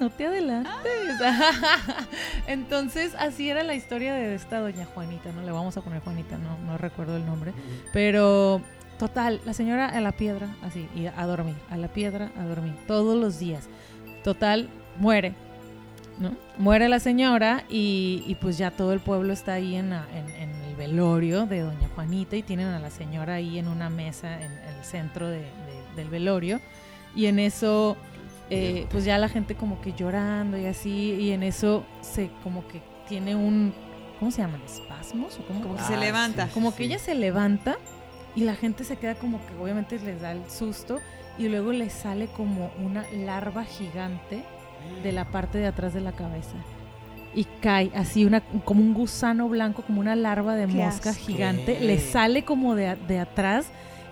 no 0.00 0.10
te 0.10 0.26
adelantes. 0.26 0.72
Entonces, 2.46 3.14
así 3.18 3.48
era 3.48 3.62
la 3.62 3.74
historia 3.74 4.14
de 4.14 4.34
esta 4.34 4.60
doña 4.60 4.86
Juanita, 4.86 5.30
¿no? 5.32 5.42
Le 5.42 5.52
vamos 5.52 5.76
a 5.76 5.80
poner 5.80 6.00
Juanita, 6.02 6.38
no, 6.38 6.58
no 6.66 6.76
recuerdo 6.78 7.16
el 7.16 7.24
nombre. 7.26 7.52
Pero, 7.92 8.60
total, 8.98 9.40
la 9.44 9.52
señora 9.52 9.86
a 9.88 10.00
la 10.00 10.12
piedra, 10.12 10.48
así, 10.62 10.88
y 10.94 11.06
a 11.06 11.26
dormir, 11.26 11.56
a 11.70 11.76
la 11.76 11.88
piedra, 11.88 12.30
a 12.38 12.44
dormir, 12.44 12.74
todos 12.86 13.16
los 13.16 13.38
días. 13.38 13.68
Total, 14.24 14.68
muere, 14.98 15.34
¿no? 16.18 16.36
Muere 16.58 16.88
la 16.88 17.00
señora 17.00 17.64
y, 17.68 18.22
y 18.26 18.34
pues 18.36 18.58
ya 18.58 18.70
todo 18.70 18.92
el 18.92 19.00
pueblo 19.00 19.32
está 19.32 19.54
ahí 19.54 19.74
en, 19.74 19.90
la- 19.90 20.06
en- 20.14 20.30
en 20.30 20.50
el 20.64 20.76
velorio 20.76 21.46
de 21.46 21.60
doña 21.60 21.88
Juanita 21.94 22.36
y 22.36 22.42
tienen 22.42 22.68
a 22.68 22.78
la 22.78 22.90
señora 22.90 23.34
ahí 23.34 23.58
en 23.58 23.68
una 23.68 23.90
mesa 23.90 24.40
en 24.40 24.52
el 24.52 24.84
centro 24.84 25.28
de- 25.28 25.38
de- 25.38 25.96
del 25.96 26.08
velorio 26.08 26.60
y 27.16 27.26
en 27.26 27.38
eso 27.38 27.96
eh, 28.50 28.86
pues 28.90 29.04
ya 29.04 29.16
la 29.18 29.28
gente 29.28 29.54
como 29.54 29.80
que 29.80 29.92
llorando 29.94 30.58
y 30.58 30.66
así 30.66 31.14
y 31.14 31.30
en 31.32 31.42
eso 31.42 31.84
se 32.02 32.30
como 32.42 32.66
que 32.68 32.82
tiene 33.08 33.34
un 33.34 33.72
¿cómo 34.18 34.30
se 34.30 34.42
llaman? 34.42 34.60
espasmos 34.62 35.38
o 35.38 35.46
cómo? 35.46 35.62
Como 35.62 35.74
que 35.76 35.80
Ah, 35.82 35.86
se 35.88 35.96
levanta. 35.96 36.46
sí. 36.46 36.52
como 36.52 36.74
que 36.74 36.84
ella 36.84 36.98
se 36.98 37.14
levanta 37.14 37.76
y 38.34 38.44
la 38.44 38.54
gente 38.54 38.84
se 38.84 38.96
queda 38.96 39.14
como 39.14 39.38
que 39.46 39.54
obviamente 39.62 39.98
les 39.98 40.20
da 40.20 40.32
el 40.32 40.48
susto 40.50 40.98
y 41.38 41.48
luego 41.48 41.72
le 41.72 41.90
sale 41.90 42.26
como 42.28 42.70
una 42.82 43.04
larva 43.14 43.64
gigante 43.64 44.42
de 45.02 45.12
la 45.12 45.24
parte 45.26 45.58
de 45.58 45.66
atrás 45.66 45.94
de 45.94 46.00
la 46.00 46.12
cabeza 46.12 46.56
y 47.34 47.44
cae 47.62 47.90
así 47.94 48.24
una 48.24 48.40
como 48.40 48.80
un 48.82 48.92
gusano 48.94 49.48
blanco 49.48 49.82
como 49.82 50.00
una 50.00 50.14
larva 50.16 50.54
de 50.56 50.66
mosca 50.66 51.10
asco. 51.10 51.24
gigante 51.24 51.80
le 51.80 51.98
sale 51.98 52.44
como 52.44 52.74
de, 52.74 52.96
de 53.08 53.18
atrás 53.20 53.66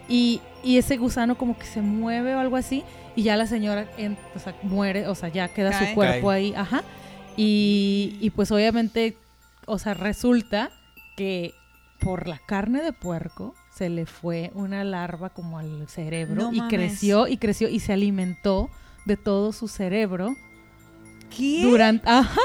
y, 0.09 0.41
y 0.65 0.79
ese 0.79 0.97
gusano 0.97 1.37
como 1.37 1.59
que 1.59 1.67
se 1.67 1.83
mueve 1.83 2.35
o 2.35 2.39
algo 2.39 2.57
así 2.57 2.83
y 3.17 3.23
ya 3.25 3.37
la 3.37 3.47
señora 3.47 3.87
en- 3.99 4.17
o 4.35 4.39
sea, 4.39 4.55
muere 4.63 5.07
o 5.07 5.15
sea 5.15 5.29
ya 5.29 5.49
queda 5.49 5.71
Cae. 5.71 5.89
su 5.91 5.95
cuerpo 5.95 6.29
Cae. 6.29 6.37
ahí 6.39 6.55
ajá 6.57 6.83
y, 7.37 8.17
y 8.21 8.31
pues 8.31 8.51
obviamente 8.53 9.17
o 9.67 9.79
sea 9.79 9.95
resulta 9.95 10.71
que 11.17 11.53
por 12.01 12.27
la 12.29 12.39
carne 12.39 12.83
de 12.83 12.93
puerco 12.93 13.55
se 13.81 13.89
le 13.89 14.05
fue 14.05 14.51
una 14.55 14.85
larva 14.85 15.31
como 15.31 15.59
al 15.59 15.89
cerebro 15.89 16.35
No 16.35 16.53
y 16.53 16.59
mames. 16.59 16.75
creció 16.75 17.27
y 17.27 17.39
creció 17.39 17.67
y 17.67 17.81
se 17.81 17.95
alimentó 17.95 18.69
de 19.07 19.17
todo 19.17 19.55
su 19.55 19.69
cerebro 19.69 20.37
¿Qué? 21.35 21.63
durante 21.63 22.07
ajá, 22.07 22.39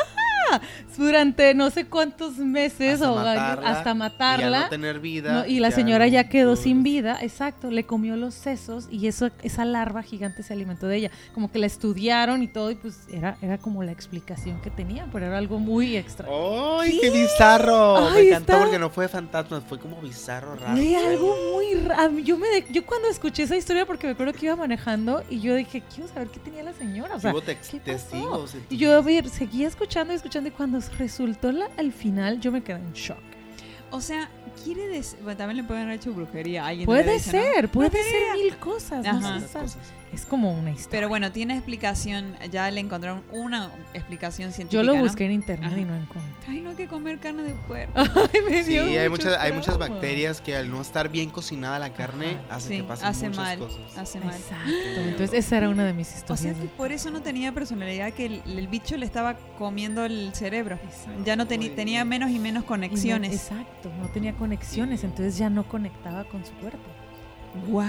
durante 0.98 1.54
no 1.54 1.70
sé 1.70 1.86
cuántos 1.86 2.38
meses 2.38 3.02
Hasta 3.02 3.12
o 3.12 3.16
matarla, 3.16 3.70
hasta 3.70 3.92
Y, 3.92 3.96
matarla 3.96 4.60
no 4.64 4.70
tener 4.70 5.00
vida. 5.00 5.34
no, 5.34 5.46
y 5.46 5.60
la 5.60 5.72
señora 5.72 6.08
ya 6.08 6.30
quedó 6.30 6.56
sin 6.56 6.84
vida, 6.84 7.18
exacto, 7.22 7.70
le 7.72 7.86
comió 7.86 8.16
los 8.16 8.34
sesos 8.34 8.88
y 8.90 9.08
eso 9.08 9.30
esa 9.44 9.66
larva 9.66 10.04
gigante 10.04 10.44
se 10.44 10.54
alimentó 10.54 10.88
de 10.88 10.98
ella. 10.98 11.12
Como 11.34 11.52
que 11.52 11.60
la 11.60 11.66
estudiaron 11.66 12.44
y 12.44 12.48
todo 12.48 12.72
y 12.72 12.76
pues 12.76 13.00
era 13.12 13.38
era 13.42 13.58
como 13.58 13.84
la 13.84 13.92
explicación 13.92 14.62
que 14.62 14.70
tenían, 14.70 15.10
pero 15.12 15.26
era 15.26 15.38
algo 15.38 15.60
muy 15.60 15.98
extra. 15.98 16.28
¡Ay, 16.80 17.00
qué 17.02 17.10
bizarro! 17.10 17.98
Ay, 18.10 18.14
Me 18.24 18.30
encantó 18.30 18.52
está- 18.54 18.64
porque 18.64 18.80
no 18.80 18.90
fue 18.90 19.08
fantasma, 19.08 19.62
fue 19.62 19.80
como 19.80 20.02
bizarro, 20.02 20.56
raro. 20.56 20.76
Algo 21.08 21.36
muy 21.54 21.74
raro. 21.82 22.20
Yo 22.20 22.38
me 22.38 22.48
de- 22.48 22.66
yo 22.72 22.86
cuando 22.86 23.08
escuché 23.08 23.44
esa 23.44 23.56
historia 23.56 23.86
porque 23.86 24.08
me 24.08 24.14
acuerdo 24.14 24.34
que 24.34 24.46
iba 24.46 24.56
manejando 24.56 25.24
y 25.30 25.40
yo 25.40 25.56
dije, 25.56 25.84
quiero 25.94 26.08
saber 26.12 26.30
qué 26.30 26.40
tenía 26.40 26.64
la 26.64 26.74
señora, 26.74 27.16
o 27.16 27.20
sea, 27.20 27.34
¿qué 27.34 27.42
pasó? 27.56 27.78
testigos. 27.84 28.56
y 28.70 28.78
yo 28.78 29.02
seguía 29.30 29.68
escuchando 29.68 30.14
y 30.14 30.16
escuchando 30.16 30.35
y 30.44 30.52
cuando 30.52 30.80
resultó 30.98 31.52
la, 31.52 31.70
al 31.78 31.92
final 31.92 32.40
yo 32.40 32.52
me 32.52 32.64
quedé 32.64 32.78
en 32.80 32.94
shock. 32.94 33.18
O 33.92 34.02
sea, 34.02 34.30
quiere 34.64 34.88
decir. 34.88 35.20
Bueno, 35.24 35.38
también 35.38 35.58
le 35.58 35.64
pueden 35.64 35.84
haber 35.84 35.96
hecho 35.98 36.12
brujería. 36.12 36.66
a 36.66 36.68
Alguien 36.70 36.86
Puede 36.86 37.06
le 37.06 37.14
dice, 37.14 37.38
¿no? 37.38 37.44
ser, 37.44 37.70
puede 37.70 37.92
ser 38.04 38.34
mil 38.34 38.58
cosas, 38.58 39.04
no 39.06 39.12
Ajá. 39.28 39.40
se 39.40 39.48
sabe. 39.48 39.66
cosas. 39.66 39.82
Es 40.16 40.26
como 40.26 40.52
una 40.58 40.72
historia. 40.72 40.90
Pero 40.92 41.10
bueno, 41.10 41.32
tiene 41.32 41.56
explicación. 41.56 42.36
Ya 42.52 42.72
le 42.72 42.80
encontraron 42.80 43.22
una 43.32 43.70
explicación 43.94 44.52
científica. 44.54 44.82
Yo 44.82 44.84
lo 44.84 44.96
¿no? 44.96 45.02
busqué 45.04 45.26
en 45.26 45.34
internet 45.34 45.72
Ajá. 45.72 45.80
y 45.80 45.84
no 45.86 45.94
encontré. 45.96 46.22
Ay, 46.48 46.62
no 46.62 46.70
hay 46.70 46.76
que 46.78 46.88
comer 46.88 47.20
carne 47.20 47.44
de 47.44 47.54
puerco. 47.54 47.92
Ay, 48.00 48.40
me 48.50 48.64
Sí, 48.64 48.72
dio 48.72 48.84
hay 49.02 49.10
muchas, 49.10 49.38
hay 49.40 49.52
muchas 49.52 49.78
bacterias 49.78 50.40
que 50.42 50.56
al 50.56 50.72
no 50.72 50.82
estar 50.82 51.10
bien 51.10 51.30
cocinada 51.30 51.80
la 51.80 51.92
carne 51.94 52.38
Ajá. 52.48 52.56
hace 52.56 52.70
Sí, 52.70 52.78
que 52.78 52.84
pasen 52.84 53.08
hace 53.08 53.28
muchas 53.30 53.44
mal. 53.46 53.60
cosas. 53.60 53.98
Hace 53.98 54.20
mal. 54.22 54.36
Exacto. 54.36 54.72
Entonces 55.02 55.34
esa 55.34 55.58
era 55.58 55.70
una 55.70 55.84
de 55.86 55.94
mis 55.94 56.08
O 56.14 56.18
historias. 56.18 56.40
sea 56.40 56.54
que 56.54 56.70
por 56.70 56.92
eso 56.94 57.12
no 57.12 57.22
tenía 57.22 57.52
personalidad, 57.52 58.14
que 58.14 58.26
el, 58.26 58.42
el 58.46 58.68
bicho 58.70 58.96
le 58.98 59.06
estaba 59.06 59.36
comiendo 59.58 60.06
el 60.06 60.34
cerebro. 60.34 60.80
Exacto. 60.84 61.24
Ya 61.26 61.36
no 61.36 61.46
teni- 61.48 61.76
tenía 61.76 62.06
menos 62.06 62.32
y 62.32 62.40
menos 62.40 62.62
Y 62.62 62.64
no- 62.64 62.68
conexiones. 62.68 63.34
exacto, 63.34 63.92
no 64.00 64.08
tenía 64.08 64.34
conexiones, 64.34 65.04
entonces 65.04 65.38
ya 65.38 65.50
no 65.50 65.64
conectaba 65.68 66.24
con 66.24 66.46
su 66.46 66.54
cuerpo. 66.54 66.80
¡Wow! 67.68 67.86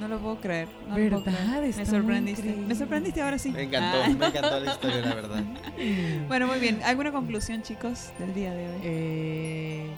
No 0.00 0.08
lo 0.08 0.18
puedo 0.20 0.40
creer. 0.40 0.68
no 0.88 0.96
lo 0.98 1.08
puedo 1.22 1.24
¿Verdad? 1.36 1.58
creer. 1.58 1.76
Me 1.76 1.86
sorprendiste. 1.86 2.40
increíble. 2.42 2.66
Me 2.66 2.74
sorprendiste 2.74 3.22
ahora 3.22 3.38
sí. 3.38 3.50
Me 3.50 3.62
encantó, 3.62 3.98
Ah. 4.02 4.08
me 4.08 4.26
encantó 4.26 4.60
la 4.60 4.72
historia, 4.72 5.00
la 5.02 5.14
verdad. 5.14 5.44
Bueno, 6.28 6.46
muy 6.46 6.58
bien. 6.58 6.80
¿Alguna 6.84 7.12
conclusión, 7.12 7.62
chicos, 7.62 8.10
del 8.18 8.34
día 8.34 8.52
de 8.52 8.68
hoy? 8.68 8.80
Eh, 8.82 9.90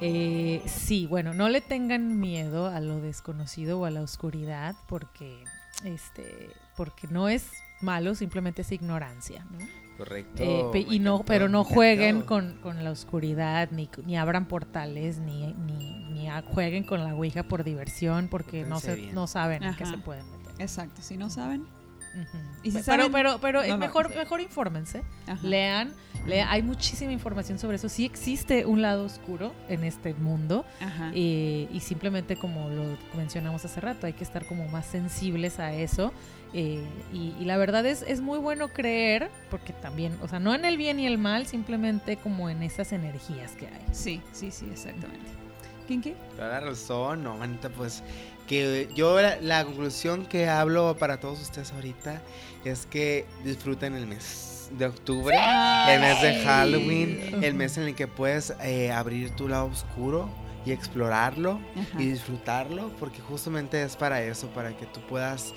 eh, 0.00 0.62
sí, 0.66 1.06
bueno, 1.06 1.32
no 1.34 1.48
le 1.48 1.60
tengan 1.60 2.18
miedo 2.20 2.66
a 2.68 2.80
lo 2.80 3.00
desconocido 3.00 3.78
o 3.80 3.84
a 3.84 3.90
la 3.90 4.02
oscuridad 4.02 4.74
porque, 4.88 5.44
este, 5.84 6.50
porque 6.76 7.06
no 7.08 7.28
es 7.28 7.46
malo, 7.80 8.14
simplemente 8.14 8.62
es 8.62 8.72
ignorancia, 8.72 9.44
¿no? 9.50 9.58
Correcto. 10.04 10.42
Eh, 10.42 10.64
pe- 10.72 10.86
y 10.94 10.98
no, 10.98 11.22
pero 11.24 11.48
no 11.48 11.62
jueguen 11.64 12.22
con, 12.22 12.54
con 12.62 12.82
la 12.82 12.90
oscuridad, 12.90 13.68
ni, 13.70 13.88
ni 14.04 14.16
abran 14.18 14.46
portales, 14.46 15.18
ni, 15.18 15.52
ni, 15.54 16.04
ni 16.12 16.28
a- 16.28 16.42
jueguen 16.42 16.82
con 16.84 17.04
la 17.04 17.14
Ouija 17.14 17.44
por 17.44 17.62
diversión, 17.62 18.28
porque 18.28 18.64
no, 18.64 18.80
se, 18.80 18.94
bien. 18.96 19.14
no 19.14 19.26
saben 19.26 19.62
en 19.62 19.74
qué 19.76 19.84
Ajá. 19.84 19.92
se 19.92 19.98
pueden 19.98 20.24
meter. 20.30 20.54
Exacto. 20.60 21.02
Si 21.02 21.16
no 21.16 21.30
saben, 21.30 21.62
Ujú. 22.14 22.38
Y 22.62 22.72
si 22.72 22.78
pero, 22.82 23.04
saben- 23.04 23.12
pero, 23.12 23.38
pero 23.40 23.58
No, 23.60 23.64
es 23.64 23.70
no. 23.70 23.78
mejor, 23.78 24.14
mejor 24.14 24.40
infórmense, 24.42 25.02
ajá. 25.26 25.46
lean, 25.46 25.92
lea- 26.26 26.50
hay 26.50 26.62
muchísima 26.62 27.12
información 27.12 27.58
sobre 27.58 27.76
eso. 27.76 27.88
Sí 27.88 28.04
existe 28.04 28.64
un 28.66 28.82
lado 28.82 29.04
oscuro 29.04 29.52
en 29.68 29.84
este 29.84 30.14
mundo 30.14 30.64
Ajá. 30.80 31.10
eh, 31.14 31.68
y 31.72 31.80
simplemente 31.80 32.36
como 32.36 32.68
lo 32.70 32.84
mencionamos 33.16 33.64
hace 33.64 33.80
rato, 33.80 34.06
hay 34.06 34.12
que 34.12 34.24
estar 34.24 34.44
como 34.46 34.66
más 34.68 34.86
sensibles 34.86 35.58
a 35.58 35.72
eso. 35.74 36.12
eh, 36.54 36.84
y, 37.12 37.34
y 37.40 37.44
la 37.46 37.56
verdad 37.56 37.86
es, 37.86 38.02
es 38.02 38.20
muy 38.20 38.38
bueno 38.38 38.68
creer, 38.68 39.30
porque 39.50 39.72
también, 39.72 40.16
o 40.20 40.28
sea, 40.28 40.38
no 40.38 40.54
en 40.54 40.64
el 40.66 40.76
bien 40.76 41.00
y 41.00 41.06
el 41.06 41.16
mal, 41.16 41.46
simplemente 41.46 42.16
como 42.18 42.50
en 42.50 42.62
esas 42.62 42.92
energías 42.92 43.52
que 43.52 43.66
hay. 43.68 43.86
Sí, 43.92 44.20
sí, 44.32 44.50
sí, 44.50 44.68
exactamente. 44.70 45.30
¿Quién 45.86 46.02
qué? 46.02 46.14
Toda 46.36 46.48
la 46.48 46.60
razón, 46.60 47.24
no, 47.24 47.36
manita, 47.38 47.70
pues 47.70 48.02
que 48.46 48.88
yo 48.94 49.20
la, 49.22 49.40
la 49.40 49.64
conclusión 49.64 50.26
que 50.26 50.48
hablo 50.48 50.94
para 50.98 51.18
todos 51.20 51.40
ustedes 51.40 51.72
ahorita 51.72 52.20
es 52.66 52.84
que 52.86 53.24
disfruten 53.44 53.94
el 53.94 54.06
mes 54.06 54.51
de 54.78 54.86
octubre, 54.86 55.36
el 55.88 56.00
mes 56.00 56.22
de. 56.22 56.44
Halloween, 56.44 57.42
el 57.42 57.54
mes 57.54 57.78
en 57.78 57.84
el 57.84 57.94
que 57.94 58.06
puedes 58.08 58.54
eh, 58.62 58.90
abrir 58.90 59.34
tu 59.36 59.48
lado 59.48 59.66
oscuro 59.66 60.28
y 60.64 60.72
explorarlo 60.72 61.60
Ajá. 61.76 62.00
y 62.00 62.06
disfrutarlo, 62.06 62.90
porque 63.00 63.20
justamente 63.20 63.82
es 63.82 63.96
para 63.96 64.22
eso, 64.22 64.48
para 64.48 64.76
que 64.76 64.86
tú 64.86 65.00
puedas 65.08 65.52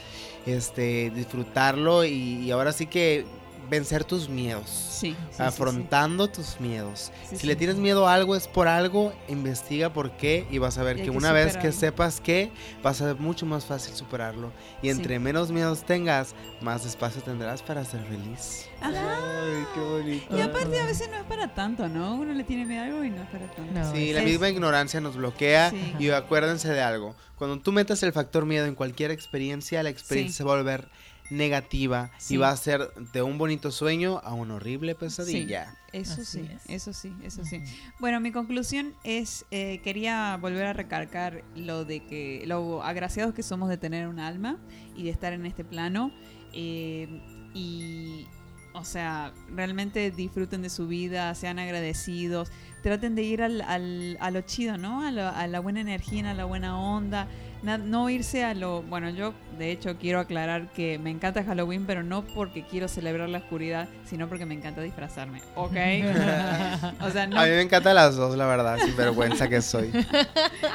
este, 0.46 1.12
disfrutarlo 1.12 2.04
y, 2.04 2.40
y 2.44 2.52
ahora 2.52 2.72
sí 2.72 2.88
que 2.88 3.26
vencer 3.70 4.04
tus 4.04 4.30
miedos. 4.30 4.70
Sí, 4.70 5.12
sí, 5.12 5.16
sí, 5.38 5.44
afrontando 5.44 6.28
tus 6.30 6.60
miedos. 6.60 7.12
Sí, 7.24 7.32
si 7.32 7.38
sí. 7.38 7.48
le 7.48 7.56
tienes 7.56 7.76
miedo 7.78 8.08
a 8.08 8.14
algo 8.14 8.36
es 8.36 8.48
por 8.48 8.68
algo, 8.68 9.14
investiga 9.28 9.92
por 9.92 10.12
qué 10.18 10.48
y 10.52 10.58
vas 10.58 10.78
a 10.78 10.84
ver 10.84 10.98
que 10.98 11.04
que 11.04 11.10
una 11.10 11.32
vez 11.32 11.54
que 11.58 11.72
superarlo. 11.72 11.80
sepas 11.80 12.22
qué, 12.22 12.52
vas 12.84 13.02
a 13.02 13.06
ver 13.08 13.16
mucho 13.18 13.46
más 13.46 13.66
fácil 13.66 13.94
superarlo. 13.96 14.52
Y 14.82 14.86
Sí. 14.86 14.90
entre 14.90 15.20
menos 15.20 15.52
miedos 15.52 15.84
tengas, 15.86 16.34
más 16.62 16.86
espacio 16.86 17.22
tendrás 17.22 17.62
para 17.62 17.84
ser 17.84 18.02
feliz. 18.06 18.68
Ajá. 18.82 18.94
Ay, 18.94 19.66
qué 19.74 19.80
bonito. 19.80 20.38
Y 20.38 20.42
aparte 20.42 20.80
a 20.80 20.86
veces 20.86 21.10
no 21.10 21.18
es 21.18 21.24
para 21.24 21.54
tanto, 21.54 21.88
¿no? 21.88 22.16
Uno 22.16 22.34
le 22.34 22.44
tiene 22.44 22.66
miedo 22.66 22.82
a 22.84 22.86
algo 22.86 23.04
y 23.04 23.10
no 23.10 23.22
es 23.24 23.30
para 23.30 23.48
tanto. 23.52 23.72
No, 23.74 23.94
Sí, 23.94 24.14
la 24.14 24.20
es- 24.20 24.26
misma 24.26 24.50
ignorancia 24.50 25.02
nos 25.02 25.16
bloquea 25.16 25.70
Sí. 25.72 25.94
y 26.00 26.10
acuérdense 26.10 26.70
de 26.70 26.82
algo. 26.82 27.16
Cuando 27.38 27.60
tú 27.60 27.72
metas 27.74 28.02
el 28.04 28.14
factor 28.14 28.46
miedo 28.46 28.66
en 28.66 28.76
cualquier 28.76 29.12
experiencia, 29.12 29.84
la 29.84 29.90
experiencia 29.90 30.32
Sí. 30.34 30.38
se 30.38 30.44
va 30.46 30.54
a 30.54 30.58
volver 30.58 30.88
negativa 31.30 32.12
Sí. 32.18 32.36
y 32.36 32.38
va 32.38 32.50
a 32.50 32.58
ser 32.58 32.92
de 33.14 33.22
un 33.22 33.38
bonito 33.38 33.72
sueño 33.72 34.20
a 34.24 34.34
una 34.34 34.56
horrible 34.56 34.96
pesadilla. 34.96 35.76
Eso 35.92 36.14
Así 36.22 36.26
sí, 36.26 36.50
es. 36.54 36.64
eso 36.70 36.94
sí, 36.94 37.14
eso 37.24 37.44
sí. 37.46 37.62
Bueno, 38.00 38.20
mi 38.20 38.32
conclusión 38.32 38.94
es, 39.04 39.46
eh, 39.52 39.80
quería 39.84 40.38
volver 40.42 40.66
a 40.66 40.74
recalcar 40.74 41.44
lo 41.56 41.86
de 41.86 42.06
que, 42.06 42.44
lo 42.46 42.84
agraciados 42.84 43.34
que 43.34 43.44
somos 43.44 43.70
de 43.70 43.78
tener 43.78 44.08
un 44.08 44.20
alma 44.20 44.58
y 44.96 45.04
de 45.04 45.10
estar 45.12 45.34
en 45.34 45.46
este 45.46 45.64
plano. 45.64 46.12
eh, 46.58 47.22
y, 47.54 48.28
o 48.74 48.86
sea, 48.86 49.34
realmente 49.54 50.10
disfruten 50.12 50.62
de 50.62 50.70
su 50.70 50.88
vida, 50.88 51.34
sean 51.36 51.60
agradecidos, 51.60 52.50
traten 52.82 53.16
de 53.16 53.24
ir 53.24 53.42
al, 53.42 53.62
al- 53.62 54.18
a 54.22 54.32
lo 54.32 54.40
chido, 54.42 54.78
¿no? 54.78 55.02
A, 55.06 55.12
lo- 55.12 55.28
a 55.28 55.48
la 55.48 55.60
buena 55.60 55.82
energía, 55.82 56.30
a 56.32 56.34
la 56.34 56.46
buena 56.46 56.78
onda. 56.80 57.28
No 57.66 58.10
irse 58.10 58.44
a 58.44 58.54
lo... 58.54 58.84
Bueno, 58.84 59.10
yo 59.10 59.34
de 59.58 59.72
hecho 59.72 59.98
quiero 59.98 60.20
aclarar 60.20 60.72
que 60.72 61.00
me 61.00 61.10
encanta 61.10 61.44
Halloween, 61.44 61.86
pero 61.86 62.04
no 62.04 62.24
porque 62.24 62.64
quiero 62.64 62.88
celebrar 62.88 63.28
la 63.30 63.40
oscuridad, 63.40 63.88
sino 64.06 64.28
porque 64.30 64.46
me 64.46 64.54
encanta 64.54 64.82
disfrazarme, 64.82 65.42
¿ok? 65.56 65.72
o 67.02 67.10
sea, 67.10 67.28
no... 67.28 67.40
A 67.40 67.44
mí 67.46 67.50
me 67.52 67.62
encantan 67.62 67.96
las 67.96 68.16
dos, 68.16 68.38
la 68.38 68.46
verdad, 68.46 68.78
sin 68.84 68.96
vergüenza 68.96 69.48
que 69.48 69.62
soy. 69.62 69.92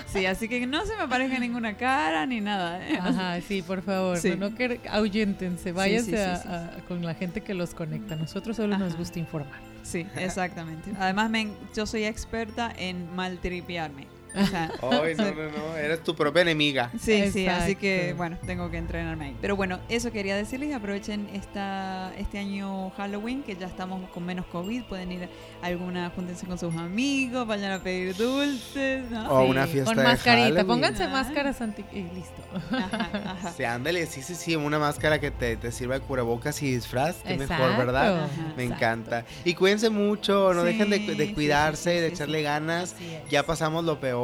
Sí, 0.07 0.27
así 0.27 0.49
que 0.49 0.67
no 0.67 0.85
se 0.87 0.97
me 0.97 1.03
aparezca 1.05 1.39
ninguna 1.39 1.77
cara 1.77 2.27
ni 2.27 2.41
nada. 2.41 2.85
¿eh? 2.85 2.99
Ajá, 3.01 3.41
sí, 3.41 3.63
por 3.63 3.81
favor, 3.83 4.19
Sí. 4.19 4.35
no 4.37 4.53
que 4.57 4.81
ahuyéntense, 4.91 5.71
váyanse 5.71 6.11
sí, 6.11 6.17
sí, 6.17 6.23
a- 6.23 6.37
sí, 6.37 6.49
a- 6.49 6.85
con 6.89 7.03
la 7.05 7.15
gente 7.15 7.43
que 7.43 7.55
los 7.55 7.75
conecta. 7.75 8.17
Nosotros 8.17 8.57
solo 8.57 8.77
nos 8.77 8.89
Ajá. 8.89 8.99
gusta 8.99 9.19
informar. 9.21 9.61
Sí, 9.85 10.07
exactamente. 10.17 10.91
Además, 10.99 11.31
me 11.31 11.49
yo 11.77 11.87
soy 11.87 12.05
experta 12.05 12.73
en 12.77 13.15
maltripearme. 13.15 14.09
O 14.35 14.47
sea, 14.47 14.71
Ay, 14.83 15.15
no, 15.17 15.25
no, 15.35 15.51
no, 15.51 15.77
eres 15.77 16.03
tu 16.05 16.15
propia 16.15 16.43
enemiga. 16.43 16.91
Sí, 17.01 17.31
sí, 17.31 17.47
así 17.49 17.75
que 17.77 18.15
bueno, 18.17 18.39
tengo 18.47 18.71
que 18.71 18.77
entrenarme 18.79 19.27
ahí. 19.27 19.37
Pero 19.41 19.57
bueno, 19.57 19.81
eso 19.89 20.11
quería 20.13 20.37
decirles, 20.37 20.75
aprovechen 20.75 21.29
esta, 21.35 22.13
este 22.17 22.39
año 22.39 22.91
Halloween, 22.91 23.43
que 23.43 23.57
ya 23.57 23.67
estamos 23.67 24.09
con 24.11 24.25
menos 24.25 24.47
COVID, 24.47 24.85
pueden 24.85 25.13
ir 25.13 25.29
a 25.63 25.67
alguna, 25.67 26.11
júntense 26.15 26.47
con 26.47 26.59
sus 26.59 26.75
amigos, 26.77 27.47
vayan 27.47 27.73
a 27.73 27.83
pedir 27.83 28.17
dulces, 28.17 29.11
¿no? 29.11 29.29
O 29.33 29.45
Sí, 29.45 29.51
una 29.51 29.67
fiesta 29.67 29.95
Con 29.95 30.05
mascarita, 30.05 30.65
pónganse 30.65 31.05
Ah. 31.05 31.09
máscaras 31.09 31.61
anti... 31.61 31.85
y 31.93 32.03
listo. 32.03 32.43
Ajá, 32.71 33.09
ajá. 33.33 33.53
Sí, 33.57 33.65
ándale, 33.65 34.07
sí, 34.07 34.23
sí, 34.23 34.35
sí, 34.35 34.57
una 34.57 34.79
máscara 34.79 35.19
que 35.21 35.31
te, 35.31 35.57
te 35.57 35.73
sirva 35.73 35.95
de 35.95 36.01
cubrebocas 36.01 36.63
y 36.63 36.73
disfraz, 36.75 37.17
mejor, 37.25 37.43
Exacto. 37.43 37.79
¿verdad? 37.79 38.25
Ajá. 38.25 38.27
Me 38.57 38.65
Exacto. 38.65 38.85
encanta. 38.85 39.25
Y 39.45 39.55
cuídense 39.55 39.91
mucho, 39.91 40.53
no 40.55 40.61
Sí, 40.63 40.67
dejen 40.69 40.91
de, 40.91 40.99
de 41.15 41.35
cuidarse, 41.35 41.91
sí, 41.91 41.97
sí, 41.97 42.01
de 42.03 42.09
sí, 42.09 42.15
echarle 42.15 42.39
sí. 42.39 42.45
ganas. 42.45 42.97
Ya 43.31 43.45
pasamos 43.45 43.85
lo 43.85 43.99
peor, 44.01 44.20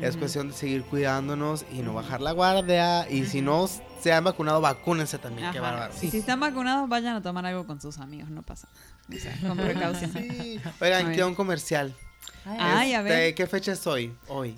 es 0.00 0.16
cuestión 0.16 0.48
de 0.48 0.54
seguir 0.54 0.84
cuidándonos 0.84 1.64
y 1.72 1.80
no 1.82 1.94
bajar 1.94 2.20
la 2.20 2.32
guardia. 2.32 3.08
Y 3.10 3.24
si 3.26 3.40
no 3.42 3.68
se 4.00 4.12
han 4.12 4.24
vacunado, 4.24 4.60
vacúnense 4.60 5.18
también, 5.18 5.50
qué 5.52 5.58
Ajá. 5.58 5.70
bárbaro. 5.70 5.92
Si 5.94 6.16
están 6.16 6.40
vacunados, 6.40 6.88
vayan 6.88 7.16
a 7.16 7.22
tomar 7.22 7.44
algo 7.46 7.66
con 7.66 7.80
sus 7.80 7.98
amigos, 7.98 8.30
no 8.30 8.42
pasa. 8.42 8.68
O 9.08 9.18
sea, 9.18 9.36
con 9.46 9.56
precaución. 9.56 10.12
Sí. 10.12 10.60
Oigan, 10.80 11.12
queda 11.12 11.26
un 11.26 11.34
comercial. 11.34 11.94
Ay, 12.44 12.94
a 12.94 13.00
Este, 13.00 13.02
ver. 13.12 13.34
¿Qué 13.34 13.46
fecha 13.46 13.72
es 13.72 13.86
hoy? 13.86 14.14
Hoy. 14.28 14.56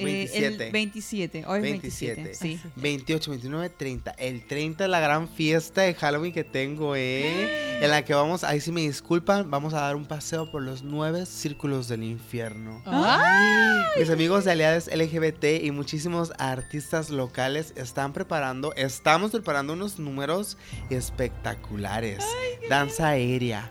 Eh, 0.00 0.28
27. 0.30 0.66
el 0.66 0.72
27, 0.72 1.44
hoy 1.46 1.56
es 1.58 1.62
27. 1.62 2.22
27. 2.22 2.58
Sí. 2.58 2.70
28, 2.76 3.30
29, 3.30 3.70
30. 3.70 4.10
El 4.12 4.46
30 4.46 4.84
es 4.84 4.90
la 4.90 5.00
gran 5.00 5.28
fiesta 5.28 5.82
de 5.82 5.94
Halloween 5.94 6.32
que 6.32 6.44
tengo, 6.44 6.96
¿eh? 6.96 7.80
En 7.82 7.90
la 7.90 8.04
que 8.04 8.12
vamos, 8.14 8.44
ahí 8.44 8.60
sí 8.60 8.72
me 8.72 8.82
disculpan, 8.82 9.50
vamos 9.50 9.72
a 9.72 9.80
dar 9.80 9.96
un 9.96 10.04
paseo 10.04 10.50
por 10.50 10.62
los 10.62 10.82
nueve 10.82 11.24
círculos 11.24 11.88
del 11.88 12.02
infierno. 12.04 12.82
Ah. 12.84 13.90
Mis 13.98 14.10
amigos 14.10 14.44
de 14.44 14.52
aliados 14.52 14.88
LGBT 14.88 15.62
y 15.62 15.70
muchísimos 15.70 16.32
artistas 16.38 17.08
locales 17.10 17.72
están 17.76 18.12
preparando, 18.12 18.74
estamos 18.74 19.30
preparando 19.30 19.72
unos 19.72 19.98
números 19.98 20.58
espectaculares. 20.90 22.24
Danza 22.68 23.08
aérea, 23.08 23.70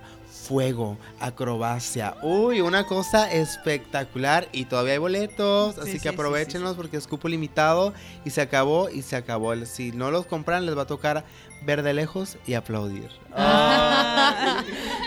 fuego, 0.49 0.97
acrobacia. 1.19 2.15
Uy, 2.23 2.61
una 2.61 2.87
cosa 2.87 3.31
espectacular 3.31 4.49
y 4.51 4.65
todavía 4.65 4.93
hay 4.93 4.97
boletos, 4.97 5.75
Sí, 5.75 5.81
así 5.81 5.91
sí, 5.91 5.97
que 5.97 6.09
sí, 6.09 6.15
aprovechenlos 6.15 6.75
porque 6.75 6.97
es 6.97 7.05
cupo 7.05 7.27
limitado 7.29 7.93
y 8.25 8.31
se 8.31 8.41
acabó 8.41 8.89
y 8.89 9.03
se 9.03 9.15
acabó. 9.15 9.55
Si 9.67 9.91
no 9.91 10.09
los 10.09 10.25
compran 10.25 10.65
les 10.65 10.75
va 10.75 10.81
a 10.81 10.87
tocar 10.87 11.23
ver 11.61 11.83
de 11.83 11.93
lejos 11.93 12.37
y 12.47 12.55
aplaudir. 12.55 13.09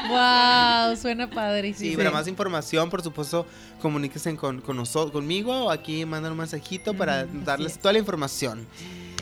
Wow, 0.08 0.96
suena 0.96 1.30
padrísimo. 1.30 1.90
Sí, 1.92 1.96
para 1.96 2.10
más 2.10 2.28
información, 2.28 2.90
por 2.90 3.02
supuesto, 3.02 3.46
comuníquense 3.80 4.36
con, 4.36 4.60
con 4.60 4.76
nosotros, 4.76 5.10
conmigo 5.10 5.64
o 5.66 5.70
aquí 5.70 6.04
mandan 6.04 6.32
un 6.32 6.38
mensajito 6.38 6.92
para 6.92 7.24
darles 7.24 7.72
es. 7.72 7.78
toda 7.78 7.94
la 7.94 7.98
información. 7.98 8.66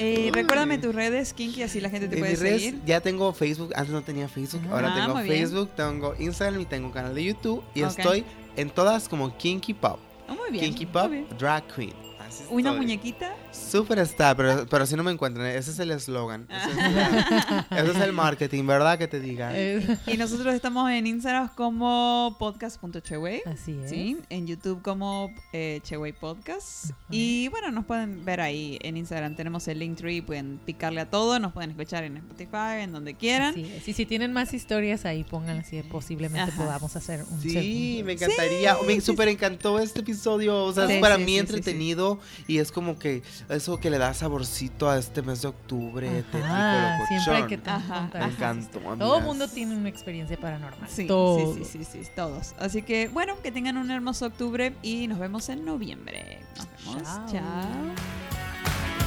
Eh, 0.03 0.31
recuérdame 0.33 0.79
tus 0.79 0.95
redes, 0.95 1.33
Kinky, 1.35 1.63
así 1.63 1.81
la 1.81 1.91
gente 1.91 2.09
te 2.09 2.15
En 2.15 2.21
puede 2.21 2.33
mis 2.33 2.41
redes 2.41 2.63
seguir. 2.63 2.81
ya 2.87 3.01
tengo 3.01 3.33
Facebook, 3.33 3.73
antes 3.77 3.93
no 3.93 4.03
tenía 4.03 4.29
Facebook, 4.29 4.63
ahora 4.71 4.93
Ah, 4.95 5.01
tengo 5.07 5.15
bien. 5.23 5.27
Facebook, 5.27 5.71
tengo 5.77 6.15
Instagram 6.19 6.61
y 6.61 6.65
tengo 6.65 6.87
un 6.87 6.93
canal 6.93 7.15
de 7.15 7.25
YouTube 7.25 7.63
y 7.75 7.83
estoy 7.83 8.25
en 8.57 8.71
todas 8.71 9.09
como 9.09 9.37
Kinky 9.37 9.75
Pop. 9.75 9.99
Oh, 10.29 10.35
muy 10.35 10.51
bien. 10.51 10.65
Kinky 10.65 10.87
Pop 10.87 11.11
bien. 11.11 11.27
Drag 11.39 11.65
Queen. 11.75 11.93
Así 12.21 12.45
Una 12.51 12.71
estoy. 12.71 12.81
muñequita. 12.81 13.35
Superstar, 13.53 14.37
pero, 14.37 14.67
pero 14.69 14.87
si 14.87 14.95
no 14.97 15.03
me 15.03 15.11
encuentran, 15.11 15.47
ese 15.47 15.71
es 15.71 15.79
el 15.79 15.91
eslogan. 15.91 16.47
Ese, 16.51 16.71
es 16.71 16.77
la- 16.77 17.67
ese 17.71 17.91
es 17.91 17.97
el 17.99 18.13
marketing, 18.13 18.65
¿verdad? 18.67 18.99
Que 18.99 19.09
te 19.09 19.21
diga. 19.21 19.51
Eh, 19.55 19.99
Y 20.07 20.17
nosotros 20.17 20.55
estamos 20.55 20.91
en 20.91 21.07
Instagram 21.07 21.51
como 21.55 22.37
podcast.cheway. 22.39 23.43
así 23.47 23.79
es. 23.85 23.91
Sí, 23.91 24.17
en 24.29 24.47
YouTube 24.47 24.83
como 24.83 25.33
eh, 25.53 25.81
Cheway 25.83 26.13
Podcast. 26.13 26.91
Y 27.11 27.49
bueno, 27.49 27.71
nos 27.71 27.85
pueden 27.87 28.25
ver 28.25 28.41
ahí 28.41 28.79
en 28.83 28.97
Instagram. 28.97 29.35
Tenemos 29.37 29.67
el 29.69 29.79
Linktree, 29.81 30.23
pueden 30.23 30.59
picarle 30.65 31.01
a 31.01 31.11
todo. 31.11 31.39
Nos 31.39 31.53
pueden 31.53 31.71
escuchar 31.71 32.05
en 32.05 32.17
Spotify, 32.19 32.81
en 32.83 32.93
donde 32.93 33.15
quieran. 33.15 33.55
Y 33.59 33.93
si 33.93 34.07
tienen 34.07 34.33
más 34.33 34.55
historias 34.55 35.05
ahí, 35.05 35.25
pónganlas 35.25 35.73
y 35.73 35.83
posiblemente 35.83 36.53
Ajá. 36.53 36.63
podamos 36.65 36.95
hacer 36.97 37.25
un 37.29 37.41
Sí, 37.41 37.51
segundo. 37.51 38.05
me 38.07 38.13
encantaría. 38.13 38.75
Sí, 38.75 38.87
me 38.87 38.95
sí, 38.95 39.01
súper 39.01 39.29
encantó 39.29 39.79
este 39.79 40.01
episodio. 40.01 40.65
O 40.65 40.73
sea, 40.73 40.87
Sí, 40.87 40.95
es 40.95 41.01
para 41.01 41.17
sí, 41.17 41.23
mí 41.23 41.27
sí, 41.33 41.33
sí, 41.35 41.39
entretenido 41.41 42.19
y 42.47 42.59
es 42.59 42.71
como 42.73 42.99
que 42.99 43.23
eso 43.49 43.79
que 43.79 43.91
le 43.91 43.99
da 43.99 44.15
saborcito 44.15 44.89
a 44.89 44.99
este 44.99 45.23
mes 45.23 45.43
de 45.43 45.49
octubre. 45.49 46.25
Ajá, 46.33 46.99
siempre 47.09 47.35
hay 47.35 47.47
que. 47.47 47.57
Me 47.57 48.25
encantó. 48.25 48.81
Todo 48.99 49.19
el 49.19 49.25
mundo 49.25 49.49
tiene 49.49 49.77
una 49.77 49.89
experiencia 49.89 50.37
paranormal. 50.39 50.89
Sí, 50.89 51.09
sí, 51.09 51.65
sí, 51.65 51.85
sí, 51.85 52.03
sí, 52.05 52.11
todos. 52.15 52.55
Así 52.59 52.83
que 52.83 53.09
bueno, 53.09 53.41
que 53.43 53.53
tengan 53.53 53.77
un 53.77 53.91
hermoso 53.91 54.27
octubre 54.27 54.75
y 54.83 55.09
nos 55.09 55.19
vemos 55.19 55.49
en 55.49 55.65
noviembre. 55.65 56.41
Nos 56.57 56.97
vemos. 56.97 57.03
Chao. 57.05 57.27
Chao. 57.33 59.00